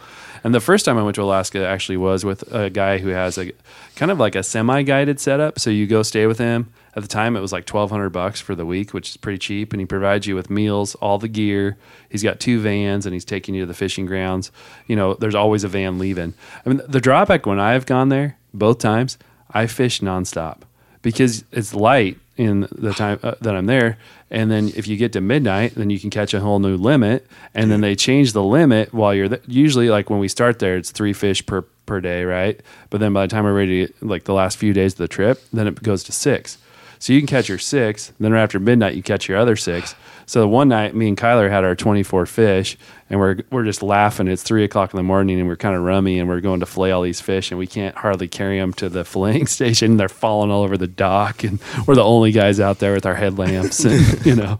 And 0.46 0.54
the 0.54 0.60
first 0.60 0.84
time 0.84 0.96
I 0.96 1.02
went 1.02 1.16
to 1.16 1.24
Alaska 1.24 1.66
actually 1.66 1.96
was 1.96 2.24
with 2.24 2.42
a 2.54 2.70
guy 2.70 2.98
who 2.98 3.08
has 3.08 3.36
a 3.36 3.50
kind 3.96 4.12
of 4.12 4.20
like 4.20 4.36
a 4.36 4.44
semi 4.44 4.84
guided 4.84 5.18
setup. 5.18 5.58
So 5.58 5.70
you 5.70 5.88
go 5.88 6.04
stay 6.04 6.28
with 6.28 6.38
him. 6.38 6.72
At 6.94 7.02
the 7.02 7.08
time, 7.08 7.36
it 7.36 7.40
was 7.40 7.50
like 7.50 7.64
twelve 7.64 7.90
hundred 7.90 8.10
bucks 8.10 8.40
for 8.40 8.54
the 8.54 8.64
week, 8.64 8.94
which 8.94 9.10
is 9.10 9.16
pretty 9.16 9.38
cheap. 9.38 9.72
And 9.72 9.80
he 9.80 9.86
provides 9.86 10.24
you 10.24 10.36
with 10.36 10.48
meals, 10.48 10.94
all 10.94 11.18
the 11.18 11.26
gear. 11.26 11.76
He's 12.08 12.22
got 12.22 12.38
two 12.38 12.60
vans, 12.60 13.06
and 13.06 13.12
he's 13.12 13.24
taking 13.24 13.56
you 13.56 13.62
to 13.62 13.66
the 13.66 13.74
fishing 13.74 14.06
grounds. 14.06 14.52
You 14.86 14.94
know, 14.94 15.14
there's 15.14 15.34
always 15.34 15.64
a 15.64 15.68
van 15.68 15.98
leaving. 15.98 16.32
I 16.64 16.68
mean, 16.68 16.80
the 16.86 17.00
drawback 17.00 17.44
when 17.44 17.58
I've 17.58 17.84
gone 17.84 18.10
there 18.10 18.38
both 18.54 18.78
times, 18.78 19.18
I 19.50 19.66
fish 19.66 20.00
nonstop 20.00 20.58
because 21.02 21.44
it's 21.50 21.74
light 21.74 22.20
in 22.36 22.68
the 22.72 22.92
time 22.92 23.18
uh, 23.22 23.34
that 23.40 23.56
I'm 23.56 23.66
there. 23.66 23.98
And 24.30 24.50
then 24.50 24.68
if 24.76 24.86
you 24.86 24.96
get 24.96 25.12
to 25.12 25.20
midnight, 25.20 25.74
then 25.74 25.90
you 25.90 25.98
can 25.98 26.10
catch 26.10 26.34
a 26.34 26.40
whole 26.40 26.58
new 26.58 26.76
limit. 26.76 27.26
And 27.54 27.70
then 27.70 27.80
they 27.80 27.94
change 27.94 28.32
the 28.32 28.42
limit 28.42 28.92
while 28.92 29.14
you're 29.14 29.28
th- 29.28 29.42
usually 29.46 29.88
like 29.88 30.10
when 30.10 30.18
we 30.18 30.28
start 30.28 30.58
there, 30.58 30.76
it's 30.76 30.90
three 30.90 31.12
fish 31.12 31.44
per 31.44 31.62
per 31.86 32.00
day, 32.00 32.24
right? 32.24 32.60
But 32.90 32.98
then 32.98 33.12
by 33.12 33.26
the 33.26 33.30
time 33.30 33.44
we're 33.44 33.54
ready, 33.54 33.92
like 34.00 34.24
the 34.24 34.34
last 34.34 34.58
few 34.58 34.72
days 34.72 34.94
of 34.94 34.98
the 34.98 35.08
trip, 35.08 35.40
then 35.52 35.68
it 35.68 35.82
goes 35.82 36.02
to 36.04 36.12
six. 36.12 36.58
So 36.98 37.12
you 37.12 37.20
can 37.20 37.28
catch 37.28 37.48
your 37.48 37.58
six. 37.58 38.12
Then 38.18 38.32
right 38.32 38.42
after 38.42 38.58
midnight, 38.58 38.94
you 38.94 39.02
catch 39.02 39.28
your 39.28 39.38
other 39.38 39.54
six. 39.56 39.94
So 40.28 40.48
one 40.48 40.68
night, 40.68 40.92
me 40.94 41.06
and 41.06 41.16
Kyler 41.16 41.48
had 41.48 41.62
our 41.62 41.76
24 41.76 42.26
fish, 42.26 42.76
and 43.08 43.20
we're 43.20 43.36
we're 43.50 43.64
just 43.64 43.80
laughing. 43.80 44.26
It's 44.26 44.42
three 44.42 44.64
o'clock 44.64 44.92
in 44.92 44.96
the 44.96 45.04
morning, 45.04 45.38
and 45.38 45.46
we're 45.48 45.54
kind 45.56 45.76
of 45.76 45.82
rummy, 45.82 46.18
and 46.18 46.28
we're 46.28 46.40
going 46.40 46.58
to 46.60 46.66
fillet 46.66 46.90
all 46.90 47.02
these 47.02 47.20
fish, 47.20 47.52
and 47.52 47.58
we 47.60 47.66
can't 47.68 47.94
hardly 47.96 48.26
carry 48.26 48.58
them 48.58 48.72
to 48.74 48.88
the 48.88 49.04
filleting 49.04 49.48
station. 49.48 49.96
They're 49.96 50.08
falling 50.08 50.50
all 50.50 50.64
over 50.64 50.76
the 50.76 50.88
dock, 50.88 51.44
and 51.44 51.60
we're 51.86 51.94
the 51.94 52.02
only 52.04 52.32
guys 52.32 52.58
out 52.58 52.80
there 52.80 52.92
with 52.94 53.06
our 53.06 53.14
headlamps, 53.14 53.84
and 53.84 54.26
you 54.26 54.34
know, 54.34 54.58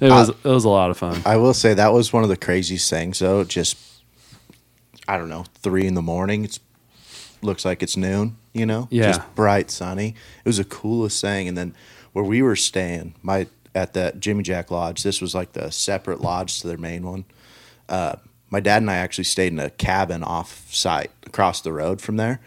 it 0.00 0.10
was 0.10 0.30
it 0.30 0.44
was 0.44 0.64
a 0.64 0.70
lot 0.70 0.90
of 0.90 0.96
fun. 0.96 1.20
I 1.26 1.36
will 1.36 1.54
say 1.54 1.74
that 1.74 1.92
was 1.92 2.10
one 2.12 2.22
of 2.22 2.30
the 2.30 2.36
craziest 2.38 2.88
things 2.88 3.18
though. 3.18 3.44
Just 3.44 3.76
I 5.06 5.18
don't 5.18 5.28
know, 5.28 5.44
three 5.56 5.86
in 5.86 5.92
the 5.94 6.02
morning. 6.02 6.44
It's 6.44 6.58
looks 7.42 7.64
like 7.66 7.82
it's 7.82 7.96
noon. 7.98 8.36
You 8.54 8.64
know, 8.66 8.88
Yeah. 8.90 9.12
just 9.12 9.34
bright, 9.34 9.70
sunny. 9.70 10.08
It 10.44 10.48
was 10.48 10.58
the 10.58 10.64
coolest 10.64 11.20
thing. 11.20 11.48
And 11.48 11.56
then 11.56 11.74
where 12.12 12.24
we 12.24 12.40
were 12.42 12.56
staying, 12.56 13.14
my 13.22 13.46
at 13.74 13.94
that 13.94 14.20
Jimmy 14.20 14.42
Jack 14.42 14.70
Lodge. 14.70 15.02
This 15.02 15.20
was 15.20 15.34
like 15.34 15.52
the 15.52 15.70
separate 15.70 16.20
lodge 16.20 16.60
to 16.60 16.68
their 16.68 16.78
main 16.78 17.04
one. 17.04 17.24
Uh, 17.88 18.16
my 18.50 18.60
dad 18.60 18.82
and 18.82 18.90
I 18.90 18.96
actually 18.96 19.24
stayed 19.24 19.52
in 19.52 19.58
a 19.58 19.70
cabin 19.70 20.22
off 20.22 20.72
site 20.72 21.10
across 21.24 21.60
the 21.62 21.72
road 21.72 22.00
from 22.00 22.16
there, 22.16 22.40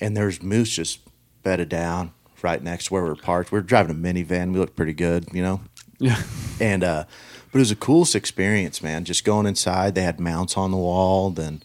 and 0.00 0.16
there's 0.16 0.42
moose 0.42 0.70
just 0.70 1.00
bedded 1.42 1.68
down 1.68 2.12
right 2.42 2.62
next 2.62 2.86
to 2.86 2.94
where 2.94 3.02
we 3.02 3.08
we're 3.08 3.16
parked. 3.16 3.52
We 3.52 3.58
are 3.58 3.62
driving 3.62 3.92
a 3.92 3.98
minivan. 3.98 4.52
We 4.52 4.58
looked 4.58 4.76
pretty 4.76 4.92
good, 4.92 5.28
you 5.32 5.42
know. 5.42 5.60
Yeah, 5.98 6.20
And 6.60 6.84
uh 6.84 7.04
but 7.52 7.58
it 7.58 7.62
was 7.62 7.68
the 7.70 7.76
coolest 7.76 8.14
experience, 8.14 8.82
man. 8.82 9.04
Just 9.04 9.24
going 9.24 9.46
inside, 9.46 9.94
they 9.94 10.02
had 10.02 10.20
mounts 10.20 10.58
on 10.58 10.70
the 10.70 10.76
wall. 10.76 11.30
Then 11.30 11.62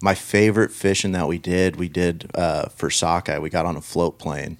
my 0.00 0.14
favorite 0.14 0.70
fishing 0.70 1.12
that 1.12 1.26
we 1.26 1.38
did, 1.38 1.76
we 1.76 1.88
did 1.88 2.30
uh 2.34 2.68
for 2.68 2.90
sockeye. 2.90 3.38
We 3.38 3.50
got 3.50 3.66
on 3.66 3.76
a 3.76 3.80
float 3.80 4.18
plane, 4.18 4.58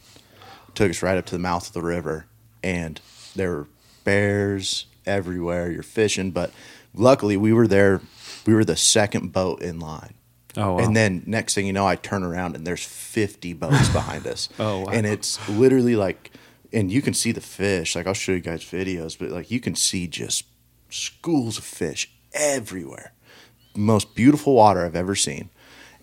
took 0.75 0.91
us 0.91 1.03
right 1.03 1.17
up 1.17 1.27
to 1.27 1.35
the 1.35 1.39
mouth 1.39 1.69
of 1.69 1.73
the 1.73 1.83
river, 1.83 2.27
and 2.65 3.01
there 3.37 3.51
were 3.51 3.67
bears 4.05 4.87
everywhere. 5.07 5.71
You're 5.71 5.83
fishing, 5.83 6.31
but 6.31 6.53
luckily 6.95 7.37
we 7.37 7.53
were 7.53 7.67
there. 7.67 8.01
We 8.47 8.55
were 8.55 8.65
the 8.65 8.77
second 8.77 9.33
boat 9.33 9.63
in 9.63 9.79
line. 9.79 10.15
Oh, 10.57 10.75
wow. 10.75 10.79
And 10.79 10.95
then 10.95 11.23
next 11.27 11.55
thing 11.55 11.67
you 11.67 11.73
know, 11.73 11.87
I 11.87 11.97
turn 11.97 12.23
around 12.23 12.57
and 12.57 12.67
there's 12.67 12.85
50 12.85 13.55
boats 13.55 13.89
behind 13.89 14.27
us. 14.27 14.49
Oh, 14.59 14.81
wow. 14.81 14.93
And 14.93 15.07
it's 15.07 15.49
literally 15.49 15.97
like, 15.97 16.31
and 16.73 16.91
you 16.93 17.03
can 17.03 17.15
see 17.15 17.33
the 17.33 17.41
fish. 17.41 17.97
Like 17.97 18.07
I'll 18.07 18.15
show 18.15 18.33
you 18.33 18.41
guys 18.41 18.63
videos, 18.63 19.19
but 19.19 19.31
like 19.31 19.51
you 19.51 19.61
can 19.61 19.75
see 19.75 20.07
just 20.07 20.45
schools 20.91 21.59
of 21.59 21.65
fish 21.65 22.11
everywhere. 22.33 23.13
Most 23.75 24.15
beautiful 24.15 24.55
water 24.55 24.85
I've 24.85 24.97
ever 24.97 25.15
seen. 25.15 25.49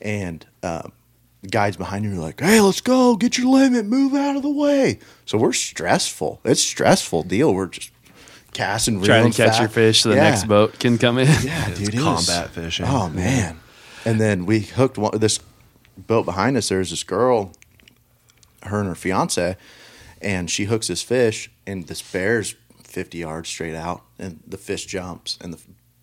And 0.01 0.45
um, 0.63 0.93
the 1.41 1.47
guides 1.47 1.77
behind 1.77 2.05
you 2.05 2.11
are 2.13 2.15
like, 2.15 2.39
"Hey, 2.39 2.59
let's 2.61 2.81
go! 2.81 3.15
Get 3.15 3.37
your 3.37 3.47
limit! 3.47 3.85
Move 3.85 4.13
out 4.13 4.35
of 4.35 4.41
the 4.43 4.49
way!" 4.49 4.99
So 5.25 5.37
we're 5.37 5.53
stressful. 5.53 6.41
It's 6.43 6.61
a 6.61 6.67
stressful 6.67 7.23
deal. 7.23 7.53
We're 7.53 7.67
just 7.67 7.91
casting, 8.53 9.01
trying 9.01 9.17
reeling 9.19 9.31
to 9.33 9.37
catch 9.37 9.47
fast. 9.51 9.59
your 9.59 9.69
fish 9.69 10.01
so 10.01 10.09
the 10.09 10.15
Yeah. 10.15 10.29
next 10.29 10.45
boat 10.47 10.79
can 10.79 10.97
come 10.97 11.17
in. 11.17 11.27
Yeah, 11.43 11.69
dude, 11.73 11.93
it 11.93 12.01
was- 12.01 12.25
combat 12.27 12.51
fishing. 12.51 12.85
Oh 12.87 13.09
man! 13.09 13.59
And 14.05 14.19
then 14.19 14.45
we 14.45 14.61
hooked 14.61 14.97
one, 14.97 15.17
this 15.19 15.39
boat 15.97 16.25
behind 16.25 16.57
us. 16.57 16.69
There's 16.69 16.89
this 16.89 17.03
girl, 17.03 17.53
her 18.63 18.79
and 18.79 18.89
her 18.89 18.95
fiance, 18.95 19.55
and 20.21 20.49
she 20.49 20.65
hooks 20.65 20.87
this 20.87 21.01
fish, 21.03 21.49
and 21.67 21.87
this 21.87 22.01
bear's 22.01 22.55
fifty 22.83 23.19
yards 23.19 23.47
straight 23.49 23.75
out, 23.75 24.01
and 24.17 24.39
the 24.47 24.57
fish 24.57 24.85
jumps, 24.85 25.37
and 25.39 25.53
the 25.53 25.59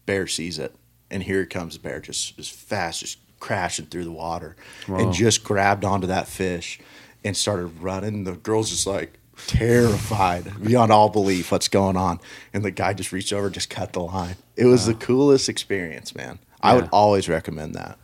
bear 0.06 0.26
sees 0.26 0.58
it, 0.58 0.74
and 1.10 1.24
here 1.24 1.44
comes 1.44 1.74
the 1.74 1.80
bear, 1.80 2.00
just 2.00 2.38
as 2.38 2.48
fast, 2.48 3.00
just 3.00 3.18
crashing 3.40 3.86
through 3.86 4.04
the 4.04 4.12
water, 4.12 4.56
Whoa. 4.86 4.96
and 4.96 5.12
just 5.12 5.44
grabbed 5.44 5.84
onto 5.84 6.06
that 6.06 6.28
fish, 6.28 6.78
and 7.24 7.36
started 7.36 7.66
running. 7.80 8.24
The 8.24 8.32
girl's 8.32 8.70
just 8.70 8.86
like 8.86 9.18
terrified 9.46 10.62
beyond 10.64 10.90
all 10.90 11.10
belief 11.10 11.52
what's 11.52 11.68
going 11.68 11.94
on 11.96 12.18
and 12.54 12.64
the 12.64 12.70
guy 12.70 12.94
just 12.94 13.12
reached 13.12 13.34
over 13.34 13.50
just 13.50 13.68
cut 13.68 13.92
the 13.92 14.00
line 14.00 14.34
it 14.56 14.64
was 14.64 14.86
the 14.86 14.94
coolest 14.94 15.48
experience 15.50 16.14
man 16.14 16.38
i 16.62 16.74
would 16.74 16.88
always 16.90 17.28
recommend 17.28 17.74
that 17.74 17.98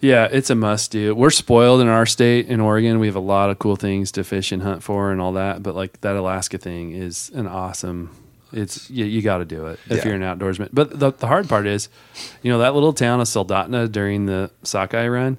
Yeah, 0.00 0.28
it's 0.30 0.50
a 0.50 0.54
must 0.54 0.90
do. 0.90 1.14
We're 1.14 1.30
spoiled 1.30 1.80
in 1.80 1.88
our 1.88 2.04
state 2.04 2.48
in 2.48 2.60
Oregon. 2.60 2.98
We 2.98 3.06
have 3.06 3.16
a 3.16 3.20
lot 3.20 3.48
of 3.48 3.58
cool 3.58 3.76
things 3.76 4.12
to 4.12 4.24
fish 4.24 4.52
and 4.52 4.62
hunt 4.62 4.82
for 4.82 5.10
and 5.10 5.20
all 5.22 5.32
that. 5.32 5.62
But 5.62 5.74
like 5.74 6.00
that 6.02 6.14
Alaska 6.16 6.58
thing 6.58 6.92
is 6.92 7.30
an 7.34 7.46
awesome. 7.46 8.10
It's 8.56 8.88
you, 8.90 9.04
you 9.04 9.22
got 9.22 9.38
to 9.38 9.44
do 9.44 9.66
it 9.66 9.78
if 9.88 9.98
Yeah. 9.98 10.04
you're 10.06 10.14
an 10.14 10.22
outdoorsman. 10.22 10.70
But 10.72 10.98
the, 10.98 11.12
the 11.12 11.26
hard 11.26 11.48
part 11.48 11.66
is, 11.66 11.88
you 12.42 12.50
know, 12.50 12.58
that 12.58 12.74
little 12.74 12.92
town 12.92 13.20
of 13.20 13.26
Soldotna 13.26 13.90
during 13.90 14.26
the 14.26 14.50
sockeye 14.62 15.08
run. 15.08 15.38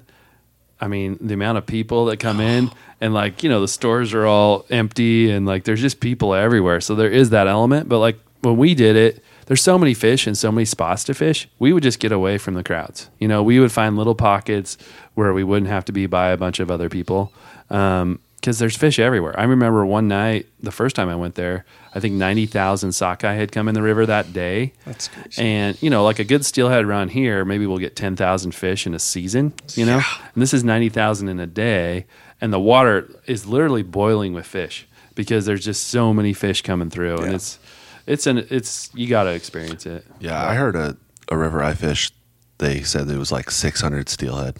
I 0.80 0.86
mean, 0.86 1.18
the 1.20 1.34
amount 1.34 1.58
of 1.58 1.66
people 1.66 2.04
that 2.06 2.18
come 2.18 2.40
in 2.40 2.70
and 3.00 3.12
like 3.14 3.42
you 3.42 3.48
know 3.50 3.60
the 3.60 3.68
stores 3.68 4.14
are 4.14 4.26
all 4.26 4.64
empty 4.70 5.30
and 5.30 5.44
like 5.46 5.64
there's 5.64 5.80
just 5.80 6.00
people 6.00 6.34
everywhere. 6.34 6.80
So 6.80 6.94
there 6.94 7.10
is 7.10 7.30
that 7.30 7.46
element. 7.48 7.88
But 7.88 7.98
like 7.98 8.18
when 8.42 8.56
we 8.56 8.74
did 8.74 8.94
it, 8.94 9.22
there's 9.46 9.62
so 9.62 9.78
many 9.78 9.94
fish 9.94 10.26
and 10.26 10.36
so 10.38 10.52
many 10.52 10.64
spots 10.66 11.02
to 11.04 11.14
fish. 11.14 11.48
We 11.58 11.72
would 11.72 11.82
just 11.82 11.98
get 11.98 12.12
away 12.12 12.38
from 12.38 12.54
the 12.54 12.62
crowds. 12.62 13.08
You 13.18 13.26
know, 13.26 13.42
we 13.42 13.58
would 13.58 13.72
find 13.72 13.96
little 13.96 14.14
pockets 14.14 14.76
where 15.14 15.32
we 15.32 15.42
wouldn't 15.42 15.70
have 15.70 15.84
to 15.86 15.92
be 15.92 16.06
by 16.06 16.28
a 16.28 16.36
bunch 16.36 16.60
of 16.60 16.70
other 16.70 16.88
people. 16.88 17.32
Um, 17.70 18.20
because 18.40 18.60
there's 18.60 18.76
fish 18.76 18.98
everywhere. 19.00 19.38
I 19.38 19.44
remember 19.44 19.84
one 19.84 20.06
night, 20.06 20.46
the 20.60 20.70
first 20.70 20.94
time 20.94 21.08
I 21.08 21.16
went 21.16 21.34
there, 21.34 21.64
I 21.92 22.00
think 22.00 22.14
90,000 22.14 22.92
sockeye 22.92 23.34
had 23.34 23.50
come 23.50 23.66
in 23.66 23.74
the 23.74 23.82
river 23.82 24.06
that 24.06 24.32
day. 24.32 24.74
That's 24.84 25.08
crazy. 25.08 25.42
And, 25.42 25.82
you 25.82 25.90
know, 25.90 26.04
like 26.04 26.20
a 26.20 26.24
good 26.24 26.44
steelhead 26.44 26.84
around 26.84 27.10
here, 27.10 27.44
maybe 27.44 27.66
we'll 27.66 27.78
get 27.78 27.96
10,000 27.96 28.52
fish 28.52 28.86
in 28.86 28.94
a 28.94 28.98
season, 29.00 29.54
you 29.74 29.84
know? 29.84 30.00
And 30.34 30.40
this 30.40 30.54
is 30.54 30.62
90,000 30.62 31.28
in 31.28 31.40
a 31.40 31.48
day. 31.48 32.06
And 32.40 32.52
the 32.52 32.60
water 32.60 33.10
is 33.26 33.44
literally 33.44 33.82
boiling 33.82 34.34
with 34.34 34.46
fish 34.46 34.86
because 35.16 35.44
there's 35.44 35.64
just 35.64 35.88
so 35.88 36.14
many 36.14 36.32
fish 36.32 36.62
coming 36.62 36.90
through. 36.90 37.18
And 37.18 37.34
it's, 37.34 37.58
it's 38.06 38.28
an, 38.28 38.46
it's, 38.50 38.88
you 38.94 39.08
got 39.08 39.24
to 39.24 39.30
experience 39.30 39.84
it. 39.84 40.06
Yeah, 40.20 40.40
I 40.40 40.54
heard 40.54 40.76
a, 40.76 40.96
a 41.28 41.36
river 41.36 41.60
I 41.60 41.74
fished. 41.74 42.14
They 42.58 42.82
said 42.82 43.10
it 43.10 43.18
was 43.18 43.32
like 43.32 43.50
600 43.50 44.08
steelhead 44.08 44.58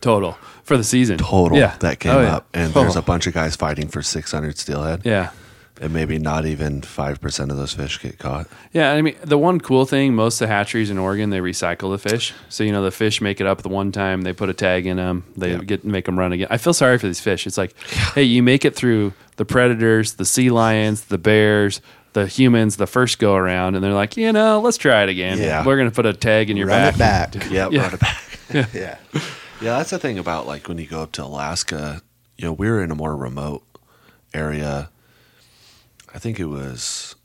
Total 0.00 0.36
for 0.64 0.76
the 0.76 0.84
season. 0.84 1.18
total 1.18 1.58
Yeah. 1.58 1.74
that 1.80 1.98
came 2.00 2.12
Oh, 2.12 2.20
yeah. 2.22 2.36
up, 2.36 2.48
and 2.54 2.72
there's 2.74 2.96
a 2.96 3.02
bunch 3.02 3.26
of 3.26 3.34
guys 3.34 3.56
fighting 3.56 3.88
for 3.88 4.02
600 4.02 4.58
steelhead. 4.58 5.02
Yeah. 5.04 5.30
and 5.80 5.92
maybe 5.94 6.18
not 6.18 6.44
even 6.44 6.82
five 6.82 7.20
percent 7.20 7.52
of 7.52 7.56
those 7.56 7.72
fish 7.72 8.00
get 8.02 8.18
caught. 8.18 8.48
Yeah, 8.72 8.90
I 8.94 9.00
mean 9.00 9.14
the 9.22 9.38
one 9.38 9.60
cool 9.60 9.86
thing, 9.86 10.12
most 10.12 10.40
of 10.40 10.48
the 10.48 10.52
hatcheries 10.52 10.90
in 10.90 10.98
Oregon 10.98 11.30
they 11.30 11.38
recycle 11.38 11.92
the 11.96 11.98
fish. 12.10 12.34
So 12.48 12.64
you 12.64 12.72
know 12.72 12.82
the 12.82 12.90
fish 12.90 13.20
make 13.20 13.40
it 13.40 13.46
up 13.46 13.62
the 13.62 13.68
one 13.68 13.92
time, 13.92 14.22
they 14.22 14.32
put 14.32 14.48
a 14.48 14.52
tag 14.54 14.86
in 14.86 14.96
them, 14.96 15.22
they 15.36 15.52
Yeah. 15.52 15.58
get 15.58 15.84
make 15.84 16.06
them 16.06 16.18
run 16.18 16.32
again. 16.32 16.48
I 16.50 16.56
feel 16.58 16.74
sorry 16.74 16.98
for 16.98 17.06
these 17.06 17.20
fish. 17.20 17.46
It's 17.46 17.56
like, 17.56 17.78
hey, 18.16 18.24
you 18.24 18.42
make 18.42 18.64
it 18.64 18.74
through 18.74 19.12
the 19.36 19.44
predators, 19.44 20.14
the 20.14 20.24
sea 20.24 20.50
lions, 20.50 21.02
the 21.02 21.18
bears, 21.18 21.80
the 22.12 22.26
humans, 22.26 22.74
the 22.74 22.88
first 22.88 23.20
go 23.20 23.36
around, 23.36 23.76
and 23.76 23.84
they're 23.84 23.92
like, 23.92 24.16
you 24.16 24.32
know, 24.32 24.60
let's 24.60 24.78
try 24.78 25.04
it 25.04 25.08
again. 25.08 25.38
Yeah. 25.38 25.64
we're 25.64 25.76
gonna 25.78 25.92
put 25.92 26.06
a 26.06 26.12
tag 26.12 26.50
in 26.50 26.56
your 26.56 26.66
Run 26.66 26.92
back. 26.92 27.36
it 27.36 27.38
back. 27.42 27.50
Yeah, 27.52 27.68
Yeah. 27.70 27.78
brought 27.88 27.94
it 27.94 28.00
back. 28.00 28.74
yeah. 28.74 28.96
Yeah, 29.60 29.78
that's 29.78 29.90
the 29.90 29.98
thing 29.98 30.18
about 30.18 30.46
like 30.46 30.68
when 30.68 30.78
you 30.78 30.86
go 30.86 31.02
up 31.02 31.12
to 31.12 31.24
Alaska. 31.24 32.02
You 32.36 32.46
know, 32.46 32.52
we 32.52 32.70
were 32.70 32.82
in 32.82 32.92
a 32.92 32.94
more 32.94 33.16
remote 33.16 33.64
area. 34.32 34.90
I 36.14 36.18
think 36.20 36.38
it 36.38 36.46
was 36.46 37.16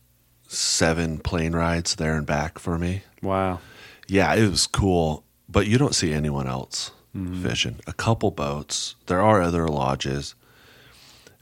seven 0.48 1.20
plane 1.20 1.54
rides 1.54 1.96
there 1.96 2.16
and 2.16 2.26
back 2.26 2.58
for 2.58 2.80
me. 2.80 3.04
Wow. 3.22 3.60
Yeah, 4.08 4.34
it 4.34 4.50
was 4.50 4.66
cool, 4.66 5.24
but 5.48 5.68
you 5.68 5.78
don't 5.78 5.96
see 5.96 6.12
anyone 6.12 6.48
else 6.48 6.92
mm-hmm. 7.16 7.44
fishing. 7.44 7.80
A 7.88 7.94
couple 7.94 8.32
boats. 8.32 8.96
There 9.06 9.22
are 9.22 9.42
other 9.42 9.68
lodges. 9.68 10.36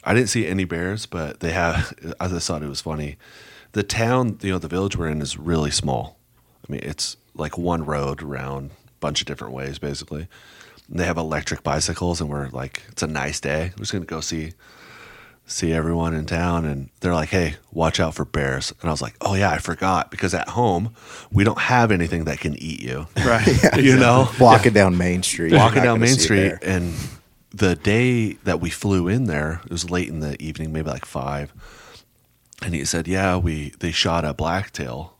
I 0.03 0.13
didn't 0.13 0.29
see 0.29 0.47
any 0.47 0.65
bears, 0.65 1.05
but 1.05 1.39
they 1.39 1.51
have. 1.51 1.93
I 2.19 2.27
just 2.27 2.47
thought 2.47 2.63
it 2.63 2.69
was 2.69 2.81
funny. 2.81 3.17
The 3.71 3.83
town, 3.83 4.39
you 4.41 4.51
know, 4.51 4.59
the 4.59 4.67
village 4.67 4.97
we're 4.97 5.07
in 5.07 5.21
is 5.21 5.37
really 5.37 5.71
small. 5.71 6.17
I 6.67 6.71
mean, 6.71 6.81
it's 6.83 7.15
like 7.33 7.57
one 7.57 7.85
road 7.85 8.21
around 8.21 8.71
a 8.71 8.91
bunch 8.99 9.21
of 9.21 9.27
different 9.27 9.53
ways, 9.53 9.79
basically. 9.79 10.27
And 10.91 10.99
they 10.99 11.05
have 11.05 11.17
electric 11.17 11.63
bicycles, 11.63 12.21
and 12.21 12.29
we're 12.29 12.49
like, 12.49 12.83
it's 12.89 13.01
a 13.01 13.07
nice 13.07 13.39
day. 13.39 13.71
We're 13.75 13.83
just 13.83 13.93
gonna 13.93 14.05
go 14.05 14.21
see 14.21 14.53
see 15.47 15.73
everyone 15.73 16.13
in 16.13 16.25
town 16.25 16.65
and 16.65 16.89
they're 17.01 17.13
like, 17.13 17.29
"Hey, 17.29 17.55
watch 17.71 17.99
out 17.99 18.13
for 18.15 18.25
bears." 18.25 18.73
And 18.81 18.89
I 18.89 18.91
was 18.91 19.01
like, 19.01 19.15
"Oh 19.21 19.33
yeah, 19.33 19.51
I 19.51 19.57
forgot 19.57 20.11
because 20.11 20.33
at 20.33 20.49
home 20.49 20.93
we 21.31 21.43
don't 21.43 21.59
have 21.59 21.91
anything 21.91 22.25
that 22.25 22.39
can 22.39 22.55
eat 22.55 22.81
you." 22.81 23.07
Right. 23.17 23.47
you 23.77 23.97
know, 23.97 24.29
Walking 24.39 24.73
down 24.73 24.97
Main 24.97 25.23
Street. 25.23 25.53
walking 25.53 25.83
down 25.83 25.99
Main 25.99 26.15
Street 26.15 26.53
and 26.61 26.93
the 27.53 27.75
day 27.75 28.33
that 28.45 28.61
we 28.61 28.69
flew 28.69 29.07
in 29.09 29.25
there, 29.25 29.61
it 29.65 29.71
was 29.71 29.89
late 29.89 30.07
in 30.07 30.21
the 30.21 30.41
evening, 30.41 30.71
maybe 30.71 30.89
like 30.89 31.03
5. 31.05 31.51
And 32.63 32.73
he 32.73 32.85
said, 32.85 33.07
"Yeah, 33.07 33.37
we 33.37 33.73
they 33.79 33.91
shot 33.91 34.23
a 34.23 34.33
blacktail 34.33 35.15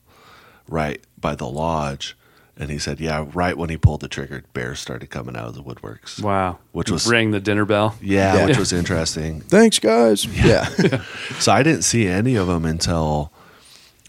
right 0.68 1.02
by 1.20 1.36
the 1.36 1.48
lodge." 1.48 2.16
And 2.62 2.70
he 2.70 2.78
said, 2.78 3.00
"Yeah, 3.00 3.26
right 3.34 3.58
when 3.58 3.72
he 3.72 3.78
pulled 3.78 4.02
the 4.02 4.08
trigger, 4.08 4.44
bears 4.54 4.80
started 4.80 5.10
coming 5.10 5.36
out 5.36 5.48
of 5.48 5.56
the 5.56 5.64
woodworks." 5.64 6.22
Wow. 6.22 6.60
Which 6.74 6.92
was- 6.92 7.08
ring 7.08 7.32
the 7.32 7.40
dinner 7.40 7.66
bell. 7.66 7.96
Yeah, 8.00 8.36
Yeah. 8.36 8.46
which 8.46 8.58
was 8.60 8.72
interesting. 8.72 9.42
Thanks, 9.50 9.80
guys. 9.80 10.26
Yeah. 10.28 10.70
So 11.40 11.52
I 11.52 11.64
didn't 11.64 11.82
see 11.84 12.08
any 12.08 12.36
of 12.36 12.46
them 12.48 12.64
until 12.66 13.32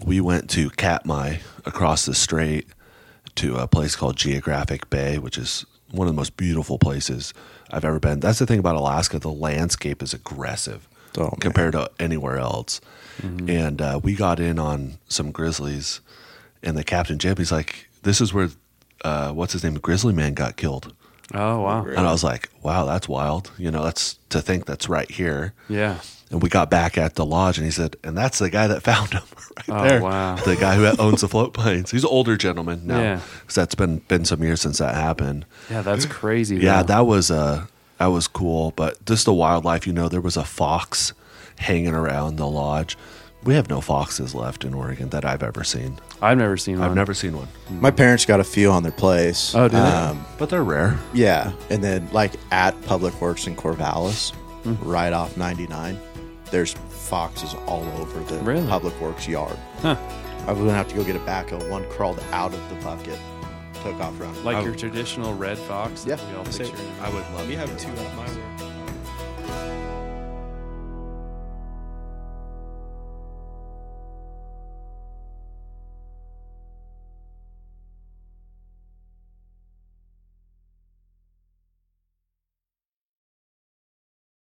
we 0.05 0.21
went 0.21 0.51
to 0.51 0.69
Katmai 0.71 1.39
across 1.65 2.05
the 2.05 2.15
strait 2.15 2.67
to 3.37 3.57
a 3.57 3.67
place 3.67 3.97
called 3.97 4.17
Geographic 4.17 4.91
Bay, 4.91 5.17
which 5.19 5.39
is 5.39 5.65
one 5.91 6.07
of 6.07 6.13
the 6.13 6.17
most 6.19 6.37
beautiful 6.37 6.79
places 6.79 7.33
I've 7.71 7.87
ever 7.87 7.99
been. 7.99 8.21
That's 8.21 8.39
the 8.39 8.45
thing 8.47 8.59
about 8.59 8.77
Alaska; 8.77 9.19
the 9.19 9.33
landscape 9.33 10.03
is 10.03 10.13
aggressive 10.13 10.87
Oh, 11.17 11.31
compared 11.41 11.73
to 11.73 11.91
anywhere 11.99 12.39
else. 12.39 12.83
And 13.23 13.81
uh, 13.81 13.99
we 14.03 14.15
got 14.15 14.39
in 14.41 14.59
on 14.59 14.99
some 15.09 15.31
grizzlies, 15.31 16.01
and 16.63 16.77
the 16.77 16.85
captain 16.85 17.19
Jim, 17.19 17.37
he's 17.39 17.53
like, 17.53 17.89
"This 18.03 18.21
is 18.21 18.33
where 18.35 18.49
uh, 19.05 19.33
what's 19.33 19.53
his 19.53 19.65
name, 19.65 19.75
Grizzly 19.75 20.13
Man, 20.13 20.35
got 20.35 20.57
killed." 20.57 20.95
Oh 21.35 21.61
wow. 21.61 21.85
And 21.87 22.01
I 22.01 22.13
was 22.13 22.23
like, 22.25 22.51
"Wow, 22.63 22.85
that's 22.85 23.09
wild." 23.09 23.51
You 23.59 23.71
know, 23.71 23.83
that's 23.85 24.15
to 24.31 24.41
think 24.43 24.67
that's 24.67 24.89
right 24.89 25.11
here. 25.11 25.55
Yeah. 25.69 25.99
And 26.31 26.43
we 26.43 26.49
got 26.49 26.71
back 26.71 26.97
at 26.97 27.15
the 27.17 27.27
lodge, 27.27 27.59
and 27.59 27.65
he 27.67 27.71
said, 27.71 27.97
"And 28.05 28.17
that's 28.17 28.39
the 28.39 28.49
guy 28.51 28.67
that 28.67 28.83
found 28.91 29.13
him 29.13 29.23
right 29.57 29.67
there. 29.67 29.77
Oh, 29.77 29.89
there. 29.89 30.01
wow. 30.03 30.37
The 30.37 30.57
guy 30.57 30.75
who 30.77 30.87
owns 30.99 31.21
the 31.21 31.29
float 31.29 31.53
planes. 31.55 31.91
He's 31.91 32.05
an 32.05 32.11
older 32.11 32.37
gentleman 32.37 32.87
now, 32.87 33.01
Yeah. 33.01 33.21
'cause 33.47 33.55
that's 33.55 33.75
been 33.75 33.99
been 34.09 34.25
some 34.25 34.43
years 34.43 34.61
since 34.61 34.79
that 34.79 34.95
happened. 34.95 35.45
Yeah, 35.71 35.83
that's 35.83 36.07
crazy. 36.07 36.57
Yeah, 36.57 36.83
though. 36.83 36.95
that 36.95 37.07
was 37.07 37.31
uh 37.31 37.67
that 37.99 38.07
was 38.07 38.27
cool. 38.29 38.73
But 38.77 39.05
just 39.07 39.25
the 39.27 39.33
wildlife, 39.35 39.87
you 39.87 39.93
know, 39.93 40.09
there 40.09 40.21
was 40.21 40.37
a 40.37 40.45
fox 40.45 41.13
hanging 41.59 41.95
around 41.95 42.37
the 42.37 42.49
lodge. 42.49 42.97
We 43.45 43.55
have 43.55 43.69
no 43.69 43.81
foxes 43.81 44.35
left 44.37 44.65
in 44.65 44.73
Oregon 44.73 45.09
that 45.09 45.25
I've 45.25 45.43
ever 45.43 45.65
seen. 45.65 45.99
I've 46.21 46.39
never 46.39 46.57
seen 46.57 46.79
one. 46.79 46.89
I've 46.89 46.95
never 46.95 47.13
seen 47.13 47.37
one, 47.37 47.49
My 47.71 47.91
parents 47.91 48.25
got 48.25 48.39
a 48.39 48.45
few 48.45 48.71
on 48.71 48.85
their 48.85 48.93
place. 48.93 49.53
Oh, 49.55 49.67
do 49.67 49.77
they? 49.77 49.83
Um, 49.83 50.25
but 50.39 50.49
they're 50.49 50.63
rare. 50.63 50.97
yeah. 51.13 51.51
And 51.69 51.83
then, 51.83 52.09
like, 52.13 52.35
at 52.53 52.81
Public 52.87 53.21
Works 53.21 53.47
in 53.49 53.57
Corvallis, 53.57 54.33
Hmm. 54.63 54.75
right 54.81 55.13
off 55.13 55.37
99, 55.37 55.99
there's 56.53 56.75
foxes 56.91 57.55
all 57.67 57.83
over 57.99 58.21
the 58.33 58.39
Really? 58.45 58.67
Public 58.69 58.99
Works 59.01 59.27
yard. 59.27 59.57
Huh. 59.81 59.97
I 60.47 60.51
was 60.53 60.59
going 60.59 60.69
to 60.69 60.75
have 60.75 60.89
to 60.89 60.95
go 60.95 61.03
get 61.03 61.17
a 61.17 61.21
backhoe. 61.21 61.69
One 61.69 61.85
crawled 61.91 62.23
out 62.33 62.55
of 62.55 62.61
the 62.69 62.77
bucket, 62.85 63.19
took 63.83 63.95
off 64.01 64.21
running. 64.21 64.45
Like 64.45 64.59
I- 64.59 64.63
your 64.63 64.75
traditional 64.77 65.35
red 65.35 65.59
fox. 65.59 66.05
that 66.05 66.21
Yeah. 66.21 66.31
we 66.31 66.37
all 66.39 66.45
So- 66.45 66.59
picture. 66.65 66.77
I 67.03 67.09
would 67.09 67.25
love. 67.35 67.49
We 67.49 67.55
to 67.55 67.59
have 67.61 67.69
hear 67.71 67.79
two 67.79 67.91
about 67.93 68.07
at 68.07 68.17
my 68.17 68.23
work. 68.27 68.52